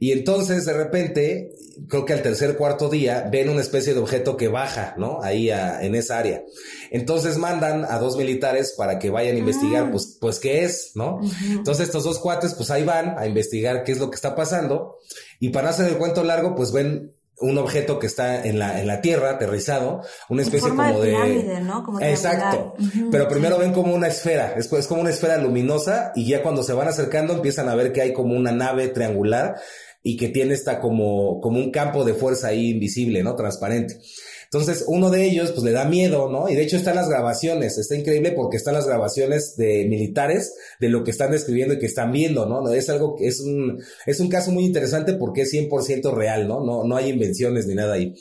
Y 0.03 0.11
entonces 0.11 0.65
de 0.65 0.73
repente, 0.73 1.55
creo 1.87 2.03
que 2.03 2.11
al 2.11 2.21
tercer 2.21 2.57
cuarto 2.57 2.89
día, 2.89 3.29
ven 3.31 3.47
una 3.47 3.61
especie 3.61 3.93
de 3.93 4.01
objeto 4.01 4.35
que 4.35 4.49
baja, 4.49 4.95
¿no? 4.97 5.23
Ahí 5.23 5.49
en 5.49 5.95
esa 5.95 6.17
área. 6.17 6.43
Entonces 6.91 7.37
mandan 7.37 7.85
a 7.85 7.99
dos 7.99 8.17
militares 8.17 8.73
para 8.77 8.99
que 8.99 9.09
vayan 9.09 9.37
a 9.37 9.39
investigar, 9.39 9.85
ah. 9.85 9.91
pues, 9.91 10.17
pues 10.19 10.39
qué 10.39 10.65
es, 10.65 10.91
¿no? 10.95 11.21
Entonces 11.49 11.85
estos 11.85 12.03
dos 12.03 12.19
cuates, 12.19 12.53
pues 12.53 12.69
ahí 12.69 12.83
van 12.83 13.17
a 13.17 13.25
investigar 13.27 13.85
qué 13.85 13.93
es 13.93 13.99
lo 13.99 14.09
que 14.09 14.15
está 14.15 14.35
pasando. 14.35 14.97
Y 15.39 15.51
para 15.51 15.69
hacer 15.69 15.87
el 15.87 15.97
cuento 15.97 16.21
largo, 16.25 16.53
pues 16.53 16.73
ven 16.73 17.13
un 17.39 17.57
objeto 17.57 17.97
que 17.97 18.07
está 18.07 18.45
en 18.45 18.59
la, 18.59 18.81
en 18.81 18.87
la 18.87 18.99
tierra, 18.99 19.31
aterrizado, 19.31 20.01
una 20.27 20.41
especie 20.41 20.67
como 20.67 20.99
de... 20.99 21.11
Pirámide, 21.11 21.61
¿no? 21.61 21.81
Como 21.81 22.01
Exacto. 22.01 22.75
Pero 23.09 23.29
primero 23.29 23.57
ven 23.57 23.71
como 23.71 23.95
una 23.95 24.07
esfera, 24.07 24.53
es, 24.57 24.71
es 24.71 24.87
como 24.87 24.99
una 24.99 25.11
esfera 25.11 25.37
luminosa 25.37 26.11
y 26.13 26.27
ya 26.27 26.43
cuando 26.43 26.61
se 26.61 26.73
van 26.73 26.89
acercando 26.89 27.33
empiezan 27.33 27.69
a 27.69 27.75
ver 27.75 27.93
que 27.93 28.01
hay 28.01 28.13
como 28.13 28.35
una 28.35 28.51
nave 28.51 28.89
triangular 28.89 29.55
y 30.03 30.17
que 30.17 30.27
tiene 30.27 30.53
esta 30.53 30.81
como, 30.81 31.39
como 31.39 31.59
un 31.59 31.71
campo 31.71 32.03
de 32.03 32.13
fuerza 32.13 32.49
ahí 32.49 32.71
invisible, 32.71 33.23
¿no? 33.23 33.35
Transparente. 33.35 33.99
Entonces, 34.43 34.83
uno 34.85 35.09
de 35.09 35.25
ellos, 35.25 35.51
pues 35.51 35.63
le 35.63 35.71
da 35.71 35.85
miedo, 35.85 36.29
¿no? 36.29 36.47
Y 36.47 36.53
de 36.53 36.61
hecho 36.61 36.77
están 36.77 36.95
las 36.95 37.09
grabaciones, 37.09 37.77
está 37.79 37.95
increíble 37.95 38.33
porque 38.33 38.57
están 38.57 38.75
las 38.75 38.85
grabaciones 38.85 39.55
de 39.55 39.85
militares 39.89 40.53
de 40.79 40.89
lo 40.89 41.03
que 41.03 41.09
están 41.09 41.31
describiendo 41.31 41.73
y 41.73 41.79
que 41.79 41.87
están 41.87 42.11
viendo, 42.11 42.45
¿no? 42.45 42.71
Es 42.71 42.87
algo 42.89 43.15
que 43.15 43.27
es 43.27 43.39
un, 43.39 43.81
es 44.05 44.19
un 44.19 44.29
caso 44.29 44.51
muy 44.51 44.65
interesante 44.65 45.13
porque 45.13 45.41
es 45.41 45.53
100% 45.53 46.13
real, 46.13 46.47
¿no? 46.47 46.63
No, 46.63 46.83
no 46.83 46.95
hay 46.95 47.09
invenciones 47.09 47.65
ni 47.65 47.73
nada 47.73 47.95
ahí. 47.95 48.13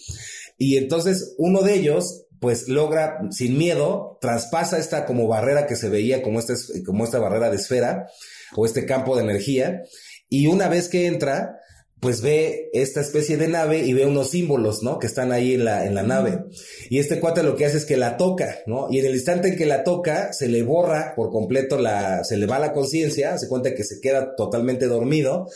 Y 0.57 0.79
entonces, 0.79 1.35
uno 1.37 1.61
de 1.63 1.75
ellos, 1.75 2.25
pues 2.41 2.67
logra, 2.69 3.19
sin 3.31 3.59
miedo, 3.59 4.17
traspasa 4.21 4.79
esta 4.79 5.05
como 5.05 5.29
barrera 5.29 5.67
que 5.67 5.77
se 5.77 5.89
veía 5.89 6.23
como 6.23 6.39
esta, 6.39 6.55
como 6.87 7.05
esta 7.05 7.19
barrera 7.19 7.51
de 7.51 7.57
esfera 7.57 8.07
o 8.57 8.65
este 8.65 8.87
campo 8.87 9.17
de 9.17 9.25
energía. 9.25 9.83
Y 10.31 10.47
una 10.47 10.69
vez 10.69 10.89
que 10.89 11.07
entra, 11.07 11.59
pues 12.03 12.21
ve 12.21 12.69
esta 12.73 13.01
especie 13.01 13.37
de 13.37 13.47
nave 13.47 13.79
y 13.79 13.93
ve 13.93 14.05
unos 14.07 14.31
símbolos, 14.31 14.83
¿no? 14.83 14.99
Que 14.99 15.07
están 15.07 15.31
ahí 15.31 15.55
en 15.55 15.65
la, 15.65 15.87
en 15.87 15.95
la 15.95 16.03
nave. 16.03 16.47
Y 16.91 16.99
este 16.99 17.21
cuate 17.21 17.45
lo 17.45 17.55
que 17.55 17.65
hace 17.65 17.77
es 17.77 17.85
que 17.85 17.97
la 17.97 18.17
toca, 18.17 18.59
¿no? 18.67 18.89
Y 18.91 18.99
en 18.99 19.07
el 19.07 19.15
instante 19.15 19.47
en 19.47 19.57
que 19.57 19.67
la 19.67 19.85
toca, 19.85 20.33
se 20.33 20.49
le 20.49 20.65
borra 20.65 21.15
por 21.15 21.31
completo 21.31 21.79
la, 21.79 22.25
se 22.25 22.37
le 22.37 22.47
va 22.47 22.59
la 22.59 22.73
conciencia, 22.73 23.39
se 23.39 23.47
cuenta 23.47 23.73
que 23.77 23.85
se 23.85 24.01
queda 24.01 24.35
totalmente 24.35 24.87
dormido 24.87 25.47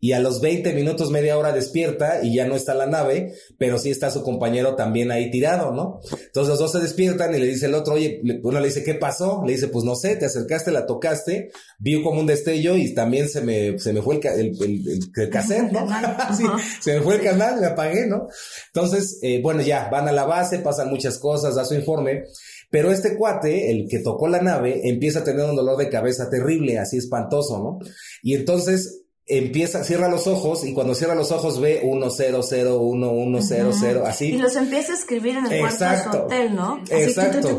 y 0.00 0.12
a 0.12 0.20
los 0.20 0.40
20 0.40 0.72
minutos, 0.74 1.10
media 1.10 1.38
hora 1.38 1.52
despierta 1.52 2.20
y 2.22 2.34
ya 2.34 2.46
no 2.46 2.54
está 2.54 2.74
la 2.74 2.86
nave, 2.86 3.34
pero 3.58 3.78
sí 3.78 3.90
está 3.90 4.10
su 4.10 4.22
compañero 4.22 4.76
también 4.76 5.10
ahí 5.10 5.30
tirado, 5.30 5.72
¿no? 5.72 6.00
Entonces 6.12 6.48
los 6.50 6.58
dos 6.58 6.72
se 6.72 6.80
despiertan 6.80 7.34
y 7.34 7.38
le 7.38 7.46
dice 7.46 7.66
el 7.66 7.74
otro, 7.74 7.94
oye, 7.94 8.20
uno 8.42 8.60
le 8.60 8.66
dice, 8.66 8.84
¿qué 8.84 8.94
pasó? 8.94 9.42
Le 9.46 9.52
dice, 9.52 9.68
pues 9.68 9.84
no 9.84 9.96
sé, 9.96 10.16
te 10.16 10.26
acercaste, 10.26 10.70
la 10.70 10.86
tocaste, 10.86 11.50
vio 11.78 12.02
como 12.02 12.20
un 12.20 12.26
destello 12.26 12.76
y 12.76 12.94
también 12.94 13.28
se 13.28 13.40
me, 13.40 13.78
se 13.78 13.92
me 13.92 14.02
fue 14.02 14.16
el, 14.16 14.26
el, 14.26 14.62
el, 14.62 15.00
el 15.14 15.30
cassette, 15.30 15.72
¿no? 15.72 15.86
sí, 16.36 16.44
se 16.80 16.94
me 16.94 17.00
fue 17.00 17.16
el 17.16 17.22
canal, 17.22 17.60
me 17.60 17.66
apagué, 17.66 18.06
¿no? 18.06 18.28
Entonces, 18.66 19.18
eh, 19.22 19.40
bueno, 19.42 19.62
ya, 19.62 19.88
van 19.88 20.08
a 20.08 20.12
la 20.12 20.24
base, 20.24 20.58
pasan 20.58 20.90
muchas 20.90 21.18
cosas, 21.18 21.54
da 21.54 21.64
su 21.64 21.74
informe. 21.74 22.24
Pero 22.70 22.90
este 22.90 23.16
cuate, 23.16 23.70
el 23.70 23.86
que 23.88 24.00
tocó 24.00 24.26
la 24.28 24.42
nave, 24.42 24.88
empieza 24.88 25.20
a 25.20 25.24
tener 25.24 25.48
un 25.48 25.56
dolor 25.56 25.78
de 25.78 25.88
cabeza 25.88 26.28
terrible, 26.28 26.78
así 26.78 26.98
espantoso, 26.98 27.58
¿no? 27.58 27.78
Y 28.22 28.34
entonces 28.34 29.05
empieza, 29.28 29.82
cierra 29.82 30.08
los 30.08 30.28
ojos 30.28 30.64
y 30.64 30.72
cuando 30.72 30.94
cierra 30.94 31.16
los 31.16 31.32
ojos 31.32 31.60
ve 31.60 31.80
1, 31.82 32.10
0, 32.10 32.40
0, 32.44 32.78
1, 32.78 33.10
1 33.10 33.42
0, 33.42 33.70
0, 33.78 34.04
así. 34.06 34.26
Y 34.26 34.38
los 34.38 34.54
empieza 34.54 34.92
a 34.92 34.96
escribir 34.96 35.36
en 35.36 35.46
el 35.46 35.60
cuarto 35.60 35.84
de 35.84 35.98
su 35.98 36.10
hotel, 36.10 36.54
¿no? 36.54 36.80
Así, 36.84 37.02
Exacto. 37.02 37.56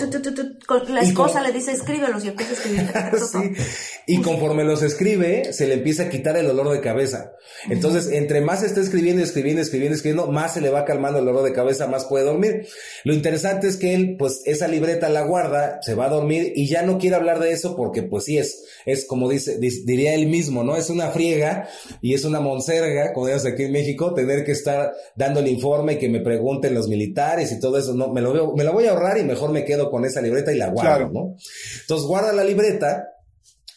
la 0.88 1.02
esposa 1.02 1.42
le 1.42 1.52
dice 1.52 1.74
escríbelos 1.74 2.24
y 2.24 2.30
empieza 2.30 2.52
a 2.52 2.56
escribir. 2.56 2.92
sí. 3.32 3.64
Y 4.08 4.22
conforme 4.22 4.64
los 4.64 4.82
escribe, 4.82 5.52
se 5.52 5.68
le 5.68 5.74
empieza 5.76 6.04
a 6.04 6.10
quitar 6.10 6.38
el 6.38 6.50
olor 6.50 6.70
de 6.72 6.80
cabeza. 6.80 7.34
Entonces, 7.70 8.14
entre 8.14 8.40
más 8.40 8.64
está 8.64 8.80
escribiendo, 8.80 9.22
escribiendo, 9.22 9.62
escribiendo, 9.62 9.96
escribiendo, 9.96 10.32
más 10.32 10.54
se 10.54 10.62
le 10.62 10.70
va 10.70 10.86
calmando 10.86 11.20
el 11.20 11.28
olor 11.28 11.44
de 11.44 11.52
cabeza, 11.52 11.88
más 11.88 12.06
puede 12.06 12.24
dormir. 12.24 12.66
Lo 13.04 13.14
interesante 13.14 13.68
es 13.68 13.76
que 13.76 13.94
él, 13.94 14.16
pues, 14.18 14.42
esa 14.46 14.70
libreta 14.70 15.10
la 15.10 15.24
guarda, 15.24 15.80
se 15.82 15.96
va 15.96 16.06
a 16.06 16.10
dormir 16.10 16.54
y 16.56 16.68
ya 16.68 16.84
no 16.84 16.98
quiere 16.98 17.18
hablar 17.18 17.40
de 17.40 17.52
eso 17.52 17.76
porque, 17.76 18.04
pues 18.04 18.24
sí, 18.24 18.38
es, 18.38 18.64
es 18.86 19.04
como 19.06 19.30
dice, 19.30 19.58
diría 19.60 20.14
él 20.14 20.28
mismo, 20.28 20.64
¿no? 20.64 20.78
Es 20.78 20.90
una 20.90 21.10
friega 21.10 21.57
y 22.02 22.14
es 22.14 22.26
una 22.26 22.40
monserga, 22.40 23.14
como 23.14 23.28
decimos 23.28 23.54
aquí 23.54 23.64
en 23.64 23.72
México, 23.72 24.14
tener 24.14 24.44
que 24.44 24.52
estar 24.52 24.94
dando 25.16 25.40
el 25.40 25.48
informe 25.48 25.94
y 25.94 25.98
que 25.98 26.10
me 26.10 26.22
pregunten 26.22 26.74
los 26.74 26.88
militares 26.88 27.52
y 27.52 27.60
todo 27.60 27.78
eso, 27.78 27.94
no, 27.94 28.10
me 28.10 28.22
lo, 28.22 28.54
me 28.56 28.64
lo 28.64 28.74
voy 28.74 28.86
a 28.86 28.92
ahorrar 28.92 29.18
y 29.18 29.24
mejor 29.24 29.52
me 29.52 29.66
quedo 29.66 29.90
con 29.90 30.06
esa 30.06 30.22
libreta 30.22 30.52
y 30.52 30.58
la 30.58 30.70
guardo, 30.70 31.10
¿no? 31.10 31.36
Entonces 31.82 32.08
guarda 32.08 32.34
la 32.34 32.44
libreta 32.44 33.17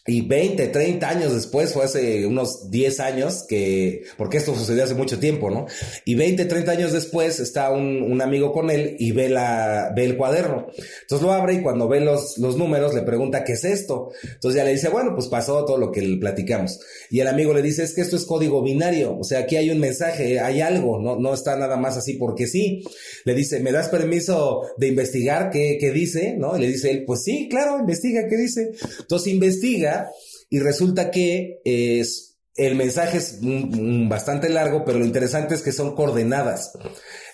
y 0.06 0.22
20, 0.22 0.68
30 0.68 1.08
años 1.08 1.34
después, 1.34 1.74
fue 1.74 1.84
hace 1.84 2.26
unos 2.26 2.70
10 2.70 3.00
años 3.00 3.44
que, 3.46 4.04
porque 4.16 4.38
esto 4.38 4.54
sucedió 4.54 4.82
hace 4.82 4.94
mucho 4.94 5.18
tiempo, 5.18 5.50
¿no? 5.50 5.66
Y 6.06 6.14
20, 6.14 6.46
30 6.46 6.72
años 6.72 6.92
después 6.92 7.38
está 7.38 7.70
un, 7.70 8.02
un, 8.02 8.22
amigo 8.22 8.50
con 8.52 8.70
él 8.70 8.96
y 8.98 9.12
ve 9.12 9.28
la, 9.28 9.92
ve 9.94 10.06
el 10.06 10.16
cuaderno. 10.16 10.68
Entonces 11.02 11.24
lo 11.24 11.32
abre 11.32 11.54
y 11.54 11.62
cuando 11.62 11.86
ve 11.86 12.00
los, 12.00 12.38
los 12.38 12.56
números 12.56 12.94
le 12.94 13.02
pregunta, 13.02 13.44
¿qué 13.44 13.52
es 13.52 13.64
esto? 13.64 14.10
Entonces 14.22 14.58
ya 14.58 14.64
le 14.64 14.72
dice, 14.72 14.88
bueno, 14.88 15.14
pues 15.14 15.28
pasó 15.28 15.66
todo 15.66 15.76
lo 15.76 15.92
que 15.92 16.00
platicamos. 16.18 16.80
Y 17.10 17.20
el 17.20 17.28
amigo 17.28 17.52
le 17.52 17.60
dice, 17.60 17.82
es 17.82 17.92
que 17.92 18.00
esto 18.00 18.16
es 18.16 18.24
código 18.24 18.62
binario. 18.62 19.18
O 19.18 19.24
sea, 19.24 19.40
aquí 19.40 19.56
hay 19.56 19.70
un 19.70 19.80
mensaje, 19.80 20.40
hay 20.40 20.62
algo, 20.62 20.98
no, 20.98 21.16
no 21.16 21.34
está 21.34 21.56
nada 21.56 21.76
más 21.76 21.98
así 21.98 22.14
porque 22.14 22.46
sí. 22.46 22.84
Le 23.26 23.34
dice, 23.34 23.60
¿me 23.60 23.70
das 23.70 23.90
permiso 23.90 24.62
de 24.78 24.88
investigar 24.88 25.50
qué, 25.50 25.76
qué 25.78 25.90
dice? 25.90 26.36
¿No? 26.38 26.56
Y 26.56 26.60
le 26.60 26.68
dice 26.68 26.90
él, 26.90 27.04
pues 27.04 27.22
sí, 27.22 27.48
claro, 27.50 27.78
investiga 27.78 28.26
qué 28.28 28.36
dice. 28.36 28.70
Entonces 28.98 29.32
investiga 29.32 29.99
y 30.48 30.58
resulta 30.58 31.10
que 31.10 31.60
es 31.64 32.29
el 32.56 32.74
mensaje 32.74 33.18
es 33.18 33.38
bastante 33.40 34.48
largo, 34.48 34.84
pero 34.84 34.98
lo 34.98 35.04
interesante 35.04 35.54
es 35.54 35.62
que 35.62 35.72
son 35.72 35.94
coordenadas. 35.94 36.72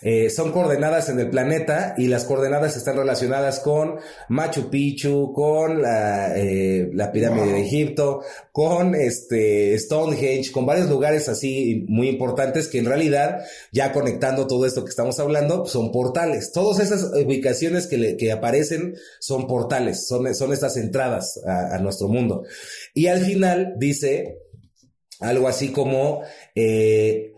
Eh, 0.02 0.28
son 0.28 0.52
coordenadas 0.52 1.08
en 1.08 1.18
el 1.18 1.30
planeta 1.30 1.94
y 1.96 2.08
las 2.08 2.24
coordenadas 2.24 2.76
están 2.76 2.96
relacionadas 2.96 3.60
con 3.60 3.96
Machu 4.28 4.68
Picchu, 4.68 5.32
con 5.32 5.80
la, 5.80 6.36
eh, 6.36 6.90
la 6.92 7.10
pirámide 7.12 7.54
de 7.54 7.62
Egipto, 7.62 8.22
con 8.52 8.94
este 8.94 9.76
Stonehenge, 9.78 10.52
con 10.52 10.66
varios 10.66 10.90
lugares 10.90 11.30
así 11.30 11.86
muy 11.88 12.08
importantes 12.08 12.68
que 12.68 12.78
en 12.78 12.84
realidad, 12.84 13.40
ya 13.72 13.92
conectando 13.92 14.46
todo 14.46 14.66
esto 14.66 14.84
que 14.84 14.90
estamos 14.90 15.18
hablando, 15.18 15.64
son 15.64 15.92
portales. 15.92 16.52
Todas 16.52 16.78
esas 16.78 17.10
ubicaciones 17.14 17.86
que, 17.86 18.18
que 18.18 18.32
aparecen 18.32 18.96
son 19.18 19.46
portales, 19.46 20.06
son, 20.06 20.32
son 20.34 20.52
estas 20.52 20.76
entradas 20.76 21.40
a, 21.46 21.74
a 21.74 21.78
nuestro 21.78 22.08
mundo. 22.08 22.44
Y 22.92 23.06
al 23.06 23.20
final 23.20 23.74
dice 23.78 24.45
algo 25.20 25.48
así 25.48 25.70
como 25.70 26.22
eh, 26.54 27.32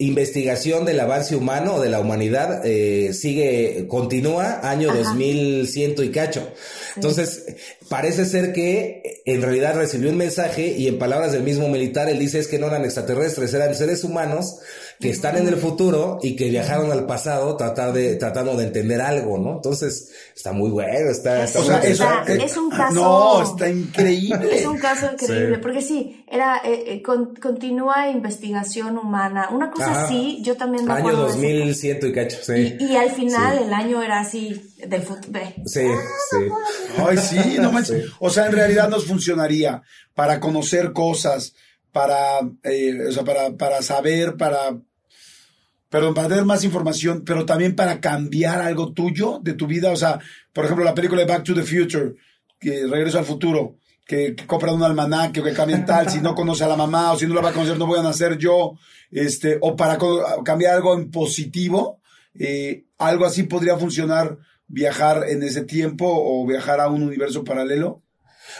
investigación 0.00 0.86
del 0.86 0.98
avance 0.98 1.36
humano 1.36 1.74
o 1.74 1.80
de 1.80 1.90
la 1.90 2.00
humanidad 2.00 2.62
eh, 2.64 3.12
sigue, 3.12 3.86
continúa 3.86 4.60
año 4.68 4.94
2100 4.94 5.94
y 6.04 6.08
cacho. 6.08 6.48
Entonces, 6.96 7.44
parece 7.90 8.24
ser 8.24 8.54
que 8.54 9.22
en 9.26 9.42
realidad 9.42 9.76
recibió 9.76 10.08
un 10.08 10.16
mensaje 10.16 10.68
y 10.68 10.88
en 10.88 10.98
palabras 10.98 11.32
del 11.32 11.42
mismo 11.42 11.68
militar, 11.68 12.08
él 12.08 12.18
dice 12.18 12.38
es 12.38 12.48
que 12.48 12.58
no 12.58 12.68
eran 12.68 12.84
extraterrestres, 12.84 13.52
eran 13.52 13.74
seres 13.74 14.02
humanos 14.02 14.60
que 15.00 15.08
están 15.08 15.38
en 15.38 15.48
el 15.48 15.56
futuro 15.56 16.18
y 16.22 16.36
que 16.36 16.50
viajaron 16.50 16.92
al 16.92 17.06
pasado 17.06 17.56
tratar 17.56 17.94
de, 17.94 18.16
tratando 18.16 18.54
de 18.54 18.66
entender 18.66 19.00
algo, 19.00 19.38
¿no? 19.38 19.54
Entonces, 19.54 20.12
está 20.36 20.52
muy 20.52 20.68
bueno, 20.68 21.10
está, 21.10 21.44
está, 21.44 21.80
es 21.80 22.56
un 22.58 22.68
caso. 22.68 22.94
No, 22.94 23.42
está 23.42 23.70
increíble. 23.70 24.54
Es 24.54 24.66
un 24.66 24.76
caso 24.76 25.10
increíble, 25.10 25.56
porque 25.56 25.80
sí, 25.80 26.22
era, 26.30 26.58
eh, 26.58 26.84
eh 26.86 27.02
continúa 27.02 28.10
investigación 28.10 28.98
humana, 28.98 29.48
una 29.50 29.70
cosa 29.70 30.04
así, 30.04 30.40
yo 30.42 30.54
también 30.58 30.84
me 30.84 30.92
Año 30.92 31.16
2100 31.16 31.98
y 32.02 32.12
cacho, 32.12 32.38
sí. 32.42 32.76
Y, 32.78 32.94
al 32.94 33.10
final 33.10 33.56
el 33.56 33.72
año 33.72 34.02
era 34.02 34.20
así, 34.20 34.60
del 34.86 35.00
futuro. 35.00 35.40
Sí, 35.64 35.86
sí. 36.30 36.38
Ay, 36.98 37.16
sí, 37.16 37.56
no 37.58 37.72
manches. 37.72 38.04
O 38.18 38.28
sea, 38.28 38.46
en 38.46 38.52
realidad 38.52 38.90
nos 38.90 39.06
funcionaría 39.06 39.82
para 40.14 40.40
conocer 40.40 40.92
cosas, 40.92 41.54
para, 41.90 42.40
eh, 42.64 43.06
o 43.08 43.12
sea, 43.12 43.24
para, 43.24 43.52
para 43.56 43.80
saber, 43.80 44.36
para 44.36 44.76
perdón, 45.90 46.14
para 46.14 46.28
tener 46.28 46.44
más 46.44 46.64
información, 46.64 47.24
pero 47.26 47.44
también 47.44 47.74
para 47.76 48.00
cambiar 48.00 48.62
algo 48.62 48.92
tuyo 48.92 49.40
de 49.42 49.54
tu 49.54 49.66
vida. 49.66 49.90
O 49.90 49.96
sea, 49.96 50.20
por 50.52 50.64
ejemplo, 50.64 50.84
la 50.84 50.94
película 50.94 51.20
de 51.20 51.26
Back 51.26 51.44
to 51.44 51.54
the 51.54 51.62
Future, 51.62 52.14
que 52.58 52.86
Regreso 52.86 53.18
al 53.18 53.24
Futuro, 53.24 53.76
que, 54.06 54.34
que 54.34 54.46
compran 54.46 54.76
un 54.76 54.84
almanaque 54.84 55.40
o 55.40 55.44
que 55.44 55.52
cambien 55.52 55.84
tal, 55.84 56.08
si 56.08 56.20
no 56.20 56.34
conoce 56.34 56.64
a 56.64 56.68
la 56.68 56.76
mamá 56.76 57.12
o 57.12 57.18
si 57.18 57.26
no 57.26 57.34
la 57.34 57.42
va 57.42 57.50
a 57.50 57.52
conocer, 57.52 57.76
no 57.76 57.86
voy 57.86 57.98
a 57.98 58.02
nacer 58.02 58.38
yo, 58.38 58.78
este, 59.10 59.58
o 59.60 59.76
para 59.76 59.98
cambiar 60.44 60.76
algo 60.76 60.94
en 60.94 61.10
positivo, 61.10 62.00
eh, 62.38 62.84
algo 62.98 63.26
así 63.26 63.42
podría 63.42 63.76
funcionar 63.76 64.38
viajar 64.68 65.24
en 65.28 65.42
ese 65.42 65.62
tiempo 65.64 66.06
o 66.08 66.46
viajar 66.46 66.80
a 66.80 66.88
un 66.88 67.02
universo 67.02 67.42
paralelo. 67.42 68.02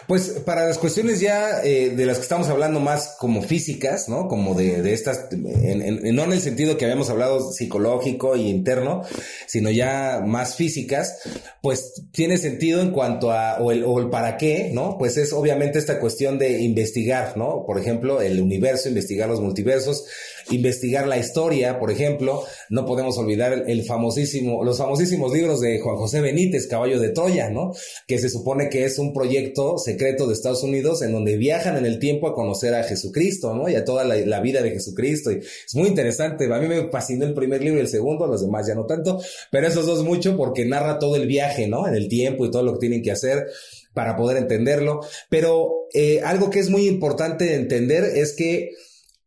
Pues 0.06 0.40
para 0.44 0.66
las 0.66 0.78
cuestiones 0.78 1.20
ya 1.20 1.62
eh, 1.62 1.90
de 1.90 2.06
las 2.06 2.18
que 2.18 2.22
estamos 2.22 2.48
hablando 2.48 2.80
más 2.80 3.16
como 3.18 3.42
físicas, 3.42 4.08
¿no? 4.08 4.28
Como 4.28 4.54
de, 4.54 4.82
de 4.82 4.92
estas, 4.92 5.26
en, 5.32 6.14
no 6.14 6.24
en 6.24 6.32
el 6.32 6.40
sentido 6.40 6.76
que 6.76 6.84
habíamos 6.84 7.10
hablado 7.10 7.52
psicológico 7.52 8.36
y 8.36 8.48
interno, 8.48 9.02
sino 9.46 9.70
ya 9.70 10.22
más 10.24 10.56
físicas, 10.56 11.18
pues 11.62 12.02
tiene 12.12 12.38
sentido 12.38 12.80
en 12.80 12.90
cuanto 12.90 13.32
a, 13.32 13.60
o 13.60 13.72
el, 13.72 13.84
o 13.84 13.98
el 13.98 14.10
para 14.10 14.36
qué, 14.36 14.70
¿no? 14.72 14.98
Pues 14.98 15.16
es 15.16 15.32
obviamente 15.32 15.78
esta 15.78 15.98
cuestión 15.98 16.38
de 16.38 16.60
investigar, 16.60 17.36
¿no? 17.36 17.64
Por 17.66 17.78
ejemplo, 17.78 18.20
el 18.20 18.40
universo, 18.40 18.88
investigar 18.88 19.28
los 19.28 19.40
multiversos, 19.40 20.04
investigar 20.50 21.06
la 21.06 21.18
historia, 21.18 21.78
por 21.78 21.90
ejemplo, 21.90 22.44
no 22.68 22.86
podemos 22.86 23.16
olvidar 23.18 23.64
el, 23.66 23.84
famosísimo, 23.84 24.64
los 24.64 24.78
famosísimos 24.78 25.32
libros 25.32 25.60
de 25.60 25.80
Juan 25.80 25.96
José 25.96 26.20
Benítez, 26.20 26.66
Caballo 26.66 27.00
de 27.00 27.10
Troya, 27.10 27.50
¿no? 27.50 27.72
Que 28.06 28.18
se 28.18 28.28
supone 28.28 28.68
que 28.68 28.84
es 28.84 28.98
un 28.98 29.12
proyecto 29.12 29.78
secreto 29.78 30.26
de 30.26 30.34
Estados 30.34 30.62
Unidos 30.62 31.02
en 31.02 31.12
donde 31.12 31.36
viajan 31.36 31.76
en 31.76 31.86
el 31.86 31.98
tiempo 31.98 32.28
a 32.28 32.34
conocer 32.34 32.74
a 32.74 32.84
Jesucristo, 32.84 33.54
¿no? 33.54 33.68
Y 33.68 33.74
a 33.74 33.84
toda 33.84 34.04
la, 34.04 34.40
vida 34.40 34.62
de 34.62 34.70
Jesucristo. 34.70 35.30
Y 35.30 35.36
es 35.36 35.74
muy 35.74 35.88
interesante. 35.88 36.52
A 36.52 36.58
mí 36.58 36.66
me 36.66 36.88
fascinó 36.90 37.26
el 37.26 37.34
primer 37.34 37.62
libro 37.62 37.78
y 37.78 37.82
el 37.82 37.88
segundo, 37.88 38.26
los 38.26 38.40
demás 38.40 38.66
ya 38.66 38.74
no 38.74 38.86
tanto, 38.86 39.20
pero 39.50 39.66
esos 39.66 39.86
dos 39.86 40.04
mucho 40.04 40.36
porque 40.36 40.64
narra 40.64 40.98
todo 40.98 41.16
el 41.16 41.26
viaje, 41.26 41.68
¿no? 41.68 41.86
En 41.86 41.94
el 41.94 42.08
tiempo 42.08 42.46
y 42.46 42.50
todo 42.50 42.62
lo 42.62 42.72
que 42.74 42.80
tienen 42.80 43.02
que 43.02 43.10
hacer 43.10 43.46
para 43.94 44.16
poder 44.16 44.38
entenderlo. 44.38 45.00
Pero 45.28 45.86
eh, 45.92 46.20
algo 46.24 46.50
que 46.50 46.60
es 46.60 46.70
muy 46.70 46.86
importante 46.86 47.54
entender 47.54 48.04
es 48.04 48.32
que 48.32 48.70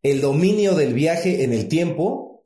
el 0.03 0.21
dominio 0.21 0.75
del 0.75 0.93
viaje 0.93 1.43
en 1.43 1.53
el 1.53 1.67
tiempo 1.67 2.45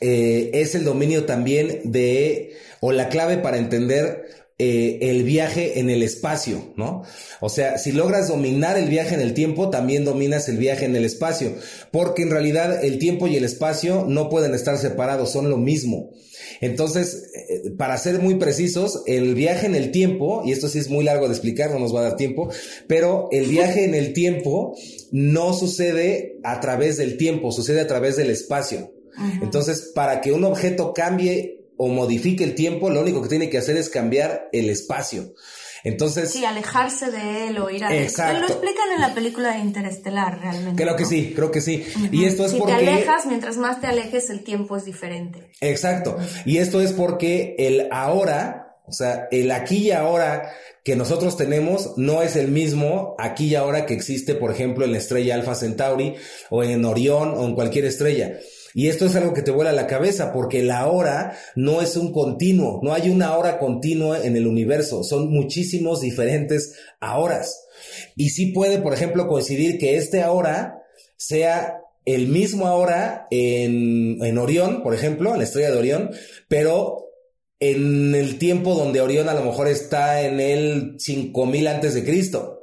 eh, 0.00 0.50
es 0.54 0.74
el 0.74 0.84
dominio 0.84 1.24
también 1.24 1.90
de, 1.90 2.56
o 2.80 2.92
la 2.92 3.08
clave 3.08 3.38
para 3.38 3.58
entender 3.58 4.45
eh, 4.58 5.10
el 5.10 5.22
viaje 5.22 5.80
en 5.80 5.90
el 5.90 6.02
espacio, 6.02 6.72
¿no? 6.76 7.02
O 7.42 7.50
sea, 7.50 7.76
si 7.76 7.92
logras 7.92 8.28
dominar 8.28 8.78
el 8.78 8.88
viaje 8.88 9.14
en 9.14 9.20
el 9.20 9.34
tiempo, 9.34 9.68
también 9.68 10.06
dominas 10.06 10.48
el 10.48 10.56
viaje 10.56 10.86
en 10.86 10.96
el 10.96 11.04
espacio, 11.04 11.54
porque 11.90 12.22
en 12.22 12.30
realidad 12.30 12.82
el 12.82 12.98
tiempo 12.98 13.26
y 13.26 13.36
el 13.36 13.44
espacio 13.44 14.06
no 14.08 14.30
pueden 14.30 14.54
estar 14.54 14.78
separados, 14.78 15.30
son 15.30 15.50
lo 15.50 15.58
mismo. 15.58 16.10
Entonces, 16.62 17.30
eh, 17.34 17.70
para 17.76 17.98
ser 17.98 18.18
muy 18.20 18.36
precisos, 18.36 19.02
el 19.04 19.34
viaje 19.34 19.66
en 19.66 19.74
el 19.74 19.90
tiempo, 19.90 20.42
y 20.46 20.52
esto 20.52 20.68
sí 20.68 20.78
es 20.78 20.88
muy 20.88 21.04
largo 21.04 21.26
de 21.26 21.34
explicar, 21.34 21.70
no 21.70 21.78
nos 21.78 21.94
va 21.94 22.00
a 22.00 22.04
dar 22.04 22.16
tiempo, 22.16 22.48
pero 22.86 23.28
el 23.32 23.48
viaje 23.48 23.84
en 23.84 23.94
el 23.94 24.14
tiempo 24.14 24.74
no 25.12 25.52
sucede 25.52 26.38
a 26.44 26.60
través 26.60 26.96
del 26.96 27.18
tiempo, 27.18 27.52
sucede 27.52 27.82
a 27.82 27.86
través 27.86 28.16
del 28.16 28.30
espacio. 28.30 28.90
Entonces, 29.42 29.92
para 29.94 30.20
que 30.20 30.32
un 30.32 30.44
objeto 30.44 30.92
cambie 30.92 31.55
o 31.76 31.88
modifique 31.88 32.44
el 32.44 32.54
tiempo, 32.54 32.90
lo 32.90 33.00
único 33.00 33.22
que 33.22 33.28
tiene 33.28 33.50
que 33.50 33.58
hacer 33.58 33.76
es 33.76 33.88
cambiar 33.88 34.48
el 34.52 34.70
espacio. 34.70 35.34
Entonces. 35.84 36.32
Sí, 36.32 36.44
alejarse 36.44 37.12
de 37.12 37.46
él 37.46 37.58
o 37.58 37.70
ir 37.70 37.84
a. 37.84 37.94
Exacto. 37.94 38.40
Lo 38.40 38.46
explican 38.46 38.92
en 38.92 39.00
la 39.00 39.14
película 39.14 39.52
de 39.52 39.60
Interestelar, 39.60 40.40
realmente. 40.40 40.82
Creo 40.82 40.96
que 40.96 41.04
sí, 41.04 41.32
creo 41.34 41.52
que 41.52 41.60
sí. 41.60 41.86
Y 42.10 42.24
esto 42.24 42.44
es 42.44 42.54
porque. 42.54 42.72
Si 42.76 42.84
te 42.84 42.90
alejas, 42.90 43.26
mientras 43.26 43.56
más 43.56 43.80
te 43.80 43.86
alejes, 43.86 44.28
el 44.30 44.42
tiempo 44.42 44.76
es 44.76 44.84
diferente. 44.84 45.50
Exacto. 45.60 46.18
Y 46.44 46.58
esto 46.58 46.80
es 46.80 46.92
porque 46.92 47.54
el 47.58 47.88
ahora, 47.92 48.78
o 48.84 48.92
sea, 48.92 49.28
el 49.30 49.52
aquí 49.52 49.76
y 49.76 49.90
ahora 49.92 50.50
que 50.82 50.96
nosotros 50.96 51.36
tenemos 51.36 51.94
no 51.96 52.22
es 52.22 52.34
el 52.34 52.48
mismo 52.48 53.14
aquí 53.18 53.46
y 53.46 53.54
ahora 53.54 53.86
que 53.86 53.94
existe, 53.94 54.34
por 54.34 54.50
ejemplo, 54.50 54.84
en 54.84 54.90
la 54.90 54.98
estrella 54.98 55.36
Alpha 55.36 55.54
Centauri 55.54 56.16
o 56.50 56.64
en 56.64 56.84
Orión 56.84 57.34
o 57.36 57.44
en 57.44 57.54
cualquier 57.54 57.84
estrella. 57.84 58.38
Y 58.76 58.88
esto 58.88 59.06
es 59.06 59.16
algo 59.16 59.32
que 59.32 59.40
te 59.40 59.52
vuela 59.52 59.72
la 59.72 59.86
cabeza 59.86 60.34
porque 60.34 60.62
la 60.62 60.86
hora 60.86 61.34
no 61.54 61.80
es 61.80 61.96
un 61.96 62.12
continuo, 62.12 62.78
no 62.82 62.92
hay 62.92 63.08
una 63.08 63.34
hora 63.34 63.58
continua 63.58 64.22
en 64.22 64.36
el 64.36 64.46
universo, 64.46 65.02
son 65.02 65.30
muchísimos 65.30 66.02
diferentes 66.02 66.74
horas. 67.00 67.64
Y 68.16 68.28
sí 68.28 68.52
puede, 68.52 68.78
por 68.78 68.92
ejemplo, 68.92 69.28
coincidir 69.28 69.78
que 69.78 69.96
este 69.96 70.22
ahora 70.22 70.82
sea 71.16 71.80
el 72.04 72.28
mismo 72.28 72.66
ahora 72.66 73.26
en, 73.30 74.22
en 74.22 74.36
Orión, 74.36 74.82
por 74.82 74.92
ejemplo, 74.92 75.32
en 75.32 75.38
la 75.38 75.44
estrella 75.44 75.70
de 75.70 75.78
Orión, 75.78 76.10
pero 76.46 77.06
en 77.58 78.14
el 78.14 78.36
tiempo 78.36 78.74
donde 78.74 79.00
Orión 79.00 79.30
a 79.30 79.34
lo 79.34 79.42
mejor 79.42 79.68
está 79.68 80.20
en 80.20 80.38
el 80.38 80.96
5000 80.98 81.66
antes 81.66 81.94
de 81.94 82.04
Cristo. 82.04 82.55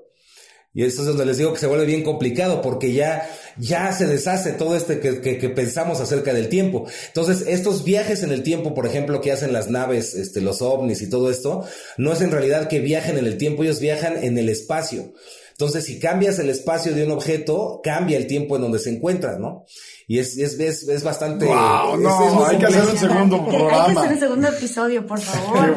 Y 0.76 0.84
eso 0.84 1.02
es 1.02 1.08
donde 1.08 1.26
les 1.26 1.38
digo 1.38 1.54
que 1.54 1.60
se 1.60 1.68
vuelve 1.68 1.86
bien 1.86 2.04
complicado 2.04 2.64
porque 2.64 2.94
ya, 2.94 3.30
ya 3.60 3.94
se 3.94 4.08
deshace 4.08 4.54
todo 4.54 4.76
este 4.76 5.00
que, 5.00 5.22
que, 5.22 5.50
pensamos 5.50 6.00
acerca 6.00 6.34
del 6.34 6.50
tiempo. 6.50 6.88
Entonces, 7.08 7.46
estos 7.48 7.84
viajes 7.84 8.24
en 8.24 8.32
el 8.32 8.42
tiempo, 8.42 8.74
por 8.74 8.88
ejemplo, 8.88 9.22
que 9.22 9.32
hacen 9.32 9.54
las 9.54 9.70
naves, 9.70 10.16
este, 10.16 10.42
los 10.42 10.64
ovnis 10.64 11.04
y 11.04 11.10
todo 11.10 11.30
esto, 11.30 11.64
no 11.98 12.12
es 12.12 12.22
en 12.22 12.32
realidad 12.32 12.70
que 12.70 12.80
viajen 12.80 13.20
en 13.20 13.28
el 13.28 13.38
tiempo, 13.38 13.64
ellos 13.64 13.80
viajan 13.80 14.24
en 14.24 14.36
el 14.40 14.50
espacio. 14.50 15.14
Entonces, 15.52 15.86
si 15.86 16.00
cambias 16.00 16.40
el 16.40 16.50
espacio 16.50 16.96
de 16.96 17.06
un 17.06 17.12
objeto, 17.12 17.80
cambia 17.84 18.18
el 18.18 18.26
tiempo 18.26 18.56
en 18.56 18.64
donde 18.64 18.80
se 18.80 18.90
encuentra, 18.90 19.38
¿no? 19.38 19.66
Y 20.08 20.18
es, 20.18 20.36
es, 20.40 20.60
es, 20.60 20.88
es 20.88 21.04
bastante. 21.04 21.46
Wow, 21.46 21.98
no, 21.98 22.46
hay 22.46 22.58
que 22.58 22.66
hacer 22.66 22.84
un 22.84 22.98
segundo 22.98 23.46
programa. 23.46 23.86
Hay 23.86 23.94
que 23.94 24.00
hacer 24.00 24.14
un 24.14 24.20
segundo 24.20 24.48
episodio, 24.48 25.06
por 25.06 25.22
favor. 25.22 25.76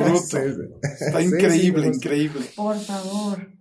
Está 0.83 1.21
increíble, 1.21 1.89
increíble. 1.89 2.47
Por 2.57 2.81
favor. 2.81 3.56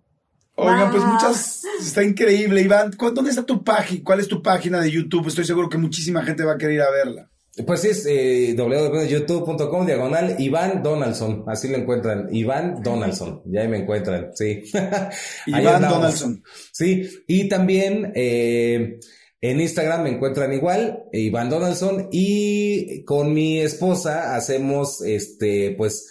Oigan, 0.55 0.91
pues 0.91 1.03
muchas, 1.03 1.63
está 1.81 2.03
increíble. 2.03 2.61
Iván, 2.61 2.91
¿dónde 2.91 3.29
está 3.29 3.45
tu 3.45 3.63
página? 3.63 4.01
¿Cuál 4.03 4.21
es 4.21 4.27
tu 4.27 4.41
página 4.41 4.79
de 4.79 4.89
YouTube? 4.89 5.27
Estoy 5.27 5.43
seguro 5.43 5.69
que 5.69 5.77
muchísima 5.77 6.23
gente 6.23 6.43
va 6.43 6.53
a 6.53 6.57
querer 6.57 6.75
ir 6.75 6.81
a 6.81 6.91
verla. 6.91 7.29
Pues 7.65 7.81
sí, 7.81 7.87
es 7.89 8.05
eh, 8.05 8.53
www.youtube.com 8.57 9.85
diagonal 9.85 10.35
Iván 10.39 10.83
Donaldson, 10.83 11.45
así 11.47 11.69
lo 11.69 11.77
encuentran, 11.77 12.27
Iván 12.33 12.83
Donaldson, 12.83 13.43
ya 13.45 13.61
ahí 13.61 13.69
me 13.69 13.77
encuentran, 13.77 14.31
sí. 14.35 14.63
Iván 15.45 15.81
Donaldson. 15.81 16.43
Sí, 16.73 17.09
y 17.27 17.47
también 17.47 18.11
eh, 18.13 18.99
en 19.39 19.61
Instagram 19.61 20.03
me 20.03 20.09
encuentran 20.09 20.51
igual, 20.51 21.03
Iván 21.13 21.49
Donaldson, 21.49 22.09
y 22.11 23.05
con 23.05 23.33
mi 23.33 23.61
esposa 23.61 24.35
hacemos, 24.35 25.01
este, 25.01 25.75
pues, 25.77 26.09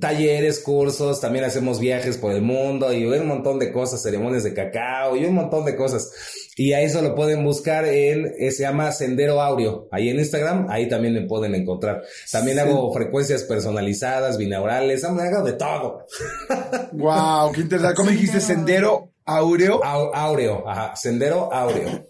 talleres, 0.00 0.60
cursos, 0.60 1.20
también 1.20 1.44
hacemos 1.44 1.80
viajes 1.80 2.16
por 2.18 2.32
el 2.32 2.42
mundo 2.42 2.92
y 2.92 3.04
un 3.04 3.26
montón 3.26 3.58
de 3.58 3.72
cosas, 3.72 4.02
ceremonias 4.02 4.44
de 4.44 4.54
cacao 4.54 5.16
y 5.16 5.24
un 5.24 5.34
montón 5.34 5.64
de 5.64 5.76
cosas. 5.76 6.10
Y 6.56 6.72
a 6.74 6.80
eso 6.82 7.00
lo 7.00 7.14
pueden 7.14 7.44
buscar 7.44 7.86
en, 7.86 8.34
eh, 8.38 8.50
se 8.50 8.62
llama 8.62 8.92
Sendero 8.92 9.40
Aureo, 9.40 9.88
ahí 9.90 10.10
en 10.10 10.18
Instagram, 10.18 10.66
ahí 10.68 10.88
también 10.88 11.14
me 11.14 11.22
pueden 11.22 11.54
encontrar. 11.54 12.02
También 12.30 12.58
hago 12.58 12.92
frecuencias 12.92 13.44
personalizadas, 13.44 14.36
binaurales, 14.36 15.02
hago 15.04 15.44
de 15.44 15.52
todo. 15.54 16.06
Wow, 16.92 17.52
qué 17.52 17.62
interesante. 17.62 17.96
¿Cómo 17.96 18.10
dijiste 18.10 18.40
Sendero 18.40 19.12
Aureo? 19.24 19.82
Aureo, 19.82 20.68
ajá, 20.68 20.94
Sendero 20.94 21.52
Aureo. 21.52 22.06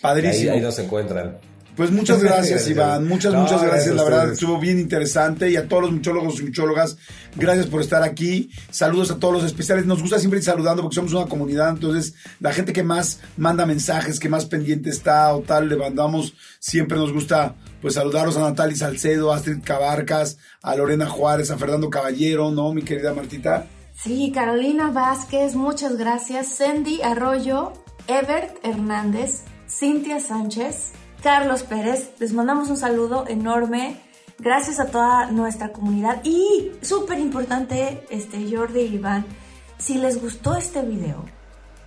Padrísimo. 0.00 0.52
Ahí, 0.52 0.58
ahí 0.58 0.64
nos 0.64 0.78
encuentran. 0.78 1.49
Pues 1.76 1.90
muchas 1.90 2.22
gracias, 2.22 2.68
Iván. 2.68 3.06
Muchas, 3.06 3.34
muchas 3.34 3.62
gracias. 3.62 3.94
La 3.94 4.04
verdad, 4.04 4.32
estuvo 4.32 4.58
bien 4.58 4.78
interesante. 4.78 5.50
Y 5.50 5.56
a 5.56 5.68
todos 5.68 5.84
los 5.84 5.92
muchólogos 5.92 6.40
y 6.40 6.44
muchólogas, 6.44 6.96
gracias 7.36 7.66
por 7.66 7.80
estar 7.80 8.02
aquí. 8.02 8.50
Saludos 8.70 9.10
a 9.10 9.18
todos 9.18 9.34
los 9.34 9.44
especiales. 9.44 9.86
Nos 9.86 10.00
gusta 10.00 10.18
siempre 10.18 10.38
ir 10.38 10.44
saludando 10.44 10.82
porque 10.82 10.96
somos 10.96 11.12
una 11.12 11.26
comunidad. 11.26 11.70
Entonces, 11.70 12.14
la 12.40 12.52
gente 12.52 12.72
que 12.72 12.82
más 12.82 13.20
manda 13.36 13.66
mensajes, 13.66 14.20
que 14.20 14.28
más 14.28 14.46
pendiente 14.46 14.90
está 14.90 15.34
o 15.34 15.40
tal, 15.40 15.68
le 15.68 15.76
mandamos. 15.76 16.34
Siempre 16.58 16.98
nos 16.98 17.12
gusta 17.12 17.54
pues 17.80 17.94
saludaros 17.94 18.36
a 18.36 18.40
Natalie 18.40 18.76
Salcedo, 18.76 19.32
a 19.32 19.36
Astrid 19.36 19.62
Cabarcas, 19.64 20.38
a 20.62 20.76
Lorena 20.76 21.08
Juárez, 21.08 21.50
a 21.50 21.56
Fernando 21.56 21.88
Caballero, 21.88 22.50
¿no, 22.50 22.72
mi 22.72 22.82
querida 22.82 23.14
Martita? 23.14 23.66
Sí, 23.94 24.32
Carolina 24.34 24.90
Vázquez, 24.90 25.54
muchas 25.54 25.96
gracias. 25.96 26.56
Cindy 26.56 27.02
Arroyo, 27.02 27.72
Evert 28.06 28.56
Hernández, 28.62 29.42
Cintia 29.68 30.20
Sánchez. 30.20 30.92
Carlos 31.22 31.62
Pérez. 31.62 32.12
Les 32.18 32.32
mandamos 32.32 32.70
un 32.70 32.76
saludo 32.76 33.24
enorme. 33.28 34.00
Gracias 34.38 34.80
a 34.80 34.86
toda 34.86 35.30
nuestra 35.30 35.70
comunidad. 35.70 36.22
Y 36.24 36.72
súper 36.82 37.18
importante, 37.18 38.06
este, 38.10 38.44
Jordi 38.50 38.80
y 38.80 38.94
Iván, 38.94 39.26
si 39.78 39.98
les 39.98 40.20
gustó 40.20 40.56
este 40.56 40.82
video, 40.82 41.24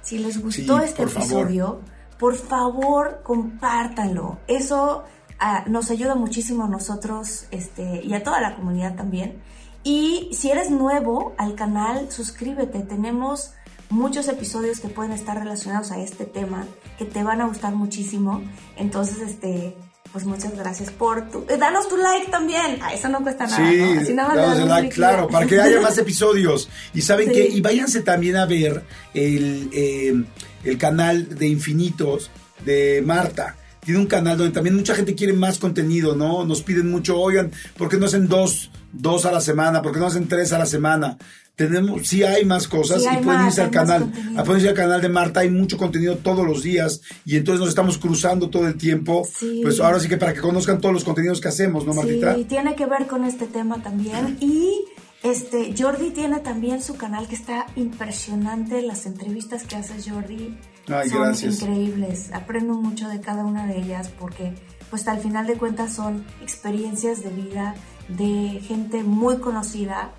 si 0.01 0.19
les 0.19 0.41
gustó 0.41 0.79
este 0.79 1.03
episodio, 1.03 1.81
por 2.19 2.35
favor 2.35 3.21
compártanlo. 3.23 4.37
Eso 4.47 5.03
ah, 5.39 5.63
nos 5.67 5.89
ayuda 5.89 6.13
muchísimo 6.15 6.65
a 6.65 6.67
nosotros 6.69 7.47
este, 7.49 8.03
y 8.03 8.13
a 8.13 8.23
toda 8.23 8.39
la 8.39 8.55
comunidad 8.55 8.95
también. 8.95 9.41
Y 9.83 10.29
si 10.31 10.51
eres 10.51 10.69
nuevo 10.69 11.33
al 11.37 11.55
canal, 11.55 12.11
suscríbete. 12.11 12.79
Tenemos 12.79 13.53
muchos 13.89 14.27
episodios 14.27 14.79
que 14.79 14.89
pueden 14.89 15.11
estar 15.11 15.37
relacionados 15.37 15.91
a 15.91 15.99
este 15.99 16.25
tema 16.25 16.65
que 16.97 17.05
te 17.05 17.23
van 17.23 17.41
a 17.41 17.47
gustar 17.47 17.73
muchísimo. 17.73 18.43
Entonces, 18.77 19.19
este, 19.19 19.75
pues 20.11 20.25
muchas 20.25 20.55
gracias 20.55 20.91
por 20.91 21.29
tu... 21.29 21.45
Eh, 21.49 21.57
danos 21.57 21.89
tu 21.89 21.97
like 21.97 22.29
también. 22.29 22.81
A 22.81 22.93
eso 22.93 23.09
no 23.09 23.21
cuesta 23.21 23.47
nada, 23.47 23.69
sí, 23.69 23.77
¿no? 23.77 24.01
Así 24.01 24.13
nada 24.13 24.35
más 24.35 24.59
like, 24.59 24.89
claro, 24.89 25.27
para 25.27 25.45
que 25.45 25.59
haya 25.59 25.81
más 25.81 25.97
episodios. 25.99 26.69
Y 26.93 27.01
saben 27.01 27.31
que, 27.31 27.47
y 27.47 27.61
váyanse 27.61 28.01
también 28.01 28.37
a 28.37 28.45
ver 28.45 28.83
el, 29.13 29.69
eh, 29.73 30.23
el 30.63 30.77
canal 30.77 31.37
de 31.37 31.47
Infinitos 31.47 32.29
de 32.63 33.01
Marta 33.05 33.57
tiene 33.83 33.99
un 33.99 34.07
canal 34.07 34.37
donde 34.37 34.53
también 34.53 34.75
mucha 34.75 34.95
gente 34.95 35.15
quiere 35.15 35.33
más 35.33 35.59
contenido, 35.59 36.15
¿no? 36.15 36.45
Nos 36.45 36.61
piden 36.61 36.89
mucho, 36.89 37.19
oigan, 37.19 37.51
¿por 37.77 37.89
qué 37.89 37.97
no 37.97 38.05
hacen 38.05 38.27
dos, 38.27 38.71
dos 38.91 39.25
a 39.25 39.31
la 39.31 39.41
semana? 39.41 39.81
¿Por 39.81 39.93
qué 39.93 39.99
no 39.99 40.07
hacen 40.07 40.27
tres 40.27 40.53
a 40.53 40.59
la 40.59 40.65
semana? 40.65 41.17
tenemos, 41.55 42.07
sí 42.07 42.23
hay 42.23 42.45
más 42.45 42.67
cosas 42.67 43.03
y 43.03 43.23
pueden 43.23 43.45
irse 43.45 43.61
al 43.61 43.69
canal, 43.69 44.11
pueden 44.43 44.61
irse 44.61 44.69
al 44.69 44.75
canal 44.75 45.01
de 45.01 45.09
Marta, 45.09 45.41
hay 45.41 45.51
mucho 45.51 45.77
contenido 45.77 46.17
todos 46.17 46.45
los 46.45 46.63
días 46.63 47.01
y 47.25 47.37
entonces 47.37 47.59
nos 47.59 47.69
estamos 47.69 47.97
cruzando 47.97 48.49
todo 48.49 48.67
el 48.67 48.75
tiempo. 48.75 49.27
Pues 49.61 49.79
ahora 49.79 49.99
sí 49.99 50.07
que 50.07 50.17
para 50.17 50.33
que 50.33 50.41
conozcan 50.41 50.81
todos 50.81 50.93
los 50.93 51.03
contenidos 51.03 51.39
que 51.39 51.49
hacemos, 51.49 51.85
¿no, 51.85 51.93
Martita? 51.93 52.35
Sí, 52.35 52.45
tiene 52.45 52.75
que 52.75 52.85
ver 52.85 53.05
con 53.05 53.23
este 53.23 53.45
tema 53.45 53.81
también 53.83 54.37
y 54.41 54.85
este 55.21 55.73
Jordi 55.77 56.09
tiene 56.09 56.39
también 56.39 56.81
su 56.81 56.95
canal 56.95 57.27
que 57.27 57.35
está 57.35 57.67
impresionante, 57.75 58.81
las 58.81 59.05
entrevistas 59.05 59.63
que 59.63 59.75
hace 59.75 59.93
Jordi 60.09 60.57
son 60.87 61.51
increíbles. 61.51 62.31
Aprendo 62.33 62.73
mucho 62.73 63.07
de 63.07 63.21
cada 63.21 63.45
una 63.45 63.67
de 63.67 63.77
ellas 63.77 64.09
porque 64.19 64.53
pues 64.89 65.07
al 65.07 65.19
final 65.19 65.47
de 65.47 65.57
cuentas 65.57 65.93
son 65.93 66.25
experiencias 66.41 67.23
de 67.23 67.29
vida 67.29 67.75
de 68.09 68.61
gente 68.61 69.03
muy 69.03 69.37
conocida 69.37 70.11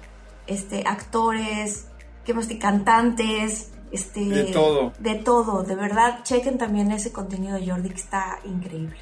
este, 0.47 0.85
actores, 0.87 1.87
¿qué 2.25 2.35
más? 2.35 2.49
cantantes, 2.61 3.71
este, 3.93 4.25
de 4.25 4.45
todo. 4.45 4.93
De 4.99 5.15
todo, 5.15 5.63
de 5.63 5.75
verdad, 5.75 6.25
chequen 6.25 6.59
también 6.59 6.91
ese 6.91 7.13
contenido 7.13 7.57
de 7.57 7.69
Jordi 7.69 7.91
que 7.91 8.01
está 8.01 8.39
increíble. 8.45 8.97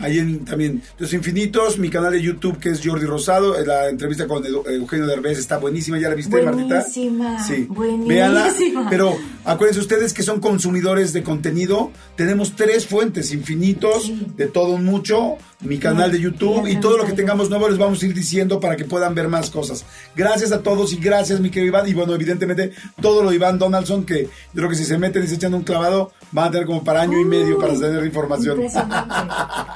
Ahí 0.00 0.18
en, 0.18 0.44
también 0.44 0.82
Los 0.98 1.12
Infinitos, 1.12 1.78
mi 1.78 1.88
canal 1.88 2.12
de 2.12 2.22
YouTube 2.22 2.58
que 2.58 2.70
es 2.70 2.80
Jordi 2.84 3.06
Rosado, 3.06 3.58
eh, 3.58 3.66
la 3.66 3.88
entrevista 3.88 4.26
con 4.26 4.44
Eugenio 4.44 5.06
Derbez 5.06 5.38
está 5.38 5.58
buenísima, 5.58 5.98
¿ya 5.98 6.08
la 6.08 6.14
viste, 6.14 6.40
buenísima, 6.42 7.42
Sí, 7.44 7.66
buenísima. 7.68 8.88
pero 8.90 9.16
acuérdense 9.44 9.80
ustedes 9.80 10.12
que 10.12 10.22
son 10.22 10.40
consumidores 10.40 11.12
de 11.12 11.22
contenido, 11.22 11.90
tenemos 12.16 12.54
tres 12.56 12.86
fuentes, 12.86 13.32
Infinitos, 13.32 14.12
de 14.36 14.46
todo 14.46 14.76
mucho, 14.78 15.36
mi 15.62 15.78
canal 15.78 16.10
de 16.10 16.20
YouTube 16.20 16.66
y 16.66 16.76
todo 16.76 16.96
lo 16.96 17.04
que 17.04 17.12
tengamos 17.12 17.48
nuevo 17.48 17.68
les 17.68 17.78
vamos 17.78 18.02
a 18.02 18.06
ir 18.06 18.14
diciendo 18.14 18.60
para 18.60 18.76
que 18.76 18.84
puedan 18.84 19.14
ver 19.14 19.28
más 19.28 19.50
cosas. 19.50 19.84
Gracias 20.14 20.52
a 20.52 20.62
todos 20.62 20.92
y 20.92 20.96
gracias 20.96 21.40
mi 21.40 21.50
querido 21.50 21.68
Iván. 21.68 21.88
Y 21.88 21.94
bueno, 21.94 22.14
evidentemente 22.14 22.72
todo 23.00 23.22
lo 23.22 23.30
de 23.30 23.36
Iván 23.36 23.58
Donaldson, 23.58 24.04
que 24.04 24.24
yo 24.24 24.28
creo 24.52 24.68
que 24.68 24.76
si 24.76 24.84
se 24.84 24.98
meten 24.98 25.24
y 25.24 25.26
se 25.26 25.36
echan 25.36 25.54
un 25.54 25.62
clavado, 25.62 26.12
van 26.32 26.48
a 26.48 26.50
tener 26.50 26.66
como 26.66 26.82
para 26.82 27.02
año 27.02 27.18
y 27.18 27.24
medio 27.24 27.58
para 27.58 27.74
tener 27.74 28.04
información. 28.04 28.60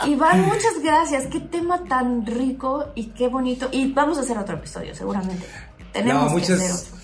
Iván, 0.07 0.43
muchas 0.47 0.83
gracias. 0.83 1.27
Qué 1.27 1.41
tema 1.41 1.85
tan 1.85 2.27
rico 2.27 2.87
y 2.95 3.07
qué 3.07 3.29
bonito. 3.29 3.69
Y 3.73 3.93
vamos 3.93 4.19
a 4.19 4.23
hacer 4.23 4.39
otro 4.39 4.57
episodio, 4.57 4.95
seguramente. 4.95 5.47
Tenemos 5.93 6.33
que 6.35 6.53
hacer 6.53 6.71
otro. 6.73 6.96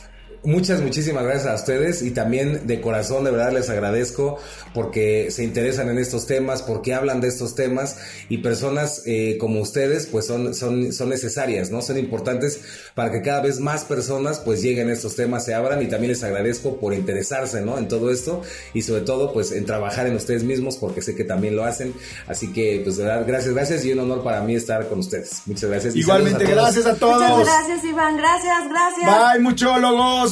Muchas, 0.44 0.81
muchísimas 0.81 1.23
gracias 1.23 1.47
a 1.47 1.55
ustedes 1.55 2.02
y 2.02 2.10
también 2.10 2.66
de 2.66 2.81
corazón 2.81 3.23
de 3.23 3.31
verdad 3.31 3.52
les 3.52 3.70
agradezco 3.70 4.40
porque 4.74 5.31
se 5.31 5.44
interesan 5.44 5.89
en 5.89 5.98
estos 5.98 6.27
temas, 6.27 6.62
porque 6.62 6.94
hablan 6.94 7.20
de 7.20 7.28
estos 7.28 7.55
temas 7.55 7.98
y 8.28 8.39
personas 8.39 9.02
eh, 9.06 9.39
como 9.39 9.60
ustedes 9.60 10.06
pues 10.06 10.27
son, 10.27 10.52
son, 10.52 10.93
son 10.93 11.10
necesarias, 11.10 11.70
¿no? 11.70 11.81
Son 11.81 11.97
importantes 11.97 12.60
para 12.97 13.12
que 13.12 13.23
cada 13.23 13.40
vez 13.40 13.60
más 13.60 13.85
personas 13.85 14.40
pues 14.40 14.62
lleguen 14.62 14.89
a 14.90 14.94
estos 14.94 15.14
temas, 15.14 15.44
se 15.44 15.55
abran 15.55 15.81
y 15.81 15.86
también 15.86 16.10
les 16.10 16.24
agradezco 16.24 16.77
por 16.77 16.93
interesarse, 16.93 17.60
¿no? 17.60 17.78
En 17.78 17.86
todo 17.86 18.10
esto 18.10 18.43
y 18.74 18.82
sobre 18.82 19.02
todo 19.02 19.32
pues 19.32 19.52
en 19.52 19.64
trabajar 19.64 20.09
en 20.09 20.16
ustedes 20.16 20.43
mismos 20.43 20.77
porque 20.77 21.02
sé 21.02 21.14
que 21.14 21.23
también 21.23 21.55
lo 21.55 21.64
hacen. 21.64 21.94
Así 22.27 22.52
que 22.52 22.81
pues 22.82 22.97
de 22.97 23.05
verdad 23.05 23.24
gracias, 23.28 23.55
gracias 23.55 23.85
y 23.85 23.93
un 23.93 24.01
honor 24.01 24.24
para 24.24 24.40
mí 24.40 24.56
estar 24.56 24.89
con 24.89 24.98
ustedes. 24.98 25.43
Muchas 25.47 25.70
gracias. 25.70 25.94
Igualmente, 25.94 26.47
gracias 26.47 26.85
a 26.86 26.97
todos. 26.97 27.23
Muchas 27.23 27.44
gracias 27.44 27.85
Iván, 27.85 28.16
gracias, 28.16 28.69
gracias. 28.69 29.35
Bye 29.35 29.40
muchólogos. 29.40 30.32